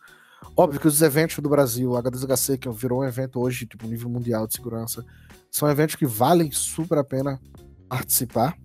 Óbvio 0.56 0.80
que 0.80 0.88
os 0.88 1.02
eventos 1.02 1.38
do 1.38 1.48
Brasil, 1.48 1.90
o 1.90 2.02
H2HC, 2.02 2.58
que 2.58 2.70
virou 2.70 3.00
um 3.00 3.04
evento 3.04 3.40
hoje, 3.40 3.66
tipo, 3.66 3.86
nível 3.86 4.08
mundial 4.08 4.46
de 4.46 4.54
segurança, 4.54 5.04
são 5.50 5.68
eventos 5.68 5.96
que 5.96 6.06
valem 6.06 6.50
super 6.50 6.98
a 6.98 7.04
pena 7.04 7.40
participar. 7.88 8.56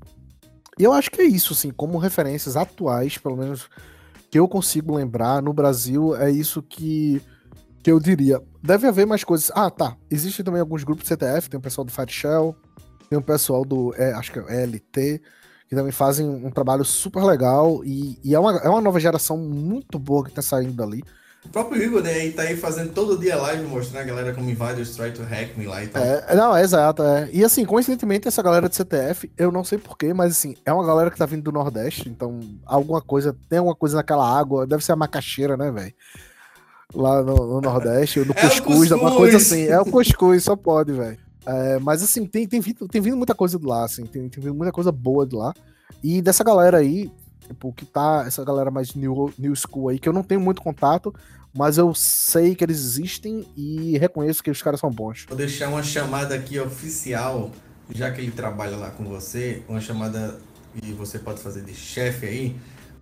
E 0.77 0.83
eu 0.83 0.91
acho 0.91 1.09
que 1.09 1.21
é 1.21 1.25
isso, 1.25 1.53
assim, 1.53 1.71
como 1.71 1.97
referências 1.97 2.57
atuais, 2.57 3.17
pelo 3.17 3.37
menos 3.37 3.69
que 4.29 4.37
eu 4.37 4.47
consigo 4.47 4.95
lembrar 4.95 5.41
no 5.41 5.53
Brasil, 5.53 6.15
é 6.15 6.29
isso 6.29 6.61
que, 6.61 7.21
que 7.81 7.91
eu 7.91 7.99
diria. 7.99 8.41
Deve 8.61 8.87
haver 8.87 9.07
mais 9.07 9.23
coisas. 9.23 9.51
Ah, 9.55 9.69
tá. 9.69 9.95
Existem 10.11 10.43
também 10.43 10.59
alguns 10.59 10.83
grupos 10.83 11.03
de 11.03 11.09
CTF, 11.09 11.49
tem 11.49 11.57
o 11.57 11.63
pessoal 11.63 11.85
do 11.85 11.91
Fire 11.91 12.11
Shell, 12.11 12.55
tem 13.09 13.17
o 13.17 13.21
pessoal 13.21 13.63
do, 13.63 13.93
é, 13.95 14.11
acho 14.13 14.33
que 14.33 14.39
é 14.39 14.65
LT, 14.65 15.21
que 15.69 15.75
também 15.75 15.91
fazem 15.91 16.27
um 16.27 16.51
trabalho 16.51 16.83
super 16.83 17.23
legal 17.23 17.83
e, 17.85 18.19
e 18.23 18.35
é, 18.35 18.39
uma, 18.39 18.57
é 18.57 18.69
uma 18.69 18.81
nova 18.81 18.99
geração 18.99 19.37
muito 19.37 19.97
boa 19.97 20.25
que 20.25 20.31
tá 20.31 20.41
saindo 20.41 20.73
dali. 20.73 21.03
O 21.45 21.49
próprio 21.49 21.81
Igor, 21.81 22.01
né, 22.01 22.25
ele 22.25 22.33
tá 22.33 22.41
aí 22.43 22.57
fazendo 22.57 22.91
todo 22.91 23.17
dia 23.17 23.35
live, 23.37 23.63
mostrando 23.65 24.03
a 24.03 24.05
galera 24.05 24.33
como 24.33 24.49
invaders 24.49 24.95
try 24.95 25.11
to 25.11 25.23
hack 25.23 25.57
me 25.57 25.65
lá 25.65 25.83
e 25.83 25.87
tal. 25.87 26.03
É, 26.03 26.35
não, 26.35 26.55
é 26.55 26.63
exato, 26.63 27.03
é. 27.03 27.29
E 27.31 27.43
assim, 27.43 27.63
coincidentemente, 27.63 28.27
essa 28.27 28.41
galera 28.41 28.67
de 28.67 28.75
CTF, 28.75 29.31
eu 29.37 29.51
não 29.51 29.63
sei 29.63 29.77
porquê, 29.77 30.13
mas 30.13 30.31
assim, 30.31 30.55
é 30.65 30.73
uma 30.73 30.85
galera 30.85 31.09
que 31.09 31.17
tá 31.17 31.25
vindo 31.25 31.43
do 31.43 31.51
Nordeste, 31.51 32.09
então 32.09 32.39
alguma 32.65 33.01
coisa, 33.01 33.35
tem 33.47 33.59
alguma 33.59 33.75
coisa 33.75 33.95
naquela 33.95 34.27
água, 34.27 34.67
deve 34.67 34.83
ser 34.83 34.91
a 34.91 34.97
macaxeira, 34.97 35.55
né, 35.55 35.71
velho? 35.71 35.93
Lá 36.93 37.21
no, 37.21 37.35
no 37.35 37.61
Nordeste, 37.61 38.19
no 38.19 38.33
É 38.35 38.45
o 38.45 38.49
cuscuz, 38.49 38.61
cuscuz. 38.63 38.91
alguma 38.91 39.15
coisa 39.15 39.37
assim. 39.37 39.67
É 39.67 39.79
o 39.79 39.85
cuscuz, 39.85 40.43
só 40.43 40.55
pode, 40.55 40.91
velho. 40.91 41.17
É, 41.45 41.79
mas 41.79 42.01
assim, 42.01 42.25
tem, 42.25 42.47
tem, 42.47 42.59
vindo, 42.59 42.87
tem 42.87 43.01
vindo 43.01 43.15
muita 43.15 43.35
coisa 43.35 43.59
de 43.59 43.65
lá, 43.65 43.85
assim, 43.85 44.05
tem, 44.05 44.27
tem 44.27 44.43
vindo 44.43 44.55
muita 44.55 44.71
coisa 44.71 44.91
boa 44.91 45.25
de 45.25 45.35
lá. 45.35 45.53
E 46.03 46.21
dessa 46.21 46.43
galera 46.43 46.77
aí, 46.77 47.09
Tipo, 47.47 47.71
que 47.73 47.85
tá 47.85 48.23
essa 48.25 48.43
galera 48.43 48.71
mais 48.71 48.95
new, 48.95 49.33
new 49.37 49.55
school 49.55 49.89
aí, 49.89 49.99
que 49.99 50.09
eu 50.09 50.13
não 50.13 50.23
tenho 50.23 50.41
muito 50.41 50.61
contato, 50.61 51.13
mas 51.53 51.77
eu 51.77 51.93
sei 51.93 52.55
que 52.55 52.63
eles 52.63 52.77
existem 52.77 53.47
e 53.55 53.97
reconheço 53.97 54.43
que 54.43 54.51
os 54.51 54.61
caras 54.61 54.79
são 54.79 54.89
bons. 54.89 55.25
Vou 55.27 55.37
deixar 55.37 55.69
uma 55.69 55.83
chamada 55.83 56.35
aqui 56.35 56.59
oficial, 56.59 57.51
já 57.93 58.11
que 58.11 58.21
ele 58.21 58.31
trabalha 58.31 58.75
lá 58.75 58.89
com 58.89 59.03
você, 59.05 59.63
uma 59.69 59.79
chamada 59.79 60.39
e 60.83 60.91
você 60.91 61.17
pode 61.17 61.39
fazer 61.39 61.61
de 61.61 61.73
chefe 61.73 62.25
aí, 62.25 62.55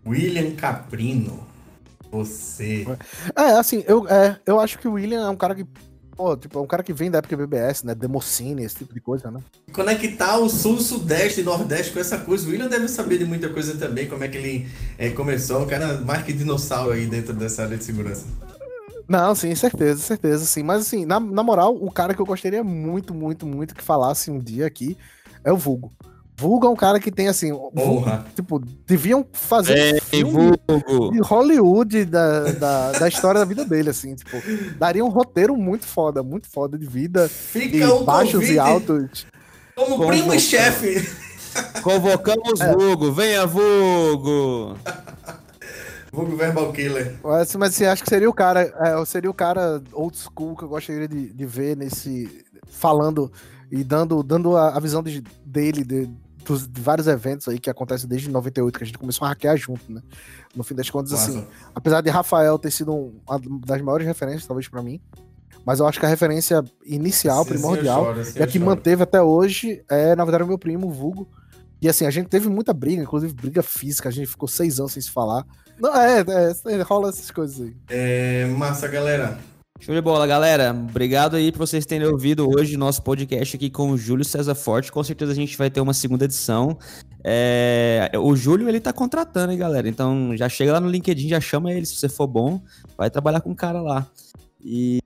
William 0.06 0.56
Caprino. 0.56 1.48
Você. 2.12 2.86
É, 3.36 3.54
assim, 3.54 3.84
eu, 3.88 4.08
é, 4.08 4.40
eu 4.46 4.60
acho 4.60 4.78
que 4.78 4.88
o 4.88 4.94
William 4.94 5.26
é 5.26 5.30
um 5.30 5.36
cara 5.36 5.56
que. 5.56 5.66
Pô, 6.16 6.38
tipo, 6.38 6.60
é 6.60 6.62
um 6.62 6.68
cara 6.68 6.84
que 6.84 6.94
vem 6.94 7.10
da 7.10 7.18
época 7.18 7.36
BBS, 7.36 7.84
né? 7.84 7.96
Democine, 7.96 8.64
esse 8.64 8.76
tipo 8.76 8.94
de 8.94 9.02
coisa, 9.02 9.32
né? 9.32 9.40
Conectar 9.72 10.38
o 10.38 10.48
sul, 10.48 10.80
sudeste 10.80 11.42
e 11.42 11.44
nordeste 11.44 11.92
com 11.92 12.00
essa 12.00 12.20
coisa. 12.20 12.48
O 12.48 12.52
William 12.52 12.68
deve 12.68 12.88
saber 12.88 13.18
de 13.18 13.26
muita 13.26 13.50
coisa 13.50 13.76
também, 13.76 14.08
como 14.08 14.24
é 14.24 14.28
que 14.28 14.38
ele 14.38 14.68
é, 14.98 15.10
começou. 15.10 15.64
O 15.64 15.68
cara 15.68 16.00
mais 16.02 16.24
que 16.24 16.32
dinossauro 16.32 16.92
aí 16.92 17.08
dentro 17.08 17.34
dessa 17.34 17.64
área 17.64 17.78
de 17.78 17.84
segurança. 17.84 18.26
Não, 19.08 19.34
sim, 19.34 19.54
certeza, 19.56 20.00
certeza, 20.02 20.46
sim. 20.46 20.64
Mas 20.64 20.82
assim, 20.82 21.04
na, 21.06 21.20
na 21.20 21.44
moral, 21.44 21.76
o 21.76 21.92
cara 21.92 22.14
que 22.14 22.22
eu 22.22 22.26
gostaria 22.26 22.64
muito, 22.64 23.14
muito, 23.14 23.46
muito 23.46 23.76
que 23.76 23.84
falasse 23.84 24.30
um 24.30 24.40
dia 24.40 24.68
aqui 24.68 24.96
é 25.44 25.52
o 25.52 25.58
Vulgo. 25.58 25.92
Vulgo 26.44 26.68
é 26.68 26.70
um 26.70 26.76
cara 26.76 27.00
que 27.00 27.10
tem 27.10 27.30
assim. 27.30 27.52
Porra. 27.74 28.26
tipo, 28.36 28.60
deviam 28.86 29.26
fazer 29.32 29.78
Ei, 29.78 29.94
um 29.94 30.02
filme 30.02 30.32
vulgo. 30.68 31.12
de 31.14 31.20
Hollywood 31.22 32.04
da, 32.06 32.52
da, 32.52 32.92
da 32.92 33.08
história 33.08 33.40
da 33.40 33.46
vida 33.46 33.64
dele, 33.64 33.90
assim, 33.92 34.14
tipo, 34.14 34.38
daria 34.78 35.06
um 35.06 35.10
roteiro 35.10 35.56
muito 35.56 35.86
foda, 35.86 36.22
muito 36.22 36.50
foda 36.50 36.78
de 36.78 36.86
vida, 36.86 37.30
Fica 37.30 37.78
de 37.78 37.84
o 37.86 38.04
baixos 38.04 38.34
convite 38.34 38.54
e 38.54 38.60
altos. 38.60 39.26
como 39.76 39.96
Como 39.96 40.08
primo 40.10 40.26
você? 40.28 40.36
e 40.36 40.40
chefe. 40.42 41.10
Convocamos 41.82 42.60
Vulgo, 42.60 43.12
venha 43.14 43.46
Vulgo! 43.48 44.76
Vulgo 46.12 46.36
Verbal 46.36 46.72
Killer. 46.74 47.16
Mas, 47.24 47.56
mas 47.56 47.70
assim, 47.74 47.86
acho 47.86 48.04
que 48.04 48.10
seria 48.10 48.30
o 48.30 48.34
cara, 48.34 48.62
é, 48.82 49.06
seria 49.06 49.30
o 49.30 49.34
cara 49.34 49.82
old 49.94 50.16
school 50.18 50.56
que 50.56 50.64
eu 50.64 50.70
gostaria 50.70 51.08
de, 51.08 51.32
de 51.34 51.46
ver 51.46 51.76
nesse. 51.78 52.44
falando 52.68 53.32
e 53.72 53.84
dando, 53.84 54.22
dando 54.22 54.56
a, 54.56 54.76
a 54.76 54.80
visão 54.80 55.02
de- 55.02 55.24
dele, 55.44 55.84
de, 55.84 56.08
dos, 56.46 56.68
de 56.68 56.82
vários 56.82 57.08
eventos 57.08 57.48
aí 57.48 57.58
que 57.60 57.70
acontecem 57.70 58.08
desde 58.08 58.30
98, 58.30 58.78
que 58.78 58.84
a 58.84 58.88
gente 58.88 58.98
começou 58.98 59.26
a 59.26 59.30
hackear 59.30 59.56
junto, 59.58 59.92
né? 59.92 60.02
No 60.56 60.64
fim 60.64 60.76
das 60.76 60.90
contas, 60.90 61.14
assim, 61.14 61.38
Massa. 61.38 61.48
apesar 61.74 62.02
de 62.02 62.10
Rafael 62.10 62.58
ter 62.60 62.72
sido 62.72 62.94
um- 62.94 63.20
uma 63.28 63.40
das 63.66 63.82
maiores 63.82 64.06
referências, 64.06 64.46
talvez 64.46 64.68
pra 64.68 64.82
mim, 64.82 65.02
mas 65.66 65.80
eu 65.80 65.88
acho 65.88 66.00
que 66.00 66.06
a 66.06 66.10
referência 66.10 66.64
inicial, 66.86 67.44
Sim, 67.44 67.50
primordial, 67.52 68.04
choro, 68.06 68.22
e 68.36 68.44
a 68.44 68.48
que 68.48 68.60
manteve 68.60 69.04
até 69.04 69.22
hoje 69.22 69.84
é, 69.90 70.16
na 70.16 70.24
verdade, 70.26 70.44
o 70.44 70.48
meu 70.48 70.58
primo, 70.60 70.88
o 70.88 70.92
Vulgo. 70.92 71.28
E 71.82 71.90
assim, 71.90 72.06
a 72.06 72.10
gente 72.12 72.28
teve 72.30 72.48
muita 72.50 72.74
briga, 72.74 73.02
inclusive 73.04 73.34
briga 73.34 73.62
física, 73.62 74.08
a 74.08 74.12
gente 74.12 74.28
ficou 74.28 74.48
seis 74.48 74.80
anos 74.80 74.94
sem 74.94 75.02
se 75.02 75.12
falar. 75.12 75.46
Não, 75.80 75.94
é, 75.96 76.20
é, 76.20 76.82
rola 76.84 77.10
essas 77.10 77.30
coisas 77.32 77.60
aí. 77.60 77.76
É, 77.90 78.46
massa, 78.46 78.88
galera. 78.88 79.38
Show 79.84 79.94
de 79.94 80.00
bola, 80.00 80.26
galera. 80.26 80.72
Obrigado 80.72 81.36
aí 81.36 81.52
por 81.52 81.58
vocês 81.58 81.86
terem 81.86 82.08
ouvido 82.08 82.48
hoje 82.50 82.78
nosso 82.78 83.04
podcast 83.04 83.58
aqui 83.58 83.70
com 83.70 83.92
o 83.92 83.98
Júlio 83.98 84.24
César 84.24 84.56
Forte. 84.56 84.90
Com 84.90 85.04
certeza 85.04 85.34
a 85.34 85.36
gente 85.36 85.58
vai 85.58 85.70
ter 85.70 85.82
uma 85.82 85.94
segunda 85.94 86.24
edição. 86.24 86.78
É, 87.22 88.10
O 88.16 88.34
Júlio, 88.34 88.70
ele 88.70 88.80
tá 88.80 88.94
contratando, 88.94 89.52
hein, 89.52 89.58
galera? 89.58 89.90
Então 89.90 90.38
já 90.38 90.48
chega 90.48 90.72
lá 90.72 90.80
no 90.80 90.88
LinkedIn, 90.88 91.28
já 91.28 91.42
chama 91.42 91.70
ele, 91.74 91.86
se 91.86 91.98
você 91.98 92.08
for 92.08 92.28
bom, 92.28 92.62
vai 92.98 93.10
trabalhar 93.10 93.42
com 93.42 93.52
o 93.52 93.56
cara 93.56 93.82
lá. 93.82 94.08
E... 94.64 95.00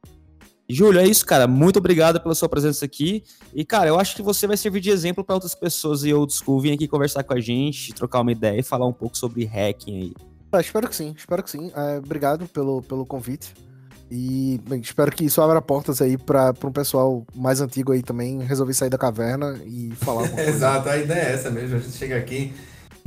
Júlio, 0.70 1.02
é 1.02 1.08
isso, 1.08 1.26
cara. 1.26 1.48
Muito 1.48 1.80
obrigado 1.80 2.22
pela 2.22 2.36
sua 2.36 2.48
presença 2.48 2.86
aqui. 2.86 3.24
E, 3.56 3.66
cara, 3.66 3.90
eu 3.90 4.00
acho 4.00 4.16
que 4.16 4.22
você 4.22 4.46
vai 4.46 4.58
servir 4.58 4.80
de 4.80 4.92
exemplo 4.92 5.24
para 5.24 5.34
outras 5.34 5.56
pessoas 5.56 6.04
e 6.04 6.14
old 6.14 6.32
school 6.32 6.62
vir 6.62 6.74
aqui 6.74 6.88
conversar 6.88 7.24
com 7.24 7.34
a 7.34 7.40
gente, 7.40 7.96
trocar 7.96 8.22
uma 8.22 8.32
ideia 8.32 8.60
e 8.60 8.64
falar 8.64 8.86
um 8.86 8.94
pouco 8.94 9.18
sobre 9.18 9.44
hacking 9.44 10.02
aí. 10.02 10.14
Ah, 10.52 10.62
espero 10.62 10.88
que 10.88 10.96
sim, 10.96 11.16
espero 11.18 11.42
que 11.42 11.50
sim. 11.50 11.72
É, 11.76 11.98
obrigado 11.98 12.48
pelo, 12.48 12.84
pelo 12.84 13.08
convite. 13.08 13.66
E 14.10 14.62
bem, 14.68 14.80
espero 14.80 15.12
que 15.12 15.26
isso 15.26 15.42
abra 15.42 15.62
portas 15.62 16.02
aí 16.02 16.18
para 16.18 16.54
um 16.64 16.72
pessoal 16.72 17.26
mais 17.36 17.60
antigo 17.60 17.92
aí 17.92 18.02
também 18.02 18.40
resolver 18.40 18.74
sair 18.74 18.90
da 18.90 18.98
caverna 18.98 19.60
e 19.66 19.92
falar. 19.98 20.28
Exato, 20.40 20.88
a 20.88 20.98
ideia 20.98 21.20
é 21.28 21.34
essa 21.34 21.50
mesmo. 21.52 21.76
A 21.76 21.80
gente 21.80 21.92
chega 21.98 22.16
aqui, 22.18 22.54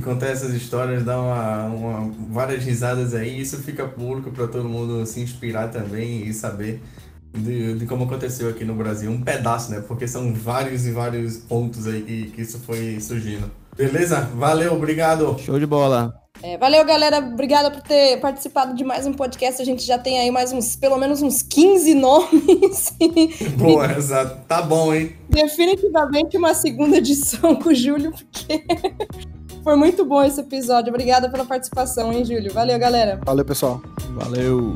contar 0.03 0.27
essas 0.27 0.53
histórias, 0.53 1.03
dar 1.03 1.19
uma, 1.19 1.65
uma- 1.65 2.11
várias 2.29 2.63
risadas 2.63 3.15
aí, 3.15 3.41
isso 3.41 3.57
fica 3.57 3.87
público 3.87 4.29
para 4.31 4.47
todo 4.47 4.69
mundo 4.69 5.03
se 5.07 5.19
inspirar 5.21 5.69
também 5.69 6.27
e 6.27 6.33
saber 6.35 6.79
de, 7.33 7.79
de 7.79 7.85
como 7.87 8.03
aconteceu 8.03 8.49
aqui 8.49 8.63
no 8.63 8.75
Brasil. 8.75 9.09
Um 9.09 9.21
pedaço, 9.23 9.71
né? 9.71 9.81
Porque 9.87 10.07
são 10.07 10.31
vários 10.33 10.85
e 10.85 10.91
vários 10.91 11.37
pontos 11.37 11.87
aí 11.87 12.03
que, 12.03 12.25
que 12.31 12.41
isso 12.41 12.59
foi 12.59 12.99
surgindo. 12.99 13.49
Beleza? 13.75 14.29
Valeu, 14.35 14.73
obrigado. 14.73 15.37
Show 15.39 15.59
de 15.59 15.65
bola. 15.65 16.21
É, 16.43 16.57
valeu, 16.57 16.83
galera. 16.83 17.19
Obrigada 17.19 17.69
por 17.69 17.81
ter 17.81 18.19
participado 18.19 18.75
de 18.75 18.83
mais 18.83 19.05
um 19.05 19.13
podcast. 19.13 19.61
A 19.61 19.65
gente 19.65 19.83
já 19.83 19.97
tem 19.97 20.19
aí 20.19 20.31
mais 20.31 20.51
uns, 20.51 20.75
pelo 20.75 20.97
menos 20.97 21.21
uns 21.21 21.43
15 21.43 21.93
nomes. 21.93 22.93
Boa, 23.57 23.91
exato. 23.93 24.39
Tá 24.47 24.61
bom, 24.61 24.93
hein? 24.93 25.15
Definitivamente 25.29 26.37
uma 26.37 26.53
segunda 26.55 26.97
edição 26.97 27.55
com 27.55 27.69
o 27.69 27.75
Júlio, 27.75 28.11
porque 28.11 28.65
foi 29.63 29.75
muito 29.75 30.03
bom 30.03 30.23
esse 30.23 30.41
episódio. 30.41 30.89
Obrigada 30.89 31.29
pela 31.29 31.45
participação, 31.45 32.11
hein, 32.11 32.25
Júlio? 32.25 32.51
Valeu, 32.51 32.79
galera. 32.79 33.19
Valeu, 33.23 33.45
pessoal. 33.45 33.79
Valeu. 34.15 34.75